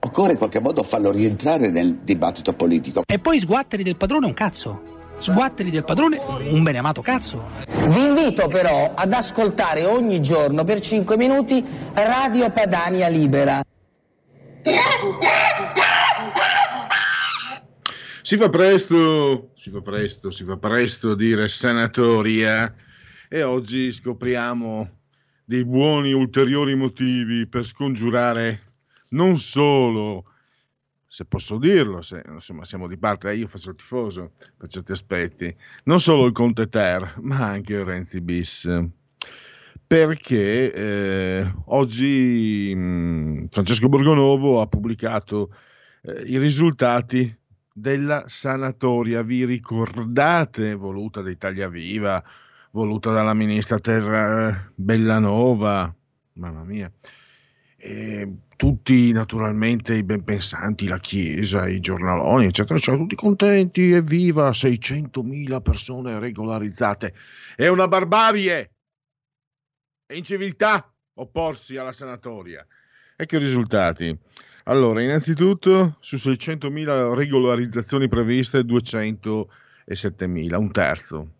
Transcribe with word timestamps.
Occorre 0.00 0.32
in 0.32 0.38
qualche 0.38 0.60
modo 0.60 0.82
farlo 0.82 1.10
rientrare 1.10 1.70
nel 1.70 1.98
dibattito 2.02 2.52
politico. 2.52 3.02
E 3.06 3.18
poi 3.18 3.38
sguatteri 3.38 3.82
del 3.82 3.96
padrone 3.96 4.26
un 4.26 4.34
cazzo. 4.34 4.94
Sguatteri 5.18 5.70
del 5.70 5.84
padrone 5.84 6.18
un 6.50 6.62
beneamato 6.62 7.00
cazzo. 7.00 7.48
Vi 7.66 8.04
invito 8.04 8.48
però 8.48 8.92
ad 8.94 9.12
ascoltare 9.12 9.86
ogni 9.86 10.20
giorno 10.20 10.62
per 10.64 10.80
5 10.80 11.16
minuti 11.16 11.64
Radio 11.94 12.50
Padania 12.50 13.08
Libera. 13.08 13.62
Si 18.20 18.36
fa 18.36 18.50
presto, 18.50 19.52
si 19.54 19.70
fa 19.70 19.80
presto, 19.80 20.30
si 20.30 20.44
fa 20.44 20.56
presto 20.56 21.12
a 21.12 21.16
dire 21.16 21.48
sanatoria 21.48 22.74
e 23.28 23.42
oggi 23.42 23.92
scopriamo 23.92 24.90
dei 25.44 25.64
buoni 25.64 26.12
ulteriori 26.12 26.74
motivi 26.74 27.46
per 27.46 27.64
scongiurare 27.64 28.65
non 29.10 29.36
solo, 29.36 30.24
se 31.06 31.24
posso 31.24 31.58
dirlo, 31.58 32.02
se 32.02 32.22
insomma 32.28 32.64
siamo 32.64 32.86
di 32.86 32.98
parte, 32.98 33.30
eh, 33.30 33.36
io 33.36 33.46
faccio 33.46 33.70
il 33.70 33.76
tifoso 33.76 34.32
per 34.56 34.68
certi 34.68 34.92
aspetti, 34.92 35.54
non 35.84 36.00
solo 36.00 36.26
il 36.26 36.32
Conte 36.32 36.68
Ter, 36.68 37.16
ma 37.20 37.46
anche 37.46 37.74
il 37.74 37.84
Renzi 37.84 38.20
bis. 38.20 38.68
Perché 39.86 40.72
eh, 40.72 41.54
oggi 41.66 42.74
mh, 42.74 43.46
Francesco 43.50 43.88
Borgonovo 43.88 44.60
ha 44.60 44.66
pubblicato 44.66 45.54
eh, 46.02 46.22
i 46.26 46.38
risultati 46.38 47.32
della 47.72 48.24
sanatoria. 48.26 49.22
Vi 49.22 49.44
ricordate, 49.44 50.74
voluta 50.74 51.20
da 51.20 51.30
Italia 51.30 51.68
Viva, 51.68 52.20
voluta 52.72 53.12
dalla 53.12 53.34
ministra 53.34 53.78
Terra 53.78 54.70
Bellanova, 54.74 55.94
mamma 56.32 56.64
mia, 56.64 56.90
e 57.76 58.38
tutti 58.56 59.12
naturalmente 59.12 59.94
i 59.94 60.02
ben 60.02 60.24
pensanti, 60.24 60.88
la 60.88 60.98
Chiesa, 60.98 61.68
i 61.68 61.80
giornaloni, 61.80 62.46
eccetera, 62.46 62.76
eccetera, 62.76 63.02
tutti 63.02 63.14
contenti, 63.14 63.92
evviva, 63.92 64.50
600.000 64.50 65.60
persone 65.60 66.18
regolarizzate, 66.18 67.14
è 67.54 67.68
una 67.68 67.86
barbarie, 67.86 68.70
è 70.06 70.14
inciviltà 70.14 70.90
opporsi 71.14 71.76
alla 71.76 71.92
sanatoria. 71.92 72.66
Ecco 73.14 73.36
i 73.36 73.40
risultati. 73.40 74.18
Allora, 74.64 75.00
innanzitutto 75.00 75.96
su 76.00 76.16
600.000 76.16 77.14
regolarizzazioni 77.14 78.08
previste, 78.08 78.60
207.000, 78.60 80.56
un 80.56 80.72
terzo 80.72 81.30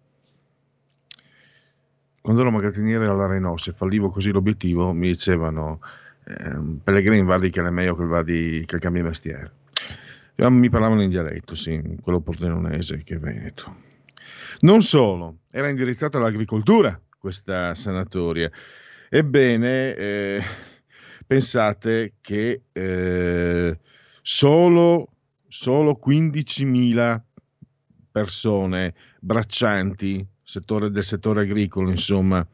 quando 2.27 2.43
ero 2.43 2.51
magazziniere 2.51 3.07
alla 3.07 3.29
Renault, 3.29 3.61
se 3.61 3.71
fallivo 3.71 4.09
così 4.09 4.33
l'obiettivo, 4.33 4.93
mi 4.93 5.07
dicevano 5.07 5.79
eh, 6.27 6.59
Pellegrini 6.83 7.23
vadi 7.23 7.51
che 7.51 7.61
è 7.61 7.71
meglio 7.71 7.95
che, 7.95 8.05
vadi, 8.05 8.65
che 8.67 8.79
cambi 8.79 9.03
mestiere. 9.03 9.53
Mi 10.37 10.69
parlavano 10.69 11.03
in 11.03 11.09
dialetto, 11.09 11.55
sì, 11.55 11.81
quello 12.03 12.21
pordenonese 12.21 13.03
che 13.05 13.15
è 13.15 13.19
veneto. 13.19 13.85
Non 14.61 14.83
solo, 14.83 15.39
era 15.51 15.69
indirizzata 15.69 16.19
all'agricoltura 16.19 17.01
questa 17.19 17.75
sanatoria. 17.75 18.51
Ebbene, 19.09 19.95
eh, 19.95 20.43
pensate 21.27 22.15
che 22.21 22.65
eh, 22.73 23.79
solo, 24.21 25.13
solo 25.49 25.99
15.000 26.05 27.21
persone 28.11 28.95
braccianti 29.21 30.27
settore, 30.43 30.91
del 30.91 31.05
settore 31.05 31.43
agricolo, 31.43 31.91
insomma, 31.91 32.47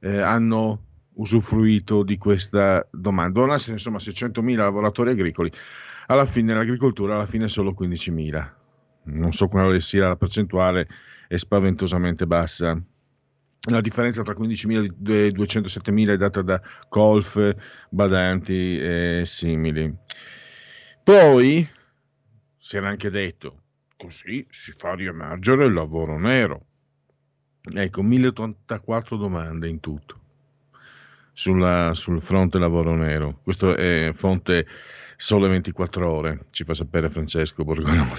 eh, 0.00 0.20
hanno 0.20 0.89
usufruito 1.20 2.02
di 2.02 2.16
questa 2.16 2.86
domanda. 2.90 3.54
Essere 3.54 3.72
insomma 3.72 3.98
600.000 3.98 4.56
lavoratori 4.56 5.10
agricoli, 5.10 5.52
alla 6.06 6.24
fine 6.24 6.54
l'agricoltura 6.54 7.14
alla 7.14 7.26
fine 7.26 7.48
solo 7.48 7.74
15.000. 7.78 8.50
Non 9.02 9.32
so 9.32 9.46
quale 9.46 9.80
sia 9.80 10.08
la 10.08 10.16
percentuale, 10.16 10.88
è 11.28 11.36
spaventosamente 11.36 12.26
bassa. 12.26 12.80
La 13.70 13.80
differenza 13.82 14.22
tra 14.22 14.34
15.000 14.34 14.84
e 15.10 15.32
207.000 15.32 16.08
è 16.08 16.16
data 16.16 16.40
da 16.42 16.60
colf, 16.88 17.54
badanti 17.90 18.78
e 18.80 19.22
simili. 19.26 19.94
Poi 21.04 21.68
si 22.56 22.76
era 22.76 22.88
anche 22.88 23.10
detto, 23.10 23.62
così 23.96 24.46
si 24.48 24.72
fa 24.76 24.94
riemergere 24.94 25.66
il 25.66 25.74
lavoro 25.74 26.18
nero. 26.18 26.64
Ecco, 27.62 28.02
1084 28.02 29.16
domande 29.18 29.68
in 29.68 29.80
tutto 29.80 30.19
sulla, 31.40 31.92
sul 31.94 32.20
fronte 32.20 32.58
lavoro 32.58 32.94
nero. 32.94 33.38
Questo 33.42 33.74
è 33.74 34.10
fonte 34.12 34.66
sole 35.16 35.48
24 35.48 36.12
ore, 36.12 36.46
ci 36.50 36.64
fa 36.64 36.74
sapere 36.74 37.08
Francesco 37.08 37.64
Borgonovo. 37.64 38.14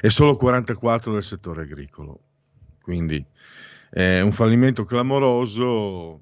E 0.00 0.10
solo 0.10 0.36
44 0.36 1.12
del 1.12 1.22
settore 1.22 1.62
agricolo. 1.62 2.18
Quindi 2.82 3.24
è 3.88 4.20
un 4.20 4.32
fallimento 4.32 4.82
clamoroso. 4.82 6.20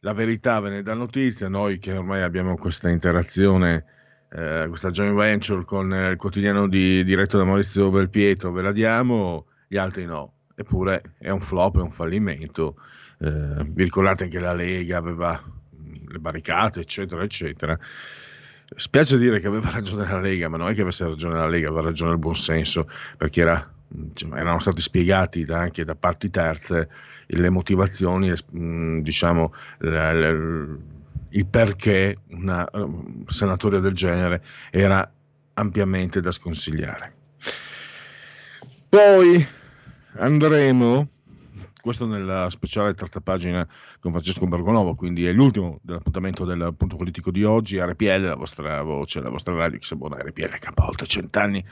La 0.00 0.14
verità 0.14 0.60
ve 0.60 0.70
ne 0.70 0.82
dà 0.82 0.94
notizia, 0.94 1.48
noi 1.48 1.78
che 1.78 1.92
ormai 1.92 2.22
abbiamo 2.22 2.56
questa 2.56 2.88
interazione, 2.88 3.84
eh, 4.30 4.64
questa 4.68 4.90
joint 4.90 5.14
venture 5.14 5.64
con 5.64 5.92
il 5.92 6.16
quotidiano 6.16 6.66
di, 6.68 7.04
diretto 7.04 7.36
da 7.36 7.44
Maurizio 7.44 7.90
Belpietro, 7.90 8.50
ve 8.50 8.62
la 8.62 8.72
diamo 8.72 9.46
gli 9.68 9.76
altri 9.76 10.06
no. 10.06 10.32
Eppure 10.54 11.02
è 11.18 11.28
un 11.28 11.40
flop, 11.40 11.78
è 11.78 11.82
un 11.82 11.90
fallimento. 11.90 12.76
Eh, 13.24 13.64
vi 13.68 13.88
che 14.28 14.38
la 14.38 14.52
Lega 14.52 14.98
aveva 14.98 15.42
le 16.08 16.18
barricate, 16.18 16.80
eccetera, 16.80 17.22
eccetera. 17.22 17.78
Spiace 18.76 19.16
dire 19.16 19.40
che 19.40 19.46
aveva 19.46 19.70
ragione 19.72 20.06
la 20.06 20.20
Lega, 20.20 20.48
ma 20.48 20.58
non 20.58 20.68
è 20.68 20.74
che 20.74 20.82
avesse 20.82 21.06
ragione 21.06 21.34
la 21.34 21.48
Lega, 21.48 21.68
aveva 21.68 21.82
ragione 21.82 22.12
il 22.12 22.18
buonsenso, 22.18 22.86
perché 23.16 23.40
era, 23.40 23.72
diciamo, 23.88 24.36
erano 24.36 24.58
stati 24.58 24.82
spiegati 24.82 25.42
da, 25.42 25.60
anche 25.60 25.84
da 25.84 25.94
parti 25.94 26.28
terze 26.28 26.90
le 27.26 27.48
motivazioni, 27.48 28.30
diciamo, 28.50 29.54
la, 29.78 30.12
la, 30.12 30.28
il 31.30 31.46
perché 31.46 32.18
una 32.28 32.68
sanatoria 33.26 33.78
del 33.78 33.94
genere 33.94 34.42
era 34.70 35.10
ampiamente 35.54 36.20
da 36.20 36.30
sconsigliare. 36.30 37.14
Poi 38.86 39.46
andremo, 40.16 41.08
questo 41.84 42.06
nella 42.06 42.48
speciale 42.48 42.94
terza 42.94 43.20
pagina 43.20 43.68
con 44.00 44.10
Francesco 44.10 44.46
Bergonovo, 44.46 44.94
quindi 44.94 45.26
è 45.26 45.32
l'ultimo 45.32 45.80
dell'appuntamento 45.82 46.46
del 46.46 46.74
punto 46.74 46.96
politico 46.96 47.30
di 47.30 47.44
oggi, 47.44 47.78
RPL, 47.78 48.22
la 48.22 48.36
vostra 48.36 48.80
voce, 48.80 49.20
la 49.20 49.28
vostra 49.28 49.54
radio, 49.54 49.78
che 49.78 49.84
se 49.84 49.94
buona 49.94 50.16
RPL, 50.16 50.58
capovolta, 50.58 51.04
cent'anni. 51.04 51.62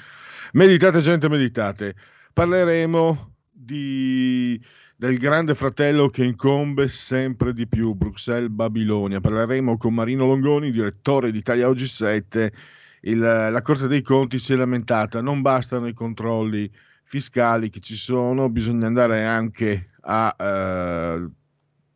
Meditate 0.53 1.01
gente, 1.01 1.31
meditate. 1.31 1.95
Parleremo 2.31 3.37
di, 3.51 4.63
del 4.97 5.17
grande 5.17 5.55
fratello 5.55 6.11
che 6.11 6.25
incombe 6.25 6.89
sempre 6.89 7.55
di 7.55 7.67
più, 7.67 7.95
Bruxelles-Babilonia. 7.95 9.21
Parleremo 9.21 9.79
con 9.79 9.95
Marino 9.95 10.27
Longoni, 10.27 10.71
direttore 10.71 11.31
di 11.31 11.39
Italia 11.39 11.69
Oggi 11.69 11.87
7. 11.87 12.53
Il, 13.05 13.19
la 13.19 13.63
Corte 13.63 13.89
dei 13.89 14.03
Conti 14.03 14.39
si 14.39 14.53
è 14.53 14.57
lamentata, 14.57 15.23
non 15.23 15.41
bastano 15.41 15.87
i 15.87 15.95
controlli 15.95 16.71
fiscali 17.03 17.69
che 17.69 17.81
ci 17.81 17.97
sono, 17.97 18.49
bisogna 18.49 18.87
andare 18.87 19.25
anche 19.25 19.89
a 20.03 20.35
eh, 20.39 21.29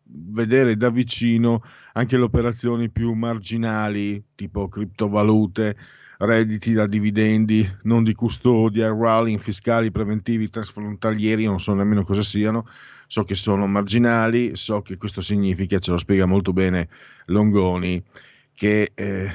vedere 0.08 0.76
da 0.76 0.90
vicino 0.90 1.62
anche 1.94 2.16
le 2.16 2.24
operazioni 2.24 2.90
più 2.90 3.12
marginali, 3.14 4.22
tipo 4.34 4.68
criptovalute, 4.68 5.76
redditi 6.18 6.72
da 6.72 6.86
dividendi, 6.86 7.68
non 7.82 8.04
di 8.04 8.14
custodia, 8.14 8.88
rallying 8.88 9.38
fiscali 9.38 9.90
preventivi 9.90 10.48
transfrontalieri, 10.48 11.44
non 11.44 11.58
so 11.58 11.74
nemmeno 11.74 12.02
cosa 12.02 12.22
siano, 12.22 12.66
so 13.06 13.24
che 13.24 13.34
sono 13.34 13.66
marginali, 13.66 14.56
so 14.56 14.82
che 14.82 14.96
questo 14.96 15.20
significa, 15.20 15.78
ce 15.78 15.90
lo 15.90 15.98
spiega 15.98 16.26
molto 16.26 16.52
bene 16.52 16.88
Longoni, 17.26 18.02
che 18.52 18.92
eh, 18.94 19.30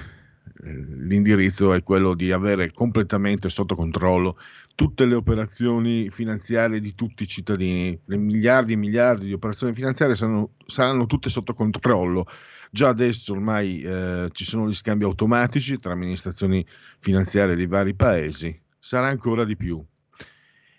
l'indirizzo 0.63 1.73
è 1.73 1.83
quello 1.83 2.13
di 2.13 2.31
avere 2.31 2.71
completamente 2.71 3.49
sotto 3.49 3.75
controllo 3.75 4.37
tutte 4.75 5.05
le 5.05 5.15
operazioni 5.15 6.09
finanziarie 6.09 6.79
di 6.79 6.95
tutti 6.95 7.23
i 7.23 7.27
cittadini, 7.27 7.99
le 8.05 8.17
miliardi 8.17 8.73
e 8.73 8.77
miliardi 8.77 9.27
di 9.27 9.33
operazioni 9.33 9.73
finanziarie 9.73 10.15
saranno, 10.15 10.53
saranno 10.65 11.05
tutte 11.05 11.29
sotto 11.29 11.53
controllo. 11.53 12.25
Già 12.71 12.87
adesso 12.87 13.33
ormai 13.33 13.81
eh, 13.81 14.29
ci 14.31 14.45
sono 14.45 14.67
gli 14.67 14.73
scambi 14.73 15.03
automatici 15.03 15.77
tra 15.77 15.91
amministrazioni 15.91 16.65
finanziarie 16.99 17.55
dei 17.55 17.67
vari 17.67 17.93
paesi, 17.93 18.59
sarà 18.79 19.07
ancora 19.07 19.43
di 19.43 19.55
più. 19.55 19.83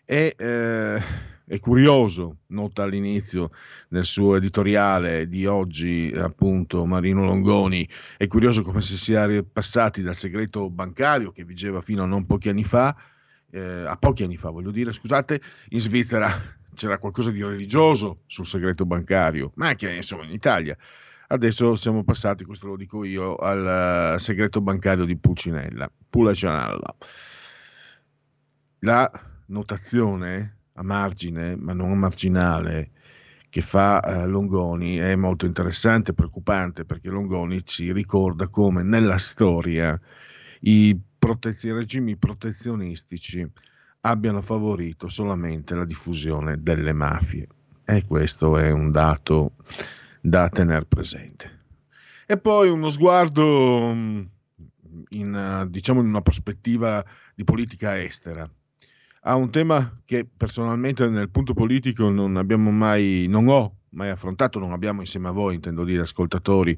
E, 0.04 0.34
eh, 0.36 1.00
è 1.44 1.58
curioso, 1.58 2.38
nota 2.48 2.82
all'inizio 2.82 3.50
nel 3.88 4.04
suo 4.04 4.36
editoriale 4.36 5.26
di 5.26 5.46
oggi, 5.46 6.12
appunto, 6.16 6.86
Marino 6.86 7.24
Longoni, 7.24 7.88
è 8.16 8.26
curioso 8.26 8.62
come 8.62 8.80
si 8.80 8.96
sia 8.96 9.26
passati 9.42 10.02
dal 10.02 10.14
segreto 10.14 10.70
bancario 10.70 11.32
che 11.32 11.44
vigeva 11.44 11.80
fino 11.80 12.02
a 12.04 12.06
non 12.06 12.26
pochi 12.26 12.48
anni 12.48 12.64
fa, 12.64 12.96
eh, 13.50 13.60
a 13.60 13.96
pochi 13.96 14.22
anni 14.22 14.36
fa 14.36 14.50
voglio 14.50 14.70
dire, 14.70 14.92
scusate, 14.92 15.40
in 15.70 15.80
Svizzera 15.80 16.30
c'era 16.74 16.98
qualcosa 16.98 17.30
di 17.30 17.42
religioso 17.42 18.20
sul 18.26 18.46
segreto 18.46 18.86
bancario, 18.86 19.52
ma 19.56 19.68
anche 19.68 19.92
insomma 19.92 20.24
in 20.24 20.30
Italia. 20.32 20.76
Adesso 21.28 21.76
siamo 21.76 22.04
passati, 22.04 22.44
questo 22.44 22.66
lo 22.66 22.76
dico 22.76 23.04
io, 23.04 23.36
al 23.36 24.20
segreto 24.20 24.60
bancario 24.60 25.04
di 25.06 25.16
Pulcinella. 25.16 25.90
Pulcinella. 26.10 26.94
La 28.80 29.10
notazione 29.46 30.61
a 30.82 30.84
margine, 30.84 31.56
ma 31.56 31.72
non 31.72 31.96
marginale, 31.98 32.90
che 33.48 33.60
fa 33.60 34.00
eh, 34.00 34.26
Longoni. 34.26 34.96
È 34.96 35.16
molto 35.16 35.46
interessante 35.46 36.10
e 36.10 36.14
preoccupante 36.14 36.84
perché 36.84 37.08
Longoni 37.08 37.64
ci 37.64 37.92
ricorda 37.92 38.48
come 38.48 38.82
nella 38.82 39.18
storia 39.18 39.98
i, 40.60 40.98
protez- 41.18 41.64
i 41.64 41.72
regimi 41.72 42.16
protezionistici 42.16 43.48
abbiano 44.04 44.42
favorito 44.42 45.08
solamente 45.08 45.74
la 45.74 45.84
diffusione 45.84 46.60
delle 46.60 46.92
mafie. 46.92 47.46
E 47.84 48.04
questo 48.04 48.58
è 48.58 48.70
un 48.70 48.90
dato 48.90 49.52
da 50.20 50.48
tenere 50.48 50.84
presente. 50.86 51.60
E 52.26 52.38
poi 52.38 52.68
uno 52.68 52.88
sguardo 52.88 53.92
mm, 53.92 54.22
in, 55.10 55.66
diciamo 55.68 56.00
in 56.00 56.06
una 56.06 56.22
prospettiva 56.22 57.04
di 57.34 57.44
politica 57.44 58.00
estera 58.00 58.48
a 59.24 59.36
un 59.36 59.50
tema 59.50 60.00
che 60.04 60.26
personalmente 60.36 61.06
nel 61.06 61.30
punto 61.30 61.54
politico 61.54 62.08
non 62.08 62.36
abbiamo 62.36 62.70
mai, 62.70 63.26
non 63.28 63.48
ho 63.48 63.76
mai 63.90 64.08
affrontato, 64.08 64.58
non 64.58 64.72
abbiamo 64.72 65.00
insieme 65.00 65.28
a 65.28 65.32
voi, 65.32 65.54
intendo 65.54 65.84
dire 65.84 66.02
ascoltatori, 66.02 66.76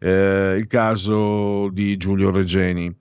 eh, 0.00 0.56
il 0.58 0.66
caso 0.66 1.68
di 1.70 1.96
Giulio 1.96 2.30
Regeni. 2.30 2.94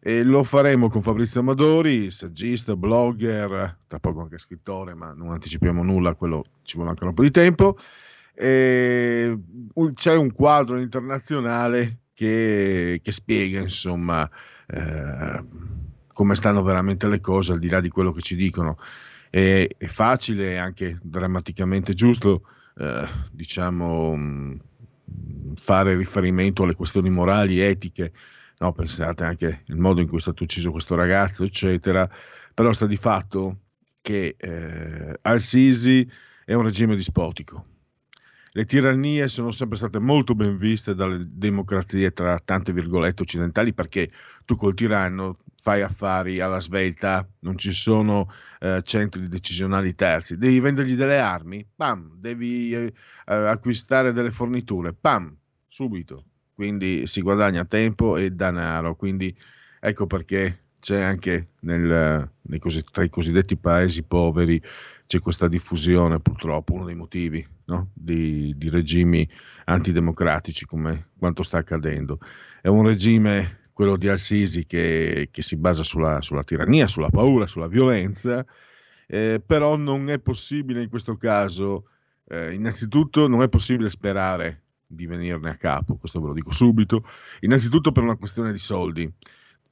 E 0.00 0.22
lo 0.22 0.44
faremo 0.44 0.88
con 0.88 1.02
Fabrizio 1.02 1.40
Amadori, 1.40 2.10
saggista, 2.12 2.76
blogger, 2.76 3.76
tra 3.88 3.98
poco 3.98 4.20
anche 4.20 4.38
scrittore, 4.38 4.94
ma 4.94 5.12
non 5.12 5.32
anticipiamo 5.32 5.82
nulla, 5.82 6.14
quello 6.14 6.44
ci 6.62 6.76
vuole 6.76 6.90
ancora 6.90 7.08
un 7.08 7.16
po' 7.16 7.22
di 7.22 7.30
tempo. 7.32 7.76
E 8.32 9.36
c'è 9.94 10.14
un 10.14 10.30
quadro 10.30 10.78
internazionale 10.78 12.02
che, 12.14 13.00
che 13.02 13.12
spiega, 13.12 13.60
insomma, 13.60 14.30
eh, 14.68 15.42
come 16.16 16.34
stanno 16.34 16.62
veramente 16.62 17.08
le 17.08 17.20
cose, 17.20 17.52
al 17.52 17.58
di 17.58 17.68
là 17.68 17.82
di 17.82 17.90
quello 17.90 18.10
che 18.10 18.22
ci 18.22 18.36
dicono. 18.36 18.78
È, 19.28 19.68
è 19.76 19.84
facile 19.84 20.52
e 20.52 20.56
anche 20.56 20.98
drammaticamente 21.02 21.92
giusto, 21.92 22.40
eh, 22.78 23.06
diciamo, 23.30 24.16
mh, 24.16 24.60
fare 25.56 25.94
riferimento 25.94 26.62
alle 26.62 26.72
questioni 26.72 27.10
morali, 27.10 27.60
etiche. 27.60 28.12
No, 28.60 28.72
pensate 28.72 29.24
anche 29.24 29.64
al 29.68 29.76
modo 29.76 30.00
in 30.00 30.08
cui 30.08 30.16
è 30.16 30.22
stato 30.22 30.44
ucciso 30.44 30.70
questo 30.70 30.94
ragazzo, 30.94 31.44
eccetera. 31.44 32.08
Però 32.54 32.72
sta 32.72 32.86
di 32.86 32.96
fatto 32.96 33.58
che 34.00 34.36
eh, 34.38 35.18
Al-Sisi 35.20 36.10
è 36.46 36.54
un 36.54 36.62
regime 36.62 36.96
dispotico 36.96 37.75
le 38.56 38.64
tirannie 38.64 39.28
sono 39.28 39.50
sempre 39.50 39.76
state 39.76 39.98
molto 39.98 40.34
ben 40.34 40.56
viste 40.56 40.94
dalle 40.94 41.26
democrazie, 41.28 42.12
tra 42.12 42.40
tante 42.42 42.72
virgolette 42.72 43.20
occidentali, 43.20 43.74
perché 43.74 44.10
tu 44.46 44.56
col 44.56 44.72
tiranno 44.72 45.40
fai 45.58 45.82
affari 45.82 46.40
alla 46.40 46.58
svelta, 46.58 47.28
non 47.40 47.58
ci 47.58 47.70
sono 47.70 48.32
eh, 48.60 48.80
centri 48.82 49.28
decisionali 49.28 49.94
terzi, 49.94 50.38
devi 50.38 50.58
vendergli 50.58 50.94
delle 50.94 51.18
armi, 51.18 51.66
pam, 51.76 52.12
devi 52.16 52.72
eh, 52.72 52.94
eh, 53.26 53.34
acquistare 53.34 54.12
delle 54.12 54.30
forniture, 54.30 54.94
pam, 54.94 55.36
subito. 55.66 56.24
Quindi 56.54 57.06
si 57.06 57.20
guadagna 57.20 57.66
tempo 57.66 58.16
e 58.16 58.30
denaro, 58.30 58.96
quindi 58.96 59.36
ecco 59.78 60.06
perché 60.06 60.60
c'è 60.80 61.02
anche 61.02 61.48
nel, 61.60 62.30
nei, 62.40 62.60
tra 62.90 63.04
i 63.04 63.10
cosiddetti 63.10 63.56
paesi 63.56 64.02
poveri 64.02 64.62
c'è 65.06 65.20
questa 65.20 65.48
diffusione 65.48 66.20
purtroppo, 66.20 66.74
uno 66.74 66.84
dei 66.84 66.94
motivi 66.94 67.46
no? 67.66 67.90
di, 67.94 68.52
di, 68.56 68.68
regimi 68.68 69.28
antidemocratici 69.64 70.66
come 70.66 71.08
quanto 71.18 71.42
sta 71.42 71.58
accadendo. 71.58 72.18
È 72.60 72.68
un 72.68 72.86
regime, 72.86 73.68
quello 73.72 73.96
di 73.96 74.08
Al-Sisi, 74.08 74.66
che, 74.66 75.28
che 75.30 75.42
si 75.42 75.56
basa 75.56 75.84
sulla, 75.84 76.20
sulla, 76.22 76.42
tirannia, 76.42 76.86
sulla 76.88 77.10
paura, 77.10 77.46
sulla 77.46 77.68
violenza, 77.68 78.44
eh, 79.06 79.40
però 79.44 79.76
non 79.76 80.10
è 80.10 80.18
possibile 80.18 80.82
in 80.82 80.88
questo 80.88 81.14
caso, 81.14 81.88
eh, 82.28 82.52
innanzitutto 82.52 83.28
non 83.28 83.42
è 83.42 83.48
possibile 83.48 83.88
sperare 83.90 84.62
di 84.86 85.06
venirne 85.06 85.50
a 85.50 85.56
capo, 85.56 85.94
questo 85.94 86.20
ve 86.20 86.28
lo 86.28 86.32
dico 86.32 86.52
subito, 86.52 87.04
innanzitutto 87.40 87.92
per 87.92 88.02
una 88.02 88.16
questione 88.16 88.50
di 88.52 88.58
soldi. 88.58 89.10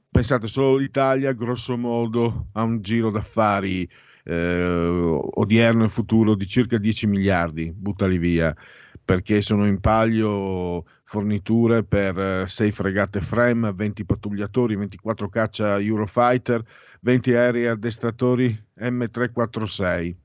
Pensate, 0.09 0.47
solo 0.47 0.77
l'Italia, 0.77 1.33
grosso 1.33 1.75
modo, 1.75 2.45
ha 2.53 2.63
un 2.63 2.81
giro 2.81 3.09
d'affari 3.11 3.89
eh, 4.25 5.19
odierno 5.33 5.83
e 5.83 5.87
futuro 5.87 6.35
di 6.35 6.47
circa 6.47 6.77
10 6.77 7.07
miliardi, 7.07 7.71
buttali 7.71 8.17
via, 8.17 8.55
perché 9.03 9.41
sono 9.41 9.67
in 9.67 9.79
palio 9.79 10.83
forniture 11.03 11.83
per 11.83 12.49
6 12.49 12.67
eh, 12.67 12.71
fregate 12.71 13.21
FREM, 13.21 13.73
20 13.73 14.05
pattugliatori, 14.05 14.75
24 14.75 15.29
caccia 15.29 15.79
Eurofighter, 15.79 16.63
20 17.01 17.33
aerei 17.33 17.67
addestratori 17.67 18.59
M346. 18.79 20.15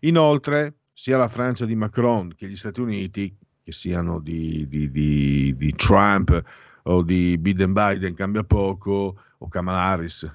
Inoltre, 0.00 0.74
sia 0.92 1.16
la 1.16 1.28
Francia 1.28 1.64
di 1.64 1.74
Macron 1.74 2.34
che 2.36 2.46
gli 2.46 2.56
Stati 2.56 2.80
Uniti, 2.80 3.34
che 3.62 3.72
siano 3.72 4.20
di, 4.20 4.66
di, 4.68 4.90
di, 4.90 5.54
di 5.56 5.74
Trump 5.74 6.42
o 6.82 7.02
di 7.02 7.38
Biden 7.38 7.72
Biden, 7.72 8.14
cambia 8.14 8.44
poco, 8.44 9.16
o 9.38 9.48
Kamala 9.48 9.84
Harris, 9.84 10.30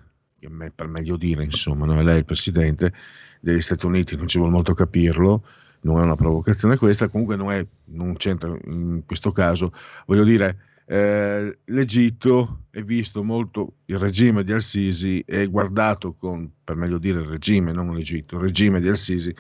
per 0.74 0.88
meglio 0.88 1.18
dire, 1.18 1.44
insomma, 1.44 1.86
non 1.86 2.00
è 2.00 2.04
lei 2.04 2.20
il 2.20 2.26
presidente 2.26 2.94
degli 3.40 3.62
Stati 3.62 3.86
Uniti, 3.86 4.16
non 4.16 4.28
ci 4.28 4.38
vuole 4.38 4.54
molto 4.54 4.74
capirlo, 4.74 5.44
non 5.82 6.00
è 6.00 6.02
una 6.02 6.16
provocazione 6.16 6.78
questa, 6.78 7.08
comunque 7.08 7.36
non, 7.36 7.52
è, 7.52 7.66
non 7.86 8.16
c'entra 8.16 8.58
in 8.66 9.04
questo 9.06 9.32
caso, 9.32 9.72
voglio 10.06 10.24
dire, 10.24 10.58
eh, 10.88 11.58
l'Egitto 11.66 12.66
è 12.70 12.82
visto 12.82 13.24
molto, 13.24 13.78
il 13.86 13.98
regime 13.98 14.44
di 14.44 14.52
Al-Sisi 14.52 15.24
è 15.26 15.48
guardato 15.48 16.14
con, 16.14 16.52
per 16.64 16.76
meglio 16.76 16.98
dire 16.98 17.22
il 17.22 17.28
regime, 17.28 17.72
non 17.72 17.94
l'Egitto, 17.94 18.36
il 18.36 18.42
regime 18.42 18.80
di 18.80 18.88
Al-Sisi 18.88 19.34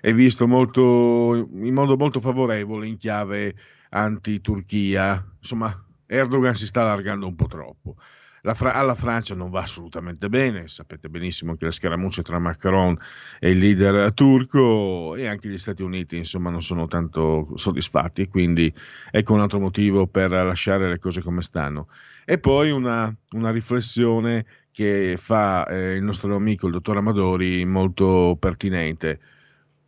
è 0.00 0.14
visto 0.14 0.46
molto, 0.46 1.48
in 1.52 1.74
modo 1.74 1.96
molto 1.96 2.20
favorevole 2.20 2.86
in 2.86 2.96
chiave 2.96 3.54
anti-Turchia, 3.90 5.22
insomma 5.38 5.84
Erdogan 6.06 6.54
si 6.54 6.66
sta 6.66 6.82
allargando 6.82 7.26
un 7.26 7.34
po' 7.36 7.46
troppo. 7.46 7.96
Fra- 8.42 8.74
alla 8.74 8.94
Francia 8.94 9.34
non 9.34 9.50
va 9.50 9.60
assolutamente 9.60 10.28
bene, 10.28 10.66
sapete 10.66 11.08
benissimo 11.10 11.56
che 11.56 11.66
le 11.66 11.70
scaramucce 11.70 12.22
tra 12.22 12.38
Macron 12.38 12.96
e 13.38 13.50
il 13.50 13.58
leader 13.58 14.12
turco 14.14 15.14
e 15.14 15.26
anche 15.26 15.48
gli 15.48 15.58
Stati 15.58 15.82
Uniti 15.82 16.16
insomma 16.16 16.48
non 16.48 16.62
sono 16.62 16.86
tanto 16.86 17.52
soddisfatti, 17.56 18.28
quindi 18.28 18.72
ecco 19.10 19.34
un 19.34 19.40
altro 19.40 19.60
motivo 19.60 20.06
per 20.06 20.30
lasciare 20.30 20.88
le 20.88 20.98
cose 20.98 21.20
come 21.20 21.42
stanno. 21.42 21.88
E 22.24 22.38
poi 22.38 22.70
una, 22.70 23.14
una 23.32 23.50
riflessione 23.50 24.46
che 24.72 25.16
fa 25.18 25.66
eh, 25.66 25.96
il 25.96 26.02
nostro 26.02 26.34
amico 26.34 26.66
il 26.66 26.72
dottor 26.72 26.96
Amadori 26.96 27.64
molto 27.66 28.36
pertinente. 28.38 29.20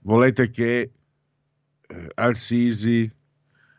Volete 0.01 0.51
che 0.51 0.91
eh, 1.87 2.11
Al-Sisi 2.15 3.11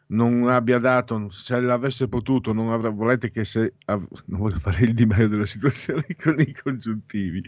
non 0.07 0.47
abbia 0.47 0.79
dato, 0.79 1.29
se 1.29 1.59
l'avesse 1.59 2.07
potuto, 2.07 2.53
non 2.53 2.71
avrà, 2.71 2.89
volete 2.89 3.29
che 3.29 3.45
se, 3.45 3.75
av, 3.85 4.05
non 4.25 4.41
voglio 4.41 4.57
fare 4.57 4.83
il 4.85 4.93
di 4.93 5.05
meglio 5.05 5.27
della 5.27 5.45
situazione 5.45 6.05
con 6.21 6.39
i 6.39 6.53
congiuntivi, 6.53 7.43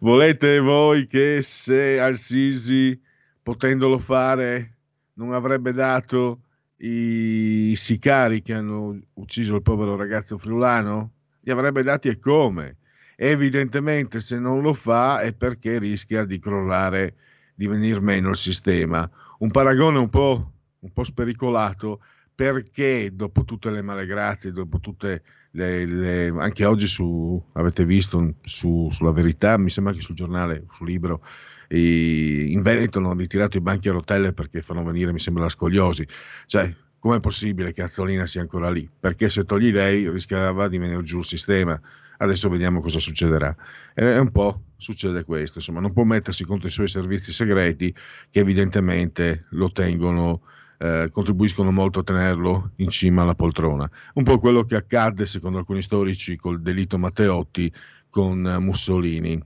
volete 0.00 0.60
voi 0.60 1.06
che 1.06 1.42
se 1.42 2.00
Al-Sisi, 2.00 2.98
potendolo 3.42 3.98
fare, 3.98 4.76
non 5.14 5.32
avrebbe 5.32 5.72
dato 5.72 6.42
i 6.78 7.74
sicari 7.76 8.40
che 8.42 8.54
hanno 8.54 8.98
ucciso 9.14 9.56
il 9.56 9.62
povero 9.62 9.96
ragazzo 9.96 10.38
friulano? 10.38 11.12
Li 11.40 11.50
avrebbe 11.50 11.82
dati 11.82 12.08
e 12.08 12.18
come? 12.18 12.76
Evidentemente 13.16 14.20
se 14.20 14.38
non 14.38 14.62
lo 14.62 14.72
fa 14.72 15.20
è 15.20 15.34
perché 15.34 15.78
rischia 15.78 16.24
di 16.24 16.38
crollare, 16.38 17.14
di 17.54 17.66
venir 17.66 18.00
meno 18.00 18.30
il 18.30 18.36
sistema. 18.36 19.08
Un 19.40 19.50
paragone 19.50 19.98
un 19.98 20.08
po', 20.08 20.52
un 20.80 20.92
po 20.92 21.04
spericolato 21.04 22.00
perché 22.34 23.10
dopo 23.12 23.44
tutte 23.44 23.70
le 23.70 23.82
malegrazie, 23.82 24.52
dopo 24.52 24.80
tutte 24.80 25.22
le, 25.52 25.84
le, 25.84 26.28
anche 26.38 26.64
oggi 26.64 26.86
su, 26.86 27.42
avete 27.52 27.84
visto 27.84 28.36
su, 28.42 28.88
sulla 28.90 29.12
verità, 29.12 29.58
mi 29.58 29.68
sembra 29.68 29.92
che 29.92 30.00
sul 30.00 30.14
giornale, 30.14 30.64
sul 30.70 30.86
libro, 30.86 31.22
in 31.68 32.62
Veneto 32.62 32.98
hanno 32.98 33.12
ritirato 33.14 33.56
i 33.56 33.60
banchi 33.60 33.88
a 33.88 33.92
rotelle 33.92 34.32
perché 34.32 34.62
fanno 34.62 34.82
venire, 34.82 35.12
mi 35.12 35.18
sembra, 35.18 35.44
la 35.44 35.48
scogliosi. 35.48 36.06
Cioè, 36.46 36.74
com'è 36.98 37.20
possibile 37.20 37.72
che 37.72 37.82
Azzolina 37.82 38.26
sia 38.26 38.40
ancora 38.40 38.70
lì? 38.70 38.88
Perché 38.98 39.28
se 39.28 39.44
togli 39.44 39.70
lei 39.70 40.08
rischiava 40.10 40.68
di 40.68 40.78
venire 40.78 41.02
giù 41.02 41.18
il 41.18 41.24
sistema. 41.24 41.80
Adesso 42.22 42.48
vediamo 42.50 42.80
cosa 42.80 42.98
succederà. 42.98 43.54
E 43.94 44.18
un 44.18 44.30
po' 44.30 44.64
succede 44.76 45.24
questo, 45.24 45.58
insomma, 45.58 45.80
non 45.80 45.92
può 45.92 46.04
mettersi 46.04 46.44
contro 46.44 46.68
i 46.68 46.70
suoi 46.70 46.88
servizi 46.88 47.32
segreti 47.32 47.94
che 48.30 48.40
evidentemente 48.40 49.46
lo 49.50 49.70
tengono 49.70 50.42
eh, 50.82 51.10
contribuiscono 51.12 51.70
molto 51.70 52.00
a 52.00 52.02
tenerlo 52.02 52.70
in 52.76 52.88
cima 52.88 53.20
alla 53.20 53.34
poltrona. 53.34 53.88
Un 54.14 54.24
po' 54.24 54.38
quello 54.38 54.64
che 54.64 54.76
accadde, 54.76 55.26
secondo 55.26 55.58
alcuni 55.58 55.82
storici, 55.82 56.36
col 56.36 56.62
delitto 56.62 56.96
Matteotti 56.96 57.70
con 58.08 58.40
Mussolini 58.60 59.38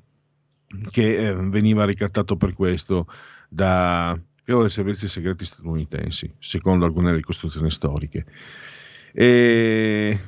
che 0.91 1.29
eh, 1.29 1.35
veniva 1.35 1.85
ricattato 1.85 2.37
per 2.37 2.53
questo 2.53 3.09
da, 3.49 4.19
credo, 4.45 4.61
dai 4.61 4.71
servizi 4.71 5.09
segreti 5.09 5.45
statunitensi, 5.45 6.33
secondo 6.39 6.85
alcune 6.85 7.13
ricostruzioni 7.13 7.71
storiche. 7.71 8.25
E 9.13 10.19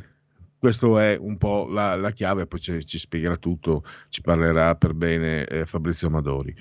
questo 0.59 0.99
è 0.99 1.17
un 1.21 1.37
po' 1.39 1.69
la, 1.69 1.95
la 1.95 2.11
chiave, 2.11 2.47
poi 2.47 2.59
ci, 2.59 2.85
ci, 2.85 2.99
spiegherà 2.99 3.37
tutto, 3.37 3.85
ci 4.09 4.23
parlerà 4.23 4.75
per 4.75 4.95
bene 4.95 5.45
eh, 5.47 5.67
Fabrizio 5.67 6.09
Amadori. 6.09 6.55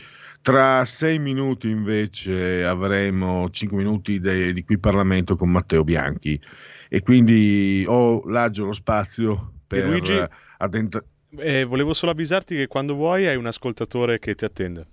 Tra 0.46 0.86
sei 0.86 1.18
minuti 1.18 1.70
invece 1.70 2.64
avremo 2.64 3.50
cinque 3.50 3.78
minuti 3.78 4.20
de, 4.20 4.54
di 4.54 4.64
qui 4.64 4.78
Parlamento 4.78 5.36
con 5.36 5.50
Matteo 5.50 5.84
Bianchi 5.84 6.40
e 6.88 7.02
quindi 7.02 7.84
ho 7.88 8.24
l'aggio, 8.28 8.66
lo 8.66 8.72
spazio 8.72 9.54
per 9.66 9.88
Luigi, 9.88 10.22
addentrare 10.58 11.08
eh, 11.38 11.64
volevo 11.64 11.96
solo 11.96 12.12
avvisarti 12.12 12.56
che 12.56 12.68
quando 12.68 12.94
vuoi 12.94 13.28
hai 13.28 13.36
un 13.36 13.48
ascoltatore 13.48 14.20
che 14.20 14.36
ti 14.36 14.46
attende. 14.46 14.86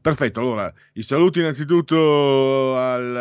Perfetto, 0.00 0.40
allora 0.40 0.72
i 0.94 1.02
saluti 1.02 1.40
innanzitutto 1.40 2.74
al, 2.76 3.16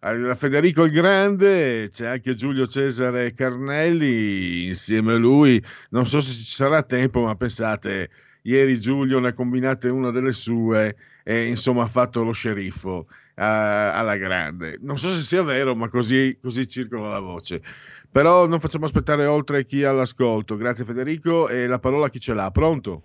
a 0.00 0.34
Federico 0.36 0.84
il 0.84 0.92
Grande, 0.92 1.88
c'è 1.90 2.06
anche 2.06 2.36
Giulio 2.36 2.64
Cesare 2.66 3.32
Carnelli 3.32 4.66
insieme 4.68 5.14
a 5.14 5.16
lui. 5.16 5.62
Non 5.90 6.06
so 6.06 6.20
se 6.20 6.30
ci 6.30 6.44
sarà 6.44 6.82
tempo, 6.82 7.22
ma 7.22 7.34
pensate, 7.34 8.08
ieri 8.42 8.78
Giulio 8.78 9.18
ne 9.18 9.28
ha 9.28 9.32
combinate 9.32 9.88
una 9.88 10.10
delle 10.10 10.32
sue 10.32 10.96
e 11.24 11.44
insomma 11.44 11.82
ha 11.82 11.86
fatto 11.86 12.22
lo 12.22 12.32
sceriffo 12.32 13.06
uh, 13.08 13.34
alla 13.36 14.16
grande. 14.16 14.78
Non 14.80 14.96
so 14.96 15.08
se 15.08 15.20
sia 15.20 15.42
vero, 15.42 15.74
ma 15.74 15.88
così, 15.88 16.38
così 16.40 16.66
circola 16.66 17.08
la 17.08 17.20
voce. 17.20 17.62
Però 18.10 18.46
non 18.46 18.58
facciamo 18.58 18.86
aspettare 18.86 19.26
oltre 19.26 19.66
chi 19.66 19.84
all'ascolto. 19.84 20.56
Grazie 20.56 20.84
Federico 20.84 21.48
e 21.48 21.66
la 21.66 21.78
parola 21.78 22.06
a 22.06 22.08
chi 22.08 22.20
ce 22.20 22.34
l'ha. 22.34 22.50
Pronto? 22.50 23.02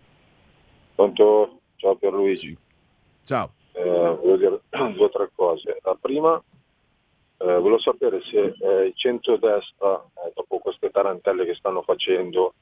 Pronto? 0.95 1.59
Ciao 1.75 1.95
Pierluigi. 1.95 2.57
Ciao. 3.25 3.51
Eh, 3.73 3.83
volevo 3.83 4.37
dire 4.37 4.61
due 4.93 5.05
o 5.05 5.09
tre 5.09 5.29
cose. 5.35 5.77
La 5.83 5.97
prima, 5.99 6.41
eh, 7.37 7.45
volevo 7.45 7.79
sapere 7.79 8.21
se 8.23 8.53
eh, 8.57 8.85
il 8.85 8.93
centro-destra, 8.95 10.01
eh, 10.25 10.31
dopo 10.33 10.59
queste 10.59 10.89
tarantelle 10.89 11.45
che 11.45 11.55
stanno 11.55 11.81
facendo, 11.81 12.53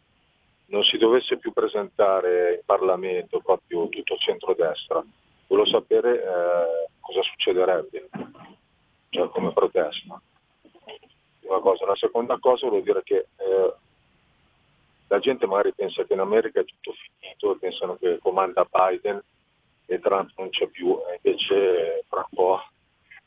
non 0.71 0.83
si 0.83 0.97
dovesse 0.97 1.37
più 1.37 1.51
presentare 1.53 2.55
in 2.55 2.61
Parlamento 2.65 3.39
proprio 3.39 3.87
tutto 3.89 4.13
il 4.13 4.19
centro-destra. 4.19 5.03
Volevo 5.47 5.67
sapere 5.67 6.23
eh, 6.23 6.89
cosa 6.99 7.21
succederebbe, 7.21 8.09
cioè 9.09 9.29
come 9.29 9.53
protesta 9.53 10.21
prima 11.51 11.59
cosa. 11.59 11.85
La 11.85 11.95
seconda 11.95 12.37
cosa 12.39 12.69
vuol 12.69 12.83
dire 12.83 13.03
che 13.03 13.27
eh, 13.35 13.73
la 15.07 15.19
gente 15.19 15.45
magari 15.45 15.73
pensa 15.73 16.03
che 16.03 16.13
in 16.13 16.19
America 16.19 16.61
è 16.61 16.65
tutto 16.65 16.93
finito, 16.93 17.57
pensano 17.59 17.97
che 17.97 18.19
comanda 18.19 18.65
Biden 18.69 19.21
e 19.85 19.99
Trump 19.99 20.31
non 20.37 20.49
c'è 20.49 20.67
più, 20.67 20.97
invece 21.21 22.05
fra 22.07 22.25
un 22.29 22.35
po' 22.35 22.61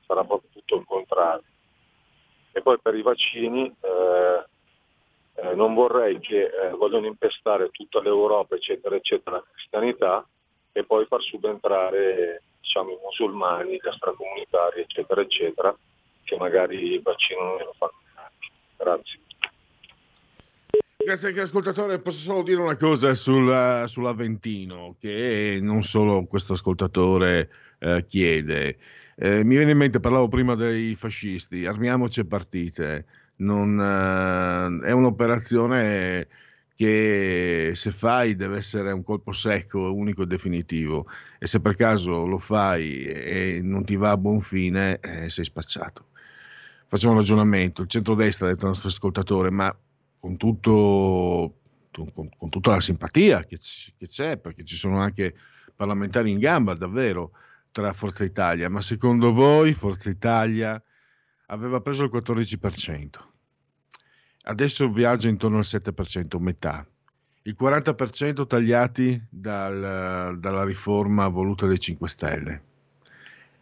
sarà 0.07 0.25
proprio 0.25 0.49
tutto 0.53 0.77
il 0.77 0.85
contrario. 0.87 1.45
E 2.53 2.63
poi 2.63 2.79
per 2.81 2.95
i 2.95 3.03
vaccini 3.03 3.67
eh, 3.67 4.45
eh, 5.37 5.55
non 5.55 5.75
vorrei 5.75 6.19
che 6.21 6.45
eh, 6.45 6.71
vogliono 6.71 7.07
impestare 7.07 7.71
tutta 7.71 8.01
l'Europa, 8.01 8.55
eccetera, 8.55 8.97
eccetera, 8.97 9.37
la 9.37 9.45
cristianità 9.53 10.27
e 10.73 10.85
poi 10.85 11.07
far 11.07 11.23
subentrare 11.23 12.43
diciamo, 12.61 12.91
i 12.91 12.99
musulmani, 13.03 13.73
gli 13.73 13.87
extracomunitari, 13.87 14.81
eccetera, 14.81 15.21
eccetera, 15.21 15.77
che 16.25 16.37
magari 16.37 16.93
il 16.93 17.03
vaccino 17.03 17.43
non 17.43 17.59
lo 17.59 17.75
fanno 17.77 18.03
Grazie. 18.77 19.21
Grazie 20.97 21.29
anche 21.29 21.41
ascoltatore, 21.41 21.99
posso 22.01 22.21
solo 22.21 22.43
dire 22.43 22.61
una 22.61 22.77
cosa 22.77 23.15
sul, 23.15 23.85
sull'Aventino 23.87 24.97
che 24.99 25.59
non 25.61 25.83
solo 25.83 26.25
questo 26.25 26.55
ascoltatore 26.55 27.51
eh, 27.79 28.05
chiede. 28.07 28.79
Eh, 29.17 29.45
mi 29.45 29.57
viene 29.57 29.73
in 29.73 29.79
mente, 29.79 30.01
parlavo 30.01 30.29
prima 30.29 30.55
dei 30.55 30.95
fascisti, 30.95 31.67
armiamoci 31.67 32.21
e 32.21 32.27
partite. 32.27 33.07
Non, 33.37 33.81
eh, 33.81 34.87
è 34.89 34.93
un'operazione 34.93 36.29
che 36.77 37.73
se 37.75 37.93
fai 37.93 38.35
deve 38.35 38.57
essere 38.57 38.91
un 38.91 39.03
colpo 39.03 39.33
secco, 39.33 39.95
unico 39.95 40.23
e 40.23 40.27
definitivo. 40.27 41.07
E 41.39 41.47
se 41.47 41.61
per 41.61 41.77
caso 41.77 42.27
lo 42.27 42.39
fai 42.39 43.05
e 43.05 43.61
non 43.63 43.85
ti 43.85 43.97
va 43.97 44.11
a 44.11 44.17
buon 44.17 44.41
fine 44.41 44.99
eh, 45.01 45.31
sei 45.31 45.45
spacciato. 45.45 46.09
Facciamo 46.87 47.15
un 47.15 47.21
ragionamento, 47.21 47.83
il 47.83 47.89
centrodestra, 47.89 48.47
ha 48.47 48.51
detto 48.51 48.65
il 48.65 48.69
nostro 48.69 48.89
ascoltatore, 48.89 49.51
ma 49.51 49.75
con, 50.19 50.37
tutto, 50.37 51.55
con, 51.91 52.29
con 52.37 52.51
tutta 52.51 52.71
la 52.73 52.81
simpatia 52.81 53.45
che, 53.45 53.59
che, 53.97 54.07
c'è, 54.07 54.37
perché 54.37 54.65
ci 54.65 54.77
sono 54.77 54.99
anche 54.99 55.35
parlamentari 55.75 56.31
in 56.31 56.39
gamba 56.39 56.75
davvero 56.75 57.33
tra 57.71 57.93
Forza 57.93 58.25
Italia, 58.25 58.69
ma 58.69 58.81
secondo 58.81 59.33
voi 59.33 59.73
Forza 59.73 60.09
Italia 60.09 60.81
aveva 61.47 61.81
preso 61.81 62.05
il 62.05 62.11
14%, 62.13 63.09
adesso 64.43 64.89
viaggia 64.89 65.29
intorno 65.29 65.59
al 65.59 65.65
7%, 65.65 66.41
metà. 66.41 66.87
Il 67.43 67.57
40% 67.61 68.47
tagliati 68.47 69.23
dal, 69.29 70.39
dalla 70.39 70.65
riforma 70.65 71.29
voluta 71.29 71.67
dai 71.67 71.79
5 71.79 72.09
Stelle 72.09 72.63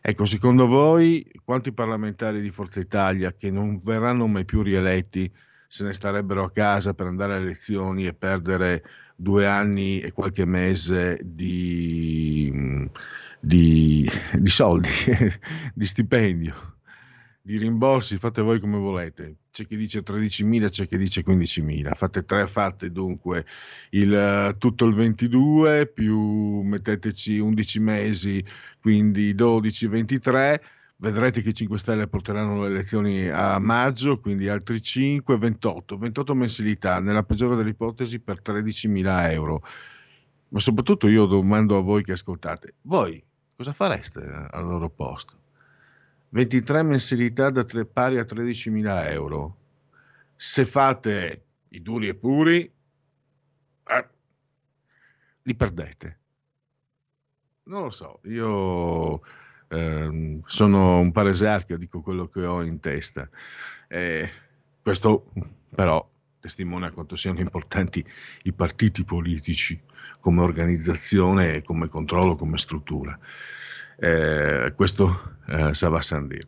Ecco, 0.04 0.24
secondo 0.24 0.66
voi 0.66 1.24
quanti 1.44 1.72
parlamentari 1.72 2.40
di 2.40 2.50
Forza 2.50 2.80
Italia 2.80 3.32
che 3.34 3.52
non 3.52 3.78
verranno 3.78 4.26
mai 4.26 4.44
più 4.44 4.60
rieletti 4.60 5.32
se 5.68 5.84
ne 5.84 5.92
starebbero 5.92 6.42
a 6.42 6.50
casa 6.50 6.92
per 6.92 7.06
andare 7.06 7.34
alle 7.34 7.44
elezioni 7.44 8.06
e 8.06 8.12
perdere 8.12 8.82
due 9.14 9.46
anni 9.46 10.00
e 10.00 10.10
qualche 10.10 10.44
mese 10.44 11.20
di, 11.22 12.90
di, 13.38 14.10
di 14.32 14.48
soldi, 14.48 14.88
di 15.72 15.86
stipendio? 15.86 16.80
Di 17.44 17.58
rimborsi, 17.58 18.18
fate 18.18 18.40
voi 18.40 18.60
come 18.60 18.78
volete. 18.78 19.36
C'è 19.50 19.66
chi 19.66 19.76
dice 19.76 20.02
13.000, 20.02 20.68
c'è 20.70 20.86
chi 20.86 20.96
dice 20.96 21.24
15.000. 21.24 21.92
Fate 21.94 22.24
tre, 22.24 22.46
fate 22.46 22.92
dunque 22.92 23.44
il, 23.90 24.54
tutto 24.58 24.86
il 24.86 24.94
22 24.94 25.88
più 25.88 26.62
metteteci 26.62 27.38
11 27.38 27.80
mesi, 27.80 28.44
quindi 28.80 29.34
12, 29.34 29.86
23. 29.88 30.62
Vedrete 30.98 31.42
che 31.42 31.48
i 31.48 31.54
5 31.54 31.78
Stelle 31.78 32.06
porteranno 32.06 32.62
le 32.62 32.68
elezioni 32.68 33.28
a 33.28 33.58
maggio, 33.58 34.18
quindi 34.20 34.48
altri 34.48 34.80
5, 34.80 35.36
28. 35.36 35.98
28 35.98 36.34
mensilità, 36.36 37.00
nella 37.00 37.24
peggiore 37.24 37.56
delle 37.56 37.70
ipotesi, 37.70 38.20
per 38.20 38.40
13.000 38.40 39.32
euro. 39.32 39.62
Ma 40.50 40.60
soprattutto 40.60 41.08
io 41.08 41.26
domando 41.26 41.76
a 41.76 41.80
voi 41.80 42.04
che 42.04 42.12
ascoltate, 42.12 42.74
voi 42.82 43.22
cosa 43.56 43.72
fareste 43.72 44.20
al 44.50 44.64
loro 44.64 44.88
posto? 44.90 45.41
23 46.32 46.82
mensilità 46.82 47.50
da 47.50 47.62
tre, 47.62 47.84
pari 47.84 48.18
a 48.18 48.24
13.000 48.24 49.10
euro. 49.10 49.56
Se 50.34 50.64
fate 50.64 51.44
i 51.68 51.82
duri 51.82 52.08
e 52.08 52.14
puri, 52.14 52.72
eh, 53.84 54.08
li 55.42 55.54
perdete. 55.54 56.18
Non 57.64 57.82
lo 57.82 57.90
so, 57.90 58.20
io 58.24 59.20
eh, 59.68 60.40
sono 60.44 60.98
un 61.00 61.12
paresarchio, 61.12 61.76
dico 61.76 62.00
quello 62.00 62.24
che 62.24 62.46
ho 62.46 62.62
in 62.62 62.80
testa. 62.80 63.28
Eh, 63.88 64.30
questo 64.80 65.30
però 65.74 66.08
testimonia 66.40 66.90
quanto 66.90 67.14
siano 67.14 67.40
importanti 67.40 68.04
i 68.44 68.52
partiti 68.54 69.04
politici 69.04 69.78
come 70.18 70.40
organizzazione, 70.40 71.62
come 71.62 71.88
controllo, 71.88 72.36
come 72.36 72.56
struttura. 72.56 73.18
Eh, 74.02 74.72
questo 74.74 75.36
eh, 75.46 75.72
Sava 75.74 76.02
Sandir. 76.02 76.44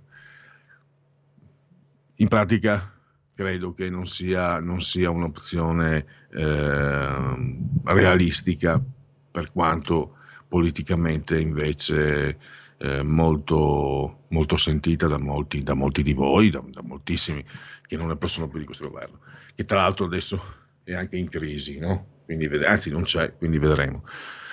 In 2.17 2.27
pratica 2.27 2.93
credo 3.33 3.73
che 3.73 3.89
non 3.91 4.07
sia, 4.07 4.59
non 4.59 4.81
sia 4.81 5.11
un'opzione 5.11 6.05
eh, 6.31 7.67
realistica 7.85 8.83
per 9.31 9.51
quanto 9.51 10.17
politicamente 10.49 11.41
invece 11.41 12.39
eh, 12.79 13.03
molto, 13.03 14.25
molto, 14.29 14.57
sentita 14.57 15.07
da 15.07 15.19
molti, 15.19 15.63
da 15.63 15.75
molti 15.75 16.03
di 16.03 16.13
voi, 16.13 16.51
da, 16.51 16.63
da, 16.67 16.83
moltissimi 16.83 17.45
che 17.87 17.97
non 17.97 18.09
ne 18.09 18.17
possono 18.17 18.49
più 18.49 18.59
di 18.59 18.65
questo 18.65 18.89
governo, 18.89 19.21
che 19.55 19.65
tra 19.65 19.79
l'altro 19.79 20.07
adesso 20.07 20.43
è 20.83 20.95
anche 20.95 21.17
in 21.17 21.29
crisi, 21.29 21.79
no? 21.79 22.23
quindi, 22.25 22.47
anzi 22.65 22.91
non 22.91 23.05
c'è, 23.05 23.37
quindi 23.37 23.59
vedremo. 23.59 24.05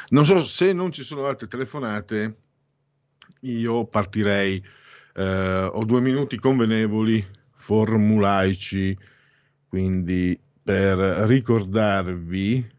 Non 0.09 0.25
so 0.25 0.43
se 0.45 0.71
non 0.73 0.91
ci 0.91 1.03
sono 1.03 1.25
altre 1.25 1.47
telefonate, 1.47 2.37
io 3.41 3.85
partirei, 3.85 4.63
eh, 5.15 5.63
ho 5.63 5.83
due 5.85 6.01
minuti 6.01 6.37
convenevoli, 6.37 7.25
formulaici, 7.51 8.97
quindi 9.67 10.39
per 10.63 10.97
ricordarvi 10.97 12.69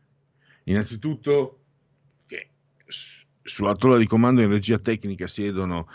innanzitutto 0.64 1.58
che 2.26 2.50
sulla 2.86 3.74
tolla 3.74 3.96
di 3.96 4.06
comando 4.06 4.40
in 4.42 4.48
regia 4.48 4.78
tecnica 4.78 5.26
siedono 5.26 5.88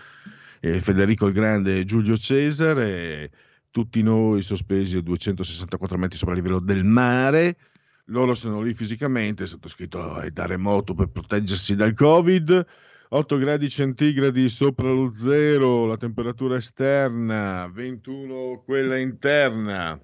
eh, 0.59 0.79
Federico 0.79 1.27
il 1.27 1.33
Grande 1.33 1.79
e 1.79 1.85
Giulio 1.85 2.17
Cesare, 2.17 3.31
tutti 3.71 4.01
noi 4.01 4.41
sospesi 4.41 4.97
a 4.97 5.01
264 5.01 5.97
metri 5.97 6.17
sopra 6.17 6.33
il 6.33 6.41
livello 6.41 6.59
del 6.59 6.83
mare. 6.83 7.57
Loro 8.05 8.33
sono 8.33 8.61
lì 8.61 8.73
fisicamente, 8.73 9.45
sottoscritto 9.45 10.19
è 10.21 10.31
da 10.31 10.45
remoto 10.45 10.93
per 10.93 11.09
proteggersi 11.09 11.75
dal 11.75 11.93
Covid. 11.93 12.65
8 13.09 13.37
gradi 13.37 13.69
centigradi 13.69 14.49
sopra 14.49 14.91
lo 14.91 15.13
zero, 15.13 15.85
la 15.85 15.95
temperatura 15.95 16.57
esterna, 16.57 17.71
21 17.73 18.63
quella 18.65 18.97
interna, 18.97 19.97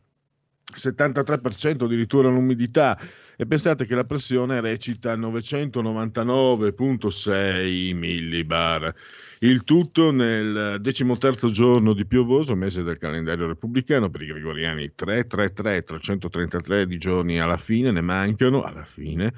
73% 0.74 1.84
addirittura 1.84 2.30
l'umidità 2.30 2.98
e 3.36 3.46
pensate 3.46 3.86
che 3.86 3.96
la 3.96 4.06
pressione 4.06 4.62
recita 4.62 5.18
999.6 5.18 7.94
millibar. 7.94 8.96
Il 9.40 9.66
tutto 9.66 10.12
nel 10.12 10.78
decimoterzo 10.80 11.50
giorno 11.50 11.92
di 11.92 12.06
piovoso, 12.06 12.56
mese 12.56 12.84
del 12.84 12.98
calendario 12.98 13.48
repubblicano, 13.48 14.10
per 14.10 14.22
i 14.22 14.28
gregoriani 14.28 14.94
333, 14.96 15.84
333 15.84 16.88
di 16.88 16.98
giorni 16.98 17.42
alla 17.42 17.58
fine, 17.58 17.92
ne 17.92 18.00
mancano 18.00 18.64
alla 18.64 18.86
fine. 18.86 19.34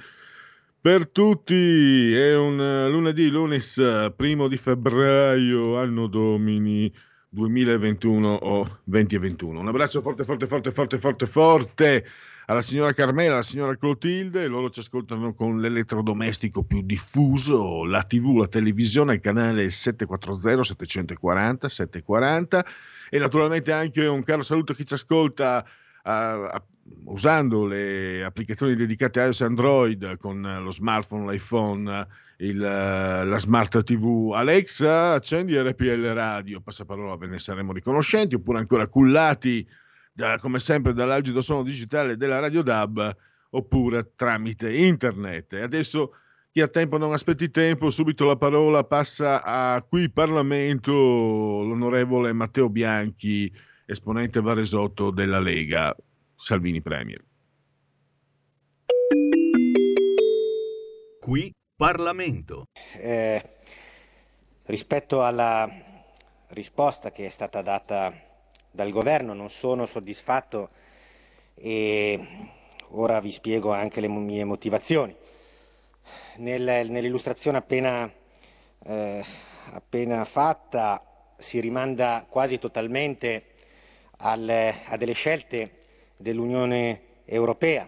Per 0.85 1.09
tutti 1.09 2.13
è 2.13 2.35
un 2.35 2.87
lunedì, 2.91 3.31
lunes 3.31 3.81
primo 4.15 4.47
di 4.47 4.55
febbraio, 4.55 5.79
anno 5.79 6.05
domini 6.05 6.93
2021 7.27 8.27
o 8.29 8.81
2021. 8.83 9.61
Un 9.61 9.67
abbraccio 9.67 10.01
forte, 10.01 10.23
forte, 10.23 10.45
forte, 10.45 10.69
forte, 10.69 10.99
forte, 10.99 11.25
forte 11.25 12.05
alla 12.45 12.61
signora 12.61 12.93
Carmela, 12.93 13.33
alla 13.33 13.41
signora 13.41 13.75
Clotilde, 13.75 14.45
loro 14.45 14.69
ci 14.69 14.81
ascoltano 14.81 15.33
con 15.33 15.59
l'elettrodomestico 15.59 16.61
più 16.61 16.83
diffuso, 16.83 17.83
la 17.83 18.03
TV, 18.03 18.37
la 18.37 18.47
televisione, 18.47 19.15
il 19.15 19.21
canale 19.21 19.71
740, 19.71 20.61
740, 20.65 21.67
740 21.67 22.65
e 23.09 23.17
naturalmente 23.17 23.71
anche 23.71 24.05
un 24.05 24.21
caro 24.21 24.43
saluto 24.43 24.73
a 24.73 24.75
chi 24.75 24.85
ci 24.85 24.93
ascolta 24.93 25.65
a, 26.03 26.49
a, 26.51 26.63
usando 27.05 27.65
le 27.65 28.23
applicazioni 28.23 28.75
dedicate 28.75 29.19
a 29.19 29.25
iOS 29.25 29.41
e 29.41 29.45
Android 29.45 30.17
con 30.17 30.41
lo 30.41 30.71
smartphone, 30.71 31.31
l'iPhone, 31.31 32.07
il, 32.37 32.57
la 32.57 33.37
smart 33.37 33.83
TV 33.83 34.33
Alexa, 34.33 35.13
accendi 35.13 35.57
RPL 35.57 36.13
Radio, 36.13 36.61
passaparola, 36.61 37.15
ve 37.17 37.27
ne 37.27 37.39
saremo 37.39 37.73
riconoscenti, 37.73 38.35
oppure 38.35 38.59
ancora 38.59 38.87
cullati 38.87 39.67
da, 40.11 40.37
come 40.39 40.59
sempre 40.59 40.93
dall'algido 40.93 41.41
suono 41.41 41.63
digitale 41.63 42.17
della 42.17 42.39
Radio 42.39 42.61
DAB 42.61 43.15
oppure 43.51 44.11
tramite 44.15 44.73
internet. 44.75 45.53
Adesso 45.53 46.13
chi 46.51 46.61
ha 46.61 46.67
tempo 46.67 46.97
non 46.97 47.13
aspetti 47.13 47.49
tempo, 47.49 47.89
subito 47.89 48.25
la 48.25 48.35
parola 48.35 48.83
passa 48.83 49.43
a 49.43 49.81
qui 49.83 50.09
Parlamento 50.09 50.91
l'onorevole 50.91 52.31
Matteo 52.33 52.69
Bianchi, 52.69 53.51
esponente 53.85 54.41
Varesotto 54.41 55.11
della 55.11 55.39
Lega, 55.39 55.95
Salvini 56.35 56.81
Premier. 56.81 57.23
Qui 61.21 61.51
Parlamento. 61.75 62.65
Eh, 62.93 63.41
rispetto 64.63 65.23
alla 65.23 65.69
risposta 66.49 67.11
che 67.11 67.25
è 67.25 67.29
stata 67.29 67.61
data 67.61 68.13
dal 68.69 68.91
governo 68.91 69.33
non 69.33 69.49
sono 69.49 69.85
soddisfatto 69.85 70.69
e 71.55 72.19
ora 72.89 73.19
vi 73.21 73.31
spiego 73.31 73.71
anche 73.71 74.01
le 74.01 74.09
mie 74.09 74.43
motivazioni. 74.43 75.15
Nel, 76.37 76.89
nell'illustrazione 76.89 77.57
appena, 77.57 78.11
eh, 78.83 79.25
appena, 79.71 80.25
fatta 80.25 81.33
si 81.37 81.59
rimanda 81.59 82.25
quasi 82.29 82.59
totalmente 82.59 83.45
al, 84.17 84.47
a 84.49 84.97
delle 84.97 85.13
scelte 85.13 85.83
dell'Unione 86.17 87.01
Europea. 87.25 87.87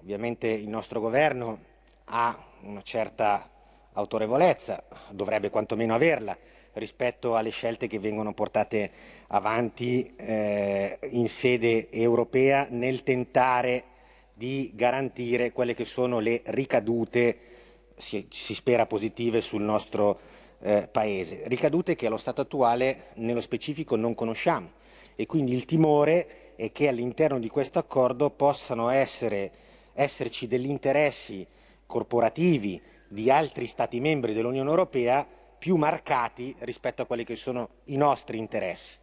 Ovviamente 0.00 0.48
il 0.48 0.68
nostro 0.68 1.00
governo 1.00 1.58
ha 2.04 2.38
una 2.62 2.82
certa 2.82 3.50
autorevolezza, 3.92 4.84
dovrebbe 5.10 5.50
quantomeno 5.50 5.94
averla, 5.94 6.36
rispetto 6.74 7.36
alle 7.36 7.50
scelte 7.50 7.86
che 7.86 7.98
vengono 7.98 8.34
portate 8.34 8.90
avanti 9.28 10.14
eh, 10.16 10.98
in 11.10 11.28
sede 11.28 11.90
europea 11.90 12.66
nel 12.70 13.02
tentare 13.02 13.84
di 14.34 14.70
garantire 14.74 15.52
quelle 15.52 15.74
che 15.74 15.86
sono 15.86 16.18
le 16.18 16.42
ricadute, 16.46 17.38
si, 17.96 18.26
si 18.30 18.54
spera 18.54 18.84
positive, 18.84 19.40
sul 19.40 19.62
nostro 19.62 20.20
eh, 20.60 20.88
Paese. 20.90 21.42
Ricadute 21.46 21.96
che 21.96 22.06
allo 22.06 22.18
stato 22.18 22.42
attuale 22.42 23.06
nello 23.14 23.40
specifico 23.40 23.96
non 23.96 24.14
conosciamo 24.14 24.72
e 25.16 25.24
quindi 25.24 25.54
il 25.54 25.64
timore 25.64 26.45
è 26.56 26.72
che 26.72 26.88
all'interno 26.88 27.38
di 27.38 27.48
questo 27.48 27.78
accordo 27.78 28.30
possano 28.30 28.88
essere, 28.88 29.52
esserci 29.92 30.48
degli 30.48 30.68
interessi 30.68 31.46
corporativi 31.86 32.80
di 33.06 33.30
altri 33.30 33.66
Stati 33.66 34.00
membri 34.00 34.32
dell'Unione 34.32 34.68
Europea 34.68 35.26
più 35.58 35.76
marcati 35.76 36.54
rispetto 36.60 37.02
a 37.02 37.06
quelli 37.06 37.24
che 37.24 37.36
sono 37.36 37.68
i 37.84 37.96
nostri 37.96 38.38
interessi. 38.38 38.96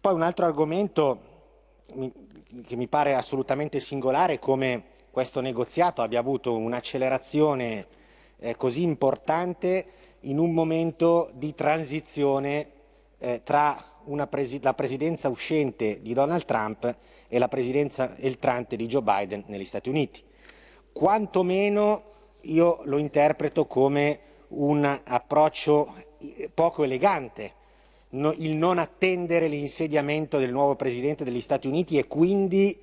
Poi 0.00 0.14
un 0.14 0.22
altro 0.22 0.46
argomento 0.46 1.30
che 2.66 2.76
mi 2.76 2.86
pare 2.86 3.14
assolutamente 3.14 3.80
singolare 3.80 4.34
è 4.34 4.38
come 4.38 4.84
questo 5.10 5.40
negoziato 5.40 6.02
abbia 6.02 6.20
avuto 6.20 6.56
un'accelerazione 6.56 7.86
eh, 8.38 8.56
così 8.56 8.82
importante 8.82 9.86
in 10.20 10.38
un 10.38 10.52
momento 10.52 11.30
di 11.34 11.54
transizione 11.54 12.70
eh, 13.18 13.42
tra 13.44 13.91
presi- 14.28 14.60
la 14.62 14.74
presidenza 14.74 15.28
uscente 15.28 16.00
di 16.00 16.12
Donald 16.12 16.44
Trump 16.44 16.96
e 17.28 17.38
la 17.38 17.48
presidenza 17.48 18.16
entrante 18.18 18.76
di 18.76 18.86
Joe 18.86 19.02
Biden 19.02 19.44
negli 19.46 19.64
Stati 19.64 19.88
Uniti. 19.88 20.22
Quanto 20.92 21.42
meno 21.42 22.02
io 22.42 22.80
lo 22.84 22.98
interpreto 22.98 23.66
come 23.66 24.18
un 24.48 25.00
approccio 25.04 25.94
eh, 26.18 26.50
poco 26.52 26.84
elegante, 26.84 27.52
no, 28.10 28.32
il 28.36 28.52
non 28.52 28.78
attendere 28.78 29.48
l'insediamento 29.48 30.38
del 30.38 30.52
nuovo 30.52 30.74
Presidente 30.74 31.24
degli 31.24 31.40
Stati 31.40 31.66
Uniti 31.66 31.98
e 31.98 32.06
quindi 32.06 32.78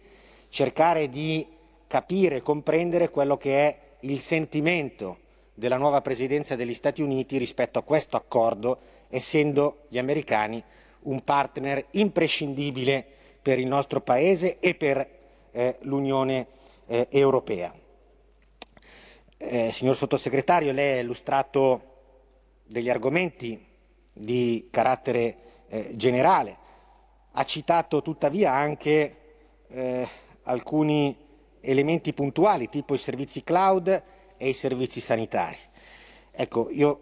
cercare 0.49 1.09
di 1.09 1.45
capire 1.87 2.37
e 2.37 2.41
comprendere 2.41 3.09
quello 3.09 3.37
che 3.37 3.67
è 3.67 3.77
il 4.01 4.19
sentimento 4.19 5.19
della 5.53 5.77
nuova 5.77 6.01
Presidenza 6.01 6.55
degli 6.55 6.73
Stati 6.73 7.01
Uniti 7.01 7.37
rispetto 7.37 7.79
a 7.79 7.83
questo 7.83 8.15
accordo, 8.15 8.79
essendo 9.09 9.81
gli 9.89 9.97
americani 9.97 10.63
un 11.01 11.23
partner 11.23 11.87
imprescindibile 11.91 13.05
per 13.41 13.59
il 13.59 13.67
nostro 13.67 14.01
Paese 14.01 14.59
e 14.59 14.75
per 14.75 15.07
eh, 15.51 15.77
l'Unione 15.81 16.47
eh, 16.87 17.07
Europea. 17.11 17.73
Eh, 19.37 19.71
signor 19.71 19.95
sottosegretario, 19.95 20.71
lei 20.71 20.97
ha 20.97 21.01
illustrato 21.01 21.83
degli 22.65 22.89
argomenti 22.89 23.65
di 24.11 24.67
carattere 24.69 25.37
eh, 25.69 25.91
generale, 25.95 26.57
ha 27.31 27.43
citato 27.45 28.01
tuttavia 28.01 28.51
anche 28.51 29.15
eh, 29.67 30.07
alcuni 30.43 31.15
elementi 31.61 32.13
puntuali, 32.13 32.69
tipo 32.69 32.93
i 32.93 32.97
servizi 32.97 33.43
cloud 33.43 34.03
e 34.37 34.49
i 34.49 34.53
servizi 34.53 34.99
sanitari. 34.99 35.57
Ecco, 36.31 36.69
io 36.69 36.99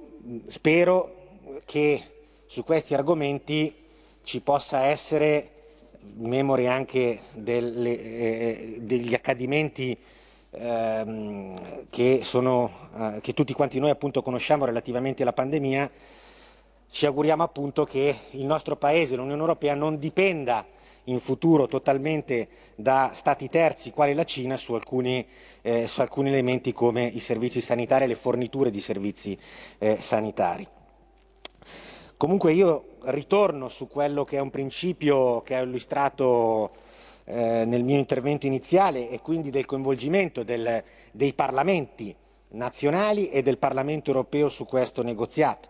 spero 0.48 1.16
che 1.66 2.04
su 2.46 2.64
questi 2.64 2.94
argomenti 2.94 3.86
ci 4.28 4.42
possa 4.42 4.82
essere, 4.82 5.52
in 6.18 6.28
memoria 6.28 6.74
anche 6.74 7.22
delle, 7.32 7.98
eh, 7.98 8.78
degli 8.82 9.14
accadimenti 9.14 9.98
ehm, 10.52 11.88
che, 11.90 12.20
sono, 12.24 12.90
eh, 12.94 13.20
che 13.22 13.34
tutti 13.34 13.54
quanti 13.54 13.80
noi 13.80 13.90
appunto 13.90 14.22
conosciamo 14.22 14.66
relativamente 14.66 15.22
alla 15.22 15.32
pandemia, 15.32 15.90
ci 16.90 17.06
auguriamo 17.06 17.42
appunto 17.42 17.86
che 17.86 18.18
il 18.32 18.44
nostro 18.44 18.76
Paese, 18.76 19.16
l'Unione 19.16 19.40
Europea, 19.40 19.76
non 19.76 19.98
dipenda 19.98 20.66
in 21.06 21.22
futuro 21.22 21.68
totalmente 21.68 22.50
da 22.76 23.12
stati 23.14 23.48
terzi 23.48 23.92
quali 23.92 24.14
la 24.14 24.26
Cina 24.26 24.58
su 24.58 24.74
alcuni, 24.74 25.26
eh, 25.62 25.88
su 25.88 26.02
alcuni 26.02 26.28
elementi 26.28 26.74
come 26.74 27.06
i 27.06 27.22
servizi 27.22 27.62
sanitari 27.62 28.04
e 28.04 28.08
le 28.08 28.16
forniture 28.16 28.72
di 28.72 28.82
servizi 28.82 29.40
eh, 29.78 29.96
sanitari. 29.96 30.68
Comunque 32.18 32.52
io 32.52 32.97
ritorno 33.08 33.70
su 33.70 33.88
quello 33.88 34.24
che 34.24 34.38
è 34.38 34.40
un 34.42 34.50
principio 34.50 35.42
che 35.42 35.58
ho 35.58 35.64
illustrato 35.64 36.72
eh, 37.26 37.64
nel 37.66 37.84
mio 37.84 37.98
intervento 37.98 38.46
iniziale 38.46 39.10
e 39.10 39.20
quindi 39.20 39.50
del 39.50 39.66
coinvolgimento 39.66 40.44
del, 40.44 40.84
dei 41.12 41.34
parlamenti 41.34 42.16
nazionali 42.50 43.30
e 43.30 43.42
del 43.42 43.58
Parlamento 43.58 44.10
europeo 44.10 44.50
su 44.50 44.66
questo 44.66 45.04
negoziato, 45.04 45.70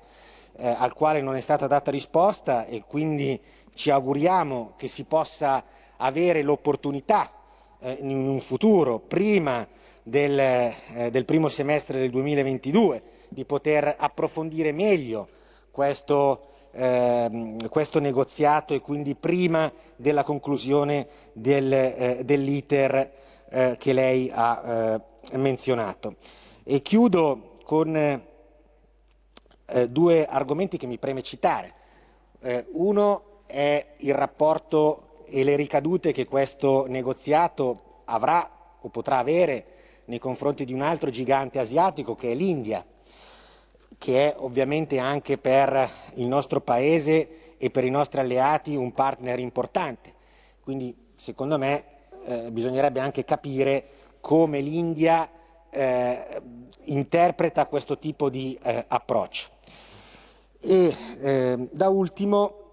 eh, 0.58 0.68
al 0.68 0.94
quale 0.94 1.22
non 1.22 1.36
è 1.36 1.42
stata 1.42 1.68
data 1.68 1.92
risposta 1.92 2.66
e 2.66 2.84
quindi 2.86 3.40
ci 3.74 3.90
auguriamo 3.90 4.74
che 4.78 4.88
si 4.88 5.04
possa 5.04 5.64
avere 5.98 6.42
l'opportunità 6.42 7.32
eh, 7.80 7.98
in 8.02 8.16
un 8.16 8.40
futuro, 8.40 9.00
prima 9.00 9.68
del, 10.04 10.40
eh, 10.40 11.10
del 11.12 11.26
primo 11.26 11.48
semestre 11.48 12.00
del 12.00 12.10
2022, 12.10 13.02
di 13.30 13.46
poter 13.46 13.96
approfondire 13.98 14.72
meglio 14.72 15.28
questo, 15.72 16.48
ehm, 16.78 17.70
questo 17.70 18.00
negoziato 18.00 18.74
e 18.74 18.82
quindi 18.82 19.16
prima 19.16 19.72
della 19.96 20.24
conclusione 20.24 21.08
del, 21.34 21.74
eh, 21.74 22.22
dell'iter 22.24 23.12
eh, 23.50 23.76
che 23.80 23.94
lei 23.94 24.32
ha 24.34 25.02
eh, 25.32 25.38
menzionato. 25.38 26.16
E 26.64 26.82
chiudo 26.82 27.58
con 27.64 27.96
eh, 27.96 29.90
due 29.90 30.26
argomenti 30.26 30.78
che 30.78 30.88
mi 30.88 30.98
preme 30.98 31.24
citare. 31.24 31.74
Eh, 32.40 32.66
uno 32.74 33.42
è 33.48 33.86
il 33.98 34.14
rapporto 34.14 35.24
e 35.26 35.44
le 35.44 35.56
ricadute 35.56 36.12
che 36.12 36.26
questo 36.26 36.86
negoziato 36.88 38.02
avrà 38.06 38.50
o 38.80 38.90
potrà 38.90 39.18
avere 39.18 39.66
nei 40.06 40.20
confronti 40.20 40.64
di 40.64 40.72
un 40.72 40.82
altro 40.82 41.10
gigante 41.10 41.60
asiatico 41.60 42.16
che 42.16 42.32
è 42.32 42.34
l'India 42.34 42.86
che 43.98 44.32
è 44.32 44.36
ovviamente 44.38 45.00
anche 45.00 45.38
per 45.38 45.90
il 46.16 46.28
nostro 46.28 46.62
Paese 46.62 47.56
e 47.58 47.70
per 47.70 47.84
i 47.84 47.90
nostri 47.90 48.20
alleati 48.20 48.76
un 48.76 48.94
partner 48.94 49.40
importante. 49.40 50.14
Quindi 50.62 50.96
secondo 51.16 51.58
me 51.58 51.84
eh, 52.26 52.52
bisognerebbe 52.52 53.00
anche 53.00 53.26
capire 53.26 53.86
come 54.20 54.60
l'India 54.60 55.30
eh, 55.70 56.42
interpreta 56.86 57.66
questo 57.66 57.98
tipo 57.98 58.30
di 58.30 58.58
eh, 58.62 58.86
approccio. 58.88 59.48
E 60.60 60.96
eh, 61.20 61.70
da 61.72 61.90
ultimo 61.90 62.66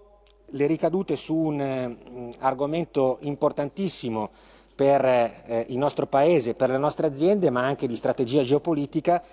le 0.49 0.67
ricadute 0.67 1.15
su 1.15 1.35
un 1.35 1.59
uh, 1.59 2.33
argomento 2.39 3.17
importantissimo 3.21 4.29
per 4.75 5.05
eh, 5.05 5.65
il 5.69 5.77
nostro 5.77 6.05
Paese, 6.05 6.53
per 6.53 6.69
le 6.69 6.77
nostre 6.77 7.07
aziende, 7.07 7.49
ma 7.49 7.63
anche 7.63 7.87
di 7.87 7.95
strategia 7.95 8.43
geopolitica, 8.43 9.23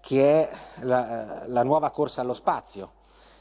che 0.00 0.48
è 0.48 0.50
la, 0.80 1.44
la 1.46 1.62
nuova 1.62 1.90
corsa 1.90 2.22
allo 2.22 2.32
spazio 2.34 2.92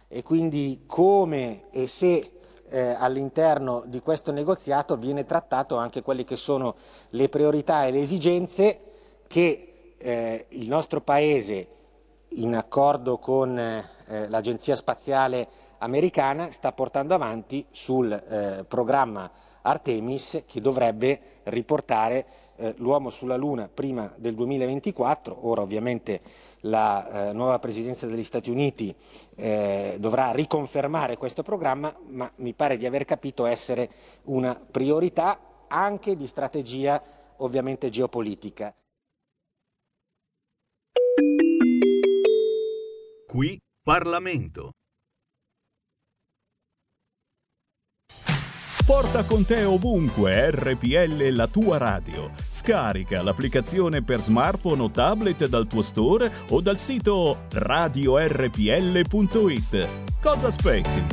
e 0.07 0.23
quindi 0.23 0.83
come 0.85 1.69
e 1.71 1.87
se 1.87 2.31
eh, 2.69 2.95
all'interno 2.97 3.83
di 3.85 3.99
questo 3.99 4.31
negoziato 4.31 4.97
viene 4.97 5.25
trattato 5.25 5.75
anche 5.77 6.01
quelle 6.01 6.23
che 6.23 6.35
sono 6.35 6.75
le 7.09 7.29
priorità 7.29 7.85
e 7.85 7.91
le 7.91 8.01
esigenze 8.01 8.79
che 9.27 9.93
eh, 9.97 10.45
il 10.49 10.67
nostro 10.67 11.01
Paese, 11.01 11.67
in 12.29 12.55
accordo 12.55 13.17
con 13.17 13.57
eh, 13.57 14.27
l'Agenzia 14.27 14.75
Spaziale 14.75 15.47
Americana, 15.79 16.51
sta 16.51 16.71
portando 16.71 17.13
avanti 17.13 17.65
sul 17.71 18.11
eh, 18.11 18.65
programma 18.67 19.29
Artemis 19.61 20.43
che 20.45 20.61
dovrebbe 20.61 21.19
riportare 21.43 22.25
eh, 22.55 22.73
l'uomo 22.77 23.09
sulla 23.09 23.35
Luna 23.35 23.69
prima 23.71 24.11
del 24.15 24.35
2024. 24.35 25.47
Ora 25.47 25.61
ovviamente 25.61 26.21
la 26.61 27.29
eh, 27.29 27.33
nuova 27.33 27.59
Presidenza 27.59 28.07
degli 28.07 28.23
Stati 28.23 28.49
Uniti 28.49 28.93
eh, 29.35 29.97
dovrà 29.99 30.31
riconfermare 30.31 31.17
questo 31.17 31.43
programma, 31.43 31.95
ma 32.07 32.31
mi 32.37 32.53
pare 32.53 32.77
di 32.77 32.85
aver 32.85 33.05
capito 33.05 33.45
essere 33.45 33.89
una 34.23 34.59
priorità 34.59 35.39
anche 35.67 36.15
di 36.15 36.27
strategia 36.27 37.01
ovviamente 37.37 37.89
geopolitica. 37.89 38.73
Qui 43.27 43.59
Parlamento. 43.83 44.78
Porta 48.89 49.23
con 49.23 49.45
te 49.45 49.65
ovunque 49.65 50.49
RPL 50.49 51.27
la 51.35 51.45
tua 51.45 51.77
radio. 51.77 52.31
Scarica 52.49 53.21
l'applicazione 53.21 54.01
per 54.01 54.19
smartphone 54.19 54.81
o 54.81 54.89
tablet 54.89 55.45
dal 55.45 55.67
tuo 55.67 55.83
store 55.83 56.31
o 56.47 56.59
dal 56.59 56.79
sito 56.79 57.45
radiorpl.it. 57.51 58.57
Cosa 60.19 60.47
aspetti? 60.47 61.05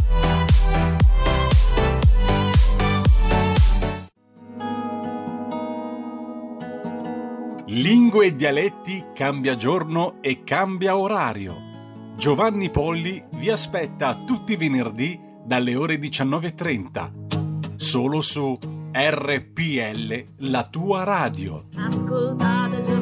Lingue 7.67 8.27
e 8.27 8.35
dialetti 8.37 9.05
cambia 9.13 9.55
giorno 9.55 10.23
e 10.23 10.45
cambia 10.45 10.97
orario. 10.97 11.55
Giovanni 12.17 12.71
Polli 12.71 13.23
vi 13.33 13.51
aspetta 13.51 14.15
tutti 14.15 14.55
i 14.55 14.57
venerdì 14.57 15.21
dalle 15.45 15.77
ore 15.77 15.97
19.30 15.97 17.26
solo 17.79 18.23
su 18.23 18.59
RPL, 18.93 20.25
la 20.39 20.65
tua 20.69 21.05
radio. 21.05 21.65
Ascoltate 21.77 22.96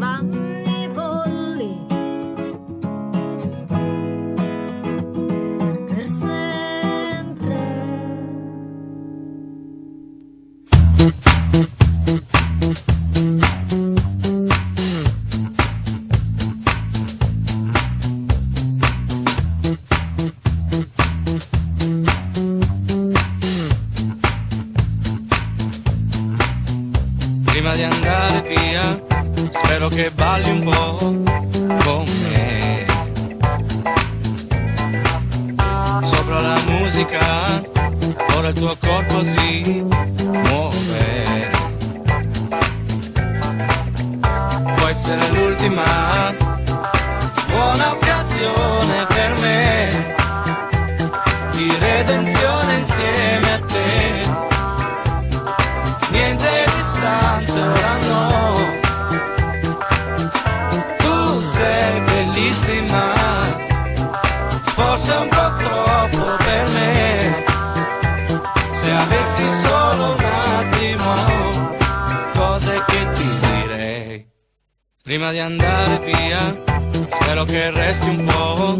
spero 77.24 77.44
che 77.44 77.70
resti 77.70 78.08
un 78.10 78.24
po' 78.26 78.78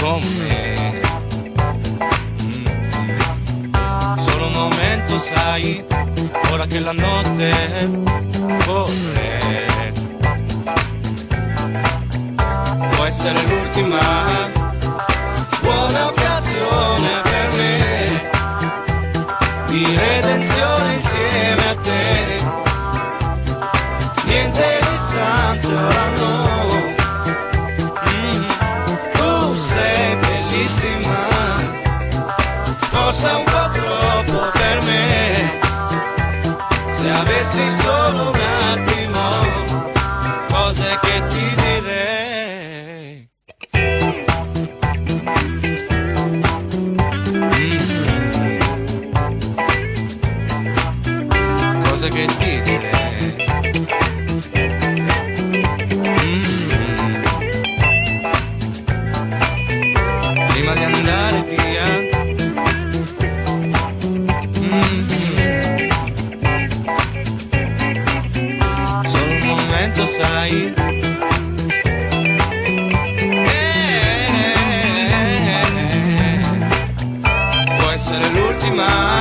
con 0.00 0.22
me. 0.38 1.00
Mm. 2.44 2.66
Solo 4.18 4.46
un 4.46 4.52
momento, 4.52 5.18
sai, 5.18 5.84
ora 6.52 6.64
che 6.66 6.78
la 6.78 6.92
notte 6.92 7.50
corre. 8.64 9.40
Può 12.92 13.04
essere 13.04 13.42
l'ultima 13.48 14.50
buona 15.60 16.06
occasione 16.06 17.20
per 17.22 17.48
me 17.56 18.30
di 19.66 19.96
redenzione 19.96 20.92
insieme 20.94 21.68
a 21.68 21.74
te. 21.74 22.00
Niente 24.26 24.78
di 24.80 24.96
strano 24.96 25.86
ora 25.86 26.10
no. 26.10 27.01
Forse 32.92 33.28
un 33.30 33.44
po' 33.44 33.70
troppo 33.72 34.50
per 34.52 34.82
me. 34.82 35.60
Se 36.92 37.10
avessi 37.10 37.70
solo 37.70 38.30
un 38.30 38.40
attimo, 38.70 39.22
cose 40.48 40.98
che 41.00 41.22
ti 41.30 41.54
direi. 41.62 43.30
Mm. 47.56 47.80
Cose 51.84 52.08
che 52.10 52.26
ti 52.38 52.51
sai. 70.22 70.72
Eh, 75.94 76.40
Può 77.78 77.90
essere 77.90 78.28
l'ultima 78.30 79.11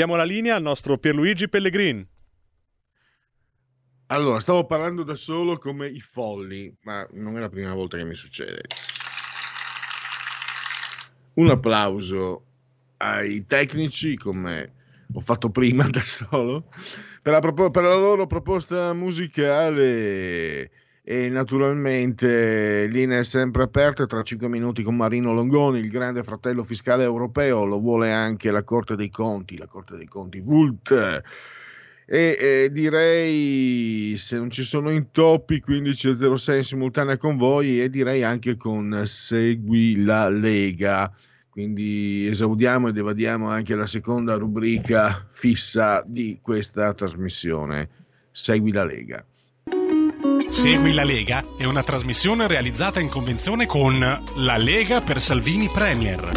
me 0.00 0.06
ridiamo 0.06 0.16
la 0.16 0.24
linea 0.24 0.56
al 0.56 0.62
nostro 0.62 0.96
Pierluigi 0.96 1.48
Pellegrin. 1.48 2.06
Allora, 4.06 4.40
stavo 4.40 4.64
parlando 4.64 5.02
da 5.02 5.14
solo 5.14 5.58
come 5.58 5.88
i 5.88 6.00
folli, 6.00 6.74
ma 6.84 7.06
non 7.12 7.36
è 7.36 7.40
la 7.40 7.50
prima 7.50 7.74
volta 7.74 7.98
che 7.98 8.04
mi 8.04 8.14
succede. 8.14 8.62
Un 11.34 11.50
applauso 11.50 12.44
ai 12.96 13.44
tecnici, 13.44 14.16
come 14.16 14.72
ho 15.12 15.20
fatto 15.20 15.50
prima 15.50 15.86
da 15.90 16.00
solo, 16.00 16.68
per 17.22 17.32
la, 17.32 17.70
per 17.70 17.82
la 17.82 17.96
loro 17.96 18.26
proposta 18.26 18.94
musicale. 18.94 20.70
E 21.10 21.28
naturalmente 21.28 22.86
linee 22.86 23.24
sempre 23.24 23.64
aperte 23.64 24.06
tra 24.06 24.22
5 24.22 24.48
minuti 24.48 24.84
con 24.84 24.94
Marino 24.94 25.32
Longoni, 25.32 25.80
il 25.80 25.88
grande 25.88 26.22
fratello 26.22 26.62
fiscale 26.62 27.02
europeo, 27.02 27.64
lo 27.64 27.80
vuole 27.80 28.12
anche 28.12 28.52
la 28.52 28.62
Corte 28.62 28.94
dei 28.94 29.10
Conti, 29.10 29.56
la 29.56 29.66
Corte 29.66 29.96
dei 29.96 30.06
Conti 30.06 30.38
Vult. 30.38 30.92
E 32.06 32.36
eh, 32.38 32.68
direi, 32.70 34.16
se 34.16 34.36
non 34.36 34.50
ci 34.50 34.62
sono 34.62 34.88
intoppi, 34.90 35.60
15.06 35.66 36.54
in 36.54 36.62
simultanea 36.62 37.16
con 37.16 37.36
voi 37.36 37.82
e 37.82 37.90
direi 37.90 38.22
anche 38.22 38.56
con 38.56 39.02
Segui 39.04 40.04
la 40.04 40.28
Lega. 40.28 41.12
Quindi 41.48 42.28
esaudiamo 42.28 42.86
ed 42.86 42.96
evadiamo 42.96 43.48
anche 43.48 43.74
la 43.74 43.86
seconda 43.86 44.36
rubrica 44.36 45.26
fissa 45.28 46.04
di 46.06 46.38
questa 46.40 46.94
trasmissione. 46.94 47.88
Segui 48.30 48.70
la 48.70 48.84
Lega. 48.84 49.24
Segui 50.50 50.92
la 50.92 51.04
Lega 51.04 51.42
è 51.56 51.64
una 51.64 51.84
trasmissione 51.84 52.48
realizzata 52.48 52.98
in 52.98 53.08
convenzione 53.08 53.66
con 53.66 53.98
La 54.00 54.56
Lega 54.56 55.00
per 55.00 55.20
Salvini 55.20 55.70
Premier. 55.72 56.30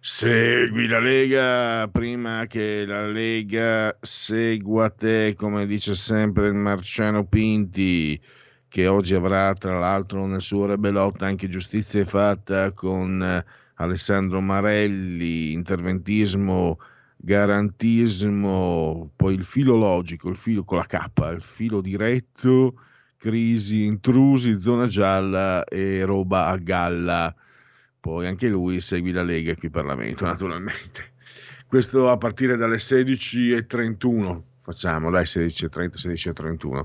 Segui 0.00 0.88
la 0.88 0.98
Lega 0.98 1.88
prima 1.92 2.46
che 2.46 2.84
la 2.86 3.06
Lega 3.06 3.96
segua 4.00 4.88
te, 4.88 5.34
come 5.36 5.66
dice 5.66 5.94
sempre 5.94 6.48
il 6.48 6.54
Marciano 6.54 7.26
Pinti, 7.26 8.18
che 8.66 8.86
oggi 8.86 9.14
avrà 9.14 9.52
tra 9.52 9.78
l'altro 9.78 10.26
nel 10.26 10.40
suo 10.40 10.64
Rebellotta 10.64 11.26
anche 11.26 11.46
giustizia 11.46 12.04
fatta 12.06 12.72
con 12.72 13.22
eh, 13.22 13.44
Alessandro 13.74 14.40
Marelli, 14.40 15.52
interventismo, 15.52 16.78
garantismo, 17.24 19.10
poi 19.16 19.34
il 19.34 19.44
filo 19.44 19.76
logico, 19.76 20.28
il 20.28 20.36
filo 20.36 20.62
con 20.62 20.76
la 20.76 20.84
K, 20.84 21.06
il 21.32 21.40
filo 21.40 21.80
diretto, 21.80 22.74
crisi, 23.16 23.84
intrusi, 23.84 24.60
zona 24.60 24.86
gialla 24.86 25.64
e 25.64 26.04
roba 26.04 26.48
a 26.48 26.56
galla. 26.58 27.34
Poi 27.98 28.26
anche 28.26 28.48
lui 28.48 28.82
segui 28.82 29.12
la 29.12 29.22
Lega 29.22 29.54
qui 29.54 29.68
in 29.68 29.72
Parlamento, 29.72 30.26
naturalmente. 30.26 31.12
Questo 31.66 32.10
a 32.10 32.18
partire 32.18 32.56
dalle 32.56 32.76
16.31. 32.76 34.42
Facciamo, 34.58 35.10
dai, 35.10 35.24
16.30, 35.24 35.88
16.31. 35.94 36.84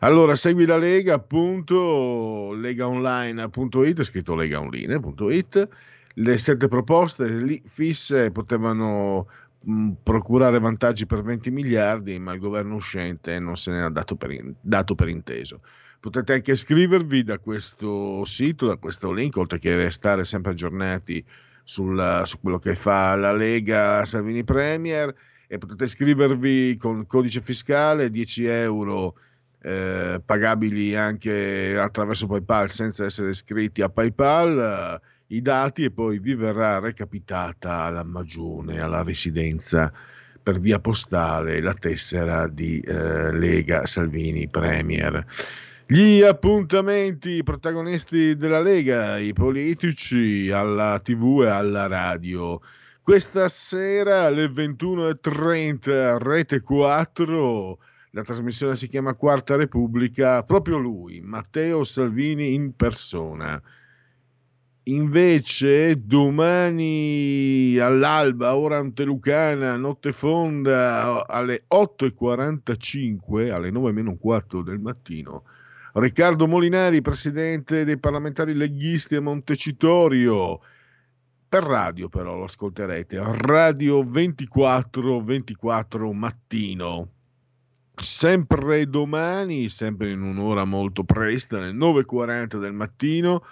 Allora, 0.00 0.34
segui 0.34 0.64
la 0.64 0.78
Lega, 0.78 1.14
appunto, 1.14 2.52
legaonline.it, 2.54 4.02
scritto 4.02 4.34
legaonline.it. 4.34 5.68
Le 6.16 6.38
sette 6.38 6.68
proposte 6.68 7.26
lì 7.28 7.60
fisse 7.64 8.30
potevano 8.30 9.26
procurare 10.02 10.58
vantaggi 10.58 11.06
per 11.06 11.22
20 11.22 11.50
miliardi, 11.50 12.18
ma 12.18 12.32
il 12.32 12.40
governo 12.40 12.74
uscente 12.74 13.38
non 13.38 13.56
se 13.56 13.70
ne 13.70 13.82
ha 13.82 13.90
dato 13.90 14.16
per, 14.16 14.30
in- 14.30 14.54
dato 14.60 14.94
per 14.94 15.08
inteso. 15.08 15.60
Potete 16.00 16.34
anche 16.34 16.52
iscrivervi 16.52 17.22
da 17.22 17.38
questo 17.38 18.24
sito, 18.24 18.66
da 18.66 18.76
questo 18.76 19.10
link, 19.12 19.36
oltre 19.36 19.58
che 19.58 19.74
restare 19.74 20.24
sempre 20.24 20.52
aggiornati 20.52 21.24
sul- 21.62 22.22
su 22.24 22.40
quello 22.40 22.58
che 22.58 22.74
fa 22.74 23.16
la 23.16 23.32
Lega 23.32 24.04
Salvini 24.04 24.44
Premier 24.44 25.14
e 25.46 25.58
potete 25.58 25.84
iscrivervi 25.84 26.76
con 26.76 27.06
codice 27.06 27.40
fiscale 27.40 28.10
10 28.10 28.44
euro 28.44 29.14
eh, 29.62 30.20
pagabili 30.24 30.94
anche 30.94 31.76
attraverso 31.78 32.26
PayPal 32.26 32.68
senza 32.68 33.04
essere 33.04 33.30
iscritti 33.30 33.80
a 33.80 33.88
PayPal 33.88 35.00
eh, 35.00 35.06
i 35.28 35.40
dati 35.40 35.84
e 35.84 35.90
poi 35.90 36.18
vi 36.18 36.34
verrà 36.34 36.78
recapitata 36.78 37.82
alla 37.82 38.04
magione, 38.04 38.80
alla 38.80 39.02
residenza 39.02 39.92
per 40.42 40.60
via 40.60 40.78
postale 40.78 41.60
la 41.60 41.72
tessera 41.72 42.46
di 42.48 42.78
eh, 42.80 43.32
Lega 43.32 43.86
Salvini 43.86 44.48
Premier. 44.48 45.24
Gli 45.86 46.22
appuntamenti, 46.22 47.30
i 47.30 47.42
protagonisti 47.42 48.36
della 48.36 48.60
Lega, 48.60 49.18
i 49.18 49.32
politici 49.32 50.50
alla 50.50 50.98
TV 50.98 51.42
e 51.44 51.48
alla 51.48 51.86
radio. 51.86 52.60
Questa 53.02 53.48
sera 53.48 54.24
alle 54.24 54.46
21.30 54.46 56.16
Rete 56.18 56.60
4, 56.62 57.78
la 58.12 58.22
trasmissione 58.22 58.76
si 58.76 58.88
chiama 58.88 59.14
Quarta 59.14 59.56
Repubblica, 59.56 60.42
proprio 60.42 60.78
lui, 60.78 61.20
Matteo 61.20 61.84
Salvini 61.84 62.54
in 62.54 62.74
persona. 62.74 63.60
Invece 64.84 65.96
domani 66.04 67.78
all'alba, 67.78 68.56
ora 68.56 68.78
antelucana, 68.78 69.76
notte 69.76 70.12
fonda, 70.12 71.26
alle 71.26 71.64
8.45, 71.68 73.50
alle 73.50 73.70
9 73.70 73.92
meno 73.92 74.16
quarto 74.16 74.62
del 74.62 74.78
mattino, 74.80 75.44
Riccardo 75.94 76.46
Molinari, 76.48 77.00
presidente 77.00 77.84
dei 77.84 77.98
parlamentari 77.98 78.54
leghisti 78.54 79.14
a 79.14 79.20
Montecitorio, 79.20 80.60
per 81.48 81.62
radio 81.62 82.08
però 82.08 82.36
lo 82.36 82.44
ascolterete, 82.44 83.22
radio 83.42 84.02
24 84.02 85.22
24 85.22 86.12
mattino. 86.12 87.08
Sempre 87.94 88.88
domani, 88.88 89.68
sempre 89.68 90.10
in 90.10 90.22
un'ora 90.22 90.64
molto 90.64 91.04
presta, 91.04 91.58
alle 91.58 91.70
9.40 91.70 92.58
del 92.58 92.72
mattino, 92.72 93.44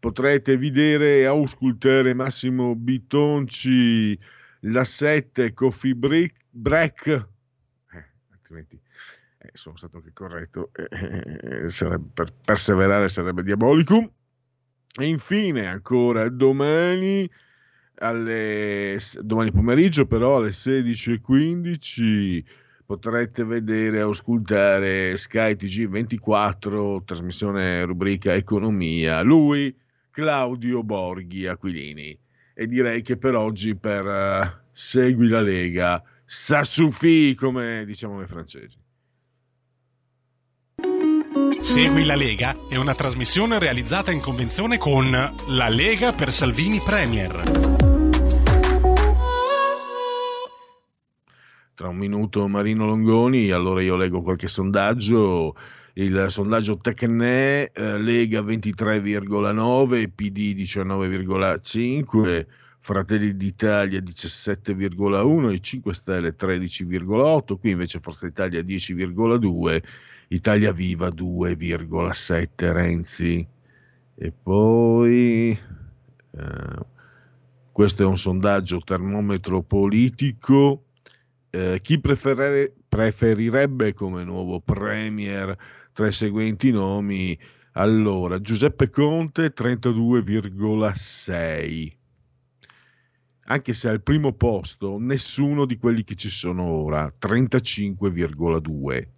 potrete 0.00 0.56
vedere 0.56 1.18
e 1.18 1.24
auscultare 1.26 2.14
Massimo 2.14 2.74
Bitonci, 2.74 4.18
la 4.60 4.84
7 4.84 5.52
Coffee 5.52 5.94
Break, 5.94 6.34
break 6.50 7.06
eh, 7.92 8.04
altrimenti 8.32 8.80
eh, 9.42 9.50
sono 9.54 9.76
stato 9.76 9.98
anche 9.98 10.12
corretto, 10.12 10.70
eh, 10.74 11.70
sarebbe, 11.70 12.10
per 12.12 12.32
perseverare 12.44 13.08
sarebbe 13.08 13.42
diabolicum. 13.42 14.10
E 14.98 15.06
infine, 15.06 15.66
ancora 15.66 16.28
domani, 16.28 17.30
alle, 17.96 18.98
domani 19.20 19.52
pomeriggio, 19.52 20.06
però 20.06 20.38
alle 20.38 20.50
16.15 20.50 22.44
potrete 22.84 23.44
vedere 23.44 23.98
e 23.98 24.00
ascoltare 24.00 25.16
Sky 25.16 25.52
TG24, 25.52 27.04
trasmissione 27.04 27.84
rubrica 27.84 28.34
Economia. 28.34 29.22
Lui, 29.22 29.74
Claudio 30.10 30.82
Borghi 30.82 31.46
Aquilini. 31.46 32.18
E 32.54 32.66
direi 32.66 33.02
che 33.02 33.16
per 33.16 33.34
oggi, 33.34 33.76
per 33.76 34.04
uh, 34.04 34.60
Segui 34.70 35.28
la 35.28 35.40
Lega, 35.40 36.02
ça 36.24 36.64
suffit, 36.64 37.36
come 37.38 37.84
diciamo 37.86 38.16
noi 38.16 38.26
francesi. 38.26 38.76
Segui 41.60 42.04
la 42.04 42.16
Lega 42.16 42.54
è 42.68 42.76
una 42.76 42.94
trasmissione 42.94 43.58
realizzata 43.58 44.10
in 44.10 44.20
convenzione 44.20 44.78
con 44.78 45.10
La 45.10 45.68
Lega 45.68 46.12
per 46.12 46.32
Salvini 46.32 46.80
Premier. 46.80 47.42
Tra 51.74 51.88
un 51.88 51.96
minuto 51.96 52.48
Marino 52.48 52.86
Longoni, 52.86 53.50
allora 53.50 53.82
io 53.82 53.96
leggo 53.96 54.20
qualche 54.20 54.48
sondaggio. 54.48 55.54
Il 55.94 56.26
sondaggio 56.28 56.78
Tecne, 56.78 57.70
eh, 57.72 57.98
Lega 57.98 58.40
23,9, 58.42 60.08
PD 60.14 60.54
19,5, 60.54 62.46
Fratelli 62.78 63.36
d'Italia 63.36 64.00
17,1 64.00 65.52
e 65.52 65.60
5 65.60 65.94
Stelle 65.94 66.36
13,8, 66.36 67.58
qui 67.58 67.70
invece 67.70 67.98
Forza 67.98 68.26
Italia 68.26 68.60
10,2 68.60 69.82
Italia 70.28 70.72
Viva 70.72 71.08
2,7 71.08 72.72
Renzi. 72.72 73.46
E 74.14 74.32
poi 74.32 75.50
eh, 75.50 76.86
questo 77.72 78.02
è 78.02 78.06
un 78.06 78.16
sondaggio 78.16 78.80
termometro 78.80 79.62
politico. 79.62 80.84
Eh, 81.50 81.80
chi 81.82 81.98
preferire, 81.98 82.72
preferirebbe 82.88 83.92
come 83.92 84.22
nuovo 84.22 84.60
premier 84.60 85.56
tra 86.00 86.08
i 86.08 86.14
seguenti 86.14 86.70
nomi? 86.70 87.38
Allora, 87.72 88.40
Giuseppe 88.40 88.88
Conte 88.88 89.52
32,6. 89.52 91.92
Anche 93.44 93.74
se 93.74 93.88
al 93.90 94.00
primo 94.00 94.32
posto 94.32 94.96
nessuno 94.98 95.66
di 95.66 95.76
quelli 95.76 96.02
che 96.02 96.14
ci 96.14 96.30
sono 96.30 96.62
ora, 96.62 97.12
35,2 97.20 99.08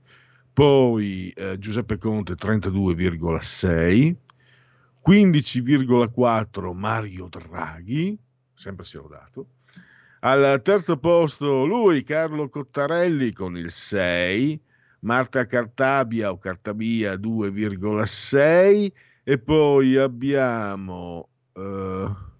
poi 0.52 1.30
eh, 1.30 1.56
Giuseppe 1.58 1.98
Conte 1.98 2.34
32,6, 2.34 4.16
15,4 5.06 6.74
Mario 6.74 7.28
Draghi, 7.28 8.18
sempre 8.52 8.84
si 8.84 8.96
è 8.96 9.00
rodato. 9.00 9.50
Al 10.20 10.60
terzo 10.62 10.96
posto 10.98 11.64
lui, 11.64 12.02
Carlo 12.02 12.48
Cottarelli, 12.48 13.32
con 13.32 13.56
il 13.56 13.70
6, 13.70 14.60
Marta 15.02 15.46
Cartabia 15.46 16.30
o 16.30 16.38
Cartabia 16.38 17.14
2,6 17.14 18.92
e 19.24 19.38
poi 19.38 19.96
abbiamo... 19.96 21.28
Uh, 21.52 22.30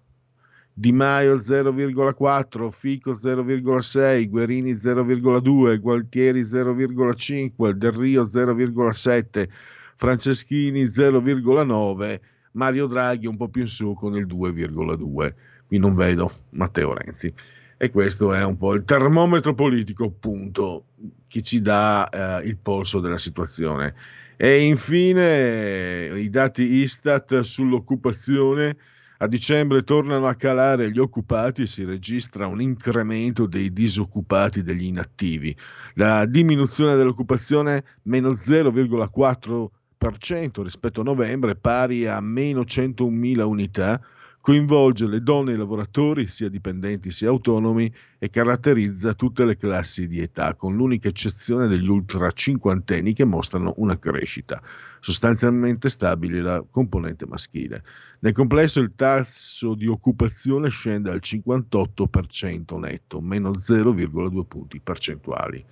di 0.73 0.91
Maio 0.91 1.37
0,4, 1.37 2.69
Fico 2.69 3.13
0,6, 3.13 4.27
Guerini 4.27 4.73
0,2, 4.73 5.79
Gualtieri 5.79 6.41
0,5, 6.41 7.69
Del 7.71 7.91
Rio 7.91 8.23
0,7, 8.23 9.47
Franceschini 9.95 10.85
0,9, 10.85 12.19
Mario 12.53 12.87
Draghi 12.87 13.27
un 13.27 13.37
po' 13.37 13.49
più 13.49 13.61
in 13.61 13.67
su 13.67 13.93
con 13.93 14.15
il 14.15 14.25
2,2. 14.25 15.33
Qui 15.67 15.77
non 15.77 15.93
vedo 15.95 16.31
Matteo 16.51 16.93
Renzi. 16.93 17.31
E 17.77 17.91
questo 17.91 18.33
è 18.33 18.43
un 18.43 18.57
po' 18.57 18.73
il 18.73 18.83
termometro 18.83 19.53
politico, 19.53 20.05
appunto, 20.05 20.85
che 21.33 21.41
ci 21.41 21.61
dà 21.61 22.07
eh, 22.09 22.47
il 22.47 22.59
polso 22.59 22.99
della 22.99 23.17
situazione. 23.17 23.95
E 24.37 24.65
infine 24.65 26.11
i 26.15 26.29
dati 26.29 26.61
Istat 26.61 27.39
sull'occupazione 27.39 28.77
a 29.17 29.25
dicembre 29.25 29.83
tornano 29.83 30.27
a 30.27 30.35
calare 30.35 30.91
gli 30.91 30.99
occupati 30.99 31.63
e 31.63 31.67
si 31.67 31.85
registra 31.85 32.45
un 32.45 32.61
incremento 32.61 33.47
dei 33.47 33.73
disoccupati 33.73 34.61
degli 34.61 34.83
inattivi. 34.83 35.57
La 35.95 36.27
diminuzione 36.27 36.95
dell'occupazione 36.95 37.83
meno 38.03 38.33
0,4% 38.33 40.61
rispetto 40.61 41.01
a 41.01 41.03
novembre, 41.03 41.55
pari 41.55 42.05
a 42.05 42.21
meno 42.21 42.61
101.000 42.61 43.41
unità, 43.41 43.99
coinvolge 44.43 45.07
le 45.07 45.21
donne 45.21 45.51
e 45.51 45.53
i 45.53 45.57
lavoratori, 45.57 46.27
sia 46.27 46.49
dipendenti 46.49 47.11
sia 47.11 47.29
autonomi, 47.29 47.89
e 48.19 48.29
caratterizza 48.29 49.13
tutte 49.13 49.45
le 49.45 49.55
classi 49.55 50.05
di 50.05 50.19
età, 50.19 50.53
con 50.53 50.75
l'unica 50.75 51.07
eccezione 51.07 51.67
degli 51.67 51.87
ultra 51.87 52.29
cinquantenni 52.29 53.13
che 53.13 53.23
mostrano 53.23 53.73
una 53.77 53.97
crescita 53.97 54.61
sostanzialmente 54.99 55.87
stabile 55.87 56.41
la 56.41 56.61
componente 56.69 57.25
maschile. 57.25 57.83
Nel 58.19 58.33
complesso 58.33 58.81
il 58.81 58.95
tasso 58.95 59.75
di 59.75 59.87
occupazione 59.87 60.67
scende 60.67 61.09
al 61.09 61.21
58% 61.23 62.77
netto, 62.79 63.21
meno 63.21 63.51
0,2 63.51 64.43
punti 64.45 64.81
percentuali. 64.81 65.63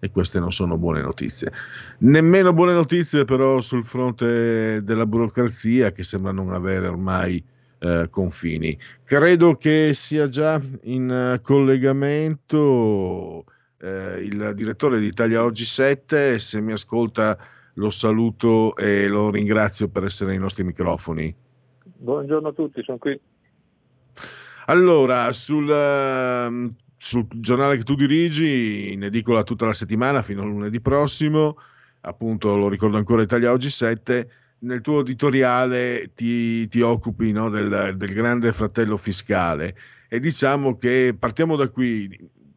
E 0.00 0.10
queste 0.10 0.40
non 0.40 0.50
sono 0.50 0.76
buone 0.76 1.00
notizie. 1.00 1.52
Nemmeno 1.98 2.52
buone 2.52 2.72
notizie 2.72 3.24
però 3.24 3.60
sul 3.60 3.84
fronte 3.84 4.82
della 4.82 5.06
burocrazia 5.06 5.92
che 5.92 6.02
sembra 6.02 6.32
non 6.32 6.52
avere 6.52 6.88
ormai 6.88 7.54
eh, 7.78 8.08
confini. 8.10 8.76
Credo 9.04 9.54
che 9.54 9.90
sia 9.92 10.28
già 10.28 10.60
in 10.84 11.34
uh, 11.34 11.40
collegamento 11.42 13.44
eh, 13.80 14.22
il 14.22 14.52
direttore 14.54 14.98
di 14.98 15.06
Italia 15.06 15.44
Oggi 15.44 15.64
7, 15.64 16.38
se 16.38 16.60
mi 16.60 16.72
ascolta 16.72 17.36
lo 17.74 17.90
saluto 17.90 18.74
e 18.76 19.06
lo 19.08 19.30
ringrazio 19.30 19.88
per 19.88 20.04
essere 20.04 20.32
ai 20.32 20.38
nostri 20.38 20.64
microfoni. 20.64 21.34
Buongiorno 21.82 22.48
a 22.48 22.52
tutti, 22.52 22.82
sono 22.82 22.98
qui. 22.98 23.18
Allora, 24.66 25.32
sul, 25.32 25.68
uh, 25.68 26.74
sul 26.96 27.26
giornale 27.34 27.76
che 27.76 27.82
tu 27.82 27.94
dirigi, 27.94 28.92
in 28.92 29.04
edicola 29.04 29.42
tutta 29.42 29.66
la 29.66 29.72
settimana 29.72 30.22
fino 30.22 30.42
a 30.42 30.46
lunedì 30.46 30.80
prossimo, 30.80 31.58
appunto 32.00 32.56
lo 32.56 32.68
ricordo 32.68 32.96
ancora 32.96 33.22
Italia 33.22 33.52
Oggi 33.52 33.70
7, 33.70 34.28
nel 34.60 34.80
tuo 34.80 35.00
editoriale 35.00 36.12
ti, 36.14 36.66
ti 36.68 36.80
occupi 36.80 37.32
no, 37.32 37.48
del, 37.50 37.94
del, 37.96 38.12
grande 38.14 38.52
fratello 38.52 38.96
fiscale 38.96 39.76
e 40.08 40.18
diciamo 40.20 40.76
che 40.76 41.14
partiamo 41.18 41.56
da 41.56 41.68
qui, 41.68 42.08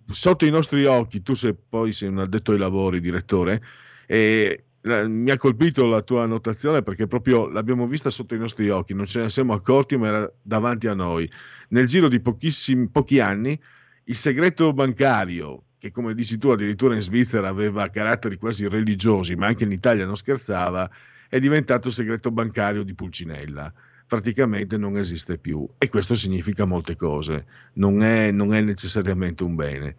sotto 0.06 0.46
i 0.46 0.50
nostri 0.50 0.86
occhi, 0.86 1.22
tu 1.22 1.34
sei, 1.34 1.56
poi 1.68 1.92
sei 1.92 2.10
un 2.10 2.20
addetto 2.20 2.52
ai 2.52 2.58
lavori, 2.58 3.02
direttore, 3.02 3.62
e 4.06 4.64
mi 4.82 5.30
ha 5.30 5.38
colpito 5.38 5.88
la 5.88 6.02
tua 6.02 6.24
annotazione 6.24 6.82
perché 6.82 7.06
proprio 7.06 7.48
l'abbiamo 7.50 7.86
vista 7.86 8.10
sotto 8.10 8.34
i 8.34 8.40
nostri 8.40 8.70
occhi, 8.70 8.94
non 8.94 9.06
ce 9.06 9.22
ne 9.22 9.30
siamo 9.30 9.54
accorti 9.54 9.98
ma 9.98 10.08
era 10.08 10.34
davanti 10.42 10.88
a 10.88 10.94
noi. 10.94 11.30
Nel 11.70 11.86
giro 11.86 12.08
di 12.08 12.22
pochi 12.22 13.20
anni 13.20 13.60
il 14.06 14.16
segreto 14.16 14.72
bancario, 14.74 15.64
che 15.78 15.92
come 15.92 16.14
dici 16.14 16.38
tu 16.38 16.50
addirittura 16.50 16.96
in 16.96 17.02
Svizzera 17.02 17.50
aveva 17.50 17.88
caratteri 17.90 18.38
quasi 18.38 18.68
religiosi, 18.68 19.36
ma 19.36 19.48
anche 19.48 19.66
in 19.66 19.72
Italia 19.72 20.06
non 20.06 20.16
scherzava, 20.16 20.90
è 21.30 21.40
diventato 21.40 21.90
segreto 21.90 22.32
bancario 22.32 22.84
di 22.84 22.96
Pulcinella. 22.96 23.72
Praticamente 24.08 24.76
non 24.78 24.98
esiste 24.98 25.38
più 25.38 25.68
e 25.78 25.88
questo 25.88 26.16
significa 26.16 26.66
molte 26.66 26.96
cose, 26.96 27.46
non 27.74 28.02
è, 28.02 28.32
non 28.32 28.54
è 28.56 28.62
necessariamente 28.62 29.44
un 29.44 29.56
bene. 29.56 29.96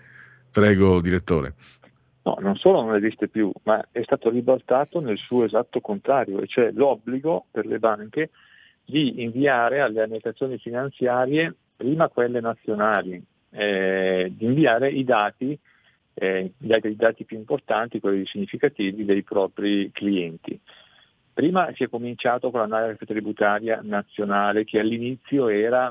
Prego, 0.50 1.00
direttore. 1.00 1.54
No, 2.22 2.36
non 2.40 2.56
solo 2.56 2.82
non 2.82 2.96
esiste 2.96 3.28
più, 3.28 3.50
ma 3.62 3.86
è 3.92 4.02
stato 4.02 4.28
ribaltato 4.28 5.00
nel 5.00 5.16
suo 5.16 5.44
esatto 5.44 5.80
contrario, 5.80 6.40
e 6.40 6.46
cioè 6.48 6.70
l'obbligo 6.72 7.46
per 7.50 7.66
le 7.66 7.78
banche 7.78 8.30
di 8.84 9.22
inviare 9.22 9.80
alle 9.80 10.02
amministrazioni 10.02 10.58
finanziarie, 10.58 11.54
prima 11.76 12.08
quelle 12.08 12.40
nazionali, 12.40 13.22
eh, 13.50 14.32
di 14.36 14.44
inviare 14.44 14.90
i 14.90 15.04
dati, 15.04 15.58
eh, 16.12 16.52
i 16.58 16.96
dati, 16.96 17.24
più 17.24 17.38
importanti, 17.38 18.00
quelli 18.00 18.26
significativi 18.26 19.04
dei 19.04 19.22
propri 19.22 19.90
clienti. 19.92 20.60
Prima 21.40 21.72
si 21.74 21.84
è 21.84 21.88
cominciato 21.88 22.50
con 22.50 22.60
l'anagrafe 22.60 23.06
tributaria 23.06 23.80
nazionale 23.82 24.64
che 24.64 24.78
all'inizio 24.78 25.48
era 25.48 25.90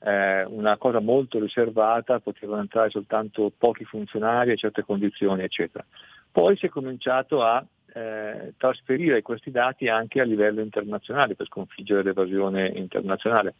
eh, 0.00 0.42
una 0.46 0.76
cosa 0.78 0.98
molto 0.98 1.38
riservata, 1.38 2.18
potevano 2.18 2.62
entrare 2.62 2.90
soltanto 2.90 3.52
pochi 3.56 3.84
funzionari 3.84 4.50
a 4.50 4.56
certe 4.56 4.82
condizioni, 4.82 5.44
eccetera. 5.44 5.86
Poi 6.28 6.56
si 6.56 6.66
è 6.66 6.70
cominciato 6.70 7.44
a 7.44 7.64
eh, 7.92 8.54
trasferire 8.56 9.22
questi 9.22 9.52
dati 9.52 9.86
anche 9.86 10.20
a 10.20 10.24
livello 10.24 10.60
internazionale 10.60 11.36
per 11.36 11.46
sconfiggere 11.46 12.02
l'evasione 12.02 12.66
internazionale. 12.66 13.54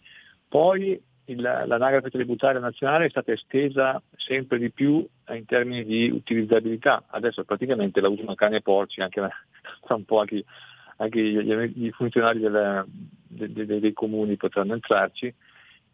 Poi 0.48 1.00
il, 1.26 1.40
l'anagrafe 1.40 2.10
tributaria 2.10 2.58
nazionale 2.58 3.04
è 3.04 3.10
stata 3.10 3.30
estesa 3.30 4.02
sempre 4.16 4.58
di 4.58 4.72
più 4.72 5.06
in 5.28 5.44
termini 5.46 5.84
di 5.84 6.10
utilizzabilità, 6.10 7.04
adesso 7.06 7.44
praticamente 7.44 8.00
la 8.00 8.08
usano 8.08 8.34
cani 8.34 8.56
e 8.56 8.62
porci, 8.62 9.00
anche, 9.00 9.20
tra 9.80 9.94
un 9.94 10.04
po' 10.04 10.18
anche, 10.18 10.44
anche 11.04 11.20
gli, 11.20 11.90
funzionari 11.90 12.40
delle, 12.40 12.84
de, 12.86 13.52
de, 13.52 13.80
dei 13.80 13.92
comuni 13.92 14.36
potranno 14.36 14.74
entrarci 14.74 15.32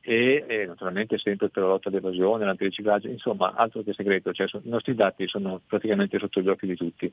e, 0.02 0.44
e, 0.48 0.66
naturalmente 0.66 1.18
sempre 1.18 1.50
per 1.50 1.62
la 1.62 1.68
lotta 1.68 1.90
all'evasione, 1.90 2.44
l'antiriciclaggio, 2.44 3.08
insomma 3.08 3.52
altro 3.54 3.82
che 3.82 3.92
segreto, 3.92 4.32
cioè, 4.32 4.46
i 4.62 4.68
nostri 4.68 4.94
dati 4.94 5.28
sono 5.28 5.60
praticamente 5.66 6.18
sotto 6.18 6.40
gli 6.40 6.48
occhi 6.48 6.66
di 6.66 6.76
tutti. 6.76 7.12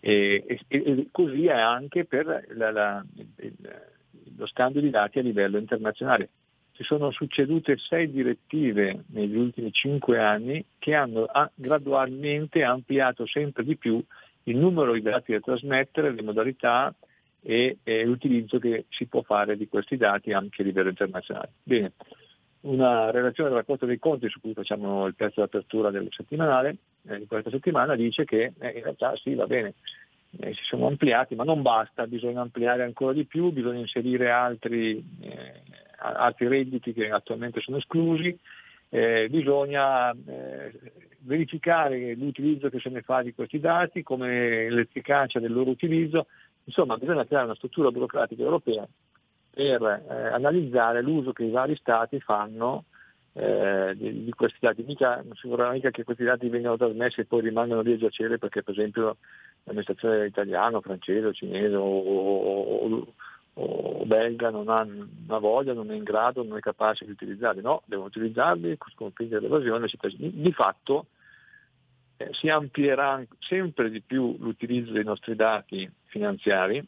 E, 0.00 0.44
e, 0.46 0.58
e 0.68 1.08
così 1.12 1.46
è 1.46 1.58
anche 1.58 2.04
per 2.04 2.46
la, 2.54 2.70
la, 2.70 3.04
lo 4.36 4.46
scambio 4.46 4.80
di 4.80 4.90
dati 4.90 5.20
a 5.20 5.22
livello 5.22 5.58
internazionale. 5.58 6.28
Ci 6.72 6.82
sono 6.82 7.12
succedute 7.12 7.78
sei 7.78 8.10
direttive 8.10 9.04
negli 9.12 9.36
ultimi 9.36 9.70
cinque 9.70 10.18
anni 10.18 10.64
che 10.78 10.94
hanno 10.94 11.28
gradualmente 11.54 12.64
ampliato 12.64 13.26
sempre 13.26 13.62
di 13.62 13.76
più 13.76 14.02
il 14.44 14.56
numero 14.56 14.92
di 14.92 15.00
dati 15.00 15.32
da 15.32 15.40
trasmettere, 15.40 16.12
le 16.12 16.22
modalità 16.22 16.92
e, 17.46 17.78
e 17.82 18.04
l'utilizzo 18.04 18.58
che 18.58 18.86
si 18.88 19.06
può 19.06 19.22
fare 19.22 19.56
di 19.56 19.68
questi 19.68 19.96
dati 19.96 20.32
anche 20.32 20.62
a 20.62 20.64
livello 20.64 20.88
internazionale. 20.88 21.50
Bene, 21.62 21.92
una 22.62 23.10
relazione 23.10 23.50
della 23.50 23.64
Corte 23.64 23.84
dei 23.84 23.98
Conti 23.98 24.28
su 24.30 24.40
cui 24.40 24.54
facciamo 24.54 25.06
il 25.06 25.14
pezzo 25.14 25.40
d'apertura 25.40 25.90
del 25.90 26.08
settimanale 26.10 26.76
eh, 27.06 27.18
di 27.18 27.26
questa 27.26 27.50
settimana 27.50 27.94
dice 27.94 28.24
che 28.24 28.54
eh, 28.58 28.68
in 28.70 28.82
realtà 28.82 29.14
sì, 29.16 29.34
va 29.34 29.46
bene, 29.46 29.74
eh, 30.40 30.54
si 30.54 30.64
sono 30.64 30.86
ampliati, 30.86 31.34
ma 31.34 31.44
non 31.44 31.60
basta, 31.60 32.06
bisogna 32.06 32.40
ampliare 32.40 32.82
ancora 32.82 33.12
di 33.12 33.24
più, 33.24 33.50
bisogna 33.50 33.80
inserire 33.80 34.30
altri, 34.30 35.04
eh, 35.20 35.62
altri 35.98 36.48
redditi 36.48 36.94
che 36.94 37.10
attualmente 37.10 37.60
sono 37.60 37.76
esclusi, 37.76 38.36
eh, 38.88 39.28
bisogna 39.28 40.12
eh, 40.12 40.72
verificare 41.20 42.14
l'utilizzo 42.14 42.70
che 42.70 42.80
se 42.80 42.88
ne 42.88 43.02
fa 43.02 43.22
di 43.22 43.34
questi 43.34 43.60
dati, 43.60 44.02
come 44.02 44.70
l'efficacia 44.70 45.40
del 45.40 45.52
loro 45.52 45.70
utilizzo, 45.70 46.26
insomma 46.64 46.96
bisogna 46.96 47.24
creare 47.24 47.46
una 47.46 47.54
struttura 47.54 47.90
burocratica 47.90 48.42
europea 48.42 48.86
per 49.50 49.82
eh, 49.82 50.26
analizzare 50.32 51.00
l'uso 51.00 51.32
che 51.32 51.44
i 51.44 51.50
vari 51.50 51.76
stati 51.76 52.18
fanno 52.20 52.84
eh, 53.34 53.94
di, 53.96 54.24
di, 54.24 54.30
questi 54.32 54.58
dati. 54.60 54.82
Mica, 54.82 55.22
non 55.22 55.34
si 55.34 55.48
vorrà 55.48 55.70
mica 55.70 55.90
che 55.90 56.04
questi 56.04 56.24
dati 56.24 56.48
vengano 56.48 56.76
trasmessi 56.76 57.20
e 57.20 57.24
poi 57.24 57.42
rimangano 57.42 57.82
lì 57.82 57.92
a 57.92 57.98
giacere 57.98 58.38
perché 58.38 58.62
per 58.62 58.74
esempio 58.74 59.16
l'amministrazione 59.64 60.26
italiana, 60.26 60.80
francese, 60.80 61.32
cinese 61.32 61.74
o, 61.74 61.82
o, 61.84 63.06
o, 63.54 64.04
belga 64.04 64.50
non 64.50 64.68
ha 64.68 64.82
una 64.82 65.38
voglia, 65.38 65.72
non 65.72 65.90
è 65.90 65.94
in 65.94 66.02
grado, 66.02 66.42
non 66.42 66.56
è 66.56 66.60
capace 66.60 67.04
di 67.04 67.12
utilizzarli. 67.12 67.60
No, 67.60 67.82
devono 67.86 68.08
utilizzarli, 68.08 68.76
sconfiggere 68.92 69.40
l'evasione. 69.40 69.88
Di, 70.16 70.40
di 70.40 70.52
fatto 70.52 71.06
eh, 72.16 72.28
si 72.32 72.48
amplierà 72.48 73.24
sempre 73.40 73.90
di 73.90 74.00
più 74.00 74.36
l'utilizzo 74.38 74.92
dei 74.92 75.04
nostri 75.04 75.34
dati 75.34 75.90
finanziari 76.14 76.86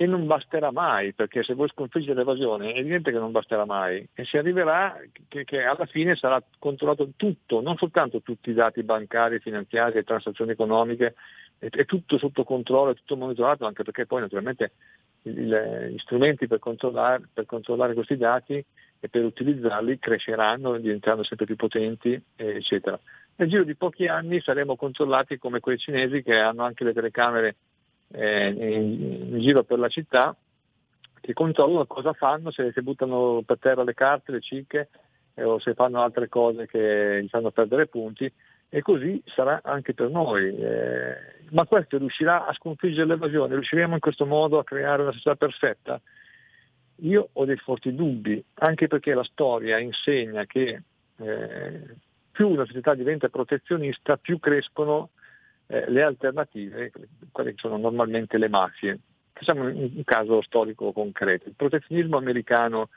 e 0.00 0.06
non 0.06 0.26
basterà 0.26 0.70
mai, 0.70 1.12
perché 1.12 1.42
se 1.42 1.54
vuoi 1.54 1.68
sconfiggere 1.68 2.14
l'evasione 2.14 2.72
è 2.72 2.78
evidente 2.78 3.10
che 3.10 3.18
non 3.18 3.32
basterà 3.32 3.64
mai 3.64 4.08
e 4.14 4.24
si 4.24 4.38
arriverà 4.38 4.96
che, 5.26 5.44
che, 5.44 5.64
alla 5.64 5.86
fine 5.86 6.14
sarà 6.14 6.40
controllato 6.58 7.10
tutto, 7.16 7.60
non 7.60 7.76
soltanto 7.76 8.22
tutti 8.22 8.50
i 8.50 8.54
dati 8.54 8.82
bancari, 8.84 9.40
finanziari, 9.40 9.94
le 9.94 10.04
transazioni 10.04 10.52
economiche, 10.52 11.14
è, 11.58 11.68
è 11.68 11.84
tutto 11.84 12.16
sotto 12.16 12.44
controllo, 12.44 12.92
è 12.92 12.94
tutto 12.94 13.16
monitorato, 13.16 13.66
anche 13.66 13.82
perché 13.82 14.06
poi 14.06 14.20
naturalmente 14.20 14.70
il, 15.22 15.90
gli 15.92 15.98
strumenti 15.98 16.46
per 16.46 16.60
controllare, 16.60 17.28
per 17.32 17.44
controllare, 17.44 17.94
questi 17.94 18.16
dati 18.16 18.64
e 19.00 19.08
per 19.08 19.24
utilizzarli 19.24 19.98
cresceranno, 19.98 20.78
diventeranno 20.78 21.24
sempre 21.24 21.44
più 21.46 21.56
potenti, 21.56 22.20
eccetera. 22.36 22.98
Nel 23.34 23.48
giro 23.48 23.64
di 23.64 23.74
pochi 23.74 24.06
anni 24.06 24.40
saremo 24.40 24.76
controllati 24.76 25.38
come 25.38 25.58
quei 25.58 25.76
cinesi 25.76 26.22
che 26.22 26.38
hanno 26.38 26.62
anche 26.62 26.84
le 26.84 26.92
telecamere 26.92 27.56
eh, 28.12 28.48
in, 28.48 29.32
in, 29.32 29.40
giro 29.40 29.64
per 29.64 29.78
la 29.78 29.88
città 29.88 30.34
che 31.20 31.32
controllano 31.32 31.86
cosa 31.86 32.12
fanno, 32.12 32.50
se, 32.50 32.72
se 32.72 32.82
buttano 32.82 33.42
per 33.44 33.58
terra 33.58 33.82
le 33.82 33.94
carte, 33.94 34.32
le 34.32 34.40
cicche 34.40 34.88
eh, 35.34 35.42
o 35.42 35.58
se 35.58 35.74
fanno 35.74 36.00
altre 36.00 36.28
cose 36.28 36.66
che 36.66 37.20
gli 37.22 37.28
fanno 37.28 37.50
perdere 37.50 37.86
punti 37.86 38.30
e 38.70 38.82
così 38.82 39.22
sarà 39.26 39.60
anche 39.62 39.94
per 39.94 40.10
noi. 40.10 40.54
Eh, 40.56 41.16
ma 41.50 41.64
questo 41.64 41.98
riuscirà 41.98 42.46
a 42.46 42.52
sconfiggere 42.52 43.06
l'evasione? 43.06 43.54
Riusciremo 43.54 43.94
in 43.94 44.00
questo 44.00 44.26
modo 44.26 44.58
a 44.58 44.64
creare 44.64 45.02
una 45.02 45.12
società 45.12 45.36
perfetta? 45.36 46.00
Io 47.02 47.28
ho 47.32 47.44
dei 47.44 47.56
forti 47.56 47.94
dubbi, 47.94 48.42
anche 48.54 48.88
perché 48.88 49.14
la 49.14 49.24
storia 49.24 49.78
insegna 49.78 50.44
che 50.46 50.82
eh, 51.16 51.96
più 52.30 52.48
una 52.48 52.66
società 52.66 52.94
diventa 52.94 53.28
protezionista, 53.28 54.16
più 54.16 54.38
crescono 54.38 55.10
eh, 55.68 55.88
le 55.90 56.02
alternative, 56.02 56.90
quelle 57.30 57.50
che 57.50 57.58
sono 57.58 57.76
normalmente 57.76 58.38
le 58.38 58.48
mafie. 58.48 58.98
Facciamo 59.32 59.64
un, 59.64 59.90
un 59.94 60.04
caso 60.04 60.42
storico 60.42 60.92
concreto. 60.92 61.48
Il 61.48 61.54
protezionismo 61.54 62.16
americano 62.16 62.88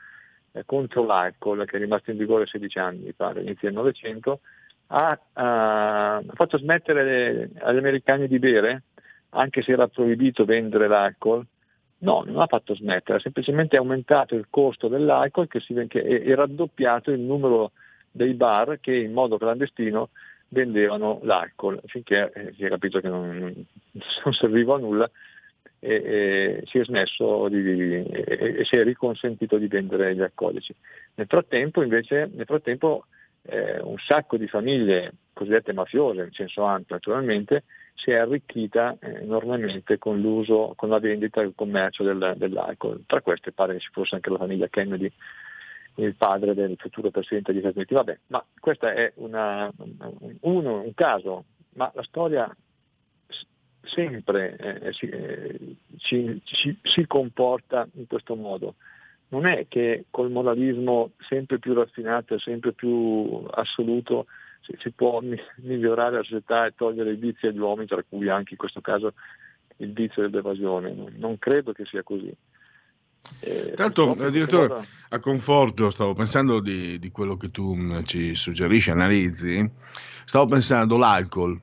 eh, 0.52 0.64
contro 0.64 1.04
l'alcol, 1.04 1.64
che 1.66 1.76
è 1.76 1.80
rimasto 1.80 2.10
in 2.10 2.16
vigore 2.16 2.46
16 2.46 2.78
anni, 2.78 3.12
pare, 3.12 3.40
all'inizio 3.40 3.68
del 3.68 3.76
Novecento, 3.76 4.40
ha, 4.88 5.18
ha 5.34 6.22
fatto 6.32 6.58
smettere 6.58 7.04
le, 7.04 7.50
agli 7.60 7.78
americani 7.78 8.26
di 8.26 8.38
bere, 8.38 8.82
anche 9.30 9.62
se 9.62 9.72
era 9.72 9.88
proibito 9.88 10.44
vendere 10.44 10.88
l'alcol. 10.88 11.46
No, 11.98 12.24
non 12.26 12.40
ha 12.40 12.46
fatto 12.46 12.74
smettere, 12.74 13.18
ha 13.18 13.20
semplicemente 13.20 13.76
aumentato 13.76 14.34
il 14.34 14.46
costo 14.50 14.88
dell'alcol 14.88 15.46
e 15.92 16.34
raddoppiato 16.34 17.12
il 17.12 17.20
numero 17.20 17.70
dei 18.10 18.34
bar 18.34 18.80
che 18.80 18.94
in 18.94 19.12
modo 19.12 19.38
clandestino 19.38 20.08
vendevano 20.52 21.18
l'alcol 21.22 21.80
finché 21.86 22.30
eh, 22.32 22.52
si 22.54 22.64
è 22.64 22.68
capito 22.68 23.00
che 23.00 23.08
non, 23.08 23.26
non 24.24 24.34
serviva 24.34 24.74
a 24.74 24.78
nulla 24.78 25.10
e, 25.78 25.94
e 25.94 26.62
si 26.66 26.78
è 26.78 26.84
smesso 26.84 27.48
di, 27.48 28.04
e, 28.04 28.24
e, 28.58 28.64
si 28.64 28.76
è 28.76 28.84
riconsentito 28.84 29.58
di 29.58 29.66
vendere 29.66 30.14
gli 30.14 30.22
alcolici. 30.22 30.74
Nel 31.14 31.26
frattempo 31.26 31.82
invece 31.82 32.30
nel 32.32 32.46
frattempo, 32.46 33.06
eh, 33.42 33.80
un 33.80 33.96
sacco 33.98 34.36
di 34.36 34.46
famiglie 34.46 35.14
cosiddette 35.32 35.72
mafiose, 35.72 36.22
in 36.22 36.32
senso 36.32 36.62
ampio 36.64 36.94
naturalmente, 36.94 37.64
si 37.94 38.10
è 38.10 38.16
arricchita 38.16 38.96
eh, 39.00 39.22
enormemente 39.22 39.98
con 39.98 40.20
l'uso, 40.20 40.74
con 40.76 40.90
la 40.90 40.98
vendita 40.98 41.40
e 41.40 41.46
il 41.46 41.52
commercio 41.54 42.04
del, 42.04 42.34
dell'alcol. 42.36 43.02
Tra 43.06 43.22
queste 43.22 43.52
pare 43.52 43.74
che 43.74 43.80
ci 43.80 43.90
fosse 43.90 44.14
anche 44.14 44.30
la 44.30 44.38
famiglia 44.38 44.68
Kennedy 44.68 45.10
il 45.96 46.14
padre 46.14 46.54
del 46.54 46.76
futuro 46.78 47.10
presidente 47.10 47.52
degli 47.52 47.60
Stati 47.60 47.76
Uniti. 47.76 47.94
Vabbè, 47.94 48.18
ma 48.28 48.44
questo 48.58 48.86
è 48.86 49.12
una, 49.16 49.70
uno, 50.40 50.82
un 50.82 50.94
caso, 50.94 51.44
ma 51.74 51.90
la 51.94 52.02
storia 52.02 52.54
sempre 53.82 54.56
eh, 54.56 54.92
si, 54.92 55.06
eh, 55.06 55.76
ci, 55.98 56.40
ci, 56.44 56.78
si 56.82 57.06
comporta 57.06 57.88
in 57.94 58.06
questo 58.06 58.34
modo. 58.34 58.76
Non 59.28 59.46
è 59.46 59.66
che 59.68 60.04
col 60.10 60.30
moralismo 60.30 61.12
sempre 61.28 61.58
più 61.58 61.72
raffinato 61.72 62.34
e 62.34 62.38
sempre 62.38 62.72
più 62.72 63.44
assoluto 63.50 64.26
si, 64.60 64.74
si, 64.78 64.90
può 64.90 65.20
migliorare 65.56 66.16
la 66.16 66.22
società 66.22 66.66
e 66.66 66.74
togliere 66.74 67.12
i 67.12 67.16
vizi 67.16 67.46
agli 67.46 67.58
uomini, 67.58 67.86
tra 67.86 68.02
cui 68.06 68.28
anche 68.28 68.52
in 68.52 68.58
questo 68.58 68.80
caso 68.80 69.14
il 69.78 69.92
vizio 69.92 70.22
dell'evasione. 70.22 70.94
Non 71.16 71.38
credo 71.38 71.72
che 71.72 71.84
sia 71.86 72.02
così. 72.02 72.32
Eh, 73.40 73.72
Tanto, 73.74 74.14
direttore, 74.30 74.86
a 75.08 75.18
conforto, 75.18 75.90
stavo 75.90 76.12
pensando 76.12 76.60
di, 76.60 76.98
di, 76.98 77.10
quello 77.10 77.36
che 77.36 77.50
tu 77.50 77.74
mm, 77.74 78.02
ci 78.04 78.34
suggerisci, 78.34 78.90
analizzi, 78.90 79.68
stavo 80.24 80.46
pensando 80.46 80.96
l'alcol, 80.96 81.60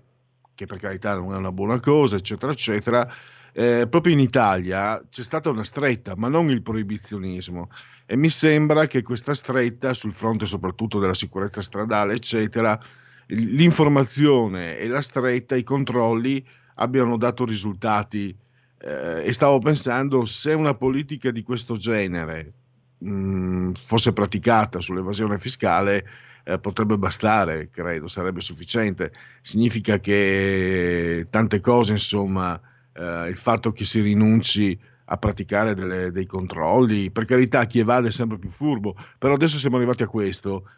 che 0.56 0.66
per 0.66 0.78
carità 0.78 1.16
non 1.16 1.34
è 1.34 1.38
una 1.38 1.52
buona 1.52 1.80
cosa, 1.80 2.16
eccetera, 2.16 2.52
eccetera. 2.52 3.12
Eh, 3.52 3.88
proprio 3.90 4.14
in 4.14 4.20
Italia 4.20 5.04
c'è 5.10 5.24
stata 5.24 5.50
una 5.50 5.64
stretta, 5.64 6.16
ma 6.16 6.28
non 6.28 6.50
il 6.50 6.62
proibizionismo. 6.62 7.70
E 8.06 8.16
mi 8.16 8.30
sembra 8.30 8.88
che 8.88 9.02
questa 9.02 9.34
stretta, 9.34 9.94
sul 9.94 10.12
fronte 10.12 10.46
soprattutto 10.46 11.00
della 11.00 11.14
sicurezza 11.14 11.62
stradale, 11.62 12.14
eccetera, 12.14 12.80
l'informazione 13.28 14.78
e 14.78 14.88
la 14.88 15.02
stretta, 15.02 15.56
i 15.56 15.64
controlli 15.64 16.46
abbiano 16.76 17.18
dato 17.18 17.46
risultati 17.46 18.36
eh, 18.82 19.24
e 19.26 19.34
stavo 19.34 19.60
pensando 19.60 20.26
se 20.26 20.54
una 20.54 20.74
politica 20.74 21.32
di 21.32 21.44
questo 21.44 21.76
genere 21.78 22.54
mh, 23.00 23.72
fosse 23.86 24.14
praticata 24.14 24.80
sull'evasione 24.80 25.38
fiscale 25.38 26.08
eh, 26.44 26.58
potrebbe 26.60 26.98
bastare, 26.98 27.70
credo, 27.70 28.08
sarebbe 28.08 28.42
sufficiente. 28.42 29.12
Significa 29.42 30.00
che 30.00 31.28
tante 31.30 31.60
cose, 31.60 31.94
insomma, 31.94 32.60
eh, 32.94 33.28
il 33.30 33.36
fatto 33.36 33.72
che 33.72 33.86
si 33.86 34.02
rinunci 34.02 34.80
a 35.06 35.18
praticare 35.18 35.74
delle- 35.74 36.12
dei 36.12 36.26
controlli, 36.26 37.12
per 37.12 37.26
carità 37.26 37.66
chi 37.66 37.80
evade 37.80 38.08
è 38.08 38.12
sempre 38.12 38.38
più 38.38 38.50
furbo, 38.50 38.96
però 39.18 39.34
adesso 39.34 39.58
siamo 39.58 39.78
arrivati 39.78 40.04
a 40.04 40.08
questo, 40.08 40.70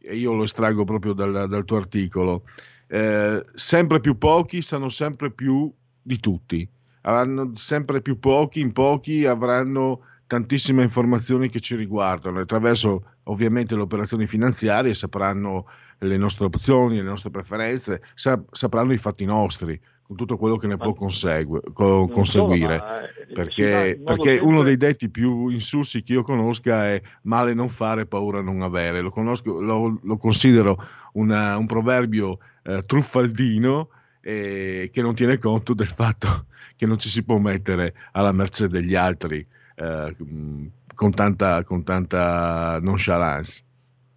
e 0.00 0.16
io 0.16 0.34
lo 0.34 0.44
estraggo 0.44 0.84
proprio 0.84 1.12
dal, 1.12 1.48
dal 1.48 1.64
tuo 1.64 1.76
articolo, 1.76 2.44
Eh, 2.90 3.44
sempre 3.52 4.00
più 4.00 4.16
pochi 4.16 4.62
sanno 4.62 4.88
sempre 4.88 5.30
più 5.30 5.70
di 6.00 6.18
tutti, 6.20 6.66
avranno 7.08 7.52
sempre 7.54 8.02
più 8.02 8.18
pochi, 8.18 8.60
in 8.60 8.72
pochi 8.72 9.24
avranno 9.24 10.00
tantissime 10.26 10.82
informazioni 10.82 11.48
che 11.48 11.58
ci 11.58 11.74
riguardano, 11.74 12.38
attraverso 12.38 13.02
ovviamente 13.24 13.74
le 13.74 13.80
operazioni 13.82 14.26
finanziarie 14.26 14.92
sapranno 14.92 15.66
le 16.00 16.16
nostre 16.18 16.44
opzioni, 16.44 16.96
le 16.96 17.02
nostre 17.02 17.30
preferenze, 17.30 18.02
sa- 18.14 18.40
sapranno 18.50 18.92
i 18.92 18.98
fatti 18.98 19.24
nostri, 19.24 19.80
con 20.06 20.16
tutto 20.16 20.36
quello 20.36 20.56
che 20.56 20.66
ne 20.66 20.76
può 20.76 20.92
consegue- 20.92 21.62
co- 21.72 22.06
conseguire. 22.08 22.76
ma, 22.76 23.00
eh, 23.02 23.32
perché 23.32 24.00
perché 24.04 24.34
sempre- 24.34 24.46
uno 24.46 24.62
dei 24.62 24.76
detti 24.76 25.08
più 25.08 25.48
insulsi 25.48 26.02
che 26.02 26.12
io 26.12 26.22
conosca 26.22 26.86
è 26.88 27.00
male 27.22 27.54
non 27.54 27.68
fare, 27.70 28.04
paura 28.04 28.42
non 28.42 28.60
avere. 28.60 29.00
Lo, 29.00 29.10
conosco- 29.10 29.60
lo- 29.62 29.98
lo 30.02 30.16
considero 30.18 30.76
una- 31.14 31.56
un 31.56 31.64
proverbio 31.66 32.38
eh, 32.64 32.84
truffaldino 32.84 33.88
eh, 34.28 34.90
che 34.92 35.00
non 35.00 35.14
tiene 35.14 35.38
conto 35.38 35.72
del 35.72 35.86
fatto 35.86 36.44
che 36.76 36.84
non 36.84 36.98
ci 36.98 37.08
si 37.08 37.24
può 37.24 37.38
mettere 37.38 37.94
alla 38.12 38.32
mercé 38.32 38.68
degli 38.68 38.94
altri 38.94 39.44
eh, 39.74 40.14
mh, 40.18 40.66
con, 40.94 41.12
tanta, 41.12 41.62
con 41.64 41.82
tanta 41.82 42.78
nonchalance. 42.82 43.64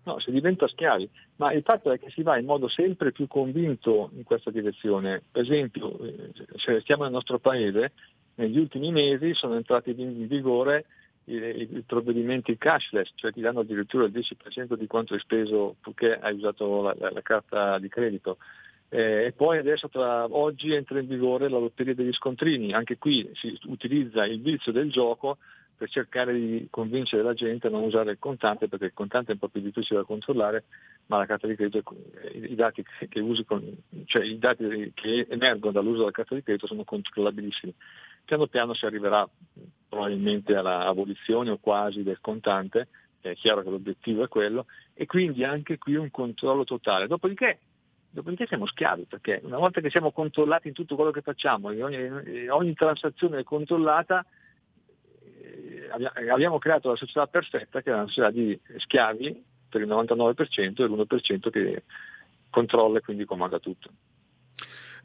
No, 0.04 0.20
si 0.20 0.32
diventa 0.32 0.68
schiavi, 0.68 1.10
ma 1.38 1.54
il 1.54 1.64
fatto 1.64 1.92
è 1.92 2.00
che 2.00 2.10
si 2.10 2.24
va 2.24 2.38
in 2.38 2.46
modo 2.46 2.68
sempre 2.68 3.12
più 3.12 3.28
convinto 3.28 4.10
in 4.16 4.24
questa 4.24 4.52
direzione. 4.52 5.22
Per 5.32 5.44
esempio, 5.44 5.98
eh, 6.04 6.32
se 6.58 6.74
restiamo 6.74 7.04
nel 7.04 7.12
nostro 7.14 7.40
paese, 7.40 7.94
negli 8.36 8.58
ultimi 8.58 8.92
mesi 8.92 9.34
sono 9.34 9.56
entrati 9.56 9.94
in 9.96 10.28
vigore 10.28 10.86
i, 11.26 11.36
i 11.36 11.84
provvedimenti 11.86 12.58
cashless, 12.58 13.12
cioè 13.16 13.32
ti 13.32 13.42
danno 13.42 13.60
addirittura 13.60 14.06
il 14.06 14.12
10% 14.12 14.74
di 14.74 14.88
quanto 14.88 15.14
hai 15.14 15.20
speso 15.20 15.76
purché 15.80 16.18
hai 16.20 16.34
usato 16.34 16.82
la, 16.82 16.96
la- 17.00 17.12
la 17.12 17.22
carta 17.22 17.78
di 17.80 17.88
credito. 17.88 18.38
Eh, 18.94 19.28
e 19.28 19.32
poi 19.32 19.58
adesso 19.58 19.88
tra 19.88 20.26
oggi 20.30 20.74
entra 20.74 21.00
in 21.00 21.08
vigore 21.08 21.48
la 21.48 21.60
lotteria 21.60 21.96
degli 21.96 22.12
scontrini, 22.12 22.74
anche 22.74 22.98
qui 22.98 23.30
si 23.36 23.58
utilizza 23.68 24.26
il 24.26 24.42
vizio 24.42 24.74
del 24.74 24.92
gioco 24.92 25.38
per 25.78 25.90
cercare 25.90 26.34
di 26.34 26.68
convincere 26.70 27.24
la 27.24 27.34
gente 27.34 27.68
a 27.68 27.70
non 27.70 27.84
usare 27.84 28.12
il 28.12 28.20
contante 28.20 28.68
perché 28.68 28.88
il 28.88 28.94
contante 28.94 29.32
è 29.32 29.34
un 29.36 29.40
po' 29.40 29.48
più 29.48 29.62
difficile 29.62 30.00
da 30.00 30.06
controllare, 30.06 30.66
ma 31.06 31.18
la 31.18 31.26
carta 31.26 31.48
di 31.48 31.56
credito, 31.56 31.82
i 32.34 32.54
dati 32.54 32.84
che, 33.08 33.20
usi 33.22 33.46
con- 33.46 33.78
cioè 34.08 34.26
i 34.26 34.38
dati 34.38 34.92
che 34.94 35.26
emergono 35.30 35.72
dall'uso 35.72 36.00
della 36.00 36.12
carta 36.12 36.36
di 36.36 36.44
credito 36.44 36.68
sono 36.68 36.84
controllabilissimi. 36.84 37.74
Piano 38.26 38.48
piano 38.48 38.74
si 38.74 38.86
arriverà 38.86 39.28
probabilmente 39.88 40.54
alla 40.54 40.86
abolizione 40.86 41.50
o 41.50 41.60
quasi 41.60 42.04
del 42.04 42.20
contante, 42.20 42.90
è 43.22 43.34
chiaro 43.36 43.64
che 43.64 43.70
l'obiettivo 43.70 44.26
è 44.26 44.28
quello, 44.28 44.66
e 44.94 45.06
quindi 45.06 45.46
anche 45.46 45.78
qui 45.78 45.96
un 45.96 46.12
controllo 46.12 46.66
totale. 46.66 47.08
Dopodiché 47.08 47.58
Dopodiché 48.14 48.46
siamo 48.46 48.66
schiavi 48.66 49.06
perché 49.06 49.40
una 49.44 49.58
volta 49.58 49.80
che 49.80 49.90
siamo 49.90 50.12
controllati 50.12 50.68
in 50.68 50.74
tutto 50.74 50.96
quello 50.96 51.12
che 51.12 51.22
facciamo 51.22 51.70
ogni, 51.70 52.48
ogni 52.50 52.74
transazione 52.74 53.40
è 53.40 53.44
controllata, 53.44 54.26
eh, 55.22 55.88
abbia- 55.90 56.12
abbiamo 56.34 56.60
creato 56.60 56.90
la 56.90 56.98
società 56.98 57.26
perfetta 57.28 57.82
che 57.82 57.90
è 57.90 57.94
una 57.94 58.08
società 58.08 58.30
di 58.30 58.60
schiavi 58.80 59.44
per 59.70 59.82
il 59.82 59.88
99% 59.88 60.84
e 60.84 60.88
l'1% 60.88 61.50
che 61.50 61.84
controlla 62.50 62.98
e 62.98 63.02
quindi 63.02 63.24
comanda 63.24 63.60
tutto. 63.60 63.90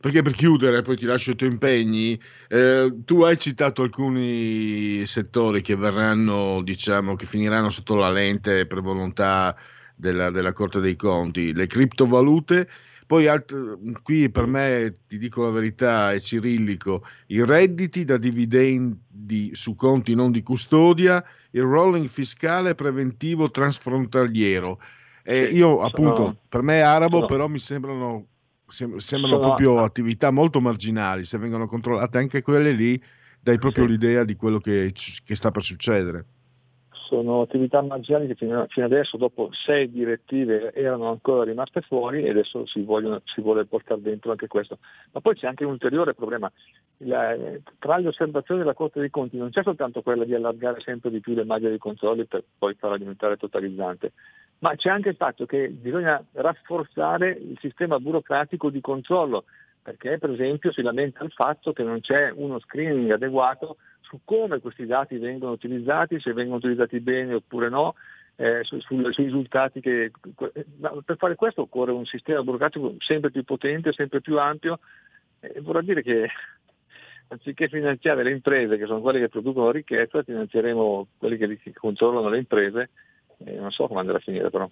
Perché 0.01 0.23
per 0.23 0.33
chiudere, 0.33 0.83
poi 0.83 0.97
ti 0.97 1.07
lascio 1.07 1.31
i 1.31 1.37
tuoi 1.37 1.51
impegni, 1.51 2.21
eh, 2.49 2.93
tu 3.05 3.23
hai 3.23 3.39
citato 3.39 3.83
alcuni 3.83 5.07
settori 5.07 5.63
che 5.63 5.75
verranno, 5.75 6.61
diciamo, 6.63 7.15
che 7.15 7.25
finiranno 7.25 7.71
sotto 7.71 7.95
la 7.95 8.11
lente 8.11 8.67
per 8.67 8.83
volontà 8.83 9.57
della, 9.95 10.31
della 10.31 10.53
Corte 10.53 10.81
dei 10.81 10.97
Conti, 10.97 11.55
le 11.55 11.67
criptovalute, 11.67 12.69
poi 13.07 13.27
alt- 13.29 14.03
qui 14.03 14.31
per 14.31 14.47
me, 14.47 14.99
ti 15.07 15.19
dico 15.19 15.43
la 15.45 15.51
verità, 15.51 16.13
è 16.13 16.19
cirillico, 16.21 17.05
i 17.29 17.45
redditi 17.45 18.05
da 18.05 18.17
dividendi 18.17 19.51
su 19.55 19.75
conti 19.75 20.15
non 20.15 20.31
di 20.33 20.43
custodia, 20.43 21.25
il 21.53 21.63
rolling 21.63 22.07
fiscale 22.09 22.75
preventivo 22.75 23.51
transfrontaliero. 23.51 24.81
E 25.23 25.45
io 25.45 25.81
appunto, 25.81 26.37
per 26.49 26.63
me 26.63 26.79
è 26.79 26.81
arabo, 26.81 27.17
sono- 27.17 27.27
però 27.27 27.49
mi 27.49 27.59
sembrano, 27.59 28.27
sem- 28.67 28.97
sembrano 28.97 29.39
sono- 29.39 29.55
proprio 29.55 29.83
attività 29.83 30.31
molto 30.31 30.61
marginali, 30.61 31.25
se 31.25 31.39
vengono 31.39 31.67
controllate 31.67 32.19
anche 32.19 32.43
quelle 32.43 32.73
lì, 32.73 33.01
dai 33.41 33.59
proprio 33.59 33.85
l'idea 33.85 34.25
di 34.25 34.35
quello 34.37 34.59
che, 34.59 34.93
che 35.25 35.35
sta 35.35 35.51
per 35.51 35.63
succedere. 35.63 36.27
Sono 37.07 37.43
attività 37.43 37.83
marginali 37.83 38.27
che 38.27 38.35
fino, 38.35 38.67
adesso, 38.83 39.17
dopo 39.17 39.49
sei 39.53 39.89
direttive, 39.89 40.73
erano 40.73 41.09
ancora 41.09 41.45
rimaste 41.45 41.81
fuori 41.83 42.25
e 42.25 42.31
adesso 42.31 42.67
si, 42.67 42.83
vogliono- 42.83 43.21
si 43.25 43.41
vuole 43.41 43.65
portare 43.65 44.01
dentro 44.01 44.33
anche 44.33 44.49
questo. 44.49 44.79
Ma 45.13 45.21
poi 45.21 45.37
c'è 45.37 45.47
anche 45.47 45.65
un 45.65 45.71
ulteriore 45.73 46.15
problema. 46.15 46.51
La- 46.99 47.37
tra 47.79 47.99
le 47.99 48.09
osservazioni 48.09 48.61
della 48.61 48.75
Corte 48.75 48.99
dei 48.99 49.11
Conti 49.11 49.37
non 49.37 49.51
c'è 49.51 49.63
soltanto 49.63 50.03
quella 50.03 50.25
di 50.25 50.35
allargare 50.35 50.81
sempre 50.81 51.11
di 51.11 51.21
più 51.21 51.35
le 51.35 51.45
maglie 51.45 51.69
dei 51.69 51.79
controlli 51.79 52.25
per 52.25 52.43
poi 52.59 52.75
farla 52.75 52.99
diventare 52.99 53.37
totalizzante, 53.37 54.13
ma 54.59 54.75
c'è 54.75 54.91
anche 54.91 55.11
il 55.11 55.17
fatto 55.17 55.47
che 55.47 55.69
bisogna 55.69 56.21
rafforzare 56.33 57.31
il 57.31 57.57
sistema 57.61 58.01
burocratico 58.01 58.69
di 58.69 58.81
controllo, 58.81 59.45
perché 59.87 60.19
per 60.19 60.31
esempio 60.31 60.73
si 60.73 60.83
lamenta 60.83 61.23
il 61.23 61.31
fatto 61.31 61.73
che 61.73 61.85
non 61.85 62.01
c'è 62.01 62.33
uno 62.35 62.59
screening 62.59 63.13
adeguato 63.13 63.77
su 64.01 64.19
come 64.25 64.59
questi 64.59 64.85
dati 64.85 65.17
vengono 65.17 65.53
utilizzati, 65.53 66.19
se 66.19 66.33
vengono 66.33 66.57
utilizzati 66.57 66.99
bene 66.99 67.35
oppure 67.35 67.69
no, 67.69 67.95
eh, 68.35 68.65
su- 68.65 68.81
sul- 68.81 69.13
sui 69.15 69.27
risultati 69.27 69.79
che... 69.79 70.11
per 70.35 71.17
fare 71.17 71.37
questo 71.37 71.63
occorre 71.63 71.93
un 71.93 72.05
sistema 72.05 72.43
burocratico 72.43 72.97
sempre 72.99 73.31
più 73.31 73.45
potente, 73.45 73.93
sempre 73.93 74.21
più 74.21 74.37
ampio, 74.41 74.81
e 75.39 75.61
vorrà 75.61 75.83
dire 75.83 76.03
che 76.03 76.31
anziché 77.29 77.69
finanziare 77.69 78.25
le 78.25 78.33
imprese, 78.33 78.79
che 78.79 78.87
sono 78.87 79.01
quelle 79.01 79.21
che 79.21 79.29
producono 79.29 79.71
ricchezza, 79.71 80.25
finanzieremo 80.25 81.07
quelli 81.17 81.37
che, 81.37 81.73
controllano 81.75 82.29
le 82.29 82.39
imprese, 82.39 82.91
e 83.39 83.53
non 83.55 83.71
so 83.71 83.87
come 83.87 84.01
andrà 84.01 84.17
a 84.17 84.21
finire 84.21 84.51
però. 84.51 84.69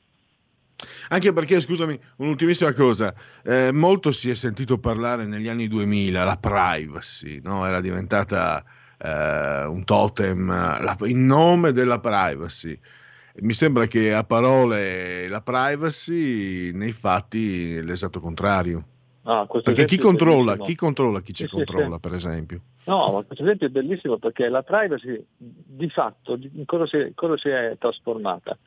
Anche 1.09 1.33
perché, 1.33 1.61
scusami, 1.61 1.99
un'ultimissima 2.17 2.73
cosa, 2.73 3.15
eh, 3.43 3.73
molto 3.73 4.11
si 4.11 4.31
è 4.31 4.35
sentito 4.35 4.79
parlare 4.79 5.27
negli 5.27 5.49
anni 5.49 5.69
2000, 5.69 6.25
la 6.25 6.37
privacy, 6.37 7.41
no? 7.43 7.67
era 7.67 7.81
diventata 7.81 8.65
eh, 8.97 9.65
un 9.67 9.85
totem 9.85 10.47
la- 10.47 10.97
in 11.05 11.27
nome 11.27 11.73
della 11.73 12.01
privacy. 12.01 12.79
Mi 13.41 13.53
sembra 13.53 13.87
che 13.87 14.15
a 14.15 14.23
parole 14.25 15.27
la 15.29 15.43
privacy, 15.43 16.71
nei 16.73 16.93
fatti 16.93 17.77
è 17.77 17.83
l'esatto 17.83 18.21
contrario. 18.21 18.87
Ah, 19.25 19.47
Perché 19.47 19.87
chi 19.87 19.99
controlla, 19.99 20.57
chi 20.59 20.75
controlla 20.75 21.21
chi 21.21 21.33
ci 21.33 21.45
Sì, 21.47 21.51
controlla, 21.51 21.95
sì. 21.95 22.01
per 22.01 22.15
esempio? 22.15 22.61
No, 22.85 23.11
ma 23.13 23.23
questo 23.23 23.43
esempio 23.45 23.67
è 23.67 23.71
bellissimo 23.71 24.19
perché 24.19 24.49
la 24.49 24.63
privacy 24.63 25.25
di 25.37 25.89
fatto 25.89 26.39
in 26.53 26.65
cosa 26.67 26.87
si, 26.87 27.13
cosa 27.15 27.37
si 27.39 27.49
è 27.49 27.77
trasformata? 27.79 28.59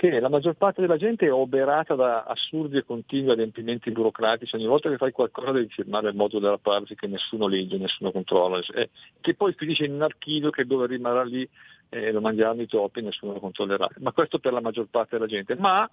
Che 0.00 0.18
la 0.18 0.30
maggior 0.30 0.54
parte 0.54 0.80
della 0.80 0.96
gente 0.96 1.26
è 1.26 1.30
oberata 1.30 1.94
da 1.94 2.22
assurdi 2.22 2.78
e 2.78 2.84
continui 2.84 3.32
adempimenti 3.32 3.90
burocratici, 3.90 4.56
ogni 4.56 4.64
volta 4.64 4.88
che 4.88 4.96
fai 4.96 5.12
qualcosa 5.12 5.52
devi 5.52 5.68
firmare 5.68 6.08
il 6.08 6.16
modulo 6.16 6.40
della 6.40 6.56
privacy 6.56 6.94
che 6.94 7.06
nessuno 7.06 7.46
legge, 7.46 7.76
nessuno 7.76 8.10
controlla, 8.10 8.62
e 8.72 8.88
che 9.20 9.34
poi 9.34 9.52
finisce 9.52 9.84
in 9.84 9.92
un 9.92 10.00
archivio 10.00 10.48
che 10.48 10.64
dove 10.64 10.86
rimarrà 10.86 11.22
lì 11.22 11.46
e 11.90 12.12
lo 12.12 12.22
mangeranno 12.22 12.62
i 12.62 12.66
topi 12.66 13.00
e 13.00 13.02
nessuno 13.02 13.34
lo 13.34 13.40
controllerà. 13.40 13.90
Ma 13.98 14.12
questo 14.12 14.38
per 14.38 14.54
la 14.54 14.62
maggior 14.62 14.86
parte 14.90 15.16
della 15.16 15.28
gente. 15.28 15.54
Ma 15.56 15.86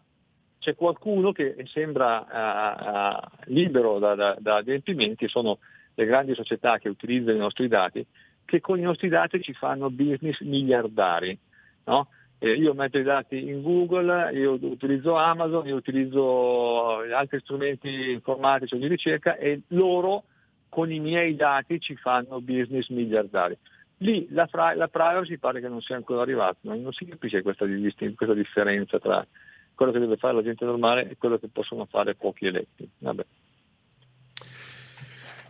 c'è 0.57 0.73
qualcuno 0.73 1.33
che 1.33 1.65
sembra 1.65 2.27
ah, 2.27 2.75
ah, 2.75 3.31
libero 3.47 3.99
da, 3.99 4.15
da- 4.15 4.37
da 4.39 4.55
adempimenti, 4.55 5.27
sono 5.27 5.59
le 5.95 6.05
grandi 6.05 6.33
società 6.33 6.77
che 6.77 6.87
utilizzano 6.87 7.35
i 7.35 7.41
nostri 7.41 7.67
dati, 7.67 8.05
che 8.45 8.61
con 8.61 8.79
i 8.79 8.83
nostri 8.83 9.09
dati 9.09 9.41
ci 9.41 9.51
fanno 9.51 9.89
business 9.89 10.39
miliardari. 10.39 11.37
no? 11.83 12.07
Eh, 12.39 12.51
io 12.51 12.73
metto 12.73 12.99
i 12.99 13.03
dati 13.03 13.49
in 13.49 13.63
Google, 13.63 14.31
io 14.33 14.59
utilizzo 14.61 15.15
Amazon, 15.15 15.65
io 15.65 15.75
utilizzo 15.75 16.99
altri 16.99 17.39
strumenti 17.39 18.11
informatici 18.11 18.75
o 18.75 18.77
di 18.77 18.87
ricerca 18.87 19.37
e 19.37 19.61
loro 19.69 20.23
con 20.69 20.91
i 20.91 20.99
miei 20.99 21.35
dati 21.35 21.79
ci 21.79 21.95
fanno 21.95 22.39
business 22.39 22.89
miliardari. 22.89 23.57
Lì 24.01 24.27
la, 24.29 24.45
fra- 24.45 24.75
la 24.75 24.87
privacy 24.87 25.37
pare 25.37 25.59
che 25.59 25.67
non 25.67 25.81
sia 25.81 25.95
ancora 25.95 26.21
arrivata, 26.21 26.57
non, 26.61 26.81
non 26.81 26.93
si 26.93 27.05
capisce 27.05 27.41
questa, 27.41 27.65
distin- 27.65 28.13
questa 28.13 28.35
differenza 28.35 28.99
tra 28.99 29.25
quello 29.73 29.91
che 29.91 29.99
deve 29.99 30.17
fare 30.17 30.35
la 30.35 30.43
gente 30.43 30.65
normale 30.65 31.09
e 31.09 31.17
quello 31.17 31.39
che 31.39 31.47
possono 31.47 31.87
fare 31.89 32.13
pochi 32.13 32.45
eletti. 32.45 32.87
Vabbè. 32.99 33.25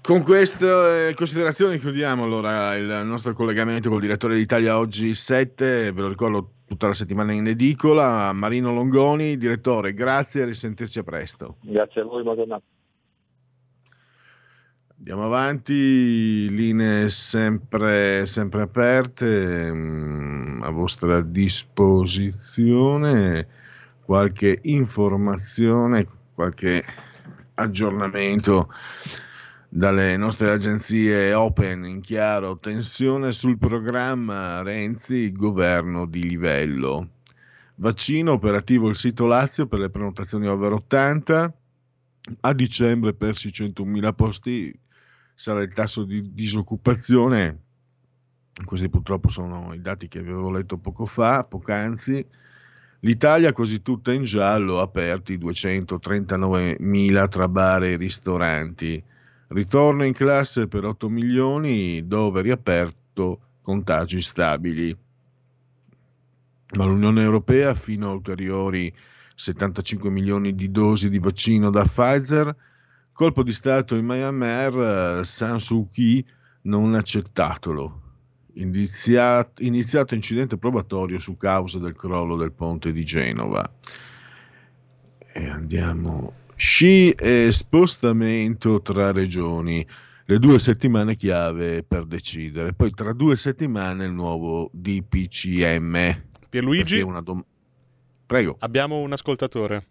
Con 0.02 0.24
queste 0.24 1.14
considerazioni 1.16 1.80
chiudiamo 1.80 2.24
allora 2.24 2.76
il 2.76 3.02
nostro 3.04 3.34
collegamento 3.34 3.90
col 3.90 4.00
direttore 4.00 4.36
d'Italia 4.36 4.78
oggi 4.78 5.14
7, 5.14 5.92
ve 5.92 6.02
lo 6.02 6.08
ricordo 6.08 6.52
tutta 6.68 6.88
la 6.88 6.94
settimana 6.94 7.32
in 7.32 7.48
edicola. 7.48 8.34
Marino 8.34 8.74
Longoni, 8.74 9.38
direttore, 9.38 9.94
grazie 9.94 10.42
e 10.42 10.46
risentirci 10.46 11.00
a 11.00 11.04
presto. 11.04 11.56
Grazie 11.62 12.02
a 12.02 12.04
voi, 12.04 12.24
Madonna. 12.24 12.62
Andiamo 14.98 15.26
avanti, 15.26 16.50
linee 16.50 17.08
sempre, 17.10 18.26
sempre 18.26 18.64
aperte, 18.64 19.72
mm, 19.72 20.64
a 20.64 20.72
vostra 20.72 21.22
disposizione, 21.22 23.48
qualche 24.04 24.60
informazione, 24.64 26.08
qualche 26.34 26.84
aggiornamento 27.54 28.70
dalle 29.70 30.16
nostre 30.16 30.52
agenzie 30.52 31.34
Open 31.34 31.86
in 31.86 32.00
chiaro, 32.00 32.58
tensione 32.58 33.32
sul 33.32 33.58
programma 33.58 34.62
Renzi, 34.64 35.32
governo 35.32 36.06
di 36.06 36.28
livello. 36.28 37.10
Vaccino 37.76 38.32
operativo 38.32 38.88
il 38.88 38.96
sito 38.96 39.26
Lazio 39.26 39.68
per 39.68 39.80
le 39.80 39.90
prenotazioni 39.90 40.48
over 40.48 40.74
80, 40.74 41.54
a 42.42 42.54
dicembre 42.54 43.14
persi 43.14 43.50
100.000 43.50 44.14
posti, 44.14 44.80
sarà 45.34 45.62
il 45.62 45.74
tasso 45.74 46.04
di 46.04 46.34
disoccupazione, 46.34 47.60
questi 48.66 48.90
purtroppo 48.90 49.30
sono 49.30 49.74
i 49.74 49.82
dati 49.82 50.08
che 50.08 50.20
avevo 50.20 50.50
letto 50.50 50.80
poco 50.80 51.06
fa, 51.06 51.44
poc'anzi, 51.44 52.26
l'Italia 53.02 53.52
quasi 53.52 53.84
tutta 53.84 54.12
in 54.12 54.24
giallo, 54.24 54.82
aperti 54.82 55.38
239.000 55.38 57.28
tra 57.30 57.48
bar 57.48 57.84
e 57.84 57.96
ristoranti, 57.98 59.04
ritorno 59.50 60.06
in 60.06 60.14
classe 60.14 60.68
per 60.68 60.86
8 60.86 61.10
milioni 61.10 62.06
dove 62.06 62.42
riaperto 62.42 63.40
contagi 63.62 64.22
stabili. 64.22 64.96
Ma 66.76 66.86
l'Unione 66.86 67.22
Europea 67.22 67.74
fino 67.74 68.10
a 68.10 68.14
ulteriori 68.14 68.94
75 69.36 70.10
milioni 70.10 70.56
di 70.56 70.72
dosi 70.72 71.10
di 71.10 71.20
vaccino 71.20 71.70
da 71.70 71.84
Pfizer, 71.84 72.56
colpo 73.14 73.44
di 73.44 73.54
Stato 73.54 73.96
in 73.96 74.06
Myanmar, 74.06 75.20
eh, 75.20 75.24
San 75.24 75.60
Suu 75.60 75.88
Kyi 75.90 76.26
non 76.64 76.96
accettatelo. 76.96 78.02
Iniziato, 78.54 79.64
iniziato 79.64 80.16
incidente 80.16 80.58
probatorio 80.58 81.20
su 81.20 81.38
causa 81.38 81.78
del 81.78 81.96
crollo 81.96 82.36
del 82.36 82.52
ponte 82.52 82.92
di 82.92 83.06
Genova. 83.06 83.70
E 85.34 85.48
andiamo. 85.48 86.46
Sci 86.60 87.12
e 87.12 87.52
spostamento 87.52 88.82
tra 88.82 89.12
regioni. 89.12 89.86
Le 90.26 90.40
due 90.40 90.58
settimane 90.58 91.16
chiave 91.16 91.84
per 91.84 92.06
decidere. 92.06 92.74
Poi 92.74 92.90
tra 92.92 93.14
due 93.14 93.36
settimane 93.38 94.06
il 94.06 94.12
nuovo 94.12 94.70
DPCM. 94.74 96.24
Pierluigi? 96.50 97.00
Una 97.02 97.22
dom- 97.22 97.46
Prego. 98.26 98.56
Abbiamo 98.60 98.98
un 98.98 99.14
ascoltatore. 99.14 99.86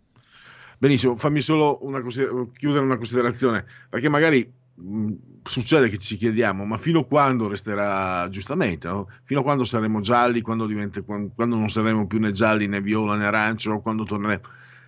Benissimo, 0.79 1.15
fammi 1.15 1.41
solo 1.41 1.79
una 1.83 2.01
consider- 2.01 2.51
chiudere 2.53 2.85
una 2.85 2.97
considerazione, 2.97 3.65
perché 3.89 4.09
magari 4.11 4.53
mh, 4.75 5.13
succede 5.43 5.89
che 5.89 5.97
ci 5.97 6.17
chiediamo, 6.17 6.67
ma 6.67 6.77
fino 6.77 6.99
a 7.01 7.07
quando 7.07 7.49
resterà 7.49 8.29
giustamente, 8.29 8.87
no? 8.89 9.09
fino 9.23 9.41
a 9.41 9.43
quando 9.43 9.65
saremo 9.65 10.01
gialli, 10.01 10.43
quando, 10.43 10.67
diventa- 10.67 11.01
quan- 11.03 11.33
quando 11.33 11.57
non 11.57 11.71
saremo 11.71 12.07
più 12.07 12.19
né 12.19 12.31
gialli 12.33 12.67
né 12.67 12.83
viola 12.83 13.17
né 13.17 13.25
arancio, 13.25 13.79
quando 13.79 14.05
torneremo... 14.05 14.43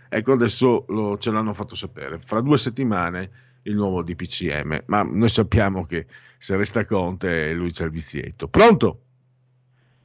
Ecco, 0.09 0.33
adesso 0.33 0.85
lo- 0.89 1.19
ce 1.19 1.31
l'hanno 1.31 1.53
fatto 1.53 1.75
sapere, 1.75 2.19
fra 2.19 2.41
due 2.41 2.57
settimane 2.59 3.47
il 3.65 3.75
nuovo 3.75 4.03
DPCM, 4.03 4.85
ma 4.87 5.03
noi 5.03 5.29
sappiamo 5.29 5.85
che 5.85 6.07
se 6.39 6.57
resta 6.57 6.85
Conte 6.87 7.53
lui 7.53 7.71
c'è 7.71 7.85
il 7.85 7.91
vizietto. 7.91 8.49
Pronto? 8.49 9.01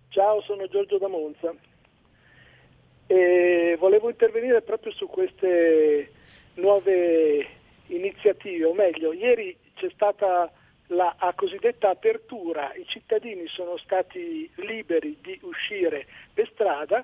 Ciao, 0.10 0.42
sono 0.42 0.68
Giorgio 0.68 0.98
da 0.98 1.08
Monza 1.08 1.54
e 3.08 3.76
volevo 3.80 4.10
intervenire 4.10 4.62
proprio 4.62 4.92
su 4.94 5.08
queste 5.08 6.12
nuove 6.56 7.48
iniziative, 7.88 8.66
o 8.66 8.74
meglio, 8.74 9.14
ieri 9.14 9.56
c'è 9.76 9.90
stata 9.94 10.52
la 10.88 11.16
cosiddetta 11.36 11.90
apertura, 11.90 12.74
i 12.76 12.86
cittadini 12.88 13.48
sono 13.48 13.78
stati 13.78 14.50
liberi 14.56 15.18
di 15.22 15.40
uscire 15.42 16.06
per 16.34 16.50
strada 16.54 17.04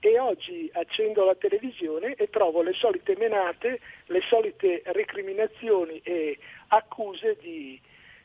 e 0.00 0.18
oggi 0.18 0.70
accendo 0.74 1.24
la 1.24 1.34
televisione 1.34 2.14
e 2.14 2.30
trovo 2.30 2.62
le 2.62 2.72
solite 2.72 3.16
menate, 3.16 3.80
le 4.06 4.20
solite 4.28 4.82
recriminazioni 4.86 6.00
e 6.04 6.38
accuse 6.68 7.36
di, 7.40 7.80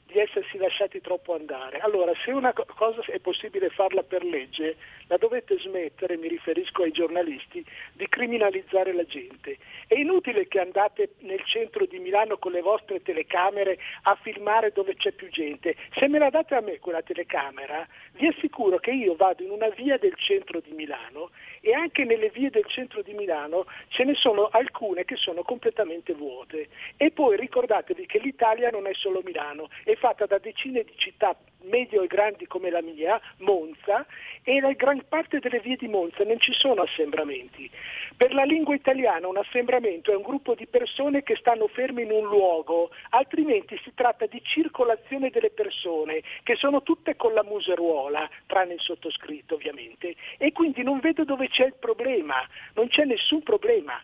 di 0.06 0.20
essersi 0.20 0.58
lasciati 0.58 1.02
troppo 1.02 1.34
andare. 1.34 1.80
Allora, 1.80 2.12
se 2.24 2.32
una 2.32 2.54
co- 2.54 2.66
cosa 2.76 3.02
è 3.06 3.20
possibile 3.20 3.70
farla 3.70 4.04
per 4.04 4.24
legge, 4.24 4.78
la 5.08 5.18
dovete 5.18 5.58
smettere, 5.58 6.18
mi 6.18 6.28
riferisco 6.28 6.84
ai 6.84 6.92
giornalisti, 6.92 7.66
di 7.94 8.08
criminalizzare 8.08 8.94
la 8.94 9.06
gente. 9.06 9.58
È 9.88 9.96
inutile 9.96 10.48
che 10.48 10.60
andate 10.60 11.14
nel 11.20 11.44
centro 11.46 11.86
di 11.86 11.98
Milano 11.98 12.38
con 12.38 12.52
le 12.52 12.62
vostre 12.62 13.02
telecamere 13.02 13.80
a 14.04 14.16
filmare 14.22 14.72
dove 14.72 14.96
c'è 14.96 15.12
più 15.12 15.30
gente. 15.30 15.76
Se 15.96 16.08
me 16.08 16.20
la 16.20 16.30
date 16.30 16.54
a 16.54 16.62
me 16.62 16.80
quella 16.80 17.02
telecamera, 17.02 17.88
vi 18.14 18.28
assicuro 18.28 18.78
che 18.78 18.92
io 18.92 19.16
vado 19.16 19.44
in 19.44 19.50
una 19.50 19.70
via 19.70 19.98
del 19.98 20.16
centro 20.16 20.60
di 20.60 20.72
Milano 20.72 21.32
e 21.62 21.74
anche 21.74 22.04
nelle 22.04 22.30
vie 22.30 22.50
del 22.50 22.66
centro 22.68 23.02
di 23.02 23.14
Milano 23.14 23.66
ce 23.88 24.04
ne 24.04 24.14
sono 24.16 24.48
alcune 24.52 25.06
che 25.06 25.16
sono 25.16 25.44
completamente 25.44 26.14
vuote. 26.14 26.70
E 26.98 27.12
poi 27.12 27.38
ricordatevi 27.38 28.06
che 28.06 28.20
l'Italia 28.20 28.70
non 28.70 28.88
è 28.88 28.94
solo 28.94 29.22
Milano, 29.24 29.70
è 29.84 29.96
fatta 29.96 30.26
da 30.26 30.38
decine 30.38 30.84
di 30.84 30.94
città 30.96 31.36
medio 31.64 32.02
e 32.02 32.08
grandi 32.08 32.48
come 32.48 32.70
la 32.70 32.82
mia, 32.82 33.20
Monza, 33.38 34.06
e 34.44 34.60
la 34.60 34.72
gran 34.74 35.04
parte 35.08 35.40
delle 35.40 35.60
vie 35.60 35.76
di 35.76 35.88
Monza 35.88 36.24
non 36.24 36.40
ci 36.40 36.54
sono 36.54 36.82
assembramenti. 36.82 37.70
Per 38.16 38.34
la 38.34 38.44
lingua 38.44 38.76
italiana 38.76 39.28
un 39.28 39.38
assembramento 39.38 40.12
è 40.12 40.16
un 40.16 40.22
gruppo 40.22 40.56
di 40.56 40.68
persone 40.68 41.24
che 41.24 41.36
stanno 41.36 41.68
fermi 41.68 42.04
in 42.04 42.12
un 42.12 42.26
luogo, 42.26 42.92
altrimenti 43.10 43.80
si 43.84 43.94
tratta 43.94 44.26
di 44.26 44.42
circolazione 44.44 45.30
delle 45.30 45.52
persone, 45.52 46.22
che 46.44 46.56
sono 46.56 46.84
tutte 46.84 47.16
con 47.16 47.34
la 47.34 47.44
museruola, 47.44 48.30
tranne 48.46 48.74
il 48.74 48.82
sottoscritto 48.82 49.56
ovviamente, 49.56 50.16
e 50.38 50.52
quindi 50.52 50.84
non 50.84 51.00
vedo 51.00 51.24
dove 51.24 51.48
c'è 51.50 51.66
il 51.66 51.76
problema, 51.80 52.36
non 52.74 52.88
c'è 52.88 53.06
nessun 53.06 53.42
problema. 53.44 54.02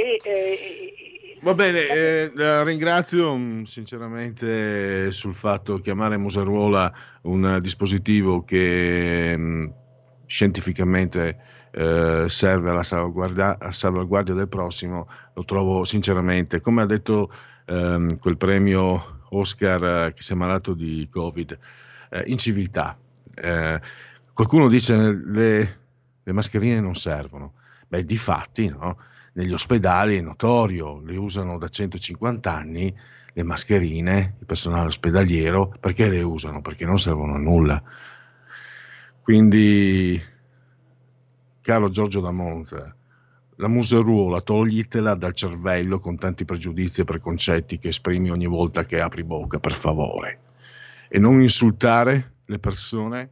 E, 0.00 0.18
eh, 0.24 1.38
Va 1.42 1.52
bene, 1.52 1.86
eh, 1.86 2.32
la 2.34 2.62
ringrazio 2.62 3.36
mh, 3.36 3.64
sinceramente 3.64 5.10
sul 5.10 5.34
fatto 5.34 5.76
di 5.76 5.82
chiamare 5.82 6.16
Museruola 6.16 6.90
un 7.22 7.58
dispositivo 7.60 8.42
che 8.42 9.36
mh, 9.36 9.74
scientificamente 10.24 11.38
eh, 11.72 12.24
serve 12.28 12.70
alla 12.70 12.82
salvaguardia, 12.82 13.58
salvaguardia 13.70 14.32
del 14.32 14.48
prossimo, 14.48 15.06
lo 15.34 15.44
trovo 15.44 15.84
sinceramente, 15.84 16.60
come 16.60 16.80
ha 16.80 16.86
detto 16.86 17.30
ehm, 17.66 18.18
quel 18.18 18.38
premio 18.38 19.20
Oscar 19.30 20.06
eh, 20.06 20.12
che 20.14 20.22
si 20.22 20.32
è 20.32 20.36
malato 20.36 20.72
di 20.72 21.06
Covid, 21.10 21.58
eh, 22.10 22.22
inciviltà. 22.26 22.98
Eh, 23.34 23.80
qualcuno 24.32 24.66
dice 24.68 24.96
le, 25.12 25.78
le 26.22 26.32
mascherine 26.32 26.80
non 26.80 26.94
servono, 26.94 27.52
beh 27.86 28.04
di 28.04 28.16
fatti 28.16 28.68
no? 28.68 28.96
Negli 29.32 29.52
ospedali 29.52 30.16
è 30.16 30.20
notorio, 30.20 31.00
le 31.00 31.16
usano 31.16 31.58
da 31.58 31.68
150 31.68 32.52
anni 32.52 32.94
le 33.32 33.42
mascherine, 33.42 34.36
il 34.38 34.46
personale 34.46 34.86
ospedaliero, 34.86 35.72
perché 35.80 36.08
le 36.08 36.22
usano? 36.22 36.60
Perché 36.60 36.84
non 36.84 36.98
servono 36.98 37.34
a 37.34 37.38
nulla. 37.38 37.82
Quindi, 39.22 40.20
caro 41.60 41.90
Giorgio 41.90 42.20
da 42.20 42.32
Monza, 42.32 42.94
la 43.56 43.68
museruola 43.68 44.40
toglitela 44.40 45.14
dal 45.14 45.34
cervello 45.34 45.98
con 45.98 46.16
tanti 46.16 46.44
pregiudizi 46.44 47.02
e 47.02 47.04
preconcetti 47.04 47.78
che 47.78 47.88
esprimi 47.88 48.30
ogni 48.30 48.46
volta 48.46 48.84
che 48.84 49.00
apri 49.00 49.22
bocca, 49.22 49.60
per 49.60 49.74
favore. 49.74 50.40
E 51.08 51.18
non 51.18 51.40
insultare 51.40 52.34
le 52.46 52.58
persone 52.58 53.30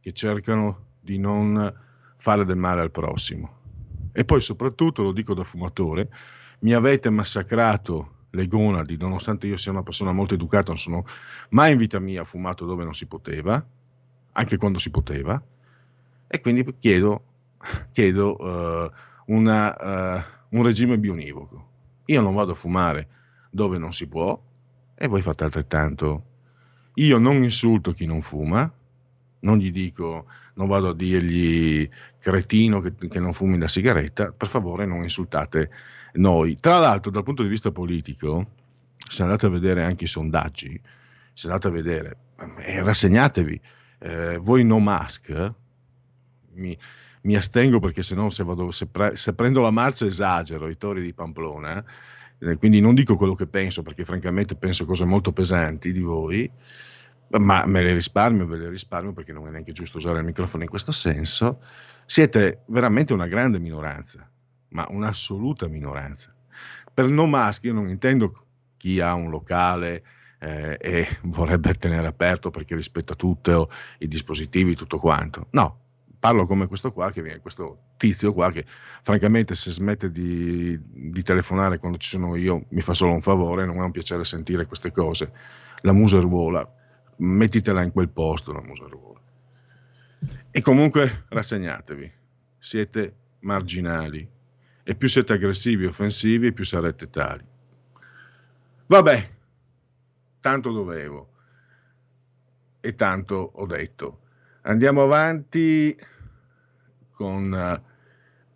che 0.00 0.12
cercano 0.12 0.86
di 1.00 1.18
non 1.18 1.74
fare 2.16 2.44
del 2.44 2.56
male 2.56 2.82
al 2.82 2.90
prossimo. 2.90 3.59
E 4.12 4.24
poi 4.24 4.40
soprattutto, 4.40 5.02
lo 5.02 5.12
dico 5.12 5.34
da 5.34 5.44
fumatore, 5.44 6.08
mi 6.60 6.72
avete 6.72 7.10
massacrato 7.10 8.18
le 8.30 8.46
gonadi, 8.46 8.96
nonostante 8.96 9.46
io 9.46 9.56
sia 9.56 9.72
una 9.72 9.82
persona 9.82 10.12
molto 10.12 10.34
educata, 10.34 10.68
non 10.68 10.78
sono 10.78 11.04
mai 11.50 11.72
in 11.72 11.78
vita 11.78 11.98
mia 11.98 12.24
fumato 12.24 12.64
dove 12.64 12.84
non 12.84 12.94
si 12.94 13.06
poteva, 13.06 13.64
anche 14.32 14.56
quando 14.56 14.78
si 14.78 14.90
poteva, 14.90 15.42
e 16.26 16.40
quindi 16.40 16.76
chiedo, 16.78 17.24
chiedo 17.92 18.38
eh, 18.38 18.90
una, 19.26 19.76
eh, 19.76 20.24
un 20.50 20.62
regime 20.62 20.98
bionivoco. 20.98 21.68
Io 22.06 22.20
non 22.20 22.34
vado 22.34 22.52
a 22.52 22.54
fumare 22.54 23.08
dove 23.50 23.78
non 23.78 23.92
si 23.92 24.06
può 24.06 24.40
e 24.94 25.08
voi 25.08 25.22
fate 25.22 25.44
altrettanto. 25.44 26.24
Io 26.94 27.18
non 27.18 27.42
insulto 27.42 27.92
chi 27.92 28.06
non 28.06 28.20
fuma, 28.20 28.72
non 29.40 29.58
gli 29.58 29.70
dico, 29.70 30.26
non 30.54 30.68
vado 30.68 30.88
a 30.88 30.94
dirgli 30.94 31.88
cretino 32.18 32.80
che, 32.80 32.94
che 32.94 33.20
non 33.20 33.32
fumi 33.32 33.58
la 33.58 33.68
sigaretta, 33.68 34.32
per 34.32 34.48
favore 34.48 34.86
non 34.86 35.02
insultate 35.02 35.70
noi. 36.14 36.56
Tra 36.56 36.78
l'altro, 36.78 37.10
dal 37.10 37.22
punto 37.22 37.42
di 37.42 37.48
vista 37.48 37.70
politico, 37.70 38.58
se 39.08 39.22
andate 39.22 39.46
a 39.46 39.50
vedere 39.50 39.82
anche 39.82 40.04
i 40.04 40.08
sondaggi, 40.08 40.80
se 41.32 41.46
andate 41.46 41.68
a 41.68 41.70
vedere, 41.70 42.16
eh, 42.58 42.82
rassegnatevi, 42.82 43.60
eh, 43.98 44.36
voi 44.38 44.64
no 44.64 44.78
mask, 44.78 45.52
mi, 46.54 46.76
mi 47.22 47.36
astengo 47.36 47.80
perché 47.80 48.02
se 48.02 48.14
no 48.14 48.30
se, 48.30 48.44
vado, 48.44 48.70
se, 48.70 48.86
pre- 48.86 49.16
se 49.16 49.34
prendo 49.34 49.60
la 49.60 49.70
marcia 49.70 50.06
esagero, 50.06 50.68
i 50.68 50.76
tori 50.76 51.02
di 51.02 51.12
Pamplona, 51.12 51.84
eh, 52.38 52.56
quindi 52.56 52.80
non 52.80 52.94
dico 52.94 53.16
quello 53.16 53.34
che 53.34 53.46
penso 53.46 53.82
perché 53.82 54.04
francamente 54.04 54.54
penso 54.54 54.84
cose 54.84 55.04
molto 55.04 55.32
pesanti 55.32 55.92
di 55.92 56.00
voi, 56.00 56.50
ma 57.38 57.64
me 57.66 57.82
le 57.82 57.92
risparmio, 57.92 58.46
ve 58.46 58.56
le 58.56 58.68
risparmio 58.68 59.12
perché 59.12 59.32
non 59.32 59.46
è 59.46 59.50
neanche 59.50 59.72
giusto 59.72 59.98
usare 59.98 60.18
il 60.18 60.24
microfono 60.24 60.64
in 60.64 60.68
questo 60.68 60.92
senso, 60.92 61.60
siete 62.04 62.62
veramente 62.66 63.12
una 63.12 63.28
grande 63.28 63.60
minoranza, 63.60 64.28
ma 64.70 64.86
un'assoluta 64.90 65.68
minoranza. 65.68 66.34
Per 66.92 67.08
non 67.08 67.30
maschi 67.30 67.66
io 67.66 67.72
non 67.72 67.88
intendo 67.88 68.46
chi 68.76 68.98
ha 68.98 69.14
un 69.14 69.30
locale 69.30 70.02
eh, 70.40 70.76
e 70.80 71.06
vorrebbe 71.24 71.74
tenere 71.74 72.08
aperto 72.08 72.50
perché 72.50 72.74
rispetta 72.74 73.14
tutto, 73.14 73.70
i 73.98 74.08
dispositivi, 74.08 74.74
tutto 74.74 74.98
quanto. 74.98 75.46
No, 75.50 75.78
parlo 76.18 76.46
come 76.46 76.66
questo 76.66 76.90
qua, 76.90 77.12
che 77.12 77.22
viene, 77.22 77.38
questo 77.38 77.92
tizio 77.96 78.32
qua 78.32 78.50
che 78.50 78.64
francamente 79.02 79.54
se 79.54 79.70
smette 79.70 80.10
di, 80.10 80.78
di 80.82 81.22
telefonare 81.22 81.78
quando 81.78 81.98
ci 81.98 82.08
sono 82.08 82.34
io 82.34 82.66
mi 82.70 82.80
fa 82.80 82.94
solo 82.94 83.12
un 83.12 83.20
favore, 83.20 83.64
non 83.64 83.76
è 83.76 83.84
un 83.84 83.92
piacere 83.92 84.24
sentire 84.24 84.66
queste 84.66 84.90
cose. 84.90 85.32
La 85.82 85.92
museruola, 85.92 86.68
mettitela 87.20 87.82
in 87.82 87.92
quel 87.92 88.08
posto 88.08 88.52
la 88.52 88.62
museruola. 88.62 89.20
E 90.50 90.60
comunque 90.60 91.24
rassegnatevi, 91.28 92.12
siete 92.58 93.14
marginali 93.40 94.28
e 94.82 94.94
più 94.94 95.08
siete 95.08 95.34
aggressivi 95.34 95.84
e 95.84 95.88
offensivi 95.88 96.52
più 96.52 96.64
sarete 96.64 97.08
tali. 97.08 97.44
Vabbè, 98.86 99.30
tanto 100.40 100.72
dovevo 100.72 101.28
e 102.80 102.94
tanto 102.94 103.52
ho 103.54 103.66
detto. 103.66 104.20
Andiamo 104.62 105.02
avanti 105.02 105.96
con 107.12 107.54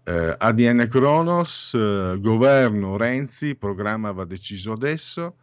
eh, 0.04 0.34
ADN 0.38 0.86
Kronos, 0.88 1.74
eh, 1.74 2.18
governo 2.18 2.96
Renzi, 2.96 3.54
programma 3.54 4.12
va 4.12 4.24
deciso 4.24 4.72
adesso, 4.72 5.36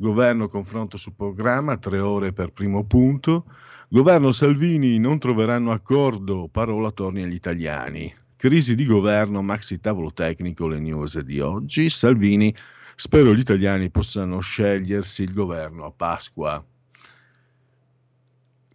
governo 0.00 0.48
confronto 0.48 0.96
sul 0.96 1.12
programma, 1.14 1.76
tre 1.76 2.00
ore 2.00 2.32
per 2.32 2.52
primo 2.52 2.84
punto, 2.84 3.44
governo 3.90 4.32
Salvini 4.32 4.98
non 4.98 5.18
troveranno 5.18 5.72
accordo, 5.72 6.48
parola 6.50 6.90
torni 6.90 7.22
agli 7.22 7.34
italiani, 7.34 8.10
crisi 8.34 8.74
di 8.74 8.86
governo, 8.86 9.42
maxi 9.42 9.78
tavolo 9.78 10.10
tecnico, 10.10 10.66
le 10.66 10.80
news 10.80 11.20
di 11.20 11.40
oggi, 11.40 11.90
Salvini, 11.90 12.54
spero 12.96 13.34
gli 13.34 13.40
italiani 13.40 13.90
possano 13.90 14.40
scegliersi 14.40 15.22
il 15.22 15.34
governo 15.34 15.84
a 15.84 15.90
Pasqua. 15.90 16.64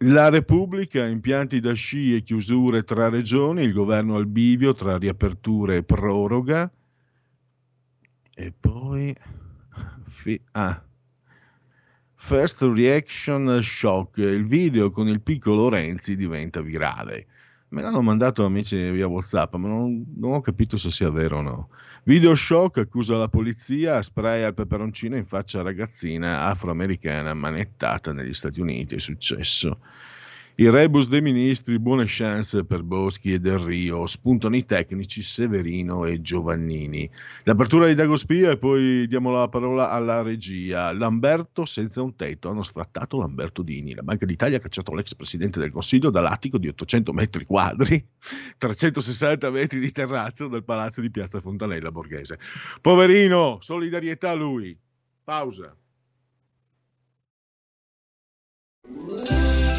La 0.00 0.28
Repubblica, 0.28 1.04
impianti 1.06 1.58
da 1.58 1.72
sci 1.72 2.14
e 2.14 2.22
chiusure 2.22 2.84
tra 2.84 3.08
regioni, 3.08 3.62
il 3.62 3.72
governo 3.72 4.14
al 4.14 4.26
bivio 4.26 4.74
tra 4.74 4.96
riaperture 4.96 5.78
e 5.78 5.82
proroga. 5.82 6.70
E 8.32 8.52
poi... 8.52 9.16
Ah. 10.52 10.85
First 12.26 12.62
reaction 12.62 13.60
shock, 13.62 14.16
il 14.16 14.44
video 14.44 14.90
con 14.90 15.06
il 15.06 15.22
piccolo 15.22 15.68
Renzi 15.68 16.16
diventa 16.16 16.60
virale. 16.60 17.26
Me 17.68 17.82
l'hanno 17.82 18.02
mandato 18.02 18.44
amici 18.44 18.90
via 18.90 19.06
WhatsApp, 19.06 19.54
ma 19.54 19.68
non, 19.68 20.04
non 20.16 20.32
ho 20.32 20.40
capito 20.40 20.76
se 20.76 20.90
sia 20.90 21.08
vero 21.08 21.38
o 21.38 21.42
no. 21.42 21.68
Video 22.02 22.34
shock 22.34 22.78
accusa 22.78 23.16
la 23.16 23.28
polizia, 23.28 24.02
spray 24.02 24.42
al 24.42 24.54
peperoncino 24.54 25.14
in 25.14 25.24
faccia 25.24 25.60
a 25.60 25.62
ragazzina 25.62 26.46
afroamericana 26.46 27.32
manettata 27.32 28.12
negli 28.12 28.34
Stati 28.34 28.60
Uniti. 28.60 28.96
È 28.96 28.98
successo. 28.98 29.78
Il 30.58 30.70
rebus 30.70 31.06
dei 31.08 31.20
ministri, 31.20 31.78
buone 31.78 32.04
chance 32.06 32.64
per 32.64 32.82
Boschi 32.82 33.34
e 33.34 33.38
Del 33.38 33.58
Rio, 33.58 34.06
spuntano 34.06 34.56
i 34.56 34.64
tecnici 34.64 35.20
Severino 35.20 36.06
e 36.06 36.22
Giovannini. 36.22 37.10
L'apertura 37.42 37.86
di 37.86 37.94
Dagospia 37.94 38.52
e 38.52 38.56
poi 38.56 39.06
diamo 39.06 39.30
la 39.30 39.48
parola 39.48 39.90
alla 39.90 40.22
regia. 40.22 40.94
Lamberto 40.94 41.66
senza 41.66 42.00
un 42.00 42.16
tetto, 42.16 42.48
hanno 42.48 42.62
sfrattato 42.62 43.18
Lamberto 43.18 43.60
Dini. 43.60 43.92
La 43.92 44.00
Banca 44.00 44.24
d'Italia 44.24 44.56
ha 44.56 44.60
cacciato 44.60 44.94
l'ex 44.94 45.14
presidente 45.14 45.60
del 45.60 45.68
Consiglio 45.68 46.08
dall'attico 46.08 46.56
di 46.56 46.68
800 46.68 47.12
metri 47.12 47.44
quadri, 47.44 48.02
360 48.56 49.50
metri 49.50 49.78
di 49.78 49.92
terrazzo 49.92 50.48
del 50.48 50.64
palazzo 50.64 51.02
di 51.02 51.10
Piazza 51.10 51.38
Fontanella 51.38 51.92
Borghese. 51.92 52.38
Poverino, 52.80 53.58
solidarietà 53.60 54.30
a 54.30 54.34
lui. 54.34 54.74
Pausa. 55.22 55.76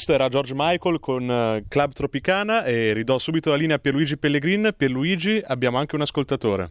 Questo 0.00 0.14
era 0.14 0.30
George 0.30 0.54
Michael 0.56 0.98
con 0.98 1.30
eh, 1.30 1.64
Club 1.68 1.92
Tropicana 1.92 2.64
e 2.64 2.94
ridò 2.94 3.18
subito 3.18 3.50
la 3.50 3.56
linea 3.56 3.76
a 3.76 3.78
Pierluigi 3.78 4.16
Pellegrin. 4.16 4.72
Pierluigi, 4.74 5.42
abbiamo 5.44 5.76
anche 5.76 5.94
un 5.94 6.00
ascoltatore. 6.00 6.70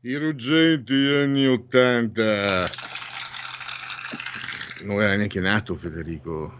I 0.00 0.16
ruggenti 0.16 0.92
anni 0.92 1.46
80. 1.46 2.64
Non 4.82 5.00
era 5.00 5.14
neanche 5.14 5.38
nato 5.38 5.76
Federico 5.76 6.52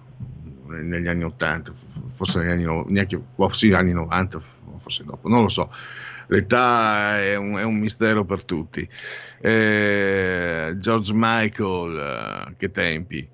negli 0.68 1.08
anni 1.08 1.24
80, 1.24 1.72
forse 1.72 2.38
negli 2.38 2.64
anni, 2.64 2.84
neanche, 2.92 3.20
oh, 3.34 3.52
sì, 3.52 3.72
anni 3.72 3.92
90, 3.94 4.38
forse 4.38 5.02
dopo, 5.02 5.28
non 5.28 5.42
lo 5.42 5.48
so. 5.48 5.68
L'età 6.28 7.20
è 7.20 7.34
un, 7.34 7.56
è 7.56 7.64
un 7.64 7.78
mistero 7.78 8.24
per 8.24 8.44
tutti. 8.44 8.88
Eh, 9.40 10.72
George 10.76 11.12
Michael, 11.12 11.96
eh, 11.96 12.54
che 12.56 12.70
tempi, 12.70 13.28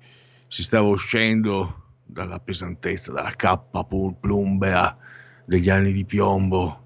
si 0.47 0.63
stava 0.63 0.87
uscendo 0.87 1.83
dalla 2.09 2.39
pesantezza, 2.39 3.11
dalla 3.11 3.33
cappa 3.35 3.83
plumbea 3.83 4.97
degli 5.45 5.69
anni 5.69 5.91
di 5.91 6.05
piombo, 6.05 6.85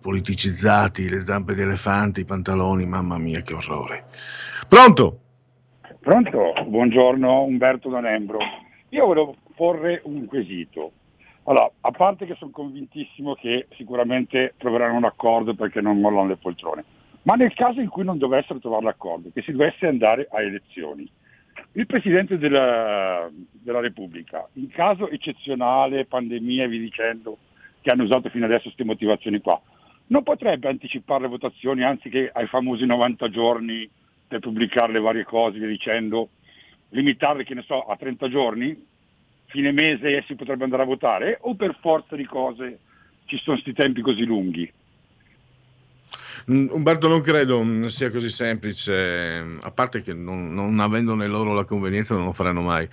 politicizzati, 0.00 1.08
le 1.08 1.20
zampe 1.20 1.54
di 1.54 1.62
elefante, 1.62 2.22
i 2.22 2.24
pantaloni, 2.24 2.84
mamma 2.84 3.16
mia 3.16 3.42
che 3.42 3.54
orrore. 3.54 4.06
Pronto? 4.68 5.20
Pronto? 6.00 6.52
Buongiorno 6.66 7.42
Umberto 7.42 7.88
D'Anembro. 7.88 8.38
Io 8.90 9.06
volevo 9.06 9.36
porre 9.54 10.00
un 10.04 10.26
quesito. 10.26 10.92
Allora, 11.44 11.70
a 11.80 11.90
parte 11.92 12.26
che 12.26 12.34
sono 12.34 12.50
convintissimo 12.50 13.34
che 13.34 13.68
sicuramente 13.76 14.54
troveranno 14.56 14.96
un 14.96 15.04
accordo 15.04 15.54
perché 15.54 15.80
non 15.80 16.00
mollano 16.00 16.26
le 16.26 16.36
poltrone, 16.36 16.84
ma 17.22 17.34
nel 17.34 17.54
caso 17.54 17.80
in 17.80 17.88
cui 17.88 18.02
non 18.02 18.18
dovessero 18.18 18.58
trovare 18.58 18.84
l'accordo, 18.84 19.30
che 19.32 19.42
si 19.42 19.52
dovesse 19.52 19.86
andare 19.86 20.28
a 20.30 20.42
elezioni, 20.42 21.08
il 21.76 21.84
Presidente 21.84 22.38
della, 22.38 23.30
della 23.52 23.80
Repubblica, 23.80 24.48
in 24.54 24.68
caso 24.68 25.10
eccezionale, 25.10 26.06
pandemia 26.06 26.64
e 26.64 26.68
via 26.68 26.80
dicendo, 26.80 27.36
che 27.82 27.90
hanno 27.90 28.04
usato 28.04 28.30
fino 28.30 28.46
adesso 28.46 28.64
queste 28.64 28.84
motivazioni 28.84 29.40
qua, 29.40 29.60
non 30.06 30.22
potrebbe 30.22 30.68
anticipare 30.68 31.22
le 31.22 31.28
votazioni 31.28 31.84
anziché 31.84 32.30
ai 32.32 32.46
famosi 32.46 32.86
90 32.86 33.28
giorni 33.28 33.88
per 34.26 34.40
pubblicare 34.40 34.92
le 34.92 35.00
varie 35.00 35.24
cose, 35.24 35.58
via 35.58 35.68
dicendo, 35.68 36.30
limitarle, 36.90 37.44
che 37.44 37.54
ne 37.54 37.62
so, 37.62 37.82
a 37.82 37.94
30 37.94 38.28
giorni, 38.30 38.86
fine 39.44 39.70
mese 39.70 40.24
si 40.26 40.34
potrebbe 40.34 40.64
andare 40.64 40.82
a 40.82 40.86
votare, 40.86 41.36
o 41.42 41.56
per 41.56 41.76
forza 41.78 42.16
di 42.16 42.24
cose 42.24 42.78
ci 43.26 43.36
sono 43.36 43.60
questi 43.60 43.74
tempi 43.74 44.00
così 44.00 44.24
lunghi? 44.24 44.72
Mm, 46.50 46.68
Umberto, 46.70 47.08
non 47.08 47.20
credo 47.20 47.62
mm, 47.62 47.86
sia 47.86 48.10
così 48.10 48.30
semplice, 48.30 49.42
mm, 49.42 49.58
a 49.62 49.70
parte 49.70 50.02
che 50.02 50.12
non, 50.12 50.52
non 50.54 50.78
avendone 50.80 51.26
loro 51.26 51.54
la 51.54 51.64
convenienza 51.64 52.14
non 52.14 52.24
lo 52.24 52.32
faranno 52.32 52.62
mai, 52.62 52.88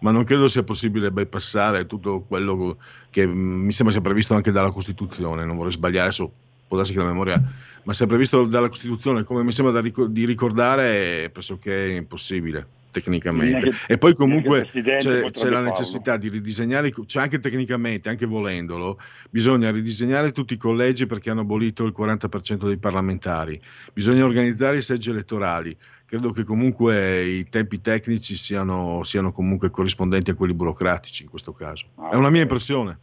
ma 0.00 0.10
non 0.10 0.24
credo 0.24 0.48
sia 0.48 0.62
possibile 0.62 1.10
bypassare 1.10 1.86
tutto 1.86 2.22
quello 2.22 2.76
che 3.10 3.26
mi 3.26 3.72
sembra 3.72 3.94
sia 3.94 4.02
previsto 4.02 4.34
anche 4.34 4.52
dalla 4.52 4.70
Costituzione, 4.70 5.44
non 5.44 5.56
vorrei 5.56 5.72
sbagliare, 5.72 6.06
adesso 6.08 6.30
può 6.66 6.76
darsi 6.76 6.92
che 6.92 6.98
la 6.98 7.06
memoria, 7.06 7.42
ma 7.84 7.92
sia 7.92 8.06
previsto 8.06 8.44
dalla 8.44 8.68
Costituzione, 8.68 9.24
come 9.24 9.42
mi 9.42 9.52
sembra 9.52 9.80
ric- 9.80 10.06
di 10.06 10.24
ricordare, 10.24 11.24
è 11.24 11.30
pressoché 11.30 11.92
impossibile 11.96 12.77
tecnicamente. 12.90 13.70
E 13.86 13.98
poi 13.98 14.14
comunque 14.14 14.68
c'è, 14.70 14.96
c'è 14.98 15.20
la 15.20 15.30
farlo. 15.30 15.60
necessità 15.62 16.16
di 16.16 16.28
ridisegnare, 16.28 16.92
c'è 16.92 17.20
anche 17.20 17.40
tecnicamente, 17.40 18.08
anche 18.08 18.26
volendolo, 18.26 18.98
bisogna 19.30 19.70
ridisegnare 19.70 20.32
tutti 20.32 20.54
i 20.54 20.56
collegi 20.56 21.06
perché 21.06 21.30
hanno 21.30 21.42
abolito 21.42 21.84
il 21.84 21.94
40% 21.96 22.66
dei 22.66 22.78
parlamentari, 22.78 23.60
bisogna 23.92 24.24
organizzare 24.24 24.78
i 24.78 24.82
seggi 24.82 25.10
elettorali. 25.10 25.76
Credo 26.04 26.32
che 26.32 26.42
comunque 26.42 27.22
i 27.22 27.48
tempi 27.50 27.82
tecnici 27.82 28.34
siano, 28.34 29.02
siano 29.02 29.30
comunque 29.30 29.68
corrispondenti 29.68 30.30
a 30.30 30.34
quelli 30.34 30.54
burocratici 30.54 31.24
in 31.24 31.28
questo 31.28 31.52
caso. 31.52 31.86
È 32.10 32.14
una 32.14 32.30
mia 32.30 32.40
impressione. 32.40 32.98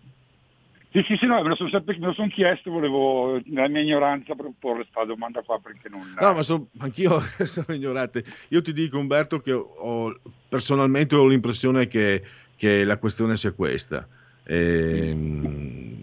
Sì, 0.96 1.04
sì, 1.08 1.18
sì, 1.18 1.26
no, 1.26 1.42
me 1.44 1.50
lo 1.50 1.56
sono 1.56 2.14
son 2.14 2.30
chiesto, 2.30 2.72
volevo 2.72 3.38
nella 3.48 3.68
mia 3.68 3.82
ignoranza 3.82 4.34
proporre 4.34 4.84
questa 4.84 5.04
domanda 5.04 5.42
qua 5.42 5.60
perché 5.60 5.90
non... 5.90 6.16
No, 6.18 6.34
ma 6.34 6.42
so- 6.42 6.70
anch'io 6.78 7.20
sono 7.44 7.76
ignorante. 7.76 8.24
Io 8.50 8.62
ti 8.62 8.72
dico, 8.72 8.98
Umberto, 8.98 9.40
che 9.40 9.52
ho, 9.52 10.18
personalmente 10.48 11.16
ho 11.16 11.28
l'impressione 11.28 11.88
che, 11.88 12.24
che 12.56 12.86
la 12.86 12.98
questione 12.98 13.36
sia 13.36 13.52
questa. 13.52 14.08
Ehm, 14.46 15.98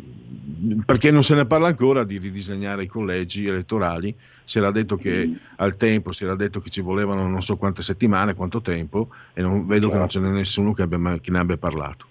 perché 0.84 1.10
non 1.10 1.22
se 1.22 1.36
ne 1.36 1.46
parla 1.46 1.68
ancora 1.68 2.04
di 2.04 2.18
ridisegnare 2.18 2.82
i 2.82 2.86
collegi 2.86 3.46
elettorali. 3.46 4.14
Si 4.44 4.58
era 4.58 4.70
detto 4.70 4.96
che 4.96 5.38
al 5.56 5.78
tempo 5.78 6.12
si 6.12 6.24
era 6.24 6.36
detto 6.36 6.60
che 6.60 6.68
ci 6.68 6.82
volevano 6.82 7.26
non 7.26 7.40
so 7.40 7.56
quante 7.56 7.80
settimane, 7.80 8.34
quanto 8.34 8.60
tempo, 8.60 9.08
e 9.32 9.40
non 9.40 9.66
vedo 9.66 9.88
che 9.88 9.96
non 9.96 10.08
ce 10.10 10.20
n'è 10.20 10.28
nessuno 10.28 10.74
che, 10.74 10.82
abbia 10.82 11.18
che 11.18 11.30
ne 11.30 11.38
abbia 11.38 11.56
parlato. 11.56 12.08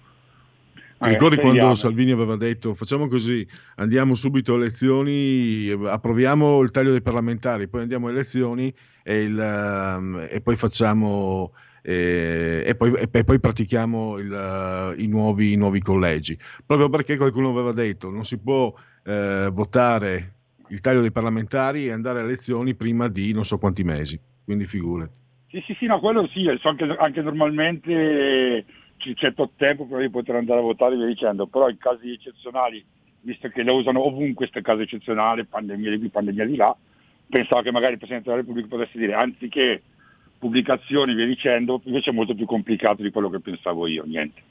Ti 1.02 1.10
ricordi 1.10 1.36
quando 1.38 1.54
speriamo. 1.54 1.74
Salvini 1.76 2.12
aveva 2.12 2.36
detto 2.36 2.76
facciamo 2.76 3.08
così, 3.08 3.46
andiamo 3.78 4.14
subito 4.14 4.54
a 4.54 4.58
elezioni, 4.58 5.68
approviamo 5.70 6.62
il 6.62 6.70
taglio 6.70 6.92
dei 6.92 7.02
parlamentari, 7.02 7.68
poi 7.68 7.82
andiamo 7.82 8.08
a 8.08 8.12
elezioni 8.12 8.72
e, 9.02 9.22
il, 9.22 9.40
ehm, 9.40 10.28
e 10.30 10.42
poi 10.42 10.56
facciamo 10.56 11.54
eh, 11.82 12.64
e, 12.64 12.76
poi, 12.76 12.94
e 12.94 13.24
poi- 13.24 13.40
pratichiamo 13.40 14.20
il, 14.20 14.96
i, 14.98 15.08
nuovi, 15.08 15.54
i 15.54 15.56
nuovi 15.56 15.82
collegi. 15.82 16.38
Proprio 16.64 16.90
perché 16.90 17.18
qualcuno 17.18 17.50
aveva 17.50 17.72
detto 17.72 18.12
non 18.12 18.24
si 18.24 18.40
può 18.40 18.72
eh, 19.04 19.50
votare 19.52 20.34
il 20.68 20.80
taglio 20.82 21.02
dei 21.02 21.12
parlamentari 21.12 21.88
e 21.88 21.92
andare 21.92 22.20
a 22.20 22.24
elezioni 22.24 22.76
prima 22.76 23.08
di 23.08 23.34
non 23.34 23.44
so 23.44 23.58
quanti 23.58 23.84
mesi. 23.84 24.20
Quindi 24.44 24.66
figure. 24.66 25.10
Sì, 25.50 25.62
sì, 25.66 25.76
sì, 25.80 25.86
no, 25.86 26.00
quello 26.00 26.30
sì, 26.32 26.46
so 26.62 26.70
anche, 26.70 26.84
anche 26.84 27.22
normalmente 27.22 28.66
c'è 29.16 29.34
tot 29.34 29.52
tempo 29.58 29.86
prima 29.86 30.02
di 30.02 30.10
poter 30.10 30.36
andare 30.36 30.60
a 30.60 30.64
votare 30.64 30.96
via 30.96 31.06
dicendo, 31.06 31.48
però 31.48 31.70
in 31.70 31.78
casi 31.78 32.12
eccezionali, 32.12 32.84
visto 33.22 33.50
che 33.50 33.64
lo 33.64 33.76
usano 33.76 34.06
ovunque 34.06 34.48
queste 34.48 34.62
casi 34.62 34.84
eccezionali, 34.84 35.46
pandemia 35.46 35.90
di 35.90 36.00
qui, 36.00 36.10
pandemia 36.10 36.46
di 36.46 36.56
là, 36.56 36.76
pensavo 37.30 37.62
che 37.62 37.72
magari 37.72 37.94
il 37.94 37.98
Presidente 37.98 38.30
della 38.30 38.42
Repubblica 38.42 38.68
potesse 38.68 38.98
dire, 38.98 39.14
anziché 39.14 39.82
pubblicazioni 40.38 41.14
via 41.14 41.26
dicendo, 41.26 41.82
invece 41.84 42.10
è 42.10 42.14
molto 42.14 42.36
più 42.36 42.46
complicato 42.46 43.02
di 43.04 43.12
quello 43.12 43.30
che 43.30 43.40
pensavo 43.40 43.88
io, 43.88 44.04
niente. 44.06 44.42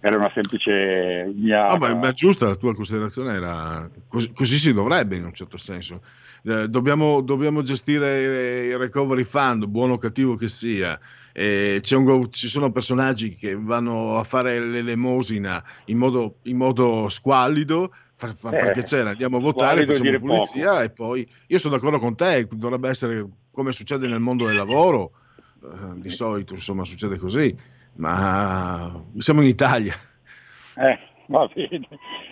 Era 0.00 0.16
una 0.16 0.30
semplice 0.34 1.32
mia... 1.34 1.66
Ah, 1.66 1.78
ma, 1.78 1.94
ma 1.94 2.12
giusta 2.12 2.46
la 2.46 2.56
tua 2.56 2.74
considerazione, 2.74 3.32
era 3.32 3.88
così, 4.06 4.32
così 4.32 4.58
si 4.58 4.72
dovrebbe 4.74 5.16
in 5.16 5.24
un 5.24 5.32
certo 5.32 5.56
senso. 5.56 6.02
Eh, 6.42 6.68
dobbiamo, 6.68 7.22
dobbiamo 7.22 7.62
gestire 7.62 8.66
il 8.66 8.78
recovery 8.78 9.22
fund, 9.22 9.64
buono 9.64 9.94
o 9.94 9.98
cattivo 9.98 10.36
che 10.36 10.48
sia. 10.48 10.98
Eh, 11.36 11.80
c'è 11.80 11.96
un 11.96 12.30
ci 12.30 12.46
sono 12.46 12.70
personaggi 12.70 13.34
che 13.34 13.56
vanno 13.56 14.18
a 14.18 14.22
fare 14.22 14.60
l'elemosina 14.60 15.60
in 15.86 15.98
modo, 15.98 16.36
in 16.42 16.56
modo 16.56 17.08
squallido, 17.08 17.92
fa, 18.12 18.28
fa 18.28 18.50
per 18.50 18.68
Eh, 18.68 18.70
piacere, 18.70 19.10
andiamo 19.10 19.38
a 19.38 19.40
votare, 19.40 19.84
facciamo 19.84 20.16
pulizia 20.20 20.84
e 20.84 20.90
poi 20.90 21.28
io 21.48 21.58
sono 21.58 21.74
d'accordo 21.74 21.98
con 21.98 22.14
te, 22.14 22.46
dovrebbe 22.48 22.88
essere 22.88 23.28
come 23.50 23.72
succede 23.72 24.06
nel 24.06 24.20
mondo 24.20 24.46
del 24.46 24.54
lavoro, 24.54 25.10
eh, 25.60 25.98
di 25.98 26.08
solito 26.08 26.54
insomma 26.54 26.84
succede 26.84 27.18
così, 27.18 27.52
ma 27.94 29.04
siamo 29.16 29.42
in 29.42 29.48
Italia. 29.48 29.94
Eh, 30.76 30.98
va 31.26 31.50
bene, 31.52 31.88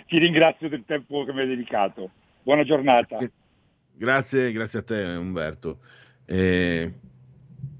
ti 0.07 0.17
ringrazio 0.17 0.69
del 0.69 0.85
tempo 0.87 1.25
che 1.25 1.33
mi 1.33 1.41
hai 1.41 1.47
dedicato. 1.47 2.09
Buona 2.41 2.63
giornata. 2.63 3.19
Grazie, 3.95 4.53
grazie 4.53 4.79
a 4.79 4.83
te 4.83 5.03
Umberto. 5.17 5.79
Eh, 6.25 6.93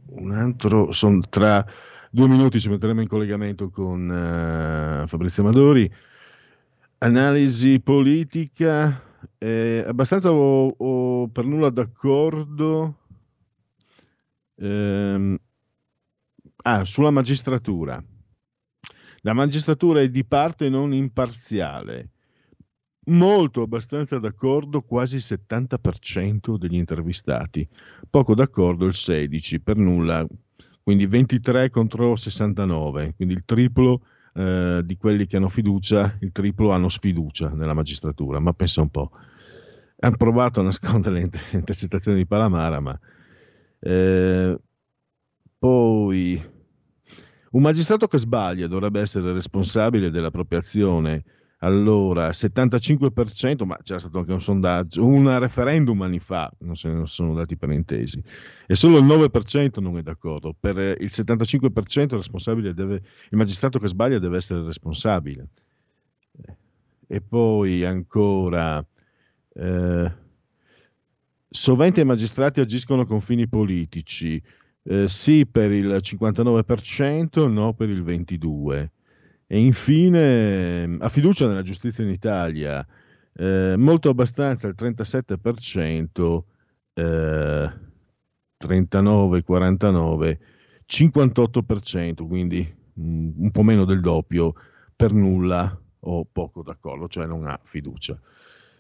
un 0.09 0.31
altro, 0.31 0.91
son 0.91 1.21
tra 1.29 1.65
due 2.09 2.27
minuti 2.27 2.59
ci 2.59 2.69
metteremo 2.69 3.01
in 3.01 3.07
collegamento 3.07 3.69
con 3.69 4.09
eh, 4.11 5.07
Fabrizio 5.07 5.43
Amadori. 5.43 5.91
Analisi 6.99 7.81
politica, 7.81 9.01
eh, 9.37 9.83
abbastanza 9.85 10.31
o, 10.31 10.73
o 10.77 11.27
per 11.27 11.45
nulla 11.45 11.69
d'accordo. 11.69 12.99
Ehm, 14.55 15.37
ah, 16.63 16.85
sulla 16.85 17.11
magistratura. 17.11 18.01
La 19.21 19.33
magistratura 19.33 20.01
è 20.01 20.09
di 20.09 20.25
parte 20.25 20.69
non 20.69 20.93
imparziale. 20.93 22.12
Molto 23.05 23.63
abbastanza 23.63 24.17
d'accordo 24.17 24.81
quasi 24.81 25.17
il 25.17 25.23
70% 25.25 26.57
degli 26.57 26.75
intervistati, 26.75 27.67
poco 28.09 28.33
d'accordo 28.33 28.85
il 28.85 28.93
16%, 28.95 29.59
per 29.61 29.77
nulla, 29.77 30.25
quindi 30.81 31.05
23 31.05 31.69
contro 31.69 32.15
69, 32.15 33.13
quindi 33.15 33.33
il 33.33 33.43
triplo 33.43 34.05
eh, 34.33 34.81
di 34.85 34.95
quelli 34.97 35.25
che 35.27 35.37
hanno 35.37 35.49
fiducia, 35.49 36.17
il 36.21 36.31
triplo 36.31 36.71
hanno 36.71 36.89
sfiducia 36.89 37.49
nella 37.49 37.73
magistratura, 37.73 38.39
ma 38.39 38.53
pensa 38.53 38.81
un 38.81 38.89
po'. 38.89 39.11
Hanno 39.99 40.17
provato 40.17 40.59
a 40.61 40.63
nascondere 40.63 41.15
le 41.15 41.21
inter- 41.21 41.51
le 41.51 41.59
intercettazioni 41.59 42.17
di 42.17 42.25
Palamara, 42.25 42.79
ma... 42.79 42.97
eh, 43.79 44.57
poi 45.57 46.51
un 47.51 47.61
magistrato 47.61 48.07
che 48.07 48.17
sbaglia 48.17 48.67
dovrebbe 48.67 48.99
essere 48.99 49.31
responsabile 49.31 50.09
dell'appropriazione 50.09 51.23
Allora, 51.63 52.29
75%, 52.29 53.63
ma 53.63 53.77
c'era 53.81 53.97
stato 53.97 54.19
anche 54.19 54.33
un 54.33 54.41
sondaggio, 54.41 55.05
un 55.05 55.39
referendum 55.39 56.01
anni 56.01 56.19
fa, 56.19 56.51
non 56.59 56.75
se 56.75 56.89
ne 56.89 57.05
sono 57.05 57.33
dati 57.33 57.55
per 57.55 57.69
intesi, 57.71 58.21
e 58.67 58.75
solo 58.75 58.97
il 58.97 59.05
9% 59.05 59.81
non 59.81 59.97
è 59.97 60.01
d'accordo. 60.01 60.53
Per 60.59 60.77
eh, 60.77 60.97
il 60.99 61.09
75% 61.09 62.17
il 62.17 62.73
deve, 62.73 62.95
il 62.95 63.37
magistrato 63.37 63.79
che 63.79 63.87
sbaglia 63.87 64.19
deve 64.19 64.37
essere 64.37 64.61
responsabile. 64.63 65.47
E 67.07 67.21
poi 67.21 67.85
ancora, 67.85 68.85
eh, 69.53 70.13
sovente 71.49 72.01
i 72.01 72.05
magistrati 72.05 72.59
agiscono 72.59 73.05
con 73.05 73.21
fini 73.21 73.47
politici, 73.47 74.41
eh, 74.83 75.07
sì 75.07 75.45
per 75.45 75.71
il 75.71 75.97
59%, 76.01 77.49
no 77.49 77.73
per 77.73 77.89
il 77.89 78.03
22%. 78.03 78.89
E 79.47 79.59
infine, 79.59 80.97
ha 80.99 81.09
fiducia 81.09 81.47
nella 81.47 81.61
giustizia 81.61 82.03
in 82.03 82.09
Italia, 82.09 82.85
eh, 83.35 83.75
molto 83.77 84.09
abbastanza 84.09 84.67
il 84.67 84.75
37%, 84.75 86.45
eh, 86.93 87.73
39, 88.57 89.43
49, 89.43 90.39
58%, 90.85 92.27
quindi 92.27 92.75
mm, 92.99 93.41
un 93.43 93.51
po' 93.51 93.63
meno 93.63 93.85
del 93.85 94.01
doppio, 94.01 94.53
per 94.95 95.13
nulla 95.13 95.77
o 96.05 96.25
poco 96.31 96.63
d'accordo, 96.63 97.07
cioè 97.07 97.25
non 97.25 97.47
ha 97.47 97.59
fiducia. 97.63 98.19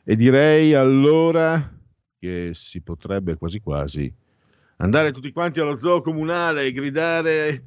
E 0.03 0.15
direi 0.15 0.73
allora 0.73 1.71
che 2.19 2.51
si 2.53 2.81
potrebbe 2.81 3.37
quasi 3.37 3.59
quasi 3.59 4.13
andare 4.77 5.11
tutti 5.11 5.31
quanti 5.31 5.59
allo 5.59 5.75
zoo 5.75 6.01
comunale 6.01 6.65
e 6.65 6.71
gridare 6.71 7.63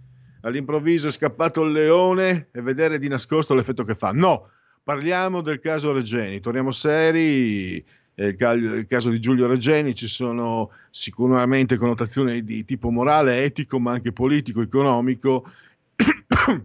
all'improvviso 0.47 1.09
è 1.09 1.11
scappato 1.11 1.63
il 1.65 1.73
leone 1.73 2.49
e 2.53 2.61
vedere 2.63 2.99
di 2.99 3.09
nascosto 3.09 3.55
l'effetto 3.55 3.83
che 3.85 3.95
fa. 3.95 4.13
No, 4.13 4.51
parliamo 4.83 5.41
del 5.41 5.59
caso 5.59 5.93
Regeni, 5.93 6.41
torniamo 6.41 6.71
seri. 6.71 7.85
eh, 8.15 8.27
Il, 8.29 8.37
ca- 8.37 8.53
il 8.53 8.87
caso 8.87 9.11
di 9.11 9.19
Giulio 9.19 9.49
Regeni 9.49 9.95
ci 9.95 10.07
sono 10.07 10.71
sicuramente 10.91 11.77
connotazioni 11.77 12.45
di 12.45 12.65
tipo 12.65 12.91
morale, 12.91 13.43
etico, 13.43 13.81
ma 13.81 13.93
anche 13.93 14.13
politico, 14.13 14.63
economico. 14.63 15.51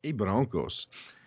I 0.00 0.12
Broncos 0.12 0.86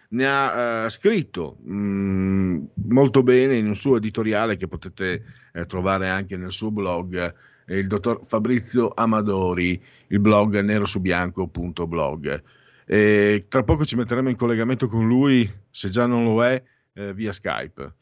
ne 0.10 0.28
ha 0.28 0.86
eh, 0.86 0.90
scritto 0.90 1.58
mh, 1.64 2.66
molto 2.86 3.24
bene 3.24 3.56
in 3.58 3.66
un 3.66 3.76
suo 3.76 3.98
editoriale 3.98 4.56
che 4.56 4.68
potete 4.68 5.24
eh, 5.52 5.66
trovare 5.66 6.08
anche 6.08 6.38
nel 6.38 6.52
suo 6.52 6.72
blog 6.72 7.34
il 7.76 7.88
dottor 7.88 8.26
Fabrizio 8.26 8.92
Amadori, 8.94 9.82
il 10.08 10.20
blog 10.20 10.60
nerosubianco.blog. 10.60 12.44
E 12.86 13.44
tra 13.48 13.64
poco 13.64 13.86
ci 13.86 13.96
metteremo 13.96 14.30
in 14.30 14.36
collegamento 14.36 14.88
con 14.88 15.06
lui, 15.06 15.50
se 15.70 15.90
già 15.90 16.06
non 16.06 16.24
lo 16.24 16.44
è, 16.44 16.62
eh, 16.94 17.14
via 17.14 17.34
Skype. 17.34 17.96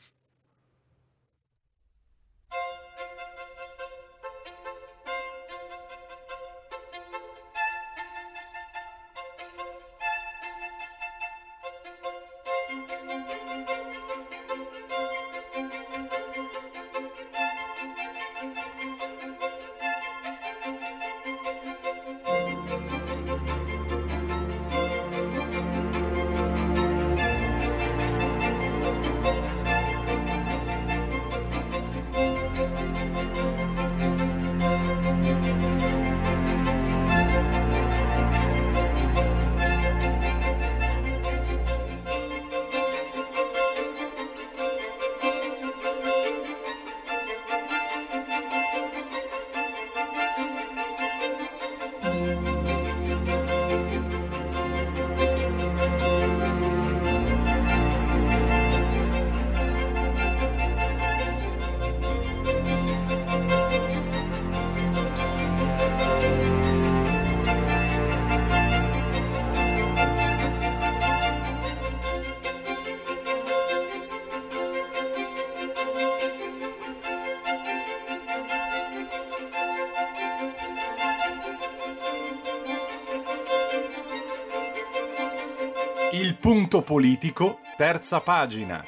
Politico, 86.86 87.60
terza 87.76 88.22
pagina. 88.22 88.84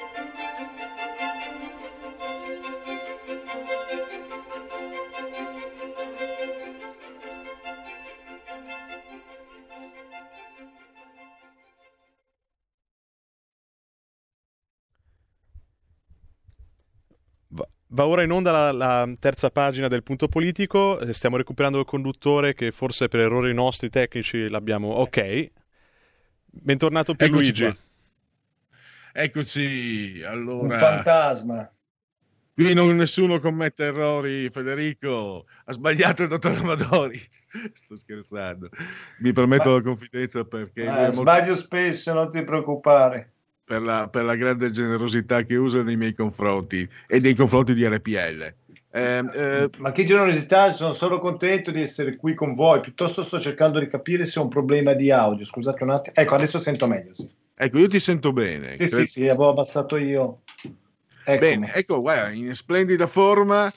Va- 17.90 18.06
ora 18.06 18.22
in 18.22 18.30
onda 18.30 18.52
la, 18.52 18.72
la 18.72 19.14
terza 19.18 19.50
pagina 19.50 19.88
del 19.88 20.02
punto 20.02 20.28
politico. 20.28 21.00
eh, 21.00 21.12
Stiamo 21.12 21.36
recuperando 21.36 21.78
il 21.78 21.84
conduttore 21.84 22.54
che 22.54 22.70
forse 22.70 23.08
per 23.08 23.20
errori 23.20 23.52
nostri 23.54 23.88
tecnici 23.88 24.48
l'abbiamo. 24.48 24.88
Ok. 24.88 25.50
Bentornato 26.44 27.14
Pierluigi. 27.14 27.76
Eccoci 29.20 30.22
allora. 30.24 30.74
Un 30.74 30.78
fantasma. 30.80 31.72
Qui 32.54 32.72
non 32.72 32.94
nessuno 32.96 33.40
commette 33.40 33.84
errori, 33.86 34.48
Federico. 34.48 35.46
Ha 35.64 35.72
sbagliato 35.72 36.22
il 36.22 36.28
dottor 36.28 36.56
Amadori. 36.56 37.18
Sto 37.72 37.96
scherzando. 37.96 38.68
Mi 39.18 39.32
permetto 39.32 39.70
Ma- 39.70 39.74
la 39.76 39.82
confidenza 39.82 40.44
perché 40.44 40.86
Ah, 40.86 41.00
molto- 41.06 41.12
sbaglio 41.20 41.56
spesso, 41.56 42.12
non 42.14 42.30
ti 42.30 42.44
preoccupare. 42.44 43.32
per, 43.64 43.82
la, 43.82 44.08
per 44.08 44.22
la 44.24 44.36
grande 44.36 44.70
generosità 44.70 45.42
che 45.42 45.56
usa 45.56 45.82
nei 45.82 45.96
miei 45.96 46.14
confronti 46.14 46.88
e 47.08 47.18
nei 47.18 47.34
confronti 47.34 47.74
di 47.74 47.84
RPL. 47.86 48.54
Eh, 48.90 49.24
eh, 49.34 49.70
Ma 49.78 49.90
che 49.92 50.04
generosità, 50.04 50.72
sono 50.72 50.92
solo 50.92 51.18
contento 51.18 51.70
di 51.72 51.82
essere 51.82 52.14
qui 52.16 52.34
con 52.34 52.54
voi. 52.54 52.80
Piuttosto 52.80 53.22
sto 53.24 53.38
cercando 53.40 53.78
di 53.80 53.86
capire 53.88 54.24
se 54.24 54.38
ho 54.38 54.42
un 54.44 54.48
problema 54.48 54.94
di 54.94 55.10
audio. 55.10 55.44
Scusate 55.44 55.82
un 55.82 55.90
attimo. 55.90 56.14
Ecco, 56.16 56.34
adesso 56.36 56.58
sento 56.58 56.86
meglio. 56.86 57.12
Sì, 57.14 57.28
ecco, 57.58 57.78
io 57.78 57.88
ti 57.88 58.00
sento 58.00 58.32
bene. 58.32 58.76
sì, 58.78 58.88
sì, 58.88 59.06
sì, 59.06 59.28
avevo 59.28 59.50
abbassato 59.50 59.96
io. 59.96 60.42
Eccomi. 61.24 61.38
Bene, 61.38 61.74
ecco, 61.74 62.00
guarda, 62.00 62.30
in 62.30 62.54
splendida 62.54 63.06
forma. 63.06 63.72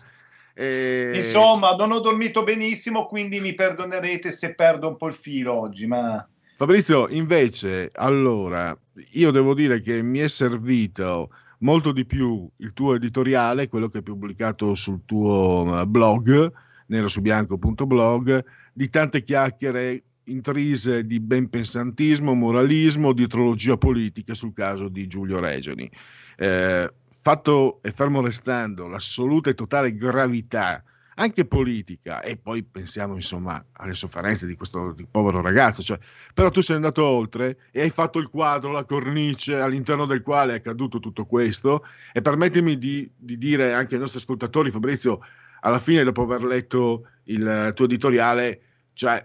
eh, 0.53 1.11
Insomma, 1.15 1.75
non 1.75 1.91
ho 1.91 1.99
dormito 1.99 2.43
benissimo, 2.43 3.07
quindi 3.07 3.39
mi 3.41 3.53
perdonerete 3.53 4.31
se 4.31 4.55
perdo 4.55 4.87
un 4.87 4.95
po' 4.97 5.07
il 5.07 5.13
filo 5.15 5.59
oggi, 5.59 5.87
ma 5.87 6.25
Fabrizio, 6.61 7.07
invece, 7.09 7.89
allora, 7.91 8.77
io 9.13 9.31
devo 9.31 9.55
dire 9.55 9.81
che 9.81 10.03
mi 10.03 10.19
è 10.19 10.27
servito 10.27 11.31
molto 11.61 11.91
di 11.91 12.05
più 12.05 12.47
il 12.57 12.73
tuo 12.73 12.93
editoriale, 12.93 13.67
quello 13.67 13.87
che 13.87 13.97
hai 13.97 14.03
pubblicato 14.03 14.75
sul 14.75 15.01
tuo 15.05 15.81
eh, 15.81 15.87
blog, 15.87 16.53
nerosubianco.blog, 16.85 18.45
di 18.73 18.89
tante 18.91 19.23
chiacchiere 19.23 20.03
intrise 20.25 21.05
di 21.05 21.19
benpensantismo, 21.19 22.33
moralismo, 22.33 23.13
di 23.13 23.27
trologia 23.27 23.77
politica 23.77 24.33
sul 24.33 24.53
caso 24.53 24.87
di 24.87 25.07
Giulio 25.07 25.39
Regeni. 25.39 25.89
Eh, 26.37 26.93
fatto 27.09 27.79
e 27.83 27.91
fermo 27.91 28.21
restando 28.21 28.87
l'assoluta 28.87 29.49
e 29.49 29.53
totale 29.53 29.95
gravità 29.95 30.83
anche 31.15 31.45
politica, 31.45 32.21
e 32.21 32.37
poi 32.37 32.63
pensiamo 32.63 33.15
insomma 33.15 33.63
alle 33.73 33.93
sofferenze 33.93 34.47
di 34.47 34.55
questo 34.55 34.93
di 34.93 35.05
povero 35.09 35.41
ragazzo, 35.41 35.83
cioè, 35.83 35.99
però 36.33 36.49
tu 36.49 36.61
sei 36.61 36.77
andato 36.77 37.05
oltre 37.05 37.57
e 37.71 37.81
hai 37.81 37.89
fatto 37.89 38.17
il 38.17 38.29
quadro, 38.29 38.71
la 38.71 38.85
cornice 38.85 39.59
all'interno 39.59 40.05
del 40.05 40.21
quale 40.21 40.53
è 40.53 40.55
accaduto 40.55 40.99
tutto 40.99 41.25
questo 41.25 41.85
e 42.11 42.21
permettimi 42.21 42.77
di, 42.77 43.07
di 43.15 43.37
dire 43.37 43.73
anche 43.73 43.95
ai 43.95 43.99
nostri 43.99 44.19
ascoltatori, 44.19 44.71
Fabrizio, 44.71 45.19
alla 45.59 45.79
fine 45.79 46.03
dopo 46.03 46.23
aver 46.23 46.43
letto 46.43 47.07
il 47.25 47.71
tuo 47.75 47.85
editoriale, 47.85 48.61
cioè 48.93 49.23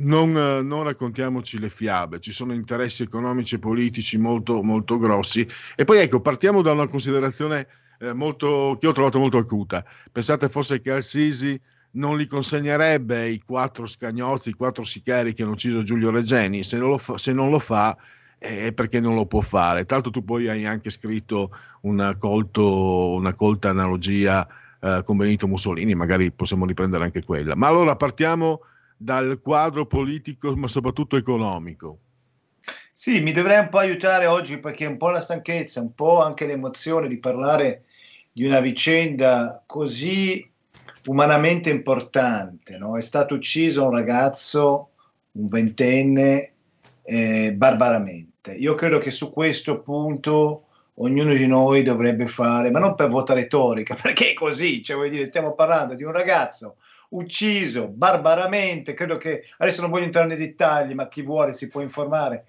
non, 0.00 0.36
eh, 0.36 0.62
non 0.62 0.82
raccontiamoci 0.82 1.58
le 1.58 1.68
fiabe, 1.68 2.20
ci 2.20 2.32
sono 2.32 2.52
interessi 2.52 3.02
economici 3.02 3.56
e 3.56 3.58
politici 3.58 4.18
molto, 4.18 4.62
molto 4.62 4.96
grossi. 4.96 5.46
E 5.76 5.84
poi 5.84 5.98
ecco, 5.98 6.20
partiamo 6.20 6.62
da 6.62 6.72
una 6.72 6.86
considerazione 6.86 7.66
eh, 8.00 8.12
molto, 8.12 8.76
che 8.80 8.86
ho 8.86 8.92
trovato 8.92 9.18
molto 9.18 9.38
acuta. 9.38 9.84
Pensate 10.10 10.48
forse 10.48 10.80
che 10.80 10.92
Al-Sisi 10.92 11.60
non 11.90 12.16
li 12.16 12.26
consegnerebbe 12.26 13.28
i 13.28 13.40
quattro 13.40 13.86
scagnozzi, 13.86 14.50
i 14.50 14.54
quattro 14.54 14.84
sicari 14.84 15.32
che 15.32 15.42
hanno 15.42 15.52
ucciso 15.52 15.82
Giulio 15.82 16.10
Regeni, 16.10 16.62
se 16.62 16.76
non 16.76 16.90
lo 16.90 16.98
fa, 16.98 17.18
se 17.18 17.32
non 17.32 17.50
lo 17.50 17.58
fa 17.58 17.96
è 18.38 18.72
perché 18.72 19.00
non 19.00 19.16
lo 19.16 19.26
può 19.26 19.40
fare. 19.40 19.84
L'altro 19.88 20.12
tu 20.12 20.24
poi 20.24 20.48
hai 20.48 20.64
anche 20.64 20.90
scritto 20.90 21.50
una, 21.82 22.16
colto, 22.16 23.14
una 23.14 23.34
colta 23.34 23.70
analogia 23.70 24.46
eh, 24.80 25.02
con 25.04 25.16
Benito 25.16 25.48
Mussolini, 25.48 25.94
magari 25.94 26.30
possiamo 26.30 26.66
riprendere 26.66 27.02
anche 27.02 27.24
quella. 27.24 27.56
Ma 27.56 27.66
allora 27.66 27.96
partiamo 27.96 28.60
dal 28.98 29.38
quadro 29.40 29.86
politico, 29.86 30.54
ma 30.56 30.66
soprattutto 30.66 31.16
economico. 31.16 31.98
Sì, 32.92 33.22
mi 33.22 33.32
dovrei 33.32 33.60
un 33.60 33.68
po' 33.68 33.78
aiutare 33.78 34.26
oggi 34.26 34.58
perché 34.58 34.84
un 34.84 34.96
po' 34.96 35.10
la 35.10 35.20
stanchezza, 35.20 35.80
un 35.80 35.94
po' 35.94 36.20
anche 36.20 36.46
l'emozione 36.46 37.06
di 37.06 37.20
parlare 37.20 37.84
di 38.32 38.44
una 38.44 38.58
vicenda 38.58 39.62
così 39.64 40.44
umanamente 41.04 41.70
importante. 41.70 42.76
No? 42.76 42.98
È 42.98 43.00
stato 43.00 43.34
ucciso 43.34 43.84
un 43.84 43.92
ragazzo, 43.92 44.90
un 45.32 45.46
ventenne, 45.46 46.52
eh, 47.04 47.54
barbaramente. 47.54 48.52
Io 48.54 48.74
credo 48.74 48.98
che 48.98 49.12
su 49.12 49.32
questo 49.32 49.80
punto 49.80 50.64
ognuno 50.94 51.32
di 51.34 51.46
noi 51.46 51.84
dovrebbe 51.84 52.26
fare, 52.26 52.72
ma 52.72 52.80
non 52.80 52.96
per 52.96 53.08
vota 53.08 53.32
retorica, 53.32 53.94
perché 54.00 54.30
è 54.30 54.34
così, 54.34 54.82
cioè 54.82 54.96
voglio 54.96 55.10
dire, 55.10 55.24
stiamo 55.26 55.54
parlando 55.54 55.94
di 55.94 56.02
un 56.02 56.10
ragazzo 56.10 56.76
ucciso 57.10 57.88
barbaramente, 57.88 58.94
credo 58.94 59.16
che 59.16 59.44
adesso 59.58 59.80
non 59.80 59.90
voglio 59.90 60.04
entrare 60.04 60.28
nei 60.28 60.36
dettagli, 60.36 60.94
ma 60.94 61.08
chi 61.08 61.22
vuole 61.22 61.52
si 61.52 61.68
può 61.68 61.80
informare, 61.80 62.46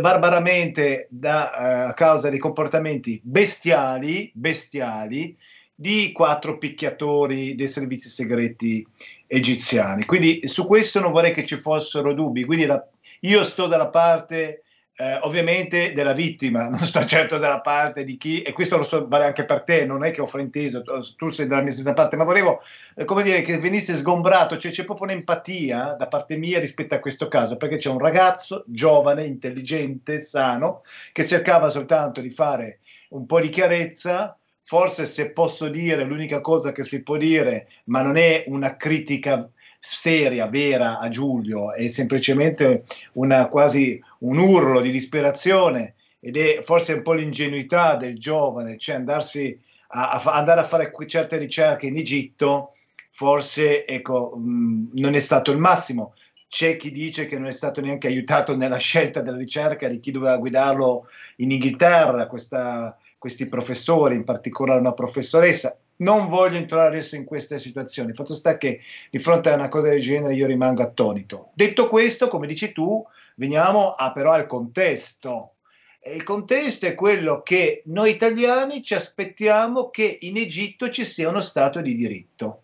barbaramente 0.00 1.06
da, 1.10 1.54
eh, 1.54 1.88
a 1.88 1.94
causa 1.94 2.28
di 2.28 2.38
comportamenti 2.38 3.20
bestiali, 3.22 4.30
bestiali 4.34 5.36
di 5.74 6.12
quattro 6.12 6.58
picchiatori 6.58 7.54
dei 7.54 7.66
servizi 7.66 8.08
segreti 8.08 8.86
egiziani. 9.26 10.04
Quindi 10.04 10.46
su 10.46 10.66
questo 10.66 11.00
non 11.00 11.10
vorrei 11.10 11.32
che 11.32 11.44
ci 11.44 11.56
fossero 11.56 12.14
dubbi. 12.14 12.44
Quindi 12.44 12.66
la, 12.66 12.86
io 13.20 13.42
sto 13.44 13.66
dalla 13.66 13.88
parte 13.88 14.61
eh, 14.96 15.18
ovviamente 15.22 15.92
della 15.92 16.12
vittima, 16.12 16.68
non 16.70 16.80
sto 16.80 17.04
certo 17.04 17.38
dalla 17.38 17.60
parte 17.60 18.04
di 18.04 18.16
chi, 18.16 18.42
e 18.42 18.52
questo 18.52 18.76
lo 18.76 18.82
so, 18.82 19.06
vale 19.08 19.24
anche 19.24 19.44
per 19.44 19.62
te, 19.62 19.84
non 19.84 20.04
è 20.04 20.10
che 20.10 20.20
ho 20.20 20.26
frainteso, 20.26 20.82
tu 21.16 21.28
sei 21.28 21.46
dalla 21.46 21.62
mia 21.62 21.72
stessa 21.72 21.92
parte, 21.92 22.16
ma 22.16 22.24
volevo, 22.24 22.60
eh, 22.96 23.04
come 23.04 23.22
dire, 23.22 23.42
che 23.42 23.58
venisse 23.58 23.96
sgombrato, 23.96 24.58
cioè 24.58 24.70
c'è 24.70 24.84
proprio 24.84 25.06
un'empatia 25.06 25.94
da 25.98 26.08
parte 26.08 26.36
mia 26.36 26.58
rispetto 26.58 26.94
a 26.94 27.00
questo 27.00 27.28
caso, 27.28 27.56
perché 27.56 27.76
c'è 27.76 27.90
un 27.90 27.98
ragazzo 27.98 28.64
giovane, 28.66 29.24
intelligente, 29.24 30.20
sano, 30.20 30.82
che 31.12 31.26
cercava 31.26 31.68
soltanto 31.68 32.20
di 32.20 32.30
fare 32.30 32.80
un 33.10 33.26
po' 33.26 33.40
di 33.40 33.48
chiarezza, 33.48 34.36
forse 34.62 35.04
se 35.06 35.30
posso 35.32 35.68
dire 35.68 36.04
l'unica 36.04 36.40
cosa 36.40 36.72
che 36.72 36.82
si 36.82 37.02
può 37.02 37.16
dire, 37.16 37.68
ma 37.84 38.02
non 38.02 38.16
è 38.16 38.44
una 38.46 38.76
critica 38.76 39.48
seria, 39.84 40.46
vera 40.46 41.00
a 41.00 41.08
Giulio, 41.08 41.74
è 41.74 41.88
semplicemente 41.88 42.84
una, 43.14 43.48
quasi 43.48 44.00
un 44.20 44.38
urlo 44.38 44.80
di 44.80 44.92
disperazione 44.92 45.94
ed 46.20 46.36
è 46.36 46.60
forse 46.62 46.92
un 46.92 47.02
po' 47.02 47.14
l'ingenuità 47.14 47.96
del 47.96 48.16
giovane, 48.16 48.78
cioè 48.78 48.94
andarsi 48.94 49.58
a, 49.88 50.10
a 50.10 50.32
andare 50.34 50.60
a 50.60 50.64
fare 50.64 50.92
certe 51.08 51.36
ricerche 51.36 51.88
in 51.88 51.96
Egitto, 51.96 52.74
forse 53.10 53.84
ecco, 53.84 54.36
mh, 54.36 54.90
non 54.92 55.14
è 55.14 55.20
stato 55.20 55.50
il 55.50 55.58
massimo. 55.58 56.14
C'è 56.46 56.76
chi 56.76 56.92
dice 56.92 57.26
che 57.26 57.36
non 57.36 57.48
è 57.48 57.52
stato 57.52 57.80
neanche 57.80 58.06
aiutato 58.06 58.56
nella 58.56 58.76
scelta 58.76 59.20
della 59.20 59.36
ricerca 59.36 59.88
di 59.88 59.98
chi 59.98 60.12
doveva 60.12 60.36
guidarlo 60.36 61.08
in 61.36 61.50
Inghilterra, 61.50 62.28
questa, 62.28 62.96
questi 63.18 63.46
professori, 63.46 64.14
in 64.14 64.22
particolare 64.22 64.78
una 64.78 64.92
professoressa 64.92 65.76
non 65.96 66.28
voglio 66.28 66.56
entrare 66.56 66.88
adesso 66.88 67.16
in 67.16 67.24
queste 67.24 67.58
situazioni. 67.58 68.10
Il 68.10 68.16
fatto 68.16 68.34
sta 68.34 68.58
che 68.58 68.80
di 69.10 69.18
fronte 69.18 69.50
a 69.50 69.54
una 69.54 69.68
cosa 69.68 69.88
del 69.88 70.00
genere 70.00 70.34
io 70.34 70.46
rimango 70.46 70.82
attonito. 70.82 71.50
Detto 71.54 71.88
questo, 71.88 72.28
come 72.28 72.46
dici 72.46 72.72
tu, 72.72 73.04
veniamo 73.36 73.90
a, 73.90 74.12
però 74.12 74.32
al 74.32 74.46
contesto. 74.46 75.54
E 76.00 76.16
il 76.16 76.24
contesto 76.24 76.86
è 76.86 76.94
quello 76.94 77.42
che 77.42 77.82
noi 77.86 78.10
italiani 78.10 78.82
ci 78.82 78.94
aspettiamo 78.94 79.90
che 79.90 80.18
in 80.22 80.36
Egitto 80.36 80.90
ci 80.90 81.04
sia 81.04 81.28
uno 81.28 81.40
Stato 81.40 81.80
di 81.80 81.94
diritto. 81.94 82.62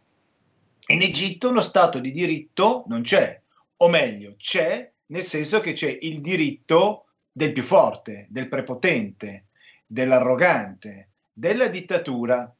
In 0.88 1.02
Egitto 1.02 1.50
uno 1.50 1.60
Stato 1.60 2.00
di 2.00 2.10
diritto 2.10 2.84
non 2.88 3.02
c'è, 3.02 3.40
o 3.76 3.88
meglio, 3.88 4.34
c'è 4.36 4.90
nel 5.06 5.22
senso 5.22 5.60
che 5.60 5.72
c'è 5.72 5.96
il 6.00 6.20
diritto 6.20 7.04
del 7.30 7.52
più 7.52 7.62
forte, 7.62 8.26
del 8.28 8.48
prepotente, 8.48 9.46
dell'arrogante, 9.86 11.10
della 11.32 11.68
dittatura. 11.68 12.52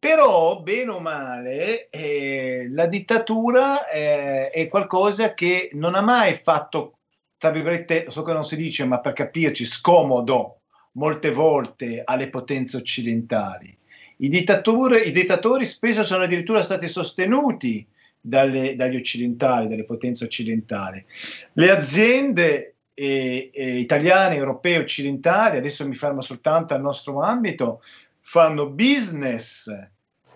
Però, 0.00 0.62
bene 0.62 0.92
o 0.92 0.98
male, 0.98 1.90
eh, 1.90 2.68
la 2.70 2.86
dittatura 2.86 3.86
eh, 3.86 4.48
è 4.48 4.66
qualcosa 4.66 5.34
che 5.34 5.68
non 5.74 5.94
ha 5.94 6.00
mai 6.00 6.34
fatto, 6.36 7.00
tra 7.36 7.50
virgolette, 7.50 8.06
so 8.08 8.22
che 8.22 8.32
non 8.32 8.42
si 8.42 8.56
dice, 8.56 8.86
ma 8.86 9.00
per 9.00 9.12
capirci, 9.12 9.66
scomodo 9.66 10.60
molte 10.92 11.30
volte 11.30 12.00
alle 12.02 12.30
potenze 12.30 12.78
occidentali. 12.78 13.76
I 14.16 14.30
dittatori, 14.30 15.06
i 15.06 15.12
dittatori 15.12 15.66
spesso 15.66 16.02
sono 16.02 16.24
addirittura 16.24 16.62
stati 16.62 16.88
sostenuti 16.88 17.86
dalle, 18.18 18.76
dagli 18.76 18.96
occidentali, 18.96 19.68
dalle 19.68 19.84
potenze 19.84 20.24
occidentali. 20.24 21.04
Le 21.52 21.70
aziende 21.70 22.76
eh, 22.94 23.50
eh, 23.52 23.76
italiane, 23.76 24.36
europee, 24.36 24.78
occidentali, 24.78 25.58
adesso 25.58 25.86
mi 25.86 25.94
fermo 25.94 26.22
soltanto 26.22 26.72
al 26.72 26.80
nostro 26.80 27.20
ambito, 27.20 27.82
fanno 28.30 28.70
business, 28.70 29.76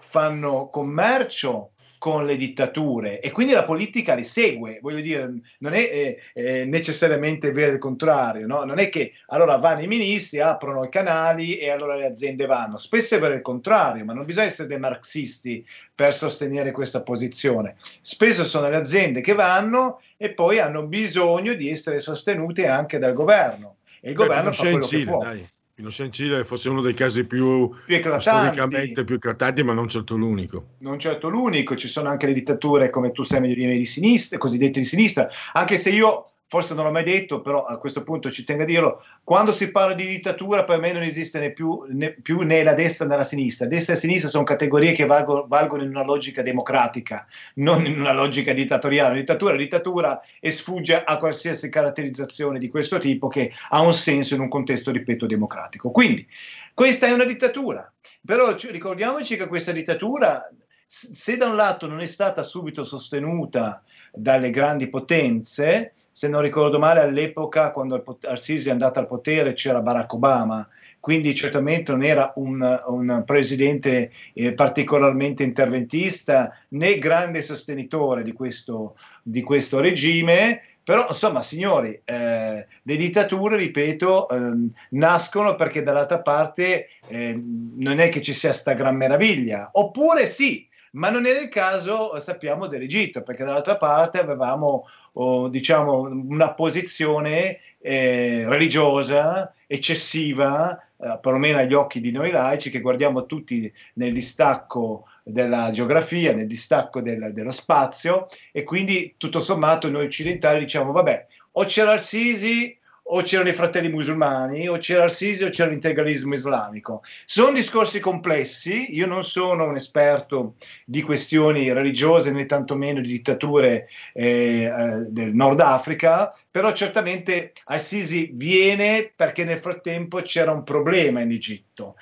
fanno 0.01 0.69
commercio 0.69 1.75
con 1.97 2.27
le 2.27 2.37
dittature 2.37 3.21
e 3.21 3.31
quindi 3.31 3.53
la 3.53 3.63
politica 3.63 4.15
li 4.15 4.25
segue, 4.25 4.81
voglio 4.83 5.01
dire, 5.01 5.33
non 5.59 5.75
è 5.75 5.79
eh, 5.79 6.19
eh, 6.35 6.65
necessariamente 6.65 7.53
vero 7.53 7.75
il 7.75 7.79
contrario, 7.79 8.49
no? 8.49 8.65
non 8.65 8.81
è 8.81 8.89
che 8.89 9.13
allora 9.27 9.59
vanno 9.59 9.83
i 9.83 9.87
ministri, 9.87 10.41
aprono 10.41 10.83
i 10.83 10.89
canali 10.89 11.57
e 11.57 11.71
allora 11.71 11.95
le 11.95 12.07
aziende 12.07 12.47
vanno, 12.47 12.79
spesso 12.79 13.15
è 13.15 13.21
vero 13.21 13.35
il 13.35 13.43
contrario, 13.43 14.05
ma 14.05 14.13
non 14.13 14.25
bisogna 14.25 14.49
essere 14.49 14.67
dei 14.67 14.81
marxisti 14.81 15.65
per 15.95 16.13
sostenere 16.13 16.73
questa 16.73 17.05
posizione, 17.05 17.77
spesso 18.01 18.43
sono 18.43 18.69
le 18.69 18.77
aziende 18.77 19.21
che 19.21 19.35
vanno 19.35 20.01
e 20.17 20.33
poi 20.33 20.59
hanno 20.59 20.85
bisogno 20.85 21.55
di 21.55 21.71
essere 21.71 22.01
sostenute 22.01 22.67
anche 22.67 22.99
dal 22.99 23.13
governo 23.13 23.77
e 24.01 24.11
il 24.11 24.17
Beh, 24.17 24.25
governo 24.25 24.51
fa 24.51 24.63
quello 24.63 24.83
Cile, 24.83 25.05
che 25.05 25.09
può. 25.09 25.23
dai. 25.23 25.49
Innocent 25.77 26.13
Cile 26.13 26.41
è 26.41 26.45
forse 26.45 26.69
uno 26.69 26.81
dei 26.81 26.95
casi 26.95 27.27
più, 27.27 27.69
Più 27.85 28.19
storicamente 28.19 29.03
più 29.03 29.17
eclatanti, 29.17 29.65
ma 29.65 29.73
non 29.73 29.89
certo 29.89 30.17
l'unico. 30.17 30.75
non 30.79 31.01
certo 31.01 31.29
l'unico, 31.29 31.75
ci 31.75 31.89
sono 31.89 32.09
anche 32.09 32.27
le 32.27 32.33
dittature, 32.33 32.91
come 32.91 33.11
tu 33.11 33.25
sai 33.25 33.41
meglio 33.41 33.57
di 33.57 33.67
me, 33.67 33.77
di 33.77 33.85
sinistra, 33.85 34.39
cosiddette 34.39 34.79
di 34.79 34.87
sinistra, 34.87 35.29
anche 35.53 35.79
se 35.79 35.91
io 35.91 36.34
forse 36.47 36.75
non 36.75 36.85
l'ho 36.85 36.93
mai 36.93 37.05
detto, 37.05 37.41
però 37.41 37.65
a 37.65 37.79
questo 37.79 38.03
punto 38.03 38.31
ci 38.31 38.45
tengo 38.45 38.63
a 38.63 38.67
dirlo, 38.67 39.03
quando 39.25 39.53
si 39.53 39.71
parla 39.71 39.95
di 39.95 40.07
dittatura 40.07 40.65
per 40.65 40.79
me 40.79 40.93
non 40.93 41.03
esiste 41.03 41.39
né 41.41 41.53
più, 41.53 41.85
né, 41.89 42.13
più 42.13 42.41
né 42.41 42.63
la 42.63 42.75
destra 42.75 43.07
né 43.07 43.17
la 43.17 43.25
sinistra, 43.25 43.67
destra 43.67 43.95
e 43.95 43.97
sinistra 43.97 44.29
sono 44.29 44.45
categorie 44.45 44.93
che 44.93 45.07
valgo- 45.07 45.47
valgono 45.49 45.83
in 45.83 45.89
una 45.89 46.05
logica 46.05 46.43
democratica, 46.43 47.27
non 47.55 47.87
in 47.87 47.99
una 47.99 48.13
logica 48.13 48.53
dittatoriale, 48.53 49.17
dittatura 49.17 49.55
è 49.55 49.57
dittatura 49.57 50.21
e 50.39 50.51
sfugge 50.51 51.03
a 51.03 51.19
qualsiasi 51.19 51.69
caratterizzazione 51.69 52.59
di 52.59 52.69
questo 52.69 52.99
tipo 52.99 53.29
che 53.29 53.53
ha 53.71 53.81
un 53.81 53.95
senso 53.95 54.35
in 54.35 54.41
un 54.41 54.49
contesto, 54.49 54.91
ripeto, 54.91 55.27
democratico. 55.27 55.91
Quindi 55.91 56.27
questa 56.73 57.07
è 57.07 57.13
una 57.13 57.25
dittatura, 57.25 57.91
però 58.25 58.55
ci- 58.57 58.71
ricordiamoci 58.71 59.37
che 59.37 59.47
questa 59.47 59.73
dittatura 59.73 60.49
se 60.87 61.37
da 61.37 61.49
un 61.49 61.57
lato 61.57 61.89
non 61.89 62.01
è 62.01 62.07
stata 62.07 62.43
subito 62.45 62.85
sostenuta 62.85 63.83
dalle 64.13 64.51
grandi 64.51 64.89
potenze, 64.89 65.95
se 66.17 66.29
non 66.29 66.43
ricordo 66.43 66.79
male 66.79 67.01
all'epoca 67.01 67.73
quando 67.73 67.97
al- 67.97 68.17
Al-Sisi 68.31 68.69
è 68.69 68.71
andato 68.71 69.01
al 69.01 69.09
potere 69.09 69.53
c'era 69.53 69.83
Barack 69.83 70.13
Obama, 70.13 70.69
quindi 71.01 71.35
certamente 71.35 71.91
non 71.91 72.05
era 72.05 72.33
un, 72.37 72.83
un 72.87 73.25
presidente 73.27 74.13
eh, 74.33 74.55
particolarmente 74.55 75.43
interventista 75.43 76.57
né 76.69 76.99
grande 77.01 77.43
sostenitore 77.43 78.23
di 78.23 78.31
questo, 78.33 78.95
di 79.25 79.43
questo 79.43 79.81
regime, 79.81 80.61
però 80.85 81.07
insomma 81.09 81.43
signori, 81.43 82.01
eh, 82.05 82.67
le 82.81 82.97
dittature, 82.97 83.57
ripeto, 83.57 84.29
ehm, 84.29 84.73
nascono 84.91 85.57
perché 85.57 85.83
dall'altra 85.83 86.21
parte 86.21 86.91
eh, 87.09 87.43
non 87.77 87.99
è 87.99 88.09
che 88.09 88.21
ci 88.21 88.33
sia 88.33 88.53
sta 88.53 88.75
gran 88.75 88.95
meraviglia, 88.95 89.71
oppure 89.73 90.27
sì, 90.27 90.65
ma 90.95 91.11
non 91.11 91.27
era 91.27 91.41
il 91.41 91.49
caso, 91.49 92.15
eh, 92.15 92.21
sappiamo, 92.21 92.67
dell'Egitto, 92.67 93.23
perché 93.23 93.45
dall'altra 93.45 93.77
parte 93.77 94.19
avevamo 94.19 94.87
oh, 95.15 95.49
diciamo, 95.49 96.01
una 96.03 96.53
posizione 96.53 97.61
eh, 97.81 98.45
religiosa 98.49 99.53
eccessiva, 99.67 100.79
eh, 100.97 101.19
perlomeno 101.21 101.59
agli 101.59 101.75
occhi 101.75 102.01
di 102.01 102.11
noi 102.11 102.31
laici, 102.31 102.71
che 102.71 102.81
guardiamo 102.81 103.27
tutti 103.27 103.71
nel 103.95 104.13
distacco 104.13 105.07
della 105.23 105.71
geografia, 105.71 106.33
nel 106.33 106.47
distacco 106.47 107.01
del- 107.01 107.33
dello 107.33 107.51
spazio 107.51 108.29
e 108.53 108.63
quindi 108.63 109.15
tutto 109.17 109.41
sommato 109.41 109.91
noi 109.91 110.05
occidentali 110.05 110.61
diciamo 110.61 110.93
vabbè 110.93 111.27
o 111.53 111.65
c'era 111.65 111.95
il 111.95 112.01
Sisi 112.01 112.77
o 113.07 113.23
c'erano 113.23 113.51
i 113.51 113.55
fratelli 113.55 113.91
musulmani, 113.91 114.69
o 114.69 114.79
c'era 114.79 115.05
il 115.05 115.11
Sisi 115.11 115.45
o 115.45 115.51
c'era 115.51 115.71
l'integralismo 115.71 116.35
islamico. 116.35 117.03
Sono 117.25 117.53
discorsi 117.53 118.01
complessi, 118.01 118.95
io 118.95 119.07
non 119.07 119.23
sono 119.25 119.67
un 119.67 119.77
esperto 119.77 120.55
di 120.85 121.03
questioni 121.03 121.73
religiose 121.73 122.31
né 122.31 122.47
tantomeno 122.47 123.01
di 123.01 123.09
dittature 123.09 123.89
eh, 124.13 124.65
eh, 124.65 125.07
del 125.09 125.35
Nord 125.35 125.61
Africa, 125.61 126.35
però 126.51 126.73
certamente 126.73 127.53
al-Sisi 127.65 128.31
viene 128.33 129.13
perché 129.15 129.45
nel 129.45 129.59
frattempo 129.59 130.23
c'era 130.23 130.53
un 130.53 130.63
problema 130.63 131.21
in 131.21 131.31
Egitto. 131.31 131.97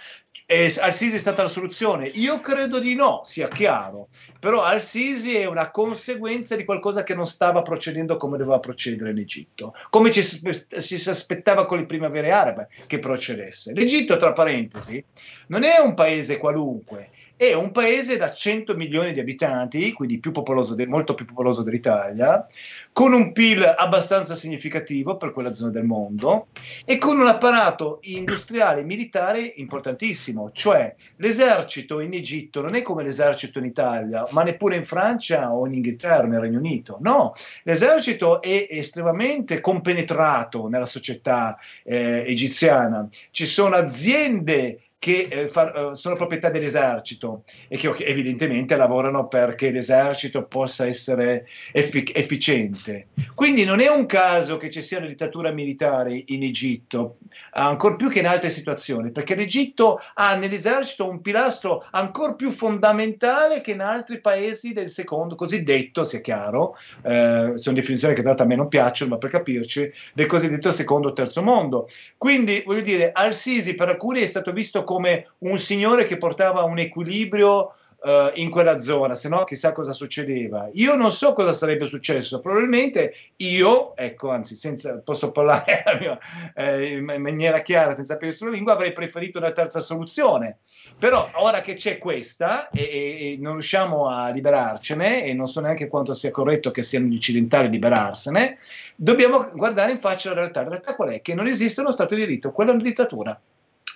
E 0.46 0.74
Al-Sisi 0.80 1.16
è 1.16 1.18
stata 1.18 1.42
la 1.42 1.48
soluzione? 1.48 2.06
Io 2.06 2.40
credo 2.40 2.78
di 2.78 2.94
no, 2.94 3.22
sia 3.24 3.48
chiaro, 3.48 4.08
però 4.38 4.62
Al-Sisi 4.62 5.36
è 5.36 5.46
una 5.46 5.70
conseguenza 5.70 6.56
di 6.56 6.64
qualcosa 6.64 7.04
che 7.04 7.14
non 7.14 7.26
stava 7.26 7.62
procedendo 7.62 8.16
come 8.16 8.36
doveva 8.36 8.58
procedere 8.58 9.12
l'Egitto, 9.12 9.74
come 9.88 10.10
ci, 10.10 10.22
ci 10.22 10.98
si 10.98 11.08
aspettava 11.08 11.64
con 11.64 11.78
le 11.78 11.86
primavere 11.86 12.32
arabe 12.32 12.68
che 12.86 12.98
procedesse. 12.98 13.72
L'Egitto, 13.72 14.16
tra 14.16 14.32
parentesi, 14.32 15.02
non 15.46 15.62
è 15.62 15.78
un 15.78 15.94
paese 15.94 16.38
qualunque, 16.38 17.10
è 17.36 17.54
un 17.54 17.72
paese 17.72 18.16
da 18.16 18.32
100 18.32 18.76
milioni 18.76 19.12
di 19.12 19.20
abitanti, 19.20 19.92
quindi 19.92 20.20
più 20.20 20.30
de- 20.74 20.86
molto 20.86 21.14
più 21.14 21.24
popoloso 21.24 21.62
dell'Italia, 21.62 22.46
con 22.92 23.12
un 23.12 23.32
PIL 23.32 23.74
abbastanza 23.76 24.34
significativo 24.34 25.16
per 25.16 25.32
quella 25.32 25.54
zona 25.54 25.70
del 25.72 25.84
mondo 25.84 26.48
e 26.84 26.98
con 26.98 27.18
un 27.18 27.26
apparato 27.26 27.98
industriale 28.02 28.80
e 28.80 28.84
militare 28.84 29.52
importantissimo, 29.56 30.50
cioè 30.52 30.94
l'esercito 31.16 32.00
in 32.00 32.12
Egitto 32.12 32.60
non 32.60 32.74
è 32.74 32.82
come 32.82 33.02
l'esercito 33.02 33.58
in 33.58 33.64
Italia, 33.64 34.26
ma 34.30 34.42
neppure 34.42 34.76
in 34.76 34.86
Francia 34.86 35.52
o 35.52 35.66
in 35.66 35.72
Inghilterra, 35.72 36.26
nel 36.26 36.40
Regno 36.40 36.58
Unito, 36.58 36.98
no, 37.00 37.34
l'esercito 37.64 38.40
è 38.40 38.68
estremamente 38.70 39.60
compenetrato 39.60 40.68
nella 40.68 40.86
società 40.86 41.58
eh, 41.82 42.24
egiziana, 42.26 43.08
ci 43.30 43.46
sono 43.46 43.74
aziende 43.74 44.80
che 45.02 45.26
eh, 45.28 45.48
fa- 45.48 45.90
eh, 45.90 45.96
sono 45.96 46.14
proprietà 46.14 46.48
dell'esercito 46.48 47.42
e 47.66 47.76
che 47.76 47.92
evidentemente 48.04 48.76
lavorano 48.76 49.26
perché 49.26 49.72
l'esercito 49.72 50.44
possa 50.44 50.86
essere 50.86 51.48
effic- 51.72 52.16
efficiente. 52.16 53.08
Quindi 53.34 53.64
non 53.64 53.80
è 53.80 53.88
un 53.88 54.06
caso 54.06 54.58
che 54.58 54.70
ci 54.70 54.80
sia 54.80 54.98
una 54.98 55.08
dittatura 55.08 55.50
militare 55.50 56.22
in 56.26 56.44
Egitto, 56.44 57.16
ancora 57.50 57.96
più 57.96 58.10
che 58.10 58.20
in 58.20 58.28
altre 58.28 58.48
situazioni, 58.48 59.10
perché 59.10 59.34
l'Egitto 59.34 59.98
ha 60.14 60.36
nell'esercito 60.36 61.10
un 61.10 61.20
pilastro 61.20 61.84
ancora 61.90 62.34
più 62.34 62.52
fondamentale 62.52 63.60
che 63.60 63.72
in 63.72 63.80
altri 63.80 64.20
paesi 64.20 64.72
del 64.72 64.88
secondo, 64.88 65.34
cosiddetto, 65.34 66.04
sia 66.04 66.20
chiaro, 66.20 66.76
eh, 67.02 67.54
sono 67.56 67.74
definizioni 67.74 68.14
che 68.14 68.22
a 68.22 68.44
me 68.44 68.54
non 68.54 68.68
piacciono, 68.68 69.10
ma 69.10 69.18
per 69.18 69.30
capirci, 69.30 69.92
del 70.14 70.26
cosiddetto 70.26 70.70
secondo 70.70 71.08
o 71.08 71.12
terzo 71.12 71.42
mondo. 71.42 71.88
Quindi, 72.16 72.62
voglio 72.64 72.82
dire, 72.82 73.10
Al-Sisi 73.12 73.74
per 73.74 73.88
alcuni 73.88 74.20
è 74.20 74.26
stato 74.26 74.52
visto 74.52 74.84
come 74.84 74.90
un 74.96 75.58
signore 75.58 76.06
che 76.06 76.18
portava 76.18 76.62
un 76.62 76.78
equilibrio 76.78 77.74
eh, 78.04 78.32
in 78.36 78.50
quella 78.50 78.80
zona, 78.80 79.14
se 79.14 79.28
no 79.28 79.44
chissà 79.44 79.72
cosa 79.72 79.92
succedeva. 79.92 80.68
Io 80.72 80.94
non 80.96 81.10
so 81.10 81.32
cosa 81.32 81.52
sarebbe 81.52 81.86
successo, 81.86 82.40
probabilmente 82.40 83.14
io, 83.36 83.96
ecco, 83.96 84.30
anzi, 84.30 84.54
senza, 84.56 84.98
posso 84.98 85.30
parlare 85.30 85.84
mia, 86.00 86.18
eh, 86.54 86.96
in 86.96 87.04
maniera 87.04 87.60
chiara, 87.60 87.94
senza 87.94 88.16
peli 88.16 88.32
sulla 88.32 88.50
lingua, 88.50 88.72
avrei 88.72 88.92
preferito 88.92 89.38
una 89.38 89.52
terza 89.52 89.80
soluzione. 89.80 90.58
Però 90.98 91.28
ora 91.34 91.60
che 91.60 91.74
c'è 91.74 91.98
questa 91.98 92.68
e, 92.70 92.82
e- 92.82 93.36
non 93.40 93.52
riusciamo 93.52 94.08
a 94.08 94.30
liberarcene, 94.30 95.24
e 95.24 95.32
non 95.32 95.46
so 95.46 95.60
neanche 95.60 95.88
quanto 95.88 96.14
sia 96.14 96.30
corretto 96.30 96.70
che 96.70 96.82
siano 96.82 97.06
gli 97.06 97.16
occidentali 97.16 97.68
liberarsene, 97.68 98.58
dobbiamo 98.96 99.48
guardare 99.52 99.92
in 99.92 99.98
faccia 99.98 100.30
la 100.30 100.36
realtà. 100.36 100.62
La 100.62 100.70
realtà 100.70 100.94
qual 100.94 101.10
è? 101.10 101.22
Che 101.22 101.34
non 101.34 101.46
esiste 101.46 101.80
uno 101.80 101.92
Stato 101.92 102.14
di 102.14 102.20
diritto, 102.22 102.52
quella 102.52 102.72
è 102.72 102.74
una 102.74 102.82
dittatura. 102.82 103.40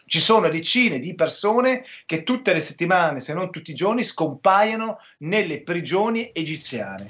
Ci 0.09 0.21
sono 0.21 0.49
decine 0.49 1.01
di 1.01 1.17
persone 1.17 1.85
che 2.07 2.23
tutte 2.23 2.53
le 2.53 2.61
settimane, 2.61 3.19
se 3.19 3.35
non 3.35 3.51
tutti 3.51 3.73
i 3.73 3.75
giorni, 3.75 4.05
scompaiono 4.05 4.99
nelle 5.19 5.63
prigioni 5.63 6.31
egiziane. 6.33 7.07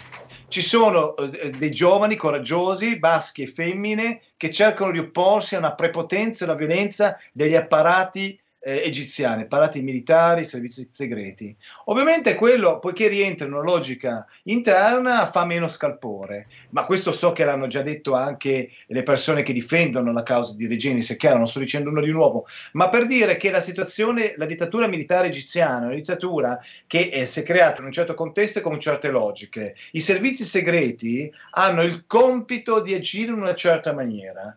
Ci 0.48 0.62
sono 0.62 1.14
eh, 1.16 1.51
dei 1.51 1.70
giovani 1.70 2.16
coraggiosi, 2.16 2.98
maschi 2.98 3.43
e 3.43 3.48
femmine, 3.48 4.23
che 4.39 4.51
cercano 4.51 4.93
di 4.93 4.98
opporsi 4.98 5.56
a 5.56 5.59
una 5.59 5.74
prepotenza 5.74 6.44
e 6.44 6.48
una 6.48 6.56
violenza 6.56 7.18
degli 7.32 7.55
apparati 7.55 8.40
eh, 8.66 8.82
egiziani, 8.84 9.43
apparati 9.43 9.80
militari, 9.80 10.44
servizi 10.44 10.88
segreti. 10.90 11.55
Ovviamente 11.84 12.34
quello, 12.34 12.80
poiché 12.80 13.06
rientra 13.06 13.47
in 13.47 13.52
una 13.52 13.62
logica 13.62 14.26
interna, 14.44 15.26
fa 15.26 15.44
meno 15.44 15.68
scalpore, 15.68 16.48
ma 16.70 16.84
questo 16.84 17.12
so 17.12 17.30
che 17.30 17.44
l'hanno 17.44 17.68
già 17.68 17.82
detto 17.82 18.14
anche 18.14 18.70
le 18.88 19.02
persone 19.05 19.44
che 19.44 19.52
difendono 19.52 20.12
la 20.12 20.24
causa 20.24 20.56
di 20.56 20.66
Regeni, 20.66 21.01
se 21.01 21.16
chiaro, 21.16 21.36
non 21.36 21.47
sto 21.47 21.60
dicendo 21.60 21.90
nulla 21.90 22.05
di 22.05 22.10
nuovo, 22.10 22.48
ma 22.72 22.88
per 22.88 23.06
dire 23.06 23.36
che 23.36 23.52
la 23.52 23.60
situazione, 23.60 24.34
la 24.36 24.47
dittatura 24.47 24.88
militare 24.88 25.28
egiziana 25.28 25.86
una 25.86 25.94
dittatura 25.94 26.59
che 26.88 27.10
eh, 27.12 27.24
si 27.24 27.40
è 27.40 27.43
creata 27.44 27.80
in 27.80 27.86
un 27.86 27.93
certo 27.93 28.14
contesto 28.14 28.59
e 28.59 28.62
con 28.62 28.80
certe 28.80 29.10
logiche. 29.10 29.76
I 29.93 30.01
servizi 30.01 30.43
segreti 30.43 31.32
hanno 31.52 31.82
il 31.82 32.02
compito 32.09 32.80
di 32.80 32.94
agire 32.94 33.30
in 33.30 33.40
una 33.40 33.55
certa 33.55 33.93
maniera. 33.93 34.56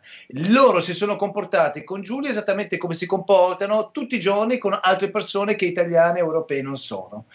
Loro 0.50 0.80
si 0.80 0.96
sono 0.96 1.16
comportati 1.16 1.84
con 1.84 2.02
Giulia 2.02 2.32
esattamente 2.32 2.78
come 2.78 2.96
si 2.96 3.06
comportano 3.06 3.92
tutti 4.00 4.16
i 4.16 4.20
giorni 4.20 4.58
con 4.58 4.78
altre 4.82 5.10
persone 5.10 5.56
che 5.56 5.66
italiane 5.66 6.20
e 6.20 6.22
europee 6.22 6.62
non 6.62 6.76
sono. 6.76 7.26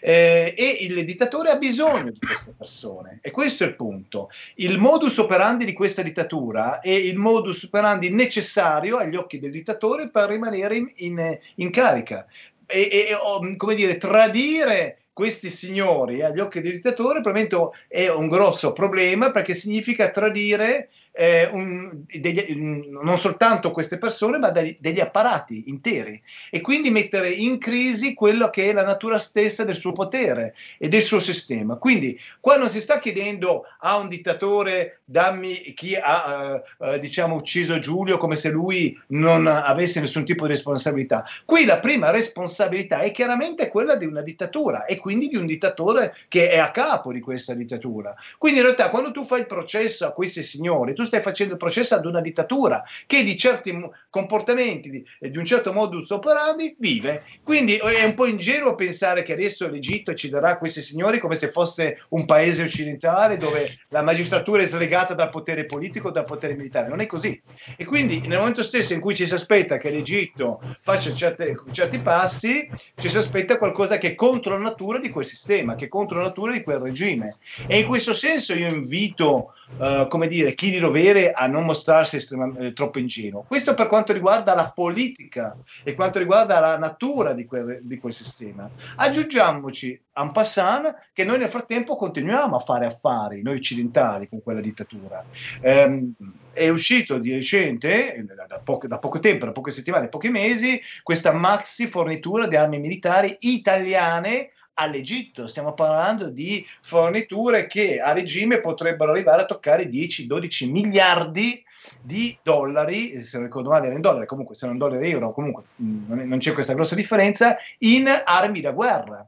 Eh, 0.00 0.54
e 0.56 0.78
il 0.80 1.04
dittatore 1.04 1.50
ha 1.50 1.56
bisogno 1.56 2.10
di 2.10 2.18
queste 2.18 2.54
persone 2.56 3.18
e 3.22 3.30
questo 3.30 3.64
è 3.64 3.68
il 3.68 3.74
punto. 3.74 4.30
Il 4.56 4.78
modus 4.78 5.18
operandi 5.18 5.64
di 5.64 5.72
questa 5.72 6.02
dittatura 6.02 6.80
è 6.80 6.90
il 6.90 7.16
modus 7.16 7.62
operandi 7.62 8.10
necessario 8.10 8.96
agli 8.96 9.16
occhi 9.16 9.38
del 9.38 9.50
dittatore 9.50 10.08
per 10.08 10.30
rimanere 10.30 10.76
in, 10.76 10.90
in- 10.96 11.38
in 11.56 11.70
carica. 11.70 12.26
E, 12.66 12.88
e- 12.90 13.14
o, 13.14 13.40
come 13.56 13.74
dire, 13.74 13.96
tradire 13.96 14.98
questi 15.12 15.48
signori 15.48 16.22
agli 16.22 16.40
occhi 16.40 16.60
del 16.60 16.72
dittatore 16.72 17.20
probabilmente 17.20 17.78
è 17.86 18.08
un 18.08 18.26
grosso 18.26 18.72
problema 18.72 19.30
perché 19.30 19.54
significa 19.54 20.10
tradire 20.10 20.88
eh, 21.16 21.48
un- 21.52 22.02
degli- 22.06 22.44
un- 22.56 22.98
non 23.02 23.18
soltanto 23.18 23.70
queste 23.70 23.98
persone, 23.98 24.38
ma 24.38 24.50
degli, 24.50 24.76
degli 24.80 24.98
apparati 24.98 25.64
interi 25.68 26.20
e 26.50 26.60
quindi 26.60 26.90
mettere 26.90 27.30
in 27.30 27.58
crisi 27.58 28.14
quello 28.14 28.50
che 28.50 28.68
è 28.68 28.72
la 28.72 28.82
natura 28.82 29.18
stessa 29.18 29.64
del 29.64 29.76
suo 29.76 29.92
potere 29.92 30.54
e 30.76 30.88
del 30.88 31.02
suo 31.02 31.20
sistema. 31.20 31.76
Quindi 31.76 32.18
qua 32.40 32.56
non 32.56 32.68
si 32.68 32.80
sta 32.80 32.98
chiedendo 32.98 33.64
a 33.78 33.96
un 33.96 34.08
dittatore 34.08 35.00
dammi 35.04 35.72
chi 35.74 35.94
ha 35.94 36.62
eh, 36.80 36.94
eh, 36.94 36.98
diciamo 36.98 37.36
ucciso 37.36 37.78
Giulio 37.78 38.16
come 38.18 38.34
se 38.34 38.50
lui 38.50 38.98
non 39.08 39.46
avesse 39.46 40.00
nessun 40.00 40.24
tipo 40.24 40.46
di 40.46 40.52
responsabilità. 40.52 41.24
Qui 41.44 41.64
la 41.64 41.78
prima 41.78 42.10
responsabilità 42.10 43.00
è 43.00 43.12
chiaramente 43.12 43.68
quella 43.68 43.94
di 43.94 44.06
una 44.06 44.22
dittatura 44.22 44.84
e 44.84 44.96
quindi 44.98 45.28
di 45.28 45.36
un 45.36 45.46
dittatore 45.46 46.14
che 46.28 46.50
è 46.50 46.58
a 46.58 46.72
capo 46.72 47.12
di 47.12 47.20
questa 47.20 47.54
dittatura. 47.54 48.14
Quindi 48.36 48.58
in 48.58 48.64
realtà 48.64 48.90
quando 48.90 49.12
tu 49.12 49.24
fai 49.24 49.40
il 49.40 49.46
processo 49.46 50.06
a 50.06 50.10
questi 50.12 50.42
signori, 50.42 50.94
tu 50.94 51.03
stai 51.04 51.20
facendo 51.20 51.52
il 51.54 51.58
processo 51.58 51.94
ad 51.94 52.06
una 52.06 52.20
dittatura 52.20 52.82
che 53.06 53.22
di 53.22 53.36
certi 53.36 53.72
comportamenti 54.10 54.90
di, 54.90 55.04
e 55.20 55.30
di 55.30 55.38
un 55.38 55.44
certo 55.44 55.72
modus 55.72 56.10
operandi 56.10 56.76
vive. 56.78 57.24
Quindi 57.42 57.76
è 57.76 58.04
un 58.04 58.14
po' 58.14 58.26
ingenuo 58.26 58.74
pensare 58.74 59.22
che 59.22 59.32
adesso 59.32 59.68
l'Egitto 59.68 60.14
ci 60.14 60.28
darà 60.28 60.58
questi 60.58 60.82
signori 60.82 61.18
come 61.18 61.36
se 61.36 61.50
fosse 61.50 62.02
un 62.10 62.24
paese 62.24 62.62
occidentale 62.62 63.36
dove 63.36 63.68
la 63.88 64.02
magistratura 64.02 64.62
è 64.62 64.66
slegata 64.66 65.14
dal 65.14 65.30
potere 65.30 65.66
politico, 65.66 66.10
dal 66.10 66.24
potere 66.24 66.54
militare. 66.54 66.88
Non 66.88 67.00
è 67.00 67.06
così. 67.06 67.40
E 67.76 67.84
quindi 67.84 68.20
nel 68.26 68.38
momento 68.38 68.62
stesso 68.62 68.92
in 68.92 69.00
cui 69.00 69.14
ci 69.14 69.26
si 69.26 69.34
aspetta 69.34 69.76
che 69.76 69.90
l'Egitto 69.90 70.60
faccia 70.82 71.12
certe- 71.12 71.56
certi 71.72 71.98
passi, 71.98 72.70
ci 72.96 73.08
si 73.08 73.16
aspetta 73.16 73.58
qualcosa 73.58 73.98
che 73.98 74.08
è 74.08 74.14
contro 74.14 74.56
la 74.56 74.62
natura 74.62 74.98
di 74.98 75.10
quel 75.10 75.24
sistema, 75.24 75.74
che 75.74 75.86
è 75.86 75.88
contro 75.88 76.18
la 76.18 76.24
natura 76.24 76.52
di 76.52 76.62
quel 76.62 76.78
regime. 76.78 77.36
E 77.66 77.80
in 77.80 77.86
questo 77.86 78.14
senso 78.14 78.54
io 78.54 78.68
invito, 78.68 79.54
eh, 79.80 80.06
come 80.08 80.26
dire, 80.26 80.54
chi 80.54 80.70
di 80.70 80.78
dovere 80.94 81.32
a 81.32 81.48
non 81.48 81.64
mostrarsi 81.64 82.16
estrema- 82.16 82.56
eh, 82.56 82.72
troppo 82.72 83.00
ingenuo. 83.00 83.44
Questo 83.48 83.74
per 83.74 83.88
quanto 83.88 84.12
riguarda 84.12 84.54
la 84.54 84.70
politica 84.72 85.56
e 85.82 85.94
quanto 85.94 86.20
riguarda 86.20 86.60
la 86.60 86.78
natura 86.78 87.32
di 87.32 87.44
quel, 87.44 87.80
di 87.82 87.98
quel 87.98 88.12
sistema. 88.12 88.70
Aggiungiamoci 88.96 90.00
en 90.16 90.30
passant 90.30 90.94
che 91.12 91.24
noi 91.24 91.38
nel 91.38 91.48
frattempo 91.48 91.96
continuiamo 91.96 92.54
a 92.54 92.60
fare 92.60 92.86
affari, 92.86 93.42
noi 93.42 93.56
occidentali, 93.56 94.28
con 94.28 94.40
quella 94.40 94.60
dittatura. 94.60 95.24
Ehm, 95.60 96.14
è 96.52 96.68
uscito 96.68 97.18
di 97.18 97.32
recente, 97.32 98.14
eh, 98.14 98.24
da 98.24 98.60
poco, 98.62 98.86
da 98.86 98.98
poco 98.98 99.18
tempo, 99.18 99.46
da 99.46 99.52
poche 99.52 99.72
settimane, 99.72 100.08
pochi 100.08 100.28
mesi, 100.28 100.80
questa 101.02 101.32
maxi 101.32 101.88
fornitura 101.88 102.46
di 102.46 102.54
armi 102.54 102.78
militari 102.78 103.36
italiane 103.40 104.50
all'Egitto. 104.74 105.46
Stiamo 105.46 105.72
parlando 105.74 106.28
di 106.28 106.64
forniture 106.80 107.66
che 107.66 108.00
a 108.00 108.12
regime 108.12 108.60
potrebbero 108.60 109.10
arrivare 109.12 109.42
a 109.42 109.46
toccare 109.46 109.88
10-12 109.88 110.70
miliardi 110.70 111.62
di 112.00 112.36
dollari, 112.42 113.22
se 113.22 113.36
non 113.36 113.46
ricordo 113.46 113.68
male 113.70 113.86
era 113.86 113.94
in 113.94 114.00
dollari, 114.00 114.26
comunque 114.26 114.54
se 114.54 114.66
non 114.66 114.78
dollari 114.78 115.10
euro, 115.10 115.32
comunque 115.32 115.64
mh, 115.76 116.06
non, 116.08 116.20
è- 116.20 116.24
non 116.24 116.38
c'è 116.38 116.52
questa 116.52 116.74
grossa 116.74 116.94
differenza, 116.94 117.56
in 117.78 118.08
armi 118.24 118.60
da 118.60 118.72
guerra. 118.72 119.26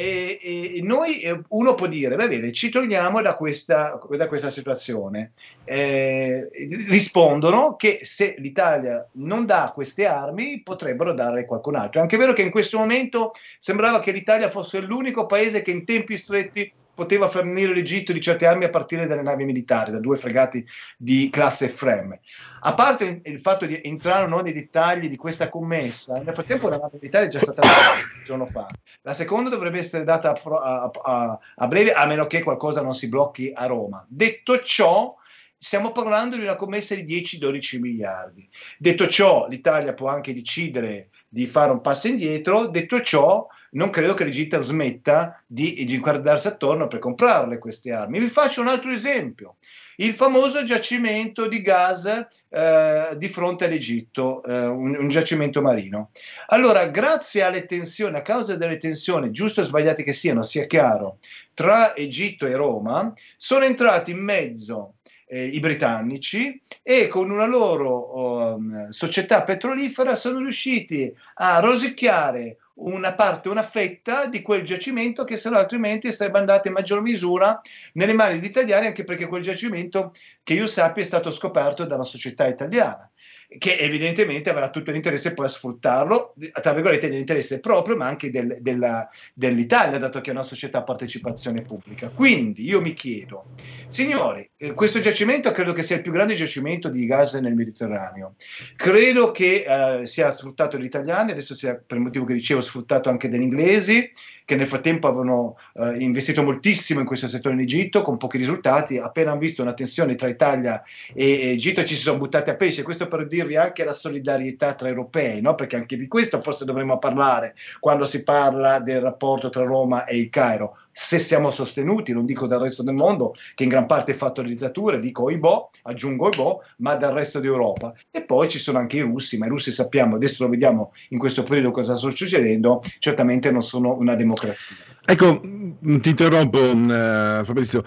E, 0.00 0.38
e- 0.76 0.80
noi, 0.82 1.20
eh, 1.20 1.42
uno 1.48 1.74
può 1.74 1.86
dire, 1.86 2.16
va 2.16 2.26
bene, 2.26 2.52
ci 2.52 2.70
togliamo 2.70 3.20
da 3.20 3.34
questa, 3.34 4.00
da 4.08 4.28
questa 4.28 4.48
situazione. 4.48 5.32
Eh, 5.64 6.48
rispondono 6.88 7.76
che 7.76 8.00
se 8.02 8.34
l'Italia 8.38 9.06
non 9.12 9.44
dà 9.44 9.72
queste 9.74 10.06
armi, 10.06 10.62
potrebbero 10.62 11.12
darle 11.12 11.44
qualcun 11.44 11.76
altro. 11.76 11.98
È 11.98 12.02
anche 12.02 12.16
vero 12.16 12.32
che 12.32 12.40
in 12.40 12.50
questo 12.50 12.78
momento 12.78 13.32
sembrava 13.58 14.00
che 14.00 14.12
l'Italia 14.12 14.48
fosse 14.48 14.80
l'unico 14.80 15.26
paese 15.26 15.60
che 15.60 15.70
in 15.70 15.84
tempi 15.84 16.16
stretti 16.16 16.72
poteva 17.00 17.30
fornire 17.30 17.72
l'Egitto 17.72 18.12
di 18.12 18.20
certe 18.20 18.44
armi 18.44 18.66
a 18.66 18.68
partire 18.68 19.06
dalle 19.06 19.22
navi 19.22 19.46
militari, 19.46 19.90
da 19.90 19.98
due 19.98 20.18
fregati 20.18 20.62
di 20.98 21.30
classe 21.30 21.70
Fremme. 21.70 22.20
A 22.60 22.74
parte 22.74 23.22
il 23.24 23.40
fatto 23.40 23.64
di 23.64 23.80
entrare 23.82 24.24
o 24.24 24.28
no 24.28 24.40
nei 24.40 24.52
dettagli 24.52 25.08
di 25.08 25.16
questa 25.16 25.48
commessa, 25.48 26.20
nel 26.20 26.34
frattempo 26.34 26.68
la 26.68 26.76
nave 26.76 26.98
militare 27.00 27.24
è 27.24 27.28
già 27.28 27.38
stata 27.38 27.62
data 27.62 27.92
un 28.18 28.22
giorno 28.22 28.44
fa. 28.44 28.68
La 29.00 29.14
seconda 29.14 29.48
dovrebbe 29.48 29.78
essere 29.78 30.04
data 30.04 30.38
a- 30.38 30.90
a- 31.02 31.38
a 31.56 31.66
breve, 31.66 31.94
a 31.94 32.04
meno 32.04 32.26
che 32.26 32.42
qualcosa 32.42 32.82
non 32.82 32.92
si 32.92 33.08
blocchi 33.08 33.50
a 33.54 33.64
Roma. 33.64 34.04
Detto 34.06 34.60
ciò, 34.60 35.16
stiamo 35.56 35.92
parlando 35.92 36.36
di 36.36 36.42
una 36.42 36.56
commessa 36.56 36.94
di 36.94 37.04
10-12 37.04 37.78
miliardi. 37.78 38.46
Detto 38.76 39.08
ciò, 39.08 39.46
l'Italia 39.48 39.94
può 39.94 40.08
anche 40.08 40.34
decidere 40.34 41.08
di 41.26 41.46
fare 41.46 41.72
un 41.72 41.80
passo 41.80 42.08
indietro. 42.08 42.66
Detto 42.66 43.00
ciò, 43.00 43.46
non 43.70 43.90
credo 43.90 44.14
che 44.14 44.24
l'Egitto 44.24 44.60
smetta 44.60 45.42
di, 45.46 45.84
di 45.84 45.98
guardarsi 45.98 46.48
attorno 46.48 46.88
per 46.88 46.98
comprarle 46.98 47.58
queste 47.58 47.92
armi. 47.92 48.18
Vi 48.18 48.28
faccio 48.28 48.60
un 48.60 48.68
altro 48.68 48.90
esempio. 48.90 49.56
Il 49.96 50.14
famoso 50.14 50.64
giacimento 50.64 51.46
di 51.46 51.60
gas 51.60 52.26
eh, 52.48 53.14
di 53.16 53.28
fronte 53.28 53.66
all'Egitto, 53.66 54.42
eh, 54.44 54.66
un, 54.66 54.96
un 54.96 55.08
giacimento 55.08 55.60
marino. 55.60 56.10
Allora, 56.46 56.86
grazie 56.86 57.42
alle 57.42 57.66
tensioni, 57.66 58.16
a 58.16 58.22
causa 58.22 58.56
delle 58.56 58.78
tensioni, 58.78 59.30
giusto 59.30 59.60
o 59.60 59.64
sbagliate 59.64 60.02
che 60.02 60.14
siano, 60.14 60.42
sia 60.42 60.66
chiaro, 60.66 61.18
tra 61.52 61.94
Egitto 61.94 62.46
e 62.46 62.56
Roma, 62.56 63.12
sono 63.36 63.64
entrati 63.64 64.12
in 64.12 64.20
mezzo 64.20 64.94
eh, 65.30 65.44
i 65.46 65.60
britannici 65.60 66.60
e 66.82 67.06
con 67.06 67.30
una 67.30 67.46
loro 67.46 68.54
um, 68.54 68.88
società 68.88 69.44
petrolifera 69.44 70.16
sono 70.16 70.38
riusciti 70.40 71.14
a 71.34 71.60
rosicchiare 71.60 72.56
una 72.80 73.14
parte, 73.14 73.48
una 73.48 73.62
fetta 73.62 74.26
di 74.26 74.42
quel 74.42 74.64
giacimento 74.64 75.24
che 75.24 75.36
se 75.36 75.50
no 75.50 75.58
altrimenti 75.58 76.12
sarebbe 76.12 76.38
andato 76.38 76.68
in 76.68 76.74
maggior 76.74 77.02
misura 77.02 77.60
nelle 77.94 78.12
mani 78.12 78.38
degli 78.38 78.48
italiani 78.48 78.86
anche 78.86 79.04
perché 79.04 79.26
quel 79.26 79.42
giacimento 79.42 80.12
che 80.42 80.54
io 80.54 80.66
sappia 80.66 81.02
è 81.02 81.06
stato 81.06 81.30
scoperto 81.30 81.84
da 81.84 81.96
una 81.96 82.04
società 82.04 82.46
italiana 82.46 83.10
che 83.58 83.76
evidentemente 83.78 84.48
avrà 84.48 84.70
tutto 84.70 84.92
l'interesse 84.92 85.34
poi 85.34 85.46
a 85.46 85.48
sfruttarlo, 85.48 86.34
tra 86.62 86.72
virgolette 86.72 87.08
dell'interesse 87.08 87.58
proprio, 87.58 87.96
ma 87.96 88.06
anche 88.06 88.30
del- 88.30 88.58
della- 88.60 89.08
dell'Italia, 89.34 89.98
dato 89.98 90.20
che 90.20 90.30
è 90.30 90.32
una 90.32 90.44
società 90.44 90.78
a 90.78 90.82
partecipazione 90.82 91.62
pubblica. 91.62 92.08
Quindi 92.14 92.64
io 92.64 92.80
mi 92.80 92.92
chiedo, 92.94 93.46
signori, 93.88 94.48
eh, 94.56 94.72
questo 94.72 95.00
giacimento 95.00 95.50
credo 95.50 95.72
che 95.72 95.82
sia 95.82 95.96
il 95.96 96.02
più 96.02 96.12
grande 96.12 96.34
giacimento 96.34 96.88
di 96.88 97.06
gas 97.06 97.34
nel 97.34 97.54
Mediterraneo. 97.54 98.34
Credo 98.76 99.32
che 99.32 99.64
eh, 99.66 100.06
sia 100.06 100.30
sfruttato 100.30 100.76
dagli 100.76 100.86
italiani, 100.86 101.32
adesso 101.32 101.54
sia 101.54 101.74
per 101.74 101.96
il 101.96 102.04
motivo 102.04 102.24
che 102.24 102.34
dicevo 102.34 102.60
sfruttato 102.60 103.08
anche 103.08 103.28
dagli 103.28 103.42
inglesi, 103.42 104.10
che 104.44 104.56
nel 104.56 104.66
frattempo 104.66 105.06
avevano 105.06 105.56
eh, 105.74 105.96
investito 105.98 106.42
moltissimo 106.42 107.00
in 107.00 107.06
questo 107.06 107.28
settore 107.28 107.54
in 107.54 107.60
Egitto 107.60 108.02
con 108.02 108.16
pochi 108.16 108.36
risultati. 108.36 108.98
Appena 108.98 109.30
hanno 109.30 109.40
visto 109.40 109.62
una 109.62 109.74
tensione 109.74 110.14
tra 110.14 110.28
Italia 110.28 110.82
e 111.14 111.50
Egitto 111.52 111.84
ci 111.84 111.94
si 111.94 112.02
sono 112.02 112.18
buttati 112.18 112.50
a 112.50 112.56
pesce. 112.56 112.82
Questo 112.82 113.06
per 113.06 113.26
dirvi 113.40 113.56
anche 113.56 113.84
la 113.84 113.92
solidarietà 113.92 114.74
tra 114.74 114.88
europei, 114.88 115.40
no? 115.40 115.54
perché 115.54 115.76
anche 115.76 115.96
di 115.96 116.06
questo 116.06 116.40
forse 116.40 116.64
dovremmo 116.64 116.98
parlare 116.98 117.54
quando 117.78 118.04
si 118.04 118.22
parla 118.22 118.78
del 118.78 119.00
rapporto 119.00 119.48
tra 119.48 119.64
Roma 119.64 120.04
e 120.04 120.18
il 120.18 120.30
Cairo. 120.30 120.76
Se 120.92 121.18
siamo 121.18 121.50
sostenuti, 121.50 122.12
non 122.12 122.26
dico 122.26 122.46
dal 122.46 122.60
resto 122.60 122.82
del 122.82 122.94
mondo, 122.94 123.34
che 123.54 123.62
in 123.62 123.68
gran 123.68 123.86
parte 123.86 124.12
è 124.12 124.14
fatto 124.14 124.42
da 124.42 124.48
dittature, 124.48 124.98
dico 124.98 125.22
oibò, 125.22 125.70
aggiungo 125.82 126.26
oibò, 126.26 126.60
ma 126.78 126.96
dal 126.96 127.14
resto 127.14 127.38
d'Europa. 127.38 127.94
E 128.10 128.22
poi 128.22 128.48
ci 128.48 128.58
sono 128.58 128.78
anche 128.78 128.96
i 128.98 129.00
russi, 129.00 129.38
ma 129.38 129.46
i 129.46 129.48
russi 129.48 129.70
sappiamo, 129.70 130.16
adesso 130.16 130.42
lo 130.42 130.50
vediamo 130.50 130.92
in 131.10 131.18
questo 131.18 131.42
periodo 131.44 131.70
cosa 131.70 131.96
sta 131.96 132.10
succedendo, 132.10 132.82
certamente 132.98 133.50
non 133.50 133.62
sono 133.62 133.96
una 133.96 134.16
democrazia. 134.16 134.76
Ecco, 135.04 135.40
ti 135.40 136.08
interrompo 136.10 136.58
mh, 136.74 137.44
Fabrizio, 137.44 137.84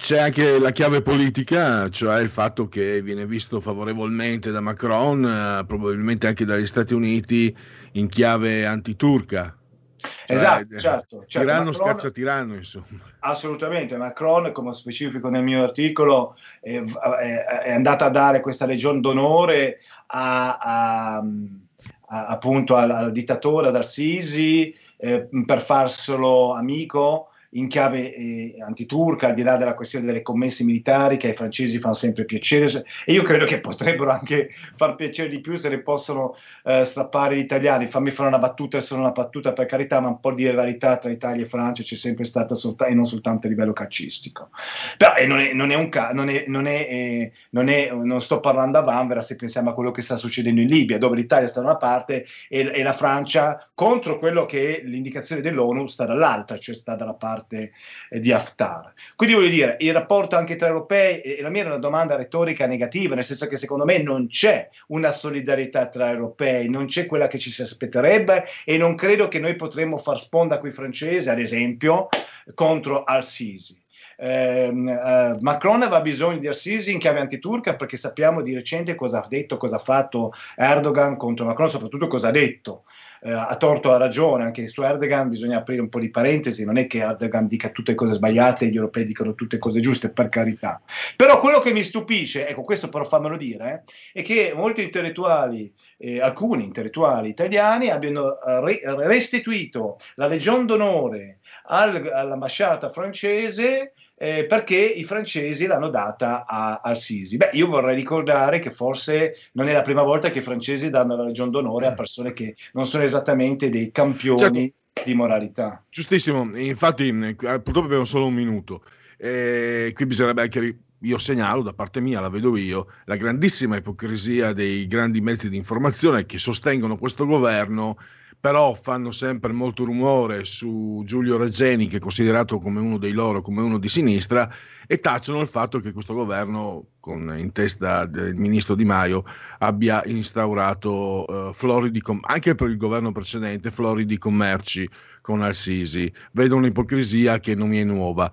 c'è 0.00 0.18
anche 0.18 0.58
la 0.58 0.70
chiave 0.70 1.02
politica, 1.02 1.88
cioè 1.90 2.20
il 2.22 2.30
fatto 2.30 2.68
che 2.68 3.02
viene 3.02 3.26
visto 3.26 3.60
favorevolmente 3.60 4.50
da 4.50 4.60
Macron, 4.60 5.24
eh, 5.24 5.64
probabilmente 5.66 6.26
anche 6.26 6.46
dagli 6.46 6.66
Stati 6.66 6.94
Uniti, 6.94 7.54
in 7.92 8.08
chiave 8.08 8.64
antiturca. 8.64 9.54
Cioè, 9.98 10.36
Esatto, 10.36 10.74
eh, 10.74 10.78
certo, 10.78 11.24
certo, 11.26 11.26
Tiranno 11.40 11.70
Macron- 11.70 11.74
scaccia 11.74 12.10
tiranno, 12.10 12.54
insomma. 12.54 12.86
Assolutamente, 13.18 13.98
Macron, 13.98 14.50
come 14.52 14.72
specifico 14.72 15.28
nel 15.28 15.42
mio 15.42 15.62
articolo, 15.62 16.34
è, 16.62 16.82
è- 16.82 17.44
è 17.64 17.72
andata 17.72 18.06
a 18.06 18.10
dare 18.10 18.40
questa 18.40 18.64
legion 18.64 19.02
d'onore 19.02 19.80
a- 20.06 20.56
a- 20.56 21.16
a- 21.18 22.26
appunto 22.26 22.74
al, 22.74 22.90
al 22.90 23.12
dittatore, 23.12 23.68
ad 23.68 23.76
Al-Sisi, 23.76 24.74
eh, 24.96 25.28
per 25.44 25.60
farselo 25.60 26.54
amico 26.54 27.29
in 27.50 27.68
chiave 27.68 28.14
eh, 28.14 28.56
antiturca, 28.64 29.28
al 29.28 29.34
di 29.34 29.42
là 29.42 29.56
della 29.56 29.74
questione 29.74 30.06
delle 30.06 30.22
commesse 30.22 30.64
militari 30.64 31.16
che 31.16 31.28
ai 31.28 31.34
francesi 31.34 31.78
fanno 31.78 31.94
sempre 31.94 32.24
piacere 32.24 32.58
e 33.04 33.12
io 33.12 33.22
credo 33.22 33.46
che 33.46 33.60
potrebbero 33.60 34.10
anche 34.10 34.50
far 34.76 34.94
piacere 34.94 35.28
di 35.28 35.40
più 35.40 35.56
se 35.56 35.68
ne 35.68 35.80
possono 35.80 36.36
eh, 36.64 36.84
strappare 36.84 37.36
gli 37.36 37.40
italiani. 37.40 37.88
Fammi 37.88 38.10
fare 38.10 38.28
una 38.28 38.38
battuta, 38.38 38.76
è 38.76 38.80
solo 38.80 39.00
una 39.00 39.12
battuta 39.12 39.52
per 39.52 39.66
carità, 39.66 40.00
ma 40.00 40.08
un 40.08 40.20
po' 40.20 40.32
di 40.32 40.48
rivalità 40.48 40.98
tra 40.98 41.10
Italia 41.10 41.42
e 41.42 41.48
Francia 41.48 41.82
c'è 41.82 41.94
sempre 41.94 42.24
stata 42.24 42.54
solta- 42.54 42.86
e 42.86 42.94
non 42.94 43.04
soltanto 43.04 43.46
a 43.46 43.50
livello 43.50 43.72
calcistico. 43.72 44.50
Però 44.96 45.14
eh, 45.14 45.26
non, 45.26 45.70
è, 45.70 45.74
un 45.74 45.88
ca- 45.88 46.12
non, 46.12 46.28
è, 46.28 46.44
non, 46.46 46.66
è, 46.66 46.86
eh, 46.90 47.32
non, 47.50 47.66
non 48.04 48.20
sto 48.22 48.40
parlando 48.40 48.78
a 48.78 48.82
Vanvera 48.82 49.22
se 49.22 49.36
pensiamo 49.36 49.70
a 49.70 49.74
quello 49.74 49.90
che 49.90 50.02
sta 50.02 50.16
succedendo 50.16 50.60
in 50.60 50.66
Libia, 50.66 50.98
dove 50.98 51.16
l'Italia 51.16 51.48
sta 51.48 51.60
da 51.60 51.66
una 51.66 51.76
parte 51.76 52.26
e, 52.48 52.70
e 52.72 52.82
la 52.82 52.92
Francia 52.92 53.68
contro 53.74 54.18
quello 54.18 54.46
che 54.46 54.82
l'indicazione 54.84 55.40
dell'ONU 55.40 55.86
sta 55.86 56.06
dall'altra, 56.06 56.58
cioè 56.58 56.74
sta 56.74 56.94
dalla 56.94 57.14
parte 57.14 57.39
eh, 57.48 58.20
di 58.20 58.32
Haftar. 58.32 58.92
Quindi 59.16 59.34
voglio 59.34 59.48
dire, 59.48 59.76
il 59.80 59.92
rapporto 59.92 60.36
anche 60.36 60.56
tra 60.56 60.68
europei, 60.68 61.20
e 61.20 61.42
la 61.42 61.50
mia 61.50 61.62
era 61.62 61.70
una 61.70 61.78
domanda 61.78 62.16
retorica 62.16 62.66
negativa, 62.66 63.14
nel 63.14 63.24
senso 63.24 63.46
che 63.46 63.56
secondo 63.56 63.84
me 63.84 64.02
non 64.02 64.28
c'è 64.28 64.68
una 64.88 65.12
solidarietà 65.12 65.88
tra 65.88 66.10
europei, 66.10 66.68
non 66.68 66.86
c'è 66.86 67.06
quella 67.06 67.28
che 67.28 67.38
ci 67.38 67.50
si 67.50 67.62
aspetterebbe 67.62 68.44
e 68.64 68.76
non 68.76 68.94
credo 68.94 69.28
che 69.28 69.38
noi 69.38 69.56
potremmo 69.56 69.98
far 69.98 70.18
sponda 70.18 70.58
con 70.58 70.68
i 70.68 70.72
francesi, 70.72 71.28
ad 71.28 71.38
esempio, 71.38 72.08
contro 72.54 73.04
Al-Sisi. 73.04 73.78
Ehm, 74.22 74.86
eh, 74.86 75.38
Macron 75.40 75.80
aveva 75.82 76.02
bisogno 76.02 76.38
di 76.38 76.46
Al-Sisi 76.46 76.92
in 76.92 76.98
chiave 76.98 77.20
antiturca 77.20 77.74
perché 77.74 77.96
sappiamo 77.96 78.42
di 78.42 78.54
recente 78.54 78.94
cosa 78.94 79.24
ha 79.24 79.26
detto, 79.26 79.56
cosa 79.56 79.76
ha 79.76 79.80
fatto 79.80 80.32
Erdogan 80.56 81.16
contro 81.16 81.46
Macron, 81.46 81.70
soprattutto 81.70 82.06
cosa 82.06 82.28
ha 82.28 82.32
detto. 82.32 82.84
Eh, 83.22 83.30
ha 83.30 83.54
torto, 83.56 83.92
ha 83.92 83.98
ragione, 83.98 84.44
anche 84.44 84.66
su 84.66 84.82
Erdogan 84.82 85.28
bisogna 85.28 85.58
aprire 85.58 85.82
un 85.82 85.88
po' 85.88 86.00
di 86.00 86.10
parentesi, 86.10 86.64
non 86.64 86.78
è 86.78 86.86
che 86.86 86.98
Erdogan 86.98 87.46
dica 87.46 87.68
tutte 87.68 87.94
cose 87.94 88.14
sbagliate 88.14 88.64
e 88.64 88.70
gli 88.70 88.76
europei 88.76 89.04
dicano 89.04 89.34
tutte 89.34 89.58
cose 89.58 89.80
giuste, 89.80 90.10
per 90.10 90.28
carità. 90.28 90.80
Però 91.16 91.38
quello 91.40 91.60
che 91.60 91.72
mi 91.72 91.82
stupisce, 91.82 92.46
ecco 92.48 92.62
questo 92.62 92.88
però 92.88 93.04
fammelo 93.04 93.36
dire, 93.36 93.84
eh, 94.12 94.20
è 94.20 94.22
che 94.22 94.52
molti 94.54 94.82
intellettuali, 94.82 95.72
eh, 95.98 96.20
alcuni 96.20 96.64
intellettuali 96.64 97.28
italiani 97.28 97.90
abbiano 97.90 98.40
eh, 98.40 98.60
re- 98.60 98.80
restituito 99.06 99.98
la 100.14 100.26
Legion 100.26 100.64
d'onore 100.64 101.40
al- 101.64 102.10
all'ambasciata 102.12 102.88
francese 102.88 103.92
eh, 104.22 104.44
perché 104.44 104.76
i 104.76 105.02
francesi 105.04 105.64
l'hanno 105.66 105.88
data 105.88 106.44
a- 106.46 106.82
al 106.84 106.98
Sisi. 106.98 107.38
Beh, 107.38 107.50
io 107.54 107.68
vorrei 107.68 107.96
ricordare 107.96 108.58
che 108.58 108.70
forse 108.70 109.36
non 109.52 109.66
è 109.66 109.72
la 109.72 109.80
prima 109.80 110.02
volta 110.02 110.30
che 110.30 110.40
i 110.40 110.42
francesi 110.42 110.90
danno 110.90 111.16
la 111.16 111.22
Legion 111.22 111.50
d'onore 111.50 111.86
a 111.86 111.94
persone 111.94 112.34
che 112.34 112.54
non 112.74 112.84
sono 112.84 113.02
esattamente 113.02 113.70
dei 113.70 113.90
campioni 113.90 114.70
di 115.02 115.14
moralità. 115.14 115.82
Giustissimo, 115.88 116.54
infatti 116.58 117.10
mh, 117.10 117.36
purtroppo 117.36 117.84
abbiamo 117.84 118.04
solo 118.04 118.26
un 118.26 118.34
minuto. 118.34 118.82
Eh, 119.16 119.92
qui 119.94 120.04
bisognerebbe 120.04 120.42
anche, 120.42 120.78
io 120.98 121.18
segnalo 121.18 121.62
da 121.62 121.72
parte 121.72 122.02
mia, 122.02 122.20
la 122.20 122.28
vedo 122.28 122.58
io, 122.58 122.88
la 123.06 123.16
grandissima 123.16 123.78
ipocrisia 123.78 124.52
dei 124.52 124.86
grandi 124.86 125.22
mezzi 125.22 125.48
di 125.48 125.56
informazione 125.56 126.26
che 126.26 126.36
sostengono 126.36 126.98
questo 126.98 127.24
governo, 127.24 127.96
però 128.40 128.72
fanno 128.72 129.10
sempre 129.10 129.52
molto 129.52 129.84
rumore 129.84 130.44
su 130.44 131.02
Giulio 131.04 131.36
Regeni, 131.36 131.86
che 131.86 131.98
è 131.98 132.00
considerato 132.00 132.58
come 132.58 132.80
uno 132.80 132.96
dei 132.96 133.12
loro, 133.12 133.42
come 133.42 133.60
uno 133.60 133.78
di 133.78 133.88
sinistra, 133.88 134.50
e 134.86 134.98
tacciono 134.98 135.40
il 135.40 135.46
fatto 135.46 135.78
che 135.78 135.92
questo 135.92 136.14
governo, 136.14 136.86
con 137.00 137.34
in 137.36 137.52
testa 137.52 138.06
del 138.06 138.34
ministro 138.36 138.74
Di 138.74 138.86
Maio, 138.86 139.24
abbia 139.58 140.02
instaurato 140.06 141.50
eh, 141.50 141.52
floridi, 141.52 142.00
anche 142.22 142.54
per 142.54 142.70
il 142.70 142.78
governo 142.78 143.12
precedente, 143.12 143.70
floridi 143.70 144.16
commerci 144.16 144.88
con 145.20 145.42
Al-Sisi. 145.42 146.10
Vedo 146.32 146.56
un'ipocrisia 146.56 147.40
che 147.40 147.54
non 147.54 147.68
mi 147.68 147.78
è 147.78 147.84
nuova. 147.84 148.32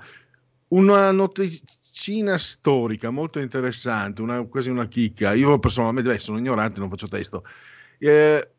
Una 0.70 1.12
noticina 1.12 2.38
storica 2.38 3.10
molto 3.10 3.40
interessante, 3.40 4.22
una- 4.22 4.44
quasi 4.46 4.70
una 4.70 4.88
chicca. 4.88 5.34
Io 5.34 5.60
personalmente 5.60 6.18
sono 6.20 6.38
ignorante, 6.38 6.80
non 6.80 6.90
faccio 6.90 7.10
testo. 7.10 7.44
Eh, 8.00 8.52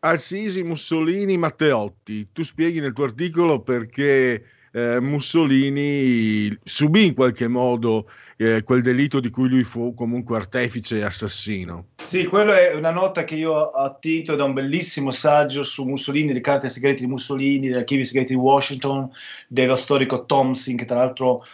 Al-Sisi, 0.00 0.62
Mussolini, 0.62 1.36
Matteotti. 1.36 2.28
Tu 2.32 2.42
spieghi 2.42 2.80
nel 2.80 2.92
tuo 2.92 3.04
articolo 3.04 3.60
perché 3.62 4.44
eh, 4.72 5.00
Mussolini 5.00 6.56
subì 6.62 7.06
in 7.06 7.14
qualche 7.14 7.48
modo 7.48 8.08
eh, 8.40 8.62
quel 8.62 8.80
delitto 8.80 9.20
di 9.20 9.28
cui 9.28 9.50
lui 9.50 9.62
fu 9.62 9.92
comunque 9.92 10.36
artefice 10.36 10.96
e 10.96 11.04
assassino. 11.04 11.88
Sì, 12.02 12.24
quello 12.24 12.54
è 12.54 12.72
una 12.72 12.90
nota 12.90 13.22
che 13.24 13.34
io 13.34 13.52
ho 13.52 13.70
attinto 13.72 14.34
da 14.34 14.44
un 14.44 14.54
bellissimo 14.54 15.10
saggio 15.10 15.62
su 15.62 15.84
Mussolini, 15.84 16.32
le 16.32 16.40
carte 16.40 16.70
segrete 16.70 17.00
di 17.00 17.06
Mussolini, 17.06 17.68
degli 17.68 17.76
archivi 17.76 18.02
segreti 18.02 18.32
di 18.32 18.40
Washington, 18.40 19.10
dello 19.46 19.76
storico 19.76 20.24
Thompson, 20.24 20.76
che 20.76 20.86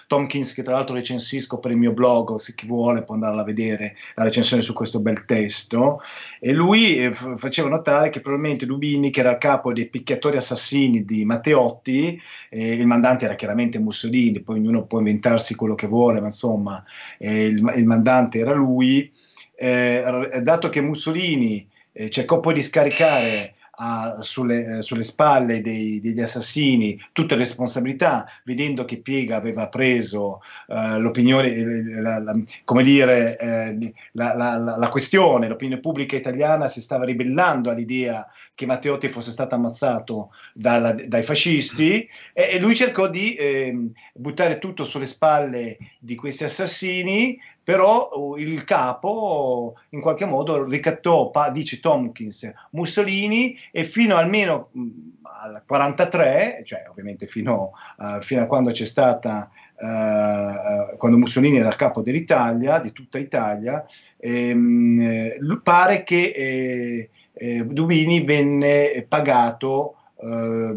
Tompkins, 0.07 0.55
che 0.55 0.63
tra 0.63 0.75
l'altro 0.75 0.95
recensisco 0.95 1.59
per 1.59 1.73
il 1.73 1.77
mio 1.77 1.93
blog, 1.93 2.37
se 2.37 2.55
chi 2.55 2.67
vuole 2.67 3.03
può 3.03 3.15
andare 3.15 3.37
a 3.37 3.43
vedere 3.43 3.97
la 4.15 4.23
recensione 4.23 4.63
su 4.63 4.73
questo 4.73 5.01
bel 5.01 5.25
testo. 5.25 6.01
E 6.39 6.53
lui 6.53 7.03
eh, 7.03 7.13
faceva 7.13 7.69
notare 7.69 8.11
che 8.11 8.21
probabilmente 8.21 8.65
Dubini, 8.65 9.11
che 9.11 9.21
era 9.21 9.33
a 9.33 9.39
capo 9.39 9.73
dei 9.73 9.89
picchiatori 9.89 10.37
assassini 10.37 11.05
di 11.05 11.25
Matteotti, 11.25 12.21
eh, 12.49 12.73
il 12.75 12.87
mandante 12.87 13.25
era 13.25 13.35
chiaramente 13.35 13.81
Mussolini, 13.81 14.41
poi 14.41 14.59
ognuno 14.59 14.87
può 14.87 15.01
inventarsi 15.01 15.57
quello 15.57 15.75
che 15.75 15.89
vuole, 15.89 16.21
ma 16.21 16.27
insomma 16.27 16.76
eh, 17.19 17.47
il, 17.47 17.73
il 17.77 17.87
mandante 17.87 18.39
era 18.39 18.53
lui 18.53 19.13
eh, 19.57 20.05
dato 20.43 20.69
che 20.69 20.83
Mussolini 20.83 21.67
eh, 21.93 22.11
cercò 22.11 22.41
poi 22.41 22.55
di 22.55 22.63
scaricare 22.63 23.55
a, 23.79 24.19
sulle, 24.21 24.79
eh, 24.79 24.83
sulle, 24.83 25.03
spalle 25.03 25.61
dei, 25.61 26.01
degli 26.01 26.21
assassini 26.21 26.99
tutte 27.13 27.35
le 27.35 27.43
responsabilità, 27.43 28.27
vedendo 28.45 28.85
che 28.85 29.01
Piega 29.01 29.37
aveva 29.37 29.69
preso 29.69 30.41
eh, 30.69 30.99
l'opinione, 30.99 32.01
la, 32.01 32.19
la, 32.19 32.39
come 32.65 32.83
dire, 32.83 33.39
eh, 33.39 33.95
la, 34.13 34.35
la, 34.35 34.89
questione, 34.89 35.49
l'opinione 35.49 35.81
pubblica 35.81 36.17
italiana 36.17 36.69
si 36.69 36.81
stava 36.81 37.05
ribellando 37.05 37.71
all'idea 37.71 38.27
che 38.57 38.67
Matteotti 38.67 39.09
fosse 39.09 39.31
stato 39.31 39.55
ammazzato 39.55 40.31
dalla, 40.55 40.93
dai 40.93 41.23
fascisti 41.23 42.09
e, 42.33 42.49
e, 42.53 42.59
lui 42.59 42.75
cercò 42.75 43.07
di 43.09 43.37
ehm, 43.37 43.93
buttare 44.15 44.59
tutto 44.59 44.85
sulle 44.85 45.07
spalle 45.07 45.77
di 46.01 46.17
questi 46.17 46.45
assassini 46.45 47.39
però 47.67 48.11
uh, 48.13 48.37
il 48.37 48.63
capo 48.63 49.75
in 49.89 50.01
qualche 50.01 50.25
modo 50.25 50.65
ricattò, 50.65 51.33
dice 51.53 51.81
Tompkins, 51.81 52.49
Mussolini 52.71 53.59
e 53.73 53.83
fino 53.83 54.15
almeno 54.15 54.69
mh, 54.71 54.89
al 55.23 55.63
43, 55.67 56.63
cioè 56.65 56.87
ovviamente 56.89 57.27
fino, 57.27 57.73
uh, 57.99 58.21
fino 58.21 58.43
a 58.43 58.47
quando 58.47 58.71
c'è 58.71 58.85
stata, 58.85 59.51
uh, 59.81 60.97
quando 60.97 61.19
Mussolini 61.19 61.57
era 61.57 61.75
capo 61.75 62.03
dell'Italia, 62.03 62.79
di 62.79 62.93
tutta 62.93 63.19
Italia, 63.19 63.85
ehm, 64.17 65.61
pare 65.65 66.05
che 66.05 66.33
eh, 66.37 67.11
eh, 67.39 67.65
Dubini 67.67 68.25
venne 68.25 69.05
pagato 69.09 69.97
eh, 70.23 70.75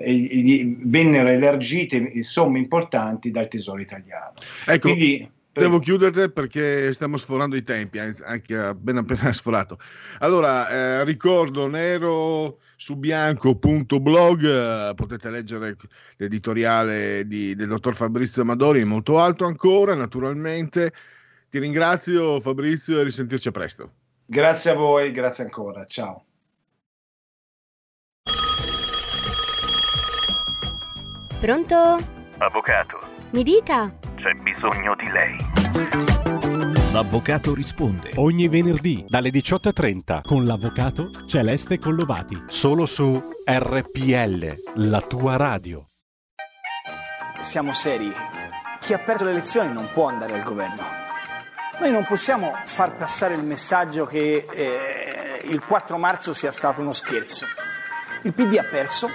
e, 0.00 0.76
vennero 0.82 1.28
elargite 1.28 2.22
somme 2.22 2.58
importanti 2.58 3.30
dal 3.30 3.48
tesoro 3.48 3.80
italiano. 3.80 4.34
Ecco. 4.66 4.88
Quindi, 4.88 5.30
Devo 5.52 5.80
chiudere 5.80 6.30
perché 6.30 6.92
stiamo 6.92 7.16
sforando 7.16 7.56
i 7.56 7.64
tempi, 7.64 7.98
anche 7.98 8.56
appena 8.56 9.00
appena 9.00 9.32
sforato. 9.34 9.78
Allora, 10.20 10.68
eh, 10.70 11.04
ricordo 11.04 11.66
nero 11.66 12.60
su 12.76 12.96
bianco.blog, 12.96 14.44
eh, 14.44 14.94
potete 14.94 15.28
leggere 15.28 15.76
l'editoriale 16.16 17.26
di, 17.26 17.56
del 17.56 17.66
dottor 17.66 17.96
Fabrizio 17.96 18.42
Amadori 18.42 18.80
e 18.80 18.84
molto 18.84 19.18
altro 19.18 19.48
ancora, 19.48 19.94
naturalmente. 19.94 20.92
Ti 21.50 21.58
ringrazio 21.58 22.38
Fabrizio 22.38 23.00
e 23.00 23.02
risentirci 23.02 23.48
a 23.48 23.52
presto. 23.52 23.92
Grazie 24.30 24.70
a 24.70 24.74
voi, 24.74 25.10
grazie 25.10 25.42
ancora, 25.42 25.84
ciao. 25.86 26.24
Pronto? 31.40 31.96
Avvocato. 32.38 33.00
Mi 33.32 33.42
dica. 33.42 33.92
C'è 34.14 34.32
bisogno 34.40 34.94
di 34.94 35.10
lei. 35.10 35.36
L'avvocato 36.92 37.54
risponde. 37.54 38.12
Ogni 38.18 38.46
venerdì 38.46 39.04
dalle 39.08 39.30
18.30 39.30 40.22
con 40.22 40.44
l'avvocato 40.44 41.10
Celeste 41.26 41.80
Collovati. 41.80 42.44
Solo 42.46 42.86
su 42.86 43.20
RPL, 43.44 44.54
la 44.88 45.00
tua 45.00 45.34
radio. 45.34 45.86
Siamo 47.40 47.72
seri. 47.72 48.12
Chi 48.78 48.92
ha 48.92 48.98
perso 49.00 49.24
le 49.24 49.32
elezioni 49.32 49.72
non 49.72 49.88
può 49.92 50.06
andare 50.06 50.34
al 50.34 50.44
governo. 50.44 51.09
Noi 51.80 51.92
non 51.92 52.04
possiamo 52.04 52.58
far 52.64 52.94
passare 52.94 53.32
il 53.32 53.42
messaggio 53.42 54.04
che 54.04 54.46
eh, 54.52 55.40
il 55.44 55.64
4 55.64 55.96
marzo 55.96 56.34
sia 56.34 56.52
stato 56.52 56.82
uno 56.82 56.92
scherzo. 56.92 57.46
Il 58.20 58.34
PD 58.34 58.58
ha 58.58 58.64
perso, 58.64 59.08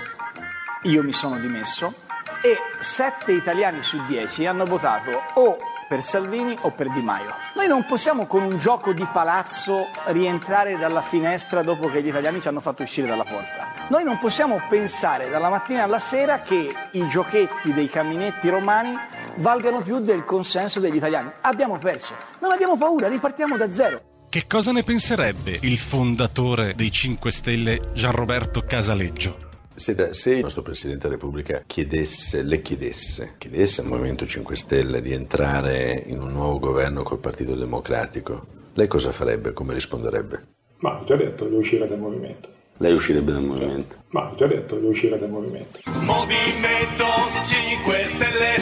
io 0.81 1.03
mi 1.03 1.11
sono 1.11 1.37
dimesso 1.37 1.93
e 2.41 2.57
7 2.79 3.33
italiani 3.33 3.83
su 3.83 4.03
10 4.07 4.47
hanno 4.47 4.65
votato 4.65 5.11
o 5.35 5.57
per 5.87 6.01
Salvini 6.01 6.57
o 6.61 6.71
per 6.71 6.89
Di 6.89 7.01
Maio. 7.01 7.35
Noi 7.53 7.67
non 7.67 7.85
possiamo 7.85 8.25
con 8.25 8.41
un 8.41 8.57
gioco 8.57 8.93
di 8.93 9.07
palazzo 9.13 9.85
rientrare 10.05 10.75
dalla 10.75 11.01
finestra 11.01 11.61
dopo 11.61 11.87
che 11.87 12.01
gli 12.01 12.07
italiani 12.07 12.41
ci 12.41 12.47
hanno 12.47 12.61
fatto 12.61 12.81
uscire 12.81 13.07
dalla 13.07 13.25
porta. 13.25 13.73
Noi 13.89 14.03
non 14.03 14.17
possiamo 14.17 14.59
pensare 14.67 15.29
dalla 15.29 15.49
mattina 15.49 15.83
alla 15.83 15.99
sera 15.99 16.39
che 16.39 16.73
i 16.89 17.07
giochetti 17.07 17.73
dei 17.73 17.87
caminetti 17.87 18.49
romani 18.49 18.97
valgano 19.37 19.81
più 19.81 19.99
del 19.99 20.23
consenso 20.23 20.79
degli 20.79 20.95
italiani. 20.95 21.31
Abbiamo 21.41 21.77
perso. 21.77 22.13
Non 22.39 22.51
abbiamo 22.51 22.77
paura, 22.77 23.07
ripartiamo 23.07 23.57
da 23.57 23.71
zero. 23.71 24.01
Che 24.29 24.45
cosa 24.47 24.71
ne 24.71 24.83
penserebbe 24.83 25.57
il 25.61 25.77
fondatore 25.77 26.73
dei 26.75 26.91
5 26.91 27.31
Stelle 27.31 27.79
Gianroberto 27.93 28.61
Casaleggio? 28.61 29.37
Senta, 29.75 30.13
se 30.13 30.35
il 30.35 30.41
nostro 30.41 30.61
Presidente 30.61 31.03
della 31.03 31.15
Repubblica 31.15 31.63
chiedesse, 31.65 32.43
le 32.43 32.61
chiedesse, 32.61 33.35
chiedesse 33.37 33.81
al 33.81 33.87
Movimento 33.87 34.25
5 34.25 34.55
Stelle 34.55 35.01
di 35.01 35.11
entrare 35.11 36.03
in 36.05 36.21
un 36.21 36.31
nuovo 36.31 36.59
governo 36.59 37.03
col 37.03 37.19
Partito 37.19 37.55
Democratico, 37.55 38.45
lei 38.73 38.87
cosa 38.87 39.11
farebbe? 39.11 39.53
Come 39.53 39.73
risponderebbe? 39.73 40.43
Ma 40.77 40.99
ho 40.99 41.03
già 41.05 41.15
detto, 41.15 41.45
devo 41.45 41.59
uscire 41.59 41.87
dal 41.87 41.99
movimento. 41.99 42.49
Lei 42.77 42.93
uscirebbe 42.93 43.31
dal 43.31 43.43
movimento? 43.43 44.03
Ma 44.09 44.29
ho 44.31 44.35
già 44.35 44.47
detto, 44.47 44.75
devo 44.75 44.89
uscire 44.89 45.17
dal 45.17 45.29
movimento. 45.29 45.79
Movimento 46.01 47.05
5 47.45 48.05
Stelle, 48.07 48.55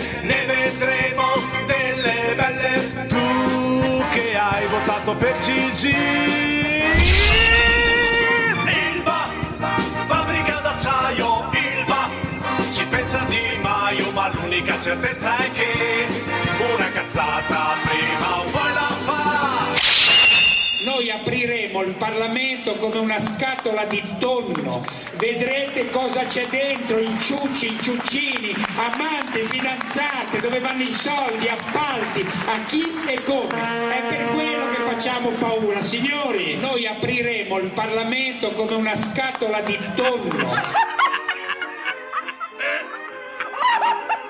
votato 5.13 5.15
per 5.15 5.35
Gigi. 5.41 5.95
Ilva, 8.95 9.29
fabbrica 10.07 10.59
d'acciaio, 10.61 11.49
Ilva, 11.51 12.09
ci 12.71 12.85
pensa 12.85 13.25
Di 13.27 13.57
Maio, 13.61 14.11
ma 14.11 14.29
l'unica 14.33 14.79
certezza 14.81 15.37
è 15.37 15.51
che 15.51 16.07
una 16.73 16.89
cazzata 16.91 17.75
prima 17.83 18.37
o. 18.39 18.42
Noi 20.83 21.09
apriremo 21.09 21.81
il 21.83 21.93
Parlamento 21.93 22.75
come 22.75 22.97
una 22.97 23.17
scatola 23.17 23.85
di 23.85 24.03
tonno, 24.19 24.83
vedrete 25.13 25.89
cosa 25.89 26.25
c'è 26.25 26.45
dentro, 26.47 26.97
inciucci, 26.97 27.67
inciuccini, 27.67 28.53
amanti, 28.75 29.43
fidanzate, 29.43 30.41
dove 30.41 30.59
vanno 30.59 30.81
i 30.81 30.91
soldi, 30.91 31.47
appalti, 31.47 32.27
a 32.47 32.65
chi 32.65 32.83
e 33.07 33.23
come. 33.23 33.95
È 33.95 34.01
per 34.09 34.25
quello 34.33 34.69
che 34.71 34.81
facciamo 34.81 35.29
paura. 35.29 35.81
Signori, 35.81 36.57
noi 36.57 36.85
apriremo 36.85 37.59
il 37.59 37.69
Parlamento 37.69 38.51
come 38.51 38.73
una 38.73 38.97
scatola 38.97 39.61
di 39.61 39.79
tonno. 39.95 40.51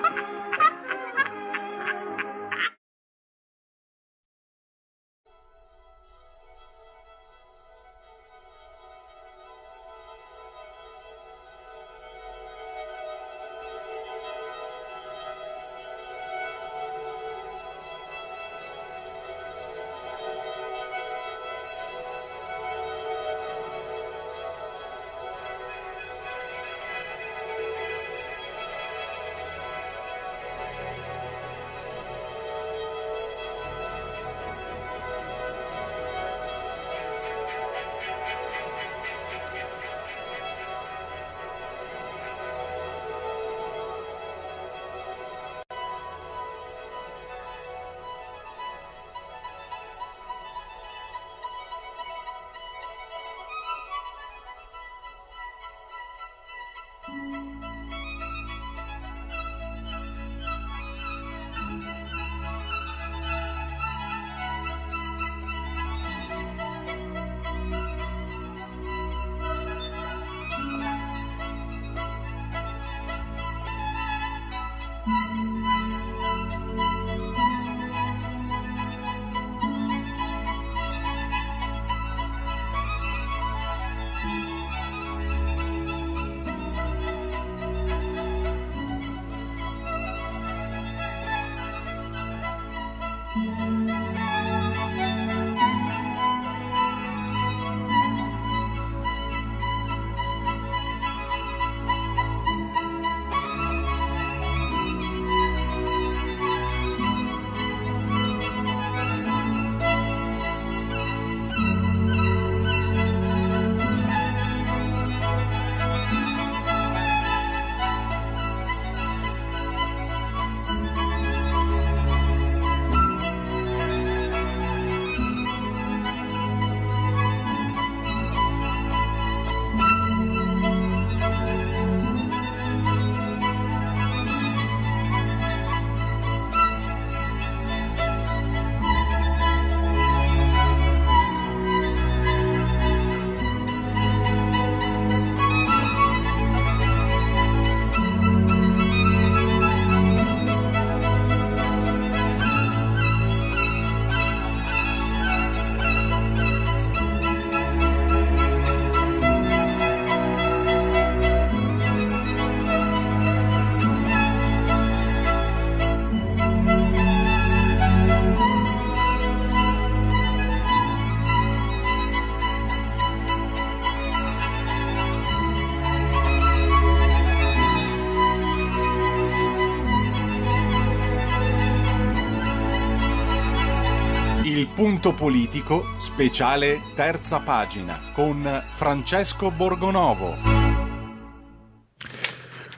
Punto 185.04 185.22
politico, 185.22 185.84
speciale 185.98 186.80
terza 186.94 187.40
pagina 187.40 188.00
con 188.14 188.42
Francesco 188.70 189.50
Borgonovo. 189.50 190.34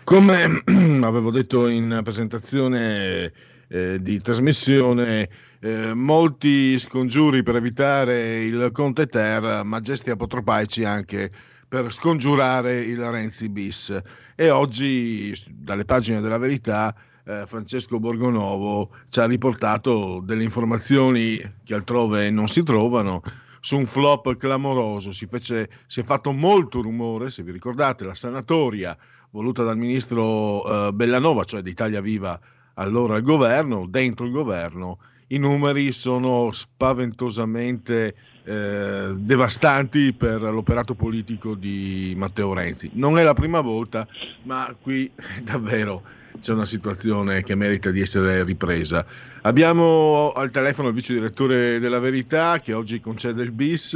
Come 0.02 0.62
avevo 1.06 1.30
detto 1.30 1.68
in 1.68 2.00
presentazione 2.02 3.32
eh, 3.68 4.02
di 4.02 4.20
trasmissione, 4.20 5.28
eh, 5.60 5.94
molti 5.94 6.76
scongiuri 6.80 7.44
per 7.44 7.54
evitare 7.54 8.42
il 8.42 8.70
Conte 8.72 9.06
Ter, 9.06 9.62
ma 9.62 9.80
gesti 9.80 10.10
apotropaici 10.10 10.82
anche 10.82 11.30
per 11.68 11.92
scongiurare 11.92 12.80
il 12.80 13.08
Renzi 13.08 13.48
bis. 13.48 13.96
E 14.34 14.50
oggi, 14.50 15.32
dalle 15.48 15.84
pagine 15.84 16.20
della 16.20 16.38
verità, 16.38 16.92
eh, 17.26 17.44
Francesco 17.46 17.98
Borgonovo 17.98 18.90
ci 19.08 19.20
ha 19.20 19.26
riportato 19.26 20.20
delle 20.24 20.44
informazioni 20.44 21.38
che 21.64 21.74
altrove 21.74 22.30
non 22.30 22.46
si 22.46 22.62
trovano 22.62 23.22
su 23.60 23.76
un 23.76 23.84
flop 23.84 24.36
clamoroso. 24.36 25.12
Si, 25.12 25.26
fece, 25.26 25.68
si 25.86 26.00
è 26.00 26.02
fatto 26.04 26.32
molto 26.32 26.80
rumore, 26.80 27.30
se 27.30 27.42
vi 27.42 27.50
ricordate, 27.50 28.04
la 28.04 28.14
sanatoria 28.14 28.96
voluta 29.30 29.64
dal 29.64 29.76
ministro 29.76 30.88
eh, 30.88 30.92
Bellanova, 30.92 31.44
cioè 31.44 31.62
di 31.62 31.70
Italia 31.70 32.00
Viva 32.00 32.38
allora 32.74 33.16
al 33.16 33.22
governo, 33.22 33.86
dentro 33.88 34.24
il 34.24 34.32
governo, 34.32 34.98
i 35.28 35.38
numeri 35.38 35.90
sono 35.90 36.52
spaventosamente 36.52 38.14
eh, 38.44 39.14
devastanti 39.18 40.12
per 40.12 40.40
l'operato 40.42 40.94
politico 40.94 41.54
di 41.54 42.14
Matteo 42.16 42.54
Renzi. 42.54 42.90
Non 42.92 43.18
è 43.18 43.24
la 43.24 43.34
prima 43.34 43.60
volta, 43.60 44.06
ma 44.42 44.72
qui 44.80 45.10
davvero 45.42 46.02
c'è 46.40 46.52
una 46.52 46.64
situazione 46.64 47.42
che 47.42 47.54
merita 47.54 47.90
di 47.90 48.00
essere 48.00 48.44
ripresa. 48.44 49.04
Abbiamo 49.42 50.32
al 50.32 50.50
telefono 50.50 50.88
il 50.88 50.94
vice 50.94 51.14
direttore 51.14 51.78
della 51.78 51.98
Verità 51.98 52.58
che 52.60 52.72
oggi 52.72 53.00
concede 53.00 53.42
il 53.42 53.52
bis. 53.52 53.94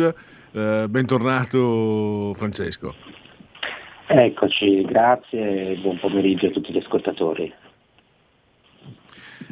Eh, 0.52 0.86
bentornato 0.88 2.32
Francesco. 2.34 2.94
Eccoci, 4.06 4.82
grazie 4.82 5.72
e 5.72 5.76
buon 5.76 5.98
pomeriggio 6.00 6.46
a 6.46 6.50
tutti 6.50 6.72
gli 6.72 6.78
ascoltatori. 6.78 7.52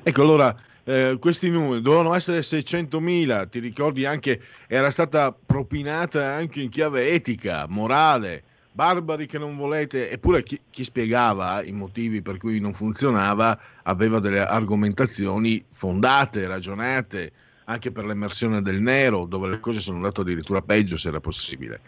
Ecco, 0.02 0.23
allora, 0.23 0.56
eh, 0.85 1.16
questi 1.20 1.51
numeri 1.51 1.82
dovevano 1.82 2.15
essere 2.15 2.39
600.000, 2.40 3.48
ti 3.48 3.60
ricordi 3.60 4.05
anche, 4.05 4.40
era 4.66 4.90
stata 4.90 5.32
propinata 5.32 6.24
anche 6.24 6.62
in 6.62 6.70
chiave 6.70 7.10
etica, 7.10 7.66
morale, 7.69 8.43
barbari 8.79 9.27
che 9.27 9.39
non 9.39 9.57
volete, 9.57 10.09
eppure 10.09 10.45
chi, 10.45 10.61
chi 10.71 10.85
spiegava 10.85 11.65
i 11.65 11.73
motivi 11.73 12.23
per 12.23 12.37
cui 12.37 12.61
non 12.61 12.73
funzionava 12.73 13.59
aveva 13.83 14.21
delle 14.21 14.39
argomentazioni 14.39 15.65
fondate, 15.69 16.47
ragionate, 16.47 17.33
anche 17.65 17.91
per 17.91 18.07
l'emersione 18.07 18.63
del 18.63 18.81
nero, 18.81 19.25
dove 19.25 19.49
le 19.49 19.59
cose 19.59 19.81
sono 19.81 19.97
andate 19.97 20.21
addirittura 20.21 20.63
peggio 20.63 20.97
se 20.97 21.09
era 21.09 21.19
possibile. 21.19 21.81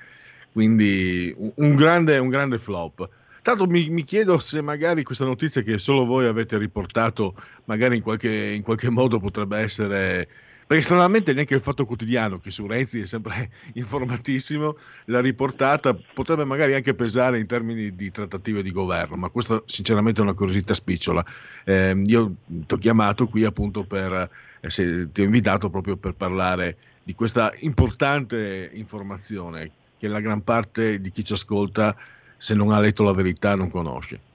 Quindi 0.51 1.33
un 1.39 1.77
grande, 1.77 2.19
un 2.19 2.29
grande 2.29 2.59
flop. 2.59 3.09
Tanto 3.43 3.69
mi, 3.69 3.89
mi, 3.89 4.03
chiedo 4.03 4.37
se 4.39 4.61
magari 4.61 5.05
questa 5.05 5.25
notizia 5.25 5.62
che 5.62 5.79
solo 5.79 6.05
voi 6.05 6.27
avete 6.27 6.59
riportato, 6.59 7.37
magari 7.67 7.99
in 7.99 8.03
qualche, 8.03 8.35
in 8.35 8.62
qualche 8.62 8.91
modo 8.91 9.21
potrebbe 9.21 9.59
essere. 9.59 10.29
Perché 10.70 10.84
stranamente 10.84 11.32
neanche 11.32 11.55
il 11.55 11.60
Fatto 11.60 11.84
Quotidiano, 11.84 12.38
che 12.38 12.52
su 12.52 12.64
Renzi 12.64 13.01
è 13.01 13.05
sempre 13.05 13.51
informatissimo, 13.74 14.76
l'ha 15.06 15.20
riportata, 15.20 15.98
potrebbe 16.14 16.44
magari 16.44 16.74
anche 16.74 16.94
pesare 16.94 17.40
in 17.40 17.47
termini 17.48 17.97
di 17.97 18.12
trattative 18.12 18.62
di 18.62 18.70
governo, 18.70 19.16
ma 19.16 19.30
questo 19.30 19.64
sinceramente 19.66 20.20
è 20.20 20.22
una 20.22 20.32
curiosità 20.32 20.72
spicciola. 20.72 21.26
Eh, 21.64 22.01
io 22.06 22.34
ti 22.47 22.72
ho 22.72 22.76
chiamato 22.76 23.26
qui 23.26 23.42
appunto 23.42 23.82
per, 23.82 24.30
eh, 24.60 25.09
ti 25.10 25.20
ho 25.20 25.24
invitato 25.24 25.70
proprio 25.70 25.97
per 25.97 26.14
parlare 26.14 26.76
di 27.02 27.14
questa 27.16 27.52
importante 27.59 28.70
informazione 28.72 29.72
che 29.98 30.06
la 30.06 30.20
gran 30.20 30.44
parte 30.44 31.01
di 31.01 31.10
chi 31.10 31.24
ci 31.24 31.32
ascolta 31.32 31.97
se 32.36 32.55
non 32.55 32.70
ha 32.70 32.78
letto 32.78 33.02
la 33.02 33.12
verità 33.12 33.56
non 33.56 33.68
conosce? 33.68 34.30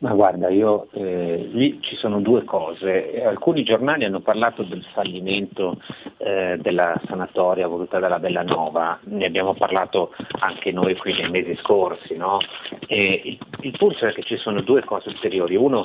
Ma 0.00 0.12
guarda, 0.12 0.48
io 0.48 0.86
eh, 0.92 1.48
lì 1.50 1.80
ci 1.82 1.96
sono 1.96 2.20
due 2.20 2.44
cose. 2.44 3.20
Alcuni 3.24 3.64
giornali 3.64 4.04
hanno 4.04 4.20
parlato 4.20 4.62
del 4.62 4.84
fallimento 4.92 5.80
eh, 6.18 6.56
della 6.60 7.00
sanatoria 7.06 7.66
voluta 7.66 7.98
dalla 7.98 8.20
Bellanova, 8.20 9.00
ne 9.04 9.26
abbiamo 9.26 9.54
parlato 9.54 10.14
anche 10.38 10.70
noi 10.70 10.96
qui 10.96 11.14
nei 11.14 11.30
mesi 11.30 11.56
scorsi, 11.56 12.16
no? 12.16 12.38
il, 12.86 13.38
il 13.62 13.76
punto 13.76 14.06
è 14.06 14.12
che 14.12 14.22
ci 14.22 14.36
sono 14.36 14.60
due 14.60 14.84
cose 14.84 15.08
ulteriori. 15.08 15.56
Uno, 15.56 15.84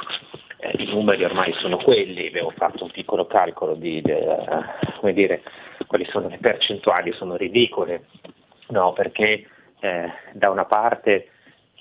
eh, 0.57 0.84
i 0.84 0.94
numeri 0.94 1.23
ormai 1.23 1.52
sono 1.53 1.77
quelli, 1.77 2.27
avevo 2.27 2.52
fatto 2.56 2.84
un 2.84 2.91
piccolo 2.91 3.26
calcolo 3.26 3.73
di, 3.73 3.99
di 3.99 4.14
come 4.99 5.14
dire, 5.14 5.41
quali 5.88 6.06
sono 6.06 6.27
le 6.27 6.38
percentuali, 6.38 7.11
sono 7.14 7.35
ridicole, 7.35 8.06
no? 8.68 8.94
Perché 8.94 9.48
eh, 9.80 10.11
da 10.34 10.52
una 10.52 10.65
parte 10.65 11.30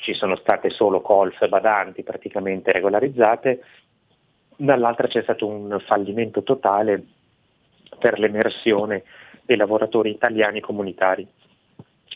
ci 0.02 0.14
sono 0.14 0.36
state 0.36 0.68
solo 0.70 1.00
colf 1.00 1.46
badanti 1.48 2.02
praticamente 2.02 2.72
regolarizzate, 2.72 3.62
dall'altra 4.56 5.06
c'è 5.06 5.22
stato 5.22 5.46
un 5.46 5.80
fallimento 5.86 6.42
totale 6.42 7.02
per 7.98 8.18
l'emersione 8.18 9.04
dei 9.44 9.56
lavoratori 9.56 10.10
italiani 10.10 10.60
comunitari. 10.60 11.26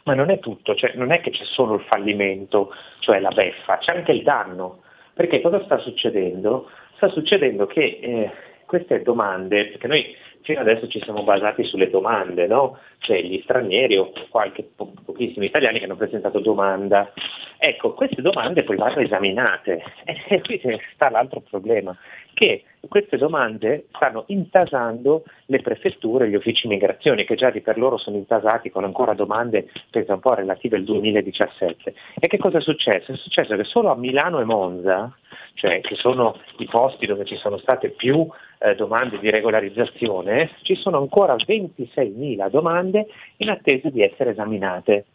Ma 0.04 0.14
non 0.14 0.30
è 0.30 0.40
tutto, 0.40 0.74
cioè 0.74 0.94
non 0.94 1.12
è 1.12 1.20
che 1.20 1.30
c'è 1.30 1.44
solo 1.44 1.74
il 1.74 1.82
fallimento, 1.82 2.72
cioè 2.98 3.20
la 3.20 3.30
beffa, 3.30 3.78
c'è 3.78 3.92
anche 3.92 4.12
il 4.12 4.22
danno. 4.22 4.82
Perché 5.14 5.40
cosa 5.40 5.62
sta 5.64 5.78
succedendo? 5.78 6.68
Sta 6.96 7.08
succedendo 7.08 7.66
che 7.66 7.98
eh, 8.02 8.30
queste 8.66 9.00
domande, 9.02 9.68
perché 9.68 9.86
noi 9.86 10.14
fino 10.46 10.60
adesso 10.60 10.86
ci 10.86 11.02
siamo 11.02 11.24
basati 11.24 11.64
sulle 11.64 11.90
domande, 11.90 12.46
no? 12.46 12.78
cioè 12.98 13.20
gli 13.20 13.40
stranieri 13.42 13.96
o 13.96 14.12
qualche, 14.28 14.62
po- 14.62 14.92
pochissimi 15.04 15.46
italiani 15.46 15.80
che 15.80 15.86
hanno 15.86 15.96
presentato 15.96 16.38
domanda. 16.38 17.12
Ecco, 17.58 17.94
queste 17.94 18.22
domande 18.22 18.62
poi 18.62 18.76
vanno 18.76 19.00
esaminate 19.00 19.82
e 20.04 20.40
qui 20.42 20.60
sta 20.94 21.10
l'altro 21.10 21.40
problema, 21.40 21.96
che 22.32 22.62
queste 22.86 23.16
domande 23.16 23.86
stanno 23.94 24.22
intasando 24.28 25.24
le 25.46 25.60
prefetture 25.60 26.26
e 26.26 26.28
gli 26.28 26.36
uffici 26.36 26.68
migrazione, 26.68 27.24
che 27.24 27.34
già 27.34 27.50
di 27.50 27.60
per 27.60 27.76
loro 27.76 27.96
sono 27.96 28.16
intasati 28.16 28.70
con 28.70 28.84
ancora 28.84 29.14
domande, 29.14 29.68
penso 29.90 30.12
un 30.12 30.20
po' 30.20 30.34
relative 30.34 30.76
al 30.76 30.84
2017. 30.84 31.94
E 32.20 32.26
che 32.28 32.38
cosa 32.38 32.58
è 32.58 32.60
successo? 32.60 33.10
È 33.10 33.16
successo 33.16 33.56
che 33.56 33.64
solo 33.64 33.90
a 33.90 33.96
Milano 33.96 34.38
e 34.38 34.44
Monza, 34.44 35.12
cioè 35.54 35.80
che 35.80 35.96
sono 35.96 36.38
i 36.58 36.66
posti 36.66 37.06
dove 37.06 37.24
ci 37.24 37.36
sono 37.36 37.56
state 37.58 37.88
più 37.88 38.28
eh, 38.58 38.74
domande 38.74 39.18
di 39.18 39.30
regolarizzazione, 39.30 40.35
ci 40.62 40.74
sono 40.74 40.98
ancora 40.98 41.34
26.000 41.34 42.48
domande 42.50 43.06
in 43.38 43.50
attesa 43.50 43.88
di 43.90 44.02
essere 44.02 44.30
esaminate. 44.30 45.06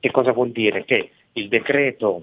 Che 0.00 0.10
cosa 0.10 0.32
vuol 0.32 0.50
dire? 0.50 0.84
Che 0.84 1.10
il 1.32 1.48
decreto 1.48 2.22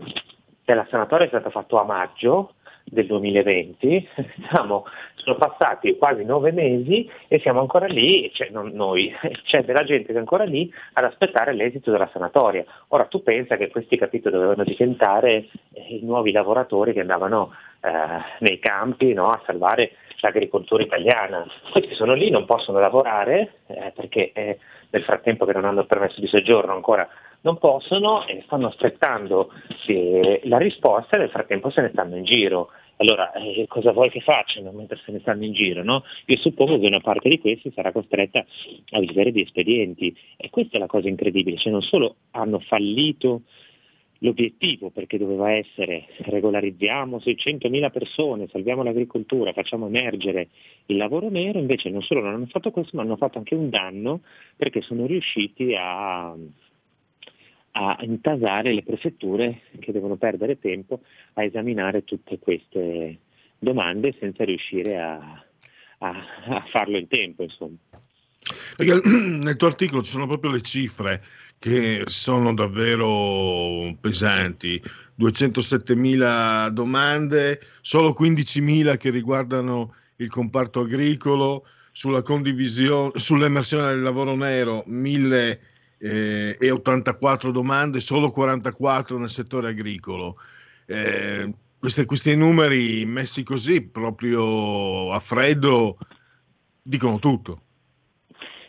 della 0.64 0.88
sanatoria 0.90 1.26
è 1.26 1.30
stato 1.30 1.50
fatto 1.50 1.80
a 1.80 1.84
maggio 1.84 2.54
del 2.86 3.08
2020, 3.08 4.08
siamo, 4.50 4.86
sono 5.16 5.38
passati 5.38 5.98
quasi 5.98 6.24
nove 6.24 6.52
mesi 6.52 7.10
e 7.28 7.40
siamo 7.40 7.60
ancora 7.60 7.88
lì, 7.88 8.32
cioè 8.34 8.50
non 8.50 8.72
noi, 8.74 9.12
c'è 9.44 9.64
della 9.64 9.84
gente 9.84 10.12
che 10.12 10.14
è 10.14 10.20
ancora 10.20 10.44
lì 10.44 10.72
ad 10.94 11.04
aspettare 11.04 11.54
l'esito 11.54 11.92
della 11.92 12.10
sanatoria. 12.12 12.64
Ora 12.90 13.06
tu 13.06 13.24
pensa 13.24 13.58
che 13.58 13.70
questi 13.70 13.98
capito 13.98 14.30
dovevano 14.30 14.64
diventare 14.64 15.48
eh, 15.74 15.96
i 15.96 16.02
nuovi 16.04 16.32
lavoratori 16.32 16.94
che 16.94 17.02
andavano 17.02 17.54
eh, 17.82 17.90
nei 18.40 18.60
campi 18.60 19.14
no, 19.14 19.32
a 19.32 19.42
salvare 19.46 19.92
l'agricoltura 20.26 20.84
italiana. 20.84 21.46
Questi 21.72 21.94
sono 21.94 22.14
lì, 22.14 22.30
non 22.30 22.46
possono 22.46 22.80
lavorare 22.80 23.60
eh, 23.68 23.92
perché 23.96 24.32
eh, 24.34 24.58
nel 24.90 25.04
frattempo 25.04 25.46
che 25.46 25.54
non 25.54 25.66
hanno 25.66 25.82
il 25.82 25.88
permesso 25.88 26.20
di 26.20 26.28
soggiorno 26.28 26.74
ancora 26.74 27.08
non 27.42 27.58
possono 27.60 28.26
e 28.26 28.42
stanno 28.46 28.68
aspettando 28.68 29.52
eh, 29.86 30.42
la 30.46 30.58
risposta 30.58 31.16
e 31.16 31.20
nel 31.20 31.30
frattempo 31.30 31.70
se 31.70 31.82
ne 31.82 31.90
stanno 31.90 32.16
in 32.16 32.24
giro. 32.24 32.70
Allora, 32.98 33.32
eh, 33.34 33.66
cosa 33.68 33.92
vuoi 33.92 34.10
che 34.10 34.22
facciano 34.22 34.72
mentre 34.72 35.00
se 35.06 35.12
ne 35.12 35.20
stanno 35.20 35.44
in 35.44 35.54
giro? 35.54 35.84
No? 35.84 36.04
Io 36.26 36.38
suppongo 36.38 36.80
che 36.80 36.88
una 36.88 37.02
parte 37.02 37.30
di 37.30 37.40
questi 37.40 37.72
sarà 37.76 37.92
costretta 37.92 38.40
a 38.40 39.00
vivere 39.00 39.32
di 39.32 39.42
espedienti 39.42 40.16
e 40.38 40.50
questa 40.50 40.78
è 40.78 40.80
la 40.80 40.88
cosa 40.88 41.08
incredibile, 41.08 41.58
cioè 41.58 41.72
non 41.72 41.82
solo 41.82 42.16
hanno 42.32 42.60
fallito 42.60 43.42
l'obiettivo 44.26 44.90
perché 44.90 45.20
doveva 45.20 45.52
essere 45.52 46.08
regolarizziamo 46.18 47.18
600.000 47.18 47.92
persone, 47.92 48.48
salviamo 48.50 48.84
l'agricoltura, 48.84 49.54
facciamo 49.54 49.86
emergere 49.86 50.50
il 50.88 50.98
lavoro 50.98 51.30
nero, 51.30 51.60
invece 51.60 51.90
non 51.90 52.02
solo 52.02 52.22
non 52.22 52.34
hanno 52.34 52.48
fatto 52.48 52.72
questo 52.72 52.98
ma 52.98 53.04
hanno 53.04 53.16
fatto 53.16 53.38
anche 53.38 53.54
un 53.54 53.70
danno 53.70 54.22
perché 54.56 54.82
sono 54.82 55.06
riusciti 55.06 55.76
a, 55.78 56.36
a 57.72 57.98
intasare 58.02 58.74
le 58.74 58.84
prefetture 58.84 59.62
che 59.80 59.92
devono 59.92 60.16
perdere 60.16 60.60
tempo 60.60 61.02
a 61.34 61.44
esaminare 61.44 62.04
tutte 62.04 62.40
queste 62.40 63.20
domande 63.60 64.16
senza 64.20 64.44
riuscire 64.44 65.00
a, 65.00 65.44
a, 66.00 66.26
a 66.48 66.66
farlo 66.72 66.98
in 66.98 67.08
tempo. 67.08 67.44
Insomma. 67.44 67.78
Perché 68.76 69.02
nel 69.10 69.56
tuo 69.56 69.68
articolo 69.68 70.02
ci 70.02 70.12
sono 70.12 70.28
proprio 70.28 70.52
le 70.52 70.62
cifre 70.62 71.24
che 71.58 72.04
sono 72.06 72.54
davvero 72.54 73.96
pesanti. 74.00 74.82
207.000 75.18 76.70
domande, 76.70 77.60
solo 77.82 78.16
15.000 78.18 78.98
che 78.98 79.10
riguardano 79.10 79.96
il 80.18 80.30
comparto 80.30 80.82
agricolo, 80.82 81.66
sulla 81.92 82.22
condivisione, 82.22 83.14
sull'emersione 83.16 83.88
del 83.88 84.02
lavoro 84.02 84.36
nero, 84.36 84.84
1084 84.86 87.52
domande, 87.52 88.02
solo 88.02 88.30
44 88.30 89.18
nel 89.18 89.30
settore 89.30 89.70
agricolo. 89.70 90.38
Eh, 90.88 91.54
questi, 91.80 92.04
questi 92.04 92.36
numeri 92.36 93.06
messi 93.06 93.44
così, 93.44 93.82
proprio 93.82 95.14
a 95.14 95.20
freddo, 95.20 95.98
dicono 96.82 97.18
tutto. 97.20 97.62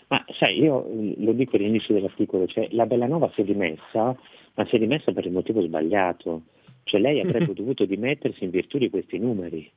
Ma 0.09 0.24
sai, 0.39 0.61
io 0.61 0.87
lo 1.19 1.33
dico 1.33 1.57
all'inizio 1.57 1.95
dell'articolo, 1.95 2.47
cioè 2.47 2.69
la 2.70 2.87
Bellanova 2.87 3.31
si 3.35 3.41
è 3.41 3.45
dimessa, 3.45 4.16
ma 4.55 4.66
si 4.66 4.77
è 4.77 4.78
dimessa 4.78 5.12
per 5.12 5.27
il 5.27 5.33
motivo 5.33 5.62
sbagliato. 5.62 6.43
Cioè 6.85 7.01
lei 7.01 7.20
avrebbe 7.20 7.53
dovuto 7.55 7.85
dimettersi 7.85 8.45
in 8.45 8.51
virtù 8.51 8.78
di 8.78 8.89
questi 8.89 9.19
numeri, 9.19 9.69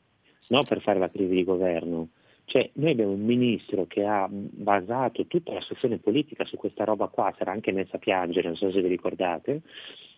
non 0.49 0.63
per 0.65 0.81
fare 0.81 0.99
la 0.99 1.09
crisi 1.09 1.33
di 1.33 1.43
governo. 1.43 2.09
Cioè, 2.45 2.67
noi 2.73 2.91
abbiamo 2.91 3.11
un 3.11 3.23
ministro 3.23 3.85
che 3.85 4.03
ha 4.03 4.27
basato 4.29 5.27
tutta 5.27 5.53
la 5.53 5.61
situazione 5.61 5.99
politica 5.99 6.45
su 6.45 6.57
questa 6.57 6.83
roba 6.83 7.07
qua, 7.07 7.33
sarà 7.37 7.51
anche 7.51 7.71
messa 7.71 7.97
a 7.97 7.99
piangere, 7.99 8.47
non 8.47 8.57
so 8.57 8.71
se 8.71 8.81
vi 8.81 8.87
ricordate, 8.87 9.61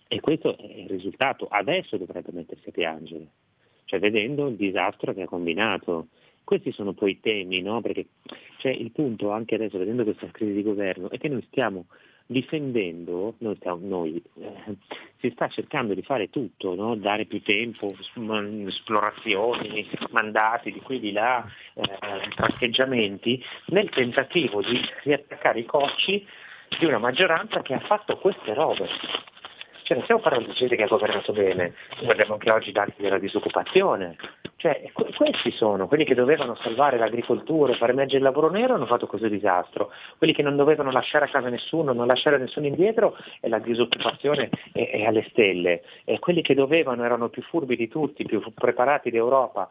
e 0.08 0.20
questo 0.22 0.58
è 0.58 0.64
il 0.64 0.88
risultato. 0.88 1.48
Adesso 1.50 1.98
dovrebbe 1.98 2.32
mettersi 2.32 2.70
a 2.70 2.72
piangere, 2.72 3.28
cioè 3.84 4.00
vedendo 4.00 4.48
il 4.48 4.56
disastro 4.56 5.14
che 5.14 5.24
ha 5.24 5.28
combinato. 5.28 6.08
Questi 6.44 6.72
sono 6.72 6.94
poi 6.94 7.12
i 7.12 7.20
temi, 7.20 7.62
no? 7.62 7.82
Perché 7.82 8.08
cioè, 8.58 8.72
il 8.72 8.92
punto 8.92 9.32
anche 9.32 9.56
adesso, 9.56 9.78
vedendo 9.78 10.04
questa 10.04 10.28
crisi 10.32 10.54
di 10.54 10.64
governo, 10.64 11.10
è 11.10 11.18
che 11.18 11.30
noi 11.30 11.44
stiamo 11.50 11.86
difendendo, 12.32 13.36
noi, 13.40 13.56
stiamo, 13.58 13.80
noi 13.82 14.24
eh, 14.40 14.76
si 15.20 15.30
sta 15.32 15.50
cercando 15.50 15.94
di 15.94 16.02
fare 16.02 16.30
tutto, 16.30 16.76
no? 16.76 16.96
dare 16.96 17.26
più 17.26 17.42
tempo, 17.42 17.94
esplorazioni, 18.68 19.88
mandati 20.12 20.72
di 20.72 20.80
qui 20.80 21.00
di 21.00 21.12
là, 21.12 21.46
eh, 21.74 21.84
nel 23.66 23.90
tentativo 23.90 24.62
di 24.62 24.80
riattaccare 25.04 25.60
i 25.60 25.66
cocci 25.66 26.26
di 26.80 26.86
una 26.86 27.00
maggioranza 27.00 27.62
che 27.62 27.74
ha 27.74 27.80
fatto 27.80 28.18
queste 28.18 28.54
robe. 28.54 28.88
Cioè 29.92 30.00
non 30.00 30.04
stiamo 30.04 30.22
parlando 30.22 30.48
di 30.48 30.56
gente 30.56 30.78
che 30.78 30.84
ha 30.84 30.88
governato 30.88 31.34
bene, 31.34 31.74
guardiamo 32.02 32.34
anche 32.34 32.50
oggi 32.50 32.70
i 32.70 32.72
dati 32.72 32.94
della 32.96 33.20
disoccupazione. 33.20 34.16
Cioè, 34.56 34.90
questi 34.94 35.52
sono 35.52 35.88
quelli 35.88 36.06
che 36.06 36.16
dovevano 36.16 36.56
salvare 36.56 36.98
l'agricoltura 36.98 37.74
e 37.74 37.76
far 37.76 37.90
emergere 37.90 38.20
il 38.20 38.24
lavoro 38.24 38.50
nero 38.50 38.76
hanno 38.76 38.86
fatto 38.86 39.06
questo 39.06 39.28
disastro. 39.28 39.92
Quelli 40.18 40.32
che 40.32 40.44
non 40.44 40.56
dovevano 40.56 40.92
lasciare 40.92 41.26
a 41.26 41.28
casa 41.28 41.50
nessuno, 41.50 41.92
non 41.92 42.08
lasciare 42.08 42.38
nessuno 42.38 42.68
indietro 42.68 43.18
e 43.42 43.50
la 43.50 43.60
disoccupazione 43.60 44.50
è, 44.72 44.92
è 44.92 45.04
alle 45.04 45.28
stelle. 45.30 45.82
E 46.06 46.20
quelli 46.20 46.42
che 46.42 46.54
dovevano 46.54 47.04
erano 47.04 47.28
più 47.28 47.42
furbi 47.42 47.76
di 47.76 47.90
tutti, 47.90 48.24
più 48.24 48.42
preparati 48.54 49.10
d'Europa 49.10 49.68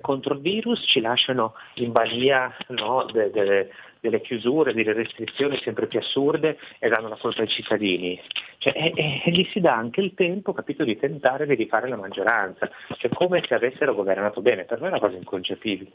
contro 0.00 0.34
il 0.34 0.40
virus 0.40 0.82
ci 0.88 1.00
lasciano 1.00 1.54
in 1.74 1.92
balia 1.92 2.52
no, 2.70 3.06
de, 3.12 3.30
de, 3.30 3.70
delle 4.02 4.20
chiusure, 4.20 4.74
delle 4.74 4.92
restrizioni 4.92 5.56
sempre 5.62 5.86
più 5.86 6.00
assurde 6.00 6.58
e 6.80 6.88
danno 6.88 7.08
la 7.08 7.16
colpa 7.16 7.42
ai 7.42 7.48
cittadini. 7.48 8.20
Cioè, 8.58 8.72
e, 8.76 9.22
e, 9.24 9.30
gli 9.30 9.48
si 9.52 9.60
dà 9.60 9.76
anche 9.76 10.00
il 10.00 10.12
tempo, 10.14 10.52
capito, 10.52 10.82
di 10.84 10.98
tentare 10.98 11.46
di 11.46 11.54
rifare 11.54 11.88
la 11.88 11.96
maggioranza, 11.96 12.68
cioè 12.98 13.10
come 13.12 13.44
se 13.46 13.54
avessero 13.54 13.94
governato 13.94 14.42
bene, 14.42 14.64
per 14.64 14.80
me 14.80 14.86
è 14.86 14.90
una 14.90 14.98
cosa 14.98 15.16
inconcepibile. 15.16 15.92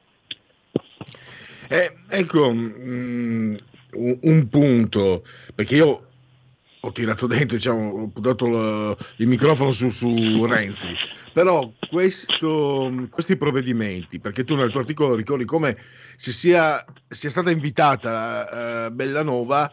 Eh, 1.70 1.92
ecco, 2.10 2.50
mh, 2.50 3.58
un 3.92 4.48
punto, 4.50 5.24
perché 5.54 5.76
io 5.76 6.08
ho 6.88 6.92
tirato 6.92 7.28
dentro, 7.28 7.58
diciamo, 7.58 8.12
ho 8.16 8.20
dato 8.20 8.48
la, 8.48 8.98
il 9.18 9.28
microfono 9.28 9.72
su, 9.72 9.90
su 9.90 10.46
Renzi, 10.46 10.96
però 11.34 11.72
questo, 11.88 12.92
questi 13.10 13.36
provvedimenti, 13.36 14.20
perché 14.20 14.44
tu 14.44 14.56
nel 14.56 14.72
tuo 14.72 14.80
articolo 14.80 15.16
ricordi 15.16 15.46
come 15.46 15.78
si 16.16 16.32
sia, 16.32 16.84
sia 17.08 17.30
stata 17.30 17.52
invitata 17.52 18.88
uh, 18.88 18.94
Bellanova 18.94 19.70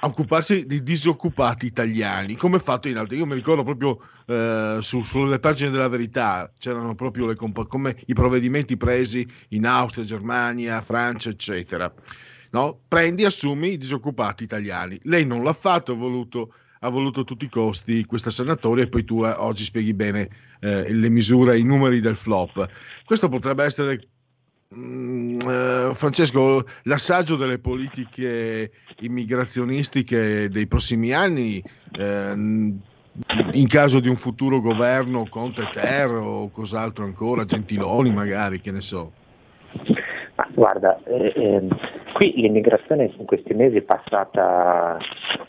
a 0.00 0.06
occuparsi 0.06 0.66
di 0.66 0.82
disoccupati 0.82 1.66
italiani, 1.66 2.36
come 2.36 2.58
fatto 2.58 2.88
in 2.88 2.98
altri. 2.98 3.18
Io 3.18 3.26
mi 3.26 3.34
ricordo 3.34 3.62
proprio 3.62 3.98
uh, 4.26 4.80
su, 4.80 5.02
sulle 5.02 5.38
pagine 5.38 5.70
della 5.70 5.88
verità, 5.88 6.52
c'erano 6.58 6.94
proprio 6.94 7.26
le 7.26 7.36
come 7.36 7.96
i 8.06 8.14
provvedimenti 8.14 8.76
presi 8.76 9.26
in 9.50 9.64
Austria, 9.64 10.04
Germania, 10.04 10.80
Francia, 10.82 11.30
eccetera. 11.30 11.92
No? 12.50 12.80
Prendi, 12.88 13.24
assumi 13.24 13.72
i 13.72 13.78
disoccupati 13.78 14.44
italiani. 14.44 14.98
Lei 15.04 15.24
non 15.26 15.42
l'ha 15.42 15.52
fatto, 15.52 15.92
ha 15.92 15.96
voluto 15.96 16.52
ha 16.80 16.90
voluto 16.90 17.20
a 17.20 17.24
tutti 17.24 17.46
i 17.46 17.48
costi 17.48 18.04
questa 18.04 18.30
sanatoria 18.30 18.84
e 18.84 18.88
poi 18.88 19.04
tu 19.04 19.24
eh, 19.24 19.34
oggi 19.36 19.64
spieghi 19.64 19.94
bene 19.94 20.28
eh, 20.60 20.92
le 20.92 21.08
misure, 21.10 21.58
i 21.58 21.64
numeri 21.64 22.00
del 22.00 22.16
flop. 22.16 22.68
Questo 23.04 23.28
potrebbe 23.28 23.64
essere, 23.64 24.00
eh, 24.70 25.90
Francesco, 25.92 26.64
l'assaggio 26.84 27.36
delle 27.36 27.58
politiche 27.58 28.70
immigrazionistiche 29.00 30.48
dei 30.48 30.66
prossimi 30.66 31.12
anni. 31.12 31.62
Eh, 31.92 32.76
in 33.52 33.66
caso 33.66 33.98
di 33.98 34.08
un 34.08 34.14
futuro 34.14 34.60
governo 34.60 35.26
Conte 35.28 35.68
Ter 35.72 36.08
o 36.08 36.50
cos'altro 36.50 37.04
ancora, 37.04 37.44
Gentiloni 37.44 38.12
magari, 38.12 38.60
che 38.60 38.70
ne 38.70 38.80
so. 38.80 39.12
Guarda, 40.54 41.00
eh, 41.04 41.32
eh, 41.34 41.68
qui 42.18 42.32
l'immigrazione 42.34 43.12
in 43.16 43.26
questi 43.26 43.54
mesi 43.54 43.76
è 43.76 43.82
passata, 43.82 44.98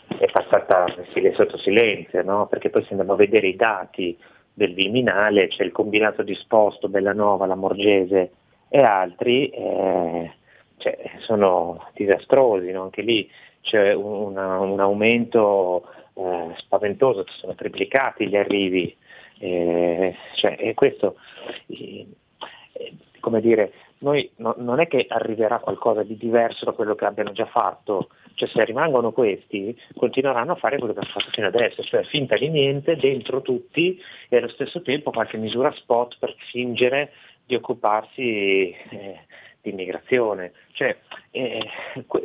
è 0.06 0.30
passata 0.30 0.86
sotto 1.32 1.58
silenzio, 1.58 2.22
no? 2.22 2.46
perché 2.46 2.70
poi 2.70 2.84
se 2.84 2.90
andiamo 2.90 3.14
a 3.14 3.16
vedere 3.16 3.48
i 3.48 3.56
dati 3.56 4.16
del 4.54 4.72
Viminale, 4.74 5.48
c'è 5.48 5.64
il 5.64 5.72
combinato 5.72 6.22
disposto, 6.22 6.88
Bellanova, 6.88 7.46
la 7.46 7.56
Morgese 7.56 8.30
e 8.68 8.82
altri, 8.82 9.48
eh, 9.48 10.32
cioè, 10.76 10.96
sono 11.22 11.88
disastrosi, 11.92 12.70
no? 12.70 12.82
anche 12.82 13.02
lì 13.02 13.28
c'è 13.62 13.92
un, 13.92 14.36
un 14.36 14.78
aumento 14.78 15.88
eh, 16.14 16.54
spaventoso, 16.58 17.24
sono 17.30 17.56
triplicati 17.56 18.28
gli 18.28 18.36
arrivi, 18.36 18.96
eh, 19.40 20.14
cioè, 20.36 20.54
e 20.56 20.74
questo, 20.74 21.16
eh, 21.66 22.06
come 23.18 23.40
dire, 23.40 23.72
noi 24.00 24.30
no, 24.36 24.54
non 24.58 24.80
è 24.80 24.86
che 24.86 25.06
arriverà 25.08 25.58
qualcosa 25.58 26.02
di 26.02 26.16
diverso 26.16 26.64
da 26.64 26.72
quello 26.72 26.94
che 26.94 27.04
abbiano 27.04 27.32
già 27.32 27.46
fatto, 27.46 28.08
cioè 28.34 28.48
se 28.48 28.64
rimangono 28.64 29.12
questi 29.12 29.76
continueranno 29.96 30.52
a 30.52 30.56
fare 30.56 30.78
quello 30.78 30.92
che 30.92 31.00
hanno 31.00 31.10
fatto 31.10 31.30
fino 31.30 31.46
adesso, 31.46 31.82
cioè 31.82 32.04
finta 32.04 32.36
di 32.36 32.48
niente 32.48 32.96
dentro 32.96 33.42
tutti 33.42 34.00
e 34.28 34.36
allo 34.36 34.48
stesso 34.48 34.82
tempo 34.82 35.10
qualche 35.10 35.36
misura 35.36 35.72
spot 35.72 36.16
per 36.18 36.34
fingere 36.50 37.12
di 37.44 37.54
occuparsi 37.54 38.70
eh, 38.70 39.20
di 39.60 39.70
immigrazione. 39.70 40.52
Cioè, 40.72 40.96
eh, 41.32 41.68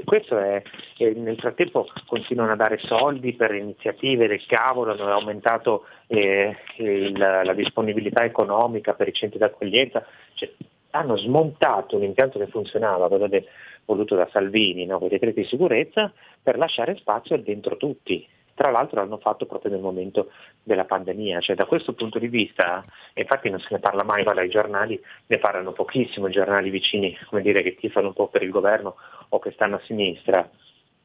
questo 0.06 0.38
è, 0.38 0.62
eh, 0.98 1.14
nel 1.14 1.38
frattempo 1.38 1.88
continuano 2.06 2.54
a 2.54 2.56
dare 2.56 2.78
soldi 2.78 3.34
per 3.34 3.54
iniziative 3.54 4.28
del 4.28 4.46
cavolo, 4.46 4.94
hanno 4.94 5.12
aumentato 5.12 5.86
eh, 6.08 6.56
il, 6.78 7.18
la 7.18 7.54
disponibilità 7.54 8.24
economica 8.24 8.94
per 8.94 9.10
i 9.10 9.14
centri 9.14 9.40
d'accoglienza, 9.40 10.06
cioè, 10.36 10.50
hanno 10.96 11.18
smontato 11.18 11.96
un 11.96 12.04
impianto 12.04 12.40
che 12.40 12.48
funzionava, 12.48 13.08
quello 13.08 13.28
de, 13.28 13.46
voluto 13.86 14.16
da 14.16 14.28
Salvini, 14.32 14.86
no, 14.86 14.98
con 14.98 15.08
i 15.08 15.12
decreti 15.12 15.42
di 15.42 15.48
sicurezza, 15.48 16.12
per 16.42 16.58
lasciare 16.58 16.96
spazio 16.96 17.38
dentro 17.38 17.78
tutti. 17.78 18.28
Tra 18.56 18.72
l'altro 18.72 19.02
l'hanno 19.02 19.18
fatto 19.18 19.46
proprio 19.46 19.72
nel 19.72 19.82
momento 19.82 20.32
della 20.64 20.86
pandemia, 20.86 21.42
cioè 21.42 21.58
da 21.58 21.66
questo 21.66 21.94
punto 21.94 22.20
di 22.20 22.30
vista, 22.30 22.82
infatti 23.14 23.50
non 23.50 23.60
se 23.60 23.68
ne 23.72 23.80
parla 23.80 24.04
mai, 24.04 24.24
guarda, 24.24 24.44
i 24.44 24.50
giornali 24.50 25.00
ne 25.28 25.38
parlano 25.40 25.74
pochissimo, 25.74 26.28
i 26.28 26.32
giornali 26.32 26.70
vicini, 26.70 27.18
come 27.28 27.42
dire, 27.42 27.62
che 27.62 27.76
tifano 27.76 28.08
un 28.08 28.14
po' 28.14 28.30
per 28.30 28.44
il 28.44 28.52
governo 28.52 28.96
o 29.30 29.40
che 29.40 29.52
stanno 29.52 29.76
a 29.76 29.82
sinistra. 29.84 30.50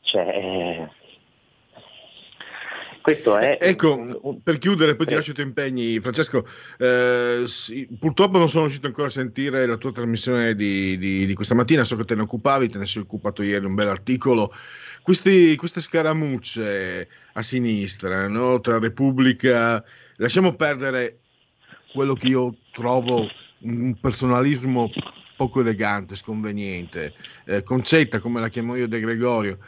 Cioè, 0.03 0.29
eh, 0.29 0.89
questo 3.11 3.37
è 3.39 3.59
ecco, 3.61 3.97
un, 3.97 4.19
un... 4.23 4.43
per 4.43 4.59
chiudere, 4.59 4.95
poi 4.95 5.07
ti 5.07 5.15
lascio 5.15 5.33
i 5.33 5.35
tuoi 5.35 5.47
impegni, 5.47 5.99
Francesco. 5.99 6.47
Eh, 6.79 7.43
sì, 7.47 7.89
purtroppo 7.99 8.39
non 8.39 8.49
sono 8.49 8.63
riuscito 8.63 8.87
ancora 8.87 9.09
a 9.09 9.11
sentire 9.11 9.67
la 9.67 9.77
tua 9.77 9.91
trasmissione 9.91 10.55
di, 10.55 10.97
di, 10.97 11.27
di, 11.27 11.35
questa 11.35 11.55
mattina. 11.55 11.83
So 11.85 11.97
che 11.97 12.05
te 12.05 12.15
ne 12.15 12.23
occupavi, 12.23 12.69
te 12.69 12.79
ne 12.79 12.87
sei 12.87 13.03
occupato 13.03 13.43
ieri 13.43 13.65
un 13.65 13.75
bel 13.75 13.89
articolo. 13.89 14.55
Questi, 15.03 15.57
queste 15.57 15.81
scaramucce 15.81 17.09
a 17.33 17.43
sinistra, 17.43 18.29
no? 18.29 18.61
tra 18.61 18.79
Repubblica, 18.79 19.83
lasciamo 20.17 20.55
perdere 20.55 21.19
quello 21.93 22.15
che 22.15 22.29
io 22.29 22.55
trovo 22.71 23.29
un 23.63 23.99
personalismo 23.99 24.91
poco 25.37 25.61
elegante, 25.61 26.15
sconveniente. 26.15 27.15
Eh, 27.45 27.63
Concetta, 27.63 28.21
come 28.21 28.41
la 28.41 28.49
chiamo 28.49 28.77
io, 28.77 28.87
De 28.87 29.01
Gregorio. 29.01 29.59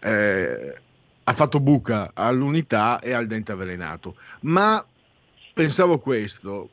Eh, 0.00 0.86
ha 1.28 1.32
fatto 1.34 1.60
buca 1.60 2.12
all'unità 2.14 3.00
e 3.00 3.12
al 3.12 3.26
dente 3.26 3.52
avvelenato. 3.52 4.16
Ma 4.40 4.82
pensavo 5.52 5.98
questo, 5.98 6.70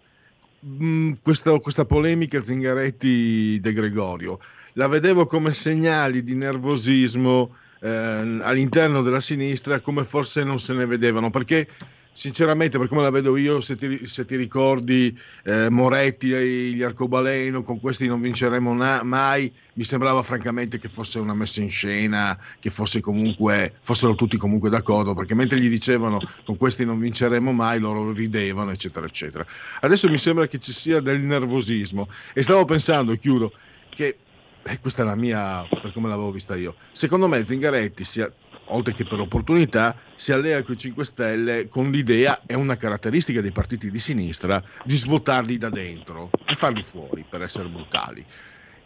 mm, 0.65 1.13
questa, 1.21 1.59
questa 1.59 1.83
polemica 1.83 2.41
Zingaretti-De 2.41 3.73
Gregorio, 3.73 4.39
la 4.73 4.87
vedevo 4.87 5.25
come 5.25 5.51
segnali 5.51 6.23
di 6.23 6.35
nervosismo 6.35 7.53
eh, 7.81 7.89
all'interno 7.89 9.01
della 9.01 9.19
sinistra 9.19 9.81
come 9.81 10.05
forse 10.05 10.45
non 10.45 10.57
se 10.57 10.73
ne 10.73 10.85
vedevano, 10.85 11.29
perché 11.29 11.67
sinceramente, 12.15 12.77
per 12.77 12.87
come 12.87 13.01
la 13.01 13.09
vedo 13.09 13.35
io, 13.35 13.59
se 13.59 13.75
ti, 13.75 14.07
se 14.07 14.23
ti 14.23 14.37
ricordi 14.37 15.19
eh, 15.43 15.69
Moretti 15.69 16.31
e 16.31 16.45
gli 16.71 16.81
Arcobaleno, 16.81 17.61
con 17.61 17.77
questi 17.77 18.07
non 18.07 18.21
vinceremo 18.21 18.73
na- 18.73 19.03
mai, 19.03 19.53
mi 19.73 19.83
sembrava 19.83 20.23
francamente 20.23 20.77
che 20.77 20.87
fosse 20.87 21.19
una 21.19 21.33
messa 21.33 21.61
in 21.61 21.69
scena, 21.69 22.39
che 22.57 22.69
fosse 22.69 23.01
comunque, 23.01 23.73
fossero 23.81 24.15
tutti 24.15 24.37
comunque 24.37 24.69
d'accordo, 24.69 25.13
perché 25.13 25.35
mentre 25.35 25.59
gli 25.59 25.67
dicevano 25.67 26.21
con 26.45 26.55
questi 26.55 26.85
non 26.85 26.99
vinceremo 26.99 27.51
mai, 27.51 27.79
loro 27.79 28.13
ridevano, 28.13 28.71
eccetera, 28.71 29.05
eccetera. 29.05 29.45
Adesso 29.81 30.09
mi 30.09 30.17
sembra 30.17 30.47
che 30.47 30.57
ci 30.57 30.71
sia 30.71 31.01
del 31.01 31.19
nervosismo. 31.19 32.07
E 32.33 32.41
stavo 32.41 32.63
pensando, 32.63 33.13
chiudo, 33.15 33.51
che 33.89 34.17
eh, 34.63 34.79
questa 34.79 35.01
è 35.01 35.05
la 35.05 35.15
mia, 35.15 35.67
per 35.69 35.91
come 35.91 36.07
l'avevo 36.07 36.31
vista 36.31 36.55
io, 36.55 36.75
secondo 36.93 37.27
me 37.27 37.43
Zingaretti 37.43 38.05
sia 38.05 38.31
oltre 38.65 38.93
che 38.93 39.03
per 39.03 39.19
opportunità, 39.19 39.95
si 40.15 40.31
allea 40.31 40.61
con 40.63 40.73
i 40.75 40.77
5 40.77 41.05
Stelle 41.05 41.67
con 41.67 41.91
l'idea, 41.91 42.41
è 42.45 42.53
una 42.53 42.77
caratteristica 42.77 43.41
dei 43.41 43.51
partiti 43.51 43.91
di 43.91 43.99
sinistra, 43.99 44.61
di 44.83 44.95
svuotarli 44.95 45.57
da 45.57 45.69
dentro 45.69 46.29
e 46.45 46.53
farli 46.53 46.81
fuori, 46.81 47.25
per 47.27 47.41
essere 47.41 47.67
brutali. 47.67 48.25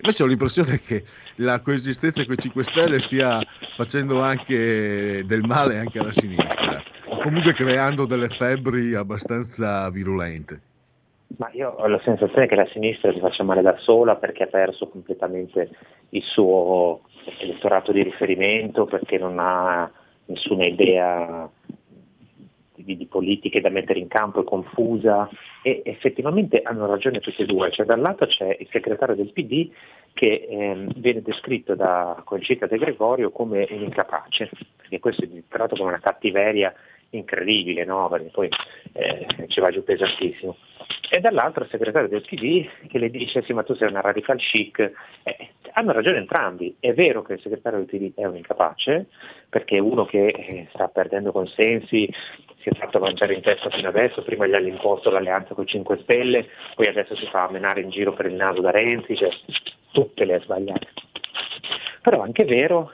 Invece 0.01 0.23
ho 0.23 0.27
l'impressione 0.27 0.79
che 0.79 1.03
la 1.35 1.59
coesistenza 1.59 2.23
con 2.23 2.33
i 2.33 2.37
5 2.37 2.63
Stelle 2.63 2.99
stia 2.99 3.41
facendo 3.75 4.21
anche 4.21 5.23
del 5.25 5.41
male 5.43 5.77
anche 5.77 5.99
alla 5.99 6.11
sinistra, 6.11 6.81
o 7.05 7.17
comunque 7.17 7.53
creando 7.53 8.05
delle 8.05 8.29
febbri 8.29 8.95
abbastanza 8.95 9.89
virulente. 9.89 10.61
Ma 11.37 11.49
io 11.51 11.69
ho 11.69 11.85
la 11.87 11.99
sensazione 12.03 12.47
che 12.47 12.55
la 12.55 12.67
sinistra 12.71 13.11
si 13.13 13.19
faccia 13.19 13.43
male 13.43 13.61
da 13.61 13.77
sola 13.77 14.15
perché 14.15 14.43
ha 14.43 14.47
perso 14.47 14.87
completamente 14.87 15.69
il 16.09 16.23
suo 16.23 17.01
elettorato 17.37 17.91
di 17.91 18.03
riferimento, 18.03 18.85
perché 18.85 19.17
non 19.17 19.37
ha 19.39 19.91
nessuna 20.25 20.65
idea 20.65 21.49
di, 22.75 22.97
di, 22.97 23.05
politiche 23.05 23.61
da 23.61 23.69
mettere 23.69 23.99
in 23.99 24.07
campo, 24.07 24.41
è 24.41 24.43
confusa 24.43 25.29
e 25.61 25.81
effettivamente 25.85 26.61
hanno 26.61 26.85
ragione 26.85 27.19
tutti 27.19 27.41
e 27.41 27.45
due. 27.45 27.71
Cioè, 27.71 27.85
da 27.85 27.95
un 27.95 28.01
lato 28.01 28.25
c'è 28.25 28.55
il 28.59 28.67
segretario 28.71 29.15
del 29.15 29.31
PD 29.31 29.69
che 30.13 30.47
ehm, 30.49 30.93
viene 30.95 31.21
descritto 31.21 31.75
da 31.75 32.21
Concita 32.25 32.67
De 32.67 32.77
Gregorio 32.77 33.31
come 33.31 33.67
un 33.69 33.81
incapace, 33.81 34.49
perché 34.77 34.99
questo 34.99 35.23
è 35.23 35.27
dichiarato 35.27 35.75
come 35.75 35.89
una 35.89 35.99
cattiveria 35.99 36.73
incredibile, 37.11 37.85
no? 37.85 38.07
perché 38.09 38.29
poi 38.29 38.49
eh, 38.93 39.25
ci 39.47 39.59
va 39.59 39.71
giù 39.71 39.83
pesantissimo. 39.83 40.55
E 41.11 41.19
dall'altro 41.19 41.63
il 41.63 41.69
segretario 41.69 42.07
del 42.07 42.21
PD 42.21 42.67
che 42.87 42.99
le 42.99 43.09
dice 43.09 43.41
sì 43.43 43.53
ma 43.53 43.63
tu 43.63 43.73
sei 43.73 43.89
una 43.89 44.01
radical 44.01 44.37
chic, 44.37 44.79
eh, 45.23 45.49
hanno 45.73 45.91
ragione 45.91 46.17
entrambi, 46.17 46.75
è 46.79 46.93
vero 46.93 47.21
che 47.21 47.33
il 47.33 47.41
segretario 47.41 47.79
del 47.79 47.87
PD 47.87 48.13
è 48.15 48.25
un 48.25 48.35
incapace, 48.35 49.07
perché 49.49 49.77
è 49.77 49.79
uno 49.79 50.05
che 50.05 50.27
eh, 50.27 50.67
sta 50.73 50.87
perdendo 50.87 51.31
consensi, 51.31 52.11
si 52.59 52.69
è 52.69 52.75
fatto 52.75 52.99
mangiare 52.99 53.33
in 53.33 53.41
testa 53.41 53.69
fino 53.69 53.87
adesso, 53.87 54.23
prima 54.23 54.45
gli 54.45 54.53
hanno 54.53 54.67
imposto 54.67 55.09
l'alleanza 55.09 55.53
con 55.53 55.63
i 55.63 55.67
5 55.67 55.99
Stelle, 56.01 56.47
poi 56.75 56.87
adesso 56.87 57.15
si 57.15 57.25
fa 57.27 57.49
menare 57.49 57.81
in 57.81 57.89
giro 57.89 58.13
per 58.13 58.25
il 58.25 58.33
naso 58.33 58.61
da 58.61 58.71
Renzi, 58.71 59.15
cioè 59.15 59.29
tutte 59.91 60.25
le 60.25 60.35
ha 60.35 60.41
sbagliate. 60.41 60.87
Però 62.01 62.21
è 62.21 62.25
anche 62.25 62.45
vero 62.45 62.91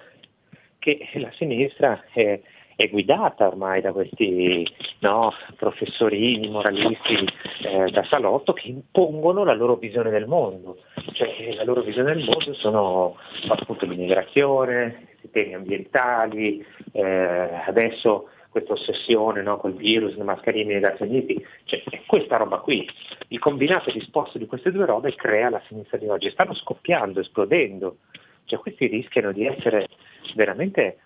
che 0.80 1.10
la 1.14 1.32
sinistra 1.32 2.04
è, 2.14 2.40
è 2.76 2.90
guidata 2.90 3.48
ormai 3.48 3.82
da 3.82 3.92
questi 3.92 4.68
no, 5.00 5.34
professorini, 5.56 6.50
moralisti 6.50 7.28
eh, 7.64 7.90
da 7.92 8.04
salotto 8.04 8.54
che 8.54 8.68
impongono 8.68 9.44
la 9.44 9.54
loro 9.54 9.76
visione 9.76 10.10
del 10.10 10.28
mondo. 10.28 10.78
Cioè, 11.14 11.54
la 11.56 11.64
loro 11.64 11.82
visione 11.82 12.14
del 12.14 12.26
mondo 12.26 12.54
sono 12.54 13.18
appunto 13.48 13.86
l'immigrazione, 13.86 15.08
i 15.22 15.30
temi 15.32 15.54
ambientali, 15.54 16.66
eh, 16.92 17.62
adesso 17.66 18.30
questa 18.50 18.74
ossessione 18.74 19.42
no, 19.42 19.58
col 19.58 19.74
virus, 19.74 20.16
le 20.16 20.24
mascherine, 20.24 20.72
i 20.72 20.76
negazionisti, 20.76 21.46
cioè 21.66 21.84
è 21.90 22.02
questa 22.06 22.38
roba 22.38 22.60
qui. 22.60 22.88
Il 23.30 23.40
combinato 23.40 23.92
disposto 23.92 24.38
di 24.38 24.46
queste 24.46 24.72
due 24.72 24.86
robe 24.86 25.14
crea 25.16 25.50
la 25.50 25.62
sinistra 25.68 25.98
di 25.98 26.08
oggi. 26.08 26.30
Stanno 26.30 26.54
scoppiando, 26.54 27.20
esplodendo. 27.20 27.98
Cioè, 28.46 28.60
questi 28.60 28.88
rischiano 28.88 29.32
di 29.32 29.46
essere 29.46 29.88
veramente 30.36 31.00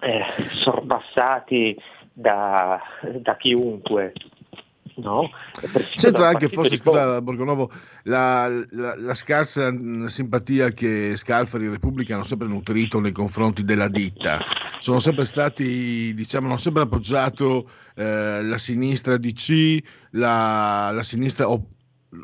eh, 0.00 0.24
sorpassati 0.52 1.76
da, 2.12 2.80
da 3.20 3.36
chiunque. 3.36 4.12
No? 4.96 5.28
C'entra 5.94 6.28
anche 6.28 6.48
forse, 6.48 6.76
scusa 6.76 7.20
Borgonovo, 7.20 7.70
la, 8.04 8.48
la, 8.70 8.96
la, 8.96 9.12
scarsa 9.12 9.70
simpatia 10.06 10.70
che 10.70 11.16
Scalfari 11.16 11.66
e 11.66 11.70
Repubblica 11.70 12.14
hanno 12.14 12.22
sempre 12.22 12.48
nutrito 12.48 12.98
nei 12.98 13.12
confronti 13.12 13.62
della 13.62 13.88
ditta. 13.88 14.38
Sono 14.78 14.98
sempre 14.98 15.26
stati, 15.26 16.14
diciamo, 16.14 16.46
hanno 16.46 16.56
sempre 16.56 16.84
appoggiato 16.84 17.68
eh, 17.94 18.42
la 18.42 18.56
sinistra 18.56 19.18
DC, 19.18 19.78
la, 20.12 20.90
la 20.92 21.02
sinistra 21.02 21.50
op- 21.50 21.74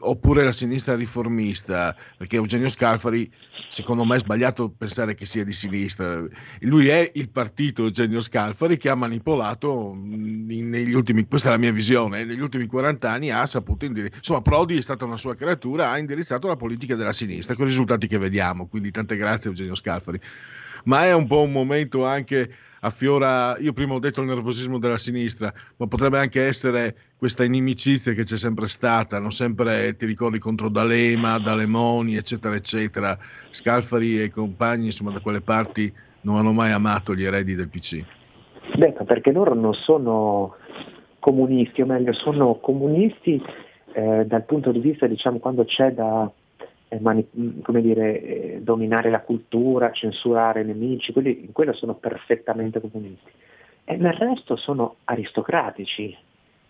oppure 0.01 0.45
la 0.45 0.53
sinistra 0.53 0.95
riformista, 0.95 1.97
perché 2.17 2.37
Eugenio 2.37 2.69
Scalfari, 2.69 3.31
secondo 3.69 4.05
me 4.05 4.17
è 4.17 4.19
sbagliato 4.19 4.71
pensare 4.71 5.15
che 5.15 5.25
sia 5.25 5.45
di 5.45 5.53
sinistra. 5.53 6.25
Lui 6.61 6.89
è 6.89 7.11
il 7.15 7.31
partito 7.31 7.85
Eugenio 7.85 8.21
Scalfari 8.21 8.77
che 8.77 8.89
ha 8.89 8.95
manipolato 8.95 9.95
negli 9.97 10.93
ultimi, 10.93 11.27
questa 11.27 11.49
è 11.49 11.51
la 11.53 11.59
mia 11.59 11.73
visione, 11.73 12.25
negli 12.25 12.41
ultimi 12.41 12.67
40 12.67 13.11
anni 13.11 13.31
ha 13.31 13.47
saputo 13.47 13.85
indirizzare, 13.85 14.19
insomma 14.19 14.43
Prodi 14.43 14.77
è 14.77 14.83
stata 14.83 15.05
una 15.05 15.17
sua 15.17 15.35
creatura, 15.35 15.91
ha 15.91 15.99
indirizzato 15.99 16.49
la 16.49 16.57
politica 16.57 16.95
della 16.95 17.13
sinistra 17.13 17.55
con 17.55 17.67
i 17.67 17.69
risultati 17.69 18.07
che 18.07 18.19
vediamo, 18.19 18.67
quindi 18.67 18.91
tante 18.91 19.17
grazie 19.17 19.51
Eugenio 19.51 19.75
Scalfari. 19.75 20.21
Ma 20.85 21.05
è 21.05 21.15
un 21.15 21.27
po' 21.27 21.43
un 21.43 21.53
momento 21.53 22.05
anche 22.05 22.51
affiora, 22.85 23.57
io 23.59 23.73
prima 23.73 23.95
ho 23.95 23.99
detto 23.99 24.21
il 24.21 24.27
nervosismo 24.27 24.79
della 24.79 24.99
sinistra, 24.99 25.53
ma 25.77 25.87
potrebbe 25.87 26.19
anche 26.19 26.45
essere 26.45 26.97
questa 27.17 27.45
inimicizia 27.45 28.13
che 28.13 28.25
c'è 28.25 28.37
sempre 28.37 28.67
stata, 28.67 29.19
non 29.19 29.31
sempre 29.31 29.95
ti 29.97 30.07
ricordi 30.07 30.39
contro 30.39 30.69
D'Alema, 30.69 31.39
D'Alemoni, 31.39 32.17
eccetera, 32.17 32.55
eccetera. 32.55 33.17
Scalfari 33.51 34.23
e 34.23 34.31
compagni, 34.31 34.87
insomma, 34.87 35.13
da 35.13 35.21
quelle 35.21 35.41
parti 35.41 35.93
non 36.23 36.37
hanno 36.37 36.53
mai 36.53 36.73
amato 36.73 37.15
gli 37.15 37.25
eredi 37.25 37.55
del 37.55 37.69
PC. 37.69 38.05
Beh, 38.77 38.95
perché 39.05 39.31
loro 39.33 39.55
non 39.55 39.75
sono 39.75 40.57
comunisti, 41.21 41.83
o 41.83 41.87
meglio, 41.87 42.13
sono 42.13 42.57
comunisti 42.57 43.41
eh, 43.95 44.25
dal 44.27 44.45
punto 44.45 44.73
di 44.73 44.81
vista, 44.81 45.07
diciamo, 45.07 45.39
quando 45.39 45.65
c'è 45.65 45.93
da 45.93 46.31
mani- 47.01 47.61
come 47.63 47.81
dire, 47.81 48.21
eh, 48.21 48.61
dominare 48.63 49.11
la 49.11 49.21
cultura, 49.21 49.93
censurare 49.93 50.63
i 50.63 50.65
nemici, 50.65 51.13
quelli, 51.13 51.45
in 51.45 51.53
quello 51.53 51.73
sono 51.73 51.95
perfettamente 51.95 52.81
comunisti. 52.81 53.31
E 53.85 53.97
nel 53.97 54.13
resto 54.13 54.57
sono 54.57 54.97
aristocratici, 55.05 56.17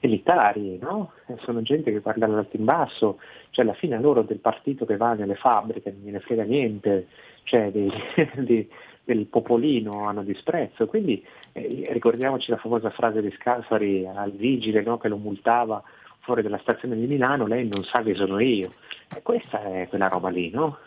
elitari, 0.01 0.79
no? 0.81 1.13
sono 1.41 1.63
gente 1.63 1.93
che 1.93 2.01
guarda 2.01 2.27
dall'alto 2.27 2.57
in 2.57 2.65
basso, 2.65 3.21
cioè 3.51 3.65
alla 3.65 3.75
fine 3.75 4.01
loro 4.01 4.23
del 4.23 4.39
partito 4.39 4.85
che 4.85 4.97
va 4.97 5.15
nelle 5.15 5.37
fabbriche 5.37 5.91
non 5.93 6.03
gliene 6.03 6.21
frega 6.21 6.43
niente, 6.43 7.07
cioè 7.45 7.71
dei, 7.71 7.91
dei, 8.35 8.69
del 9.05 9.27
popolino 9.27 10.09
hanno 10.09 10.23
disprezzo. 10.23 10.87
Quindi 10.87 11.25
eh, 11.53 11.87
ricordiamoci 11.91 12.51
la 12.51 12.57
famosa 12.57 12.91
frase 12.91 13.21
di 13.21 13.31
Scalfari 13.39 14.07
al 14.07 14.33
vigile 14.33 14.83
no? 14.83 14.99
che 14.99 15.09
lo 15.09 15.17
multava 15.17 15.83
fuori 16.23 16.43
dalla 16.43 16.59
stazione 16.59 16.97
di 16.97 17.07
Milano, 17.07 17.47
lei 17.47 17.69
non 17.69 17.85
sa 17.85 18.03
che 18.03 18.15
sono 18.15 18.41
io. 18.41 18.73
E 19.15 19.23
questa 19.23 19.63
è 19.63 19.89
quella 19.89 20.09
roba 20.09 20.31
lì, 20.31 20.51
no? 20.51 20.79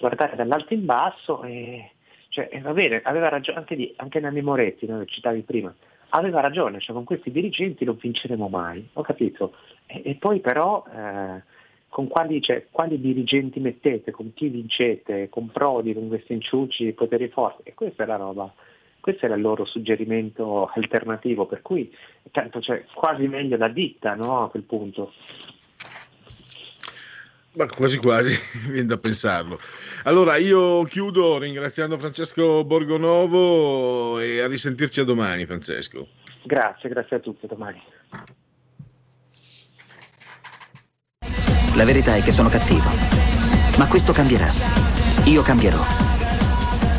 Guardare 0.00 0.36
dall'alto 0.36 0.74
in 0.74 0.84
basso 0.84 1.42
e... 1.42 1.92
Cioè, 2.30 2.60
va 2.60 2.72
bene, 2.72 3.00
aveva 3.04 3.30
ragione 3.30 3.58
anche, 3.58 3.74
di, 3.74 3.92
anche 3.96 4.20
Nanni 4.20 4.42
Moretti, 4.42 4.86
no? 4.86 5.02
citavi 5.06 5.42
prima, 5.42 5.74
aveva 6.10 6.40
ragione, 6.40 6.78
cioè 6.78 6.94
con 6.94 7.04
questi 7.04 7.30
dirigenti 7.30 7.86
non 7.86 7.96
vinceremo 7.98 8.48
mai, 8.48 8.86
ho 8.92 9.02
capito. 9.02 9.54
E, 9.86 10.02
e 10.04 10.14
poi 10.16 10.40
però 10.40 10.84
eh, 10.94 11.42
con 11.88 12.06
quali, 12.06 12.42
cioè, 12.42 12.66
quali, 12.70 13.00
dirigenti 13.00 13.60
mettete, 13.60 14.10
con 14.10 14.34
chi 14.34 14.48
vincete, 14.48 15.30
con 15.30 15.50
Prodi, 15.50 15.94
con 15.94 16.08
questi 16.08 16.34
inciucci, 16.34 16.92
poteri 16.92 17.28
forti, 17.28 17.62
e 17.64 17.74
questa 17.74 18.02
è 18.02 18.06
la 18.06 18.16
roba 18.16 18.52
questo 19.00 19.26
era 19.26 19.34
il 19.34 19.40
loro 19.40 19.64
suggerimento 19.64 20.70
alternativo, 20.74 21.46
per 21.46 21.62
cui 21.62 21.94
tanto, 22.30 22.60
cioè, 22.60 22.84
quasi 22.94 23.26
meglio 23.26 23.56
la 23.56 23.68
ditta 23.68 24.14
no, 24.14 24.44
a 24.44 24.50
quel 24.50 24.64
punto. 24.64 25.12
Ma 27.52 27.66
quasi 27.66 27.98
quasi, 27.98 28.38
viene 28.70 28.86
da 28.86 28.98
pensarlo. 28.98 29.58
Allora 30.04 30.36
io 30.36 30.82
chiudo 30.84 31.38
ringraziando 31.38 31.98
Francesco 31.98 32.64
Borgonovo 32.64 34.20
e 34.20 34.40
a 34.40 34.46
risentirci 34.46 35.00
a 35.00 35.04
domani 35.04 35.46
Francesco. 35.46 36.08
Grazie, 36.44 36.88
grazie 36.88 37.16
a 37.16 37.20
tutti, 37.20 37.46
a 37.46 37.48
domani. 37.48 37.82
La 41.74 41.84
verità 41.84 42.16
è 42.16 42.22
che 42.22 42.30
sono 42.30 42.48
cattivo, 42.48 42.88
ma 43.78 43.86
questo 43.86 44.12
cambierà. 44.12 44.50
Io 45.26 45.42
cambierò. 45.42 46.07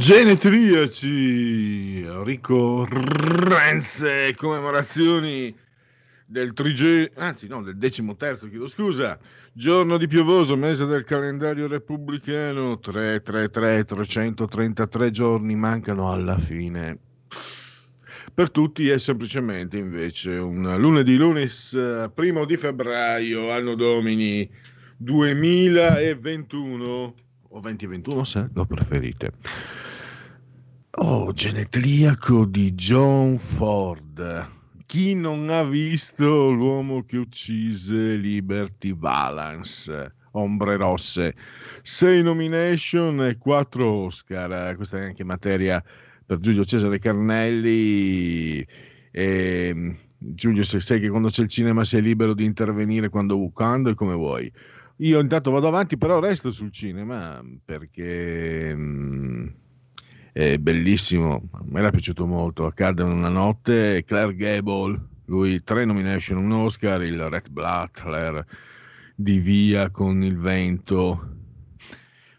Genetriaci, 0.00 2.06
ricorrenze, 2.24 4.34
commemorazioni 4.34 5.54
del 6.24 6.54
trige, 6.54 7.12
anzi 7.16 7.48
no, 7.48 7.62
del 7.62 7.76
decimo 7.76 8.16
terzo, 8.16 8.48
chiedo 8.48 8.66
scusa, 8.66 9.18
giorno 9.52 9.98
di 9.98 10.06
piovoso, 10.06 10.56
mese 10.56 10.86
del 10.86 11.04
calendario 11.04 11.68
repubblicano, 11.68 12.78
333, 12.78 13.84
333 13.84 15.10
giorni 15.10 15.54
mancano 15.54 16.10
alla 16.10 16.38
fine. 16.38 16.98
Per 18.32 18.50
tutti 18.50 18.88
è 18.88 18.96
semplicemente 18.96 19.76
invece 19.76 20.30
un 20.30 20.76
lunedì, 20.78 21.18
lunes 21.18 21.74
eh, 21.74 22.10
primo 22.14 22.46
di 22.46 22.56
febbraio, 22.56 23.52
anno 23.52 23.74
domini 23.74 24.50
2021 24.96 27.14
o 27.50 27.60
2021 27.60 28.24
se 28.24 28.48
lo 28.54 28.64
preferite. 28.64 29.32
Oh, 30.94 31.32
genetriaco 31.32 32.44
di 32.46 32.74
John 32.74 33.38
Ford. 33.38 34.48
Chi 34.86 35.14
non 35.14 35.48
ha 35.48 35.62
visto 35.62 36.50
l'uomo 36.50 37.04
che 37.04 37.16
uccise 37.16 38.16
Liberty 38.16 38.92
Balance? 38.92 40.14
Ombre 40.32 40.76
rosse. 40.76 41.36
Sei 41.82 42.24
nomination 42.24 43.24
e 43.24 43.38
quattro 43.38 43.88
Oscar. 43.88 44.74
Questa 44.74 44.98
è 44.98 45.04
anche 45.04 45.22
materia 45.22 45.80
per 46.26 46.40
Giulio 46.40 46.64
Cesare 46.64 46.98
Carnelli. 46.98 48.66
E, 49.12 49.96
Giulio, 50.18 50.64
se 50.64 50.80
sai 50.80 50.98
che 50.98 51.08
quando 51.08 51.28
c'è 51.28 51.42
il 51.42 51.48
cinema 51.48 51.84
sei 51.84 52.02
libero 52.02 52.34
di 52.34 52.44
intervenire 52.44 53.08
quando, 53.10 53.48
quando 53.52 53.90
e 53.90 53.94
come 53.94 54.14
vuoi. 54.16 54.52
Io 54.96 55.20
intanto 55.20 55.52
vado 55.52 55.68
avanti, 55.68 55.96
però 55.96 56.18
resto 56.18 56.50
sul 56.50 56.72
cinema 56.72 57.40
perché 57.64 58.74
è 60.32 60.58
bellissimo. 60.58 61.48
A 61.52 61.62
me 61.64 61.80
era 61.80 61.90
piaciuto 61.90 62.26
molto. 62.26 62.66
Accade 62.66 63.02
in 63.02 63.10
una 63.10 63.28
notte. 63.28 64.04
Claire 64.04 64.34
Gable, 64.34 65.00
lui 65.26 65.62
tre 65.62 65.84
nomination, 65.84 66.38
un 66.38 66.52
Oscar, 66.52 67.02
il 67.02 67.28
Red 67.28 67.50
Butler 67.50 68.44
di 69.14 69.38
Via 69.38 69.90
con 69.90 70.22
il 70.22 70.38
vento. 70.38 71.36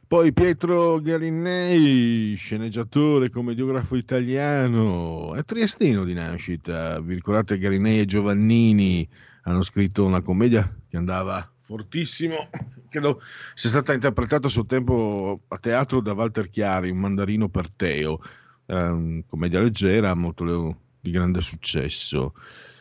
Poi 0.08 0.34
Pietro 0.34 1.00
Garinei, 1.00 2.36
sceneggiatore, 2.36 3.30
commediografo 3.30 3.96
italiano, 3.96 5.36
è 5.36 5.44
triestino 5.44 6.04
di 6.04 6.14
nascita. 6.14 7.00
Vi 7.00 7.14
ricordate 7.14 7.58
Garinei 7.58 8.02
e 8.02 8.06
Giovannini 8.06 9.08
hanno 9.44 9.62
scritto 9.62 10.06
una 10.06 10.22
commedia 10.22 10.70
che 10.90 10.98
andava 10.98 11.51
fortissimo, 11.62 12.50
credo 12.90 13.22
sia 13.54 13.70
stata 13.70 13.94
interpretata 13.94 14.48
a 14.48 14.50
suo 14.50 14.66
tempo 14.66 15.42
a 15.48 15.58
teatro 15.58 16.02
da 16.02 16.14
Walter 16.14 16.50
Chiari, 16.50 16.90
un 16.90 16.98
mandarino 16.98 17.48
per 17.50 17.70
Teo, 17.70 18.20
eh, 18.66 19.24
commedia 19.28 19.62
leggera, 19.62 20.14
molto 20.16 20.78
di 21.00 21.12
grande 21.12 21.40
successo. 21.42 22.34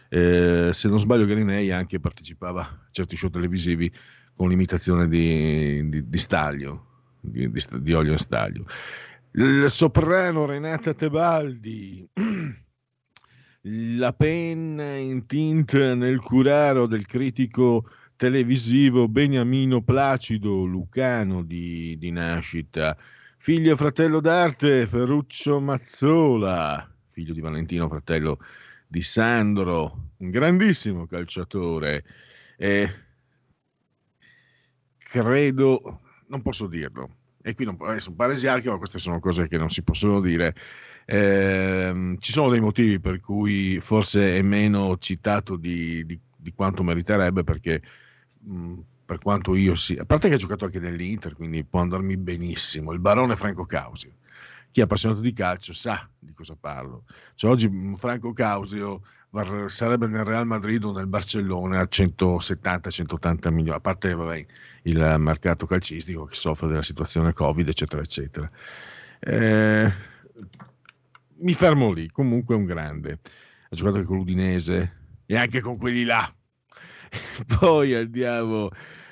Eh, 0.09 0.70
se 0.73 0.89
non 0.89 0.98
sbaglio 0.98 1.27
Garinei 1.27 1.70
anche 1.70 2.01
partecipava 2.01 2.62
a 2.62 2.89
certi 2.90 3.16
show 3.16 3.31
televisivi 3.31 3.93
con 4.35 4.48
l'imitazione 4.48 5.07
di, 5.07 5.89
di, 5.89 6.09
di 6.09 6.19
Staglio, 6.19 6.86
di, 7.20 7.51
di, 7.52 7.93
Olio 7.93 8.15
e 8.15 8.19
Staglio. 8.19 8.65
Il 9.32 9.69
soprano 9.69 10.47
Renata 10.47 10.94
Tebaldi, 10.94 12.09
la 13.62 14.12
penna 14.15 14.97
in 14.97 15.27
tinta 15.27 15.94
nel 15.94 16.19
curaro 16.19 16.86
del 16.86 17.07
critico 17.07 17.85
televisivo 18.21 19.09
Beniamino 19.09 19.81
Placido 19.81 20.65
Lucano 20.65 21.43
di, 21.43 21.97
di 21.97 22.11
nascita, 22.11 22.95
figlio 23.39 23.73
e 23.73 23.77
fratello 23.77 24.21
d'arte 24.21 24.87
Ferruccio 24.87 25.59
Mazzola, 25.59 26.87
figlio 27.09 27.33
di 27.33 27.41
Valentino, 27.41 27.89
fratello 27.89 28.37
di 28.87 29.01
Sandro, 29.01 30.11
un 30.19 30.29
grandissimo 30.29 31.07
calciatore. 31.07 32.05
E 32.59 32.91
credo, 34.99 36.03
non 36.27 36.43
posso 36.43 36.67
dirlo, 36.67 37.17
e 37.41 37.55
qui 37.55 37.65
non 37.65 37.79
un 37.81 38.17
paresiarchico, 38.17 38.71
ma 38.71 38.77
queste 38.77 38.99
sono 38.99 39.19
cose 39.19 39.49
che 39.49 39.57
non 39.57 39.71
si 39.71 39.83
possono 39.83 40.21
dire. 40.21 40.55
Ehm, 41.07 42.19
ci 42.19 42.33
sono 42.33 42.51
dei 42.51 42.61
motivi 42.61 43.01
per 43.01 43.19
cui 43.19 43.81
forse 43.81 44.37
è 44.37 44.43
meno 44.43 44.99
citato 44.99 45.57
di, 45.57 46.05
di- 46.05 46.21
di 46.37 46.53
quanto 46.53 46.83
meriterebbe, 46.83 47.45
perché 47.45 47.81
mh, 48.43 48.79
per 49.05 49.19
quanto 49.19 49.55
io 49.55 49.75
sia, 49.75 50.03
a 50.03 50.05
parte 50.05 50.29
che 50.29 50.35
ha 50.35 50.39
giocato 50.39 50.65
anche 50.65 50.79
nell'Inter, 50.79 51.35
quindi 51.35 51.65
può 51.65 51.81
andarmi 51.81 52.17
benissimo, 52.17 52.93
il 52.93 53.01
barone 53.01 53.37
Franco 53.37 53.65
Causi. 53.65 54.12
Chi 54.71 54.81
è 54.81 54.85
appassionato 54.85 55.21
di 55.21 55.33
calcio 55.33 55.73
sa 55.73 56.09
di 56.17 56.33
cosa 56.33 56.57
parlo. 56.59 57.05
Cioè, 57.35 57.51
oggi 57.51 57.69
mh, 57.69 57.97
Franco 57.97 58.33
Causio 58.33 59.03
sarebbe 59.67 60.07
nel 60.07 60.25
Real 60.25 60.47
Madrid 60.47 60.85
o 60.85 60.93
nel 60.93 61.07
Barcellona 61.07 61.81
a 61.81 61.89
170-180 61.91 63.53
milioni, 63.53 63.77
a 63.77 63.81
parte 63.81 64.15
vabbè, 64.15 64.47
il 64.83 65.17
mercato 65.19 65.67
calcistico 65.67 66.25
che 66.25 66.35
soffre 66.35 66.69
della 66.69 66.83
situazione 66.83 67.33
Covid, 67.33 67.67
eccetera, 67.69 68.03
eccetera. 68.03 68.51
Eh, 69.19 69.93
mi 71.39 71.53
fermo 71.53 71.93
lì, 71.93 72.09
comunque 72.11 72.55
è 72.55 72.59
un 72.59 72.65
grande. 72.65 73.19
Ha 73.71 73.75
giocato 73.75 73.97
anche 73.97 74.09
con 74.09 74.19
l'Udinese 74.19 74.99
e 75.27 75.37
anche 75.37 75.61
con 75.61 75.77
quelli 75.77 76.05
là. 76.05 76.33
Poi 77.59 77.95
andiamo, 77.95 78.69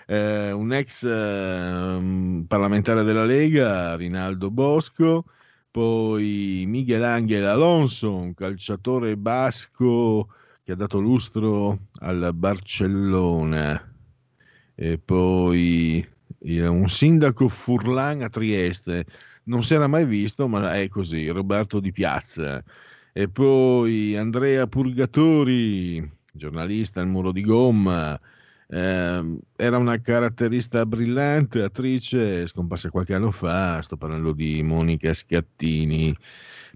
eh, 0.06 0.52
un 0.52 0.72
ex 0.72 1.04
eh, 1.04 2.44
parlamentare 2.46 3.02
della 3.02 3.24
Lega, 3.24 3.96
Rinaldo 3.96 4.50
Bosco, 4.50 5.24
poi 5.70 6.64
Miguel 6.66 7.04
Angel 7.04 7.44
Alonso, 7.44 8.14
un 8.14 8.34
calciatore 8.34 9.16
basco 9.16 10.28
che 10.62 10.72
ha 10.72 10.76
dato 10.76 11.00
lustro 11.00 11.88
al 12.00 12.30
Barcellona, 12.34 13.92
e 14.74 14.98
poi 14.98 16.06
il- 16.40 16.64
un 16.66 16.88
sindaco 16.88 17.48
Furlan 17.48 18.22
a 18.22 18.28
Trieste, 18.28 19.06
non 19.44 19.62
si 19.62 19.74
era 19.74 19.86
mai 19.86 20.06
visto, 20.06 20.46
ma 20.48 20.74
è 20.76 20.88
così, 20.88 21.28
Roberto 21.28 21.80
Di 21.80 21.92
Piazza, 21.92 22.62
e 23.12 23.28
poi 23.28 24.16
Andrea 24.16 24.66
Purgatori, 24.66 26.08
giornalista 26.38 27.00
al 27.00 27.08
muro 27.08 27.32
di 27.32 27.42
gomma, 27.42 28.18
ehm, 28.68 29.38
era 29.56 29.76
una 29.76 30.00
caratterista 30.00 30.86
brillante, 30.86 31.62
attrice, 31.62 32.46
scomparsa 32.46 32.90
qualche 32.90 33.14
anno 33.14 33.30
fa, 33.30 33.82
sto 33.82 33.96
parlando 33.96 34.32
di 34.32 34.62
Monica 34.62 35.12
Scattini. 35.12 36.16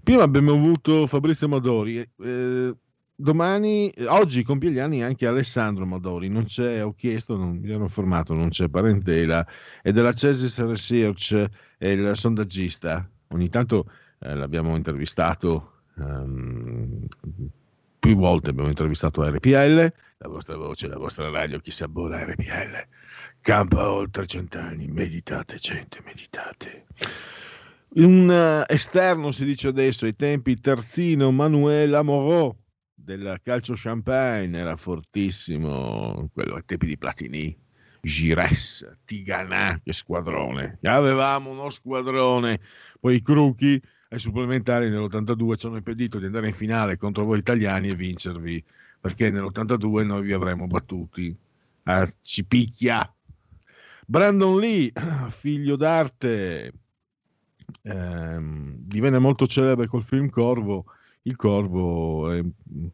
Prima 0.03 0.23
abbiamo 0.23 0.53
avuto 0.53 1.07
Fabrizio 1.07 1.47
Modori, 1.47 1.97
eh, 1.97 2.75
domani, 3.15 3.91
oggi 4.07 4.43
compie 4.43 4.71
gli 4.71 4.79
anni 4.79 5.01
anche 5.01 5.25
Alessandro 5.27 5.85
Modori, 5.85 6.27
non 6.29 6.43
c'è, 6.45 6.83
ho 6.83 6.93
chiesto, 6.93 7.37
non 7.37 7.57
mi 7.57 7.71
hanno 7.71 7.83
informato, 7.83 8.33
non 8.33 8.49
c'è 8.49 8.67
parentela, 8.69 9.47
è 9.81 9.91
della 9.91 10.13
Cesis 10.13 10.59
Research, 10.59 11.47
è 11.77 11.87
il 11.87 12.11
sondaggista, 12.15 13.09
ogni 13.29 13.49
tanto 13.49 13.89
eh, 14.19 14.35
l'abbiamo 14.35 14.75
intervistato 14.75 15.83
ehm, 15.97 17.07
più 18.03 18.17
volte 18.17 18.49
abbiamo 18.49 18.67
intervistato 18.67 19.25
RPL, 19.25 19.93
la 20.17 20.27
vostra 20.27 20.57
voce, 20.57 20.89
la 20.89 20.97
vostra 20.97 21.29
radio, 21.29 21.57
chi 21.59 21.71
si 21.71 21.83
abbona 21.83 22.17
a 22.17 22.25
RPL, 22.25 22.85
campa 23.39 23.89
oltre 23.89 24.25
cent'anni, 24.25 24.87
meditate 24.89 25.55
gente, 25.55 26.01
meditate. 26.03 26.85
Un 27.91 28.29
eh, 28.29 28.65
esterno 28.67 29.31
si 29.31 29.45
dice 29.45 29.69
adesso 29.69 30.03
ai 30.03 30.17
tempi 30.17 30.59
terzino 30.59 31.31
Manuel 31.31 31.93
Amorò 31.93 32.53
del 32.93 33.39
calcio 33.41 33.73
champagne 33.77 34.59
era 34.59 34.75
fortissimo 34.75 36.29
quello 36.33 36.55
ai 36.55 36.65
tempi 36.65 36.87
di 36.87 36.97
Platini 36.97 37.57
Gires, 38.01 38.85
Tigana, 39.05 39.79
che 39.81 39.93
squadrone 39.93 40.79
avevamo 40.81 41.51
uno 41.51 41.69
squadrone 41.69 42.59
poi 42.99 43.15
i 43.15 43.21
Cruchi 43.21 43.81
ai 44.13 44.19
supplementari 44.19 44.89
nell'82 44.89 45.57
ci 45.57 45.65
hanno 45.65 45.77
impedito 45.77 46.19
di 46.19 46.25
andare 46.25 46.47
in 46.47 46.53
finale 46.53 46.97
contro 46.97 47.25
voi 47.25 47.39
italiani 47.39 47.89
e 47.89 47.95
vincervi 47.95 48.63
perché 49.01 49.31
nell'82 49.31 50.05
noi 50.05 50.21
vi 50.21 50.33
avremmo 50.33 50.67
battuti 50.67 51.35
a 51.83 52.07
Cipicchia 52.21 53.11
Brandon 54.05 54.59
Lee 54.59 54.91
figlio 55.29 55.75
d'arte 55.75 56.73
ehm, 57.81 58.75
divenne 58.77 59.19
molto 59.19 59.47
celebre 59.47 59.87
col 59.87 60.03
film 60.03 60.29
Corvo. 60.29 60.85
Il 61.23 61.35
Corvo 61.35 62.31
eh, 62.31 62.43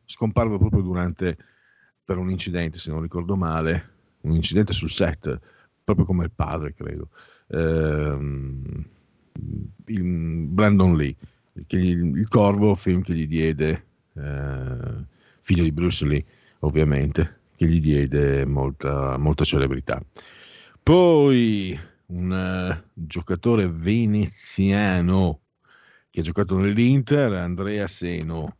scomparve 0.05 0.57
proprio 0.57 0.81
durante, 0.81 1.37
per 2.03 2.17
un 2.17 2.29
incidente, 2.29 2.77
se 2.77 2.91
non 2.91 3.01
ricordo 3.01 3.35
male, 3.35 3.93
un 4.21 4.35
incidente 4.35 4.73
sul 4.73 4.89
set, 4.89 5.39
proprio 5.83 6.05
come 6.05 6.25
il 6.25 6.31
padre, 6.31 6.73
credo. 6.73 7.09
Ehm, 7.47 8.85
Brandon 9.85 10.95
Lee, 10.95 11.15
gli- 11.67 12.17
il 12.17 12.27
Corvo, 12.27 12.75
film 12.75 13.01
che 13.01 13.13
gli 13.13 13.27
diede, 13.27 13.85
eh, 14.13 15.05
figlio 15.41 15.63
di 15.63 15.71
Bruce 15.71 16.05
Lee, 16.05 16.25
ovviamente, 16.59 17.39
che 17.55 17.67
gli 17.67 17.79
diede 17.79 18.45
molta, 18.45 19.17
molta 19.17 19.43
celebrità. 19.43 20.01
Poi 20.81 21.77
un 22.07 22.31
eh, 22.31 22.89
giocatore 22.93 23.69
veneziano 23.69 25.41
che 26.09 26.21
ha 26.21 26.23
giocato 26.23 26.57
nell'Inter, 26.57 27.33
Andrea 27.33 27.87
Seno. 27.87 28.57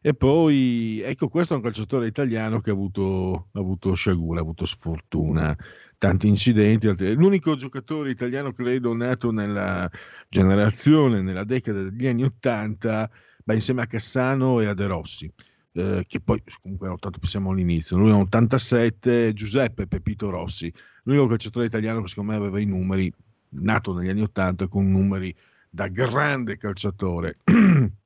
E 0.00 0.14
poi, 0.14 1.00
ecco, 1.00 1.28
questo 1.28 1.54
è 1.54 1.56
un 1.56 1.62
calciatore 1.62 2.08
italiano 2.08 2.60
che 2.60 2.70
ha 2.70 2.72
avuto, 2.72 3.48
ha 3.52 3.60
avuto 3.60 3.94
sciagura, 3.94 4.40
ha 4.40 4.42
avuto 4.42 4.66
sfortuna, 4.66 5.56
tanti 6.02 6.26
incidenti. 6.26 6.88
altri- 6.88 7.14
l'unico 7.14 7.54
giocatore 7.54 8.10
italiano, 8.10 8.50
credo, 8.50 8.92
nato 8.92 9.30
nella 9.30 9.88
generazione, 10.28 11.22
nella 11.22 11.44
decada 11.44 11.84
degli 11.84 12.08
anni 12.08 12.24
Ottanta, 12.24 13.08
insieme 13.52 13.82
a 13.82 13.86
Cassano 13.86 14.60
e 14.60 14.66
a 14.66 14.74
De 14.74 14.88
Rossi, 14.88 15.32
eh, 15.74 16.04
che 16.08 16.18
poi 16.18 16.42
comunque 16.60 16.88
80, 16.88 17.24
siamo 17.24 17.52
all'inizio. 17.52 17.96
Lui 17.96 18.10
è 18.10 18.14
un 18.14 18.22
87, 18.22 19.32
Giuseppe 19.32 19.86
Pepito 19.86 20.28
Rossi, 20.28 20.72
l'unico 21.04 21.26
calciatore 21.26 21.66
italiano 21.66 22.02
che 22.02 22.08
secondo 22.08 22.32
me 22.32 22.36
aveva 22.36 22.58
i 22.58 22.64
numeri, 22.64 23.12
nato 23.50 23.94
negli 23.94 24.08
anni 24.08 24.22
Ottanta 24.22 24.66
con 24.66 24.90
numeri 24.90 25.32
da 25.70 25.86
grande 25.86 26.56
calciatore. 26.56 27.38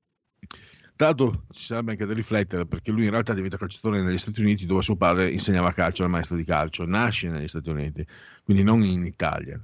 L'altro 0.99 1.45
ci 1.51 1.67
sarebbe 1.67 1.91
anche 1.91 2.07
da 2.07 2.15
riflettere 2.15 2.65
perché 2.65 2.91
lui 2.91 3.05
in 3.05 3.11
realtà 3.11 3.35
diventa 3.35 3.59
calciatore 3.59 4.01
negli 4.03 4.17
Stati 4.17 4.41
Uniti 4.41 4.65
dove 4.65 4.81
suo 4.81 4.97
padre 4.97 5.31
insegnava 5.31 5.71
calcio, 5.73 6.03
era 6.03 6.11
maestro 6.11 6.37
di 6.37 6.45
calcio, 6.45 6.87
nasce 6.87 7.29
negli 7.29 7.49
Stati 7.49 7.69
Uniti, 7.69 8.07
quindi 8.45 8.63
non 8.63 8.83
in 8.83 9.05
Italia. 9.05 9.61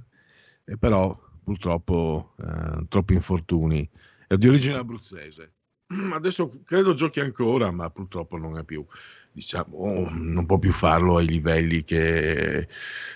E 0.63 0.77
però 0.77 1.19
purtroppo 1.43 2.35
eh, 2.39 2.85
troppi 2.87 3.13
infortuni. 3.13 3.89
È 4.27 4.35
di 4.35 4.47
origine 4.47 4.77
abruzzese. 4.77 5.53
Adesso 6.13 6.61
credo 6.63 6.93
giochi 6.93 7.19
ancora, 7.19 7.71
ma 7.71 7.89
purtroppo 7.89 8.37
non 8.37 8.59
è 8.59 8.63
più, 8.63 8.85
diciamo, 9.31 10.09
non 10.11 10.45
può 10.45 10.59
più 10.59 10.71
farlo 10.71 11.17
ai 11.17 11.25
livelli 11.25 11.83
che, 11.83 12.67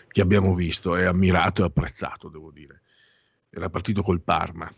che 0.08 0.22
abbiamo 0.22 0.56
visto. 0.56 0.96
È 0.96 1.06
ammirato 1.06 1.62
e 1.62 1.66
apprezzato, 1.66 2.30
devo 2.30 2.50
dire. 2.50 2.82
Era 3.50 3.70
partito 3.70 4.02
col 4.02 4.22
Parma 4.22 4.72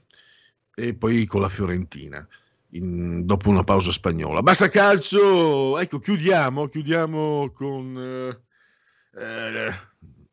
e 0.76 0.94
poi 0.94 1.26
con 1.26 1.40
la 1.40 1.50
Fiorentina 1.50 2.28
in- 2.72 3.26
dopo 3.26 3.50
una 3.50 3.64
pausa 3.64 3.92
spagnola. 3.92 4.42
Basta 4.42 4.70
calcio, 4.70 5.78
ecco, 5.80 6.00
chiudiamo, 6.00 6.68
chiudiamo 6.68 7.52
con 7.52 7.98
eh, 7.98 9.20
eh, 9.20 9.74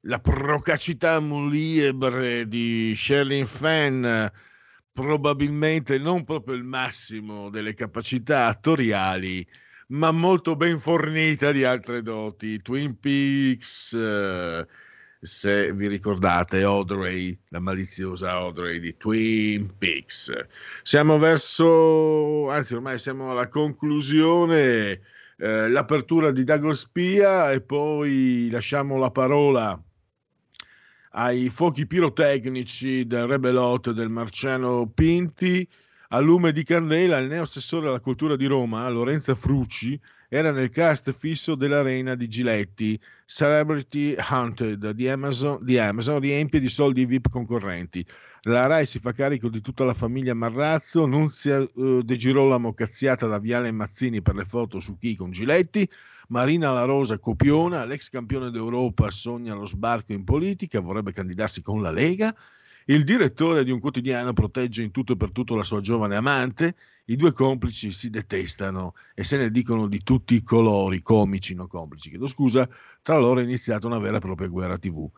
la 0.01 0.19
procacità 0.21 1.19
liebre 1.51 2.47
di 2.49 2.93
Sherlyn 2.95 3.47
Fenn, 3.47 4.07
probabilmente 4.93 5.99
non 5.99 6.25
proprio 6.25 6.55
il 6.55 6.65
massimo 6.65 7.51
delle 7.51 7.75
capacità 7.75 8.47
attoriali, 8.47 9.47
ma 9.89 10.11
molto 10.11 10.57
ben 10.57 10.79
fornita 10.79 11.53
di 11.53 11.65
altre 11.65 12.03
doti. 12.03 12.61
Twin 12.63 12.99
Peaks, 12.99 13.93
eh, 13.93 14.67
se 15.21 15.73
vi 15.73 15.89
ricordate, 15.89 16.63
Audrey, 16.63 17.39
la 17.49 17.61
maliziosa 17.61 18.31
Audrey 18.33 18.79
di 18.79 18.97
Twin 18.97 19.77
Peaks. 19.77 20.33
Siamo 20.83 21.19
verso, 21.19 22.49
anzi 22.49 22.75
ormai 22.75 22.99
siamo 22.99 23.31
alla 23.31 23.49
conclusione, 23.49 25.01
eh, 25.39 25.69
l'apertura 25.69 26.31
di 26.31 26.45
Dago 26.45 26.73
Spia 26.73 27.53
e 27.53 27.61
poi 27.61 28.49
lasciamo 28.51 28.97
la 28.97 29.11
parola 29.11 29.81
ai 31.11 31.49
fuochi 31.49 31.87
pirotecnici 31.87 33.07
del 33.07 33.27
Rebelot 33.27 33.91
del 33.93 34.11
Marciano 34.11 34.89
Pinti. 34.89 35.67
A 36.11 36.21
lume 36.21 36.53
di 36.53 36.63
candela, 36.63 37.19
il 37.19 37.29
neoassessore 37.29 37.89
alla 37.89 38.01
cultura 38.01 38.37
di 38.37 38.47
Roma, 38.47 38.89
Lorenzo 38.89 39.35
Frucci, 39.35 40.01
era 40.29 40.53
nel 40.53 40.71
cast 40.71 41.11
fisso 41.13 41.55
dell'arena 41.55 42.15
di 42.15 42.29
Giletti, 42.29 43.01
Celebrity 43.27 44.15
Hunted 44.31 44.91
di 44.91 45.09
Amazon, 45.09 45.59
di 45.61 45.79
Amazon 45.79 46.21
riempie 46.21 46.61
di 46.61 46.69
soldi 46.69 47.01
i 47.01 47.07
VIP 47.07 47.29
concorrenti. 47.29 48.07
La 48.43 48.67
RAI 48.67 48.87
si 48.87 49.01
fa 49.01 49.13
carico 49.13 49.49
di 49.49 49.61
tutta 49.61 49.85
la 49.85 49.95
famiglia 49.95 50.33
Marrazzo, 50.33 51.07
Nunzia 51.07 51.59
eh, 51.59 52.03
De 52.05 52.17
Girolamo 52.17 52.73
cazziata 52.73 53.27
da 53.27 53.41
Viale 53.41 53.73
Mazzini 53.73 54.23
per 54.23 54.37
le 54.37 54.45
foto 54.45 54.79
su 54.79 54.97
chi 54.97 55.17
con 55.17 55.33
Giletti, 55.33 55.89
Marina 56.29 56.71
La 56.71 56.85
Rosa 56.85 57.19
copiona, 57.19 57.85
l'ex 57.85 58.09
campione 58.09 58.51
d'Europa 58.51 59.11
sogna 59.11 59.55
lo 59.55 59.67
sbarco 59.67 60.13
in 60.13 60.23
politica, 60.23 60.79
vorrebbe 60.79 61.13
candidarsi 61.13 61.63
con 61.63 61.83
la 61.83 61.91
Lega, 61.91 62.33
il 62.87 63.05
direttore 63.05 63.65
di 63.65 63.71
un 63.71 63.81
quotidiano 63.81 64.33
protegge 64.33 64.83
in 64.83 64.91
tutto 64.91 65.15
e 65.15 65.17
per 65.17 65.33
tutto 65.33 65.57
la 65.57 65.63
sua 65.63 65.81
giovane 65.81 66.15
amante, 66.17 66.77
i 67.07 67.17
due 67.17 67.33
complici 67.33 67.91
si 67.91 68.11
detestano 68.11 68.95
e 69.15 69.25
se 69.25 69.37
ne 69.37 69.51
dicono 69.51 69.89
di 69.89 70.03
tutti 70.03 70.35
i 70.35 70.43
colori, 70.43 71.03
comici, 71.03 71.55
non 71.55 71.67
complici, 71.67 72.11
chiedo 72.11 72.27
scusa, 72.27 72.69
tra 73.03 73.19
loro 73.19 73.41
è 73.41 73.43
iniziata 73.43 73.87
una 73.87 73.99
vera 73.99 74.19
e 74.19 74.21
propria 74.21 74.49
guerra 74.49 74.79
TV. 74.79 75.09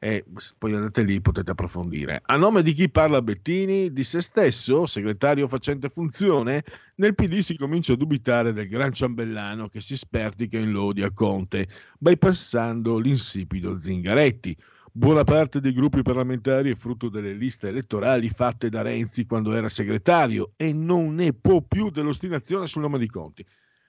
E 0.00 0.24
poi 0.56 0.74
andate 0.74 1.02
lì, 1.02 1.20
potete 1.20 1.50
approfondire. 1.50 2.22
A 2.26 2.36
nome 2.36 2.62
di 2.62 2.72
chi 2.72 2.88
parla 2.88 3.20
Bettini, 3.20 3.92
di 3.92 4.04
se 4.04 4.20
stesso, 4.20 4.86
segretario 4.86 5.48
facente 5.48 5.88
funzione, 5.88 6.62
nel 6.96 7.16
PD 7.16 7.40
si 7.40 7.56
comincia 7.56 7.94
a 7.94 7.96
dubitare 7.96 8.52
del 8.52 8.68
gran 8.68 8.92
ciambellano 8.92 9.66
che 9.66 9.80
si 9.80 9.96
spertica 9.96 10.56
in 10.56 10.70
lodi 10.70 11.02
a 11.02 11.10
Conte, 11.10 11.66
bypassando 11.98 12.96
l'insipido 12.98 13.76
Zingaretti. 13.76 14.56
Buona 14.98 15.22
parte 15.22 15.60
dei 15.60 15.72
gruppi 15.72 16.02
parlamentari 16.02 16.72
è 16.72 16.74
frutto 16.74 17.08
delle 17.08 17.32
liste 17.32 17.68
elettorali 17.68 18.28
fatte 18.28 18.68
da 18.68 18.82
Renzi 18.82 19.26
quando 19.26 19.54
era 19.54 19.68
segretario 19.68 20.54
e 20.56 20.72
non 20.72 21.14
ne 21.14 21.32
può 21.32 21.60
più 21.60 21.90
dell'ostinazione 21.90 22.66
sul 22.66 22.82
nome 22.82 22.98
di 22.98 23.08
Conti. 23.08 23.46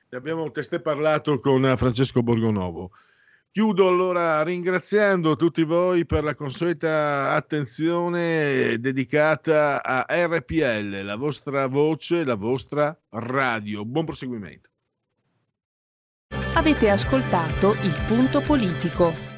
Ne 0.07 0.17
abbiamo 0.19 0.51
testé 0.51 0.79
parlato 0.79 1.39
con 1.39 1.73
Francesco 1.77 2.21
Borgonovo. 2.21 2.91
Chiudo 3.49 3.87
allora 3.87 4.43
ringraziando 4.43 5.35
tutti 5.35 5.63
voi 5.63 6.05
per 6.05 6.23
la 6.23 6.35
consueta 6.35 7.33
attenzione 7.33 8.77
dedicata 8.77 9.81
a 9.81 10.05
RPL, 10.07 11.03
la 11.03 11.15
vostra 11.15 11.65
voce, 11.65 12.23
la 12.23 12.35
vostra 12.35 12.95
radio. 13.09 13.83
Buon 13.83 14.05
proseguimento. 14.05 14.69
Avete 16.53 16.87
ascoltato 16.87 17.73
il 17.81 18.05
punto 18.05 18.41
politico. 18.41 19.28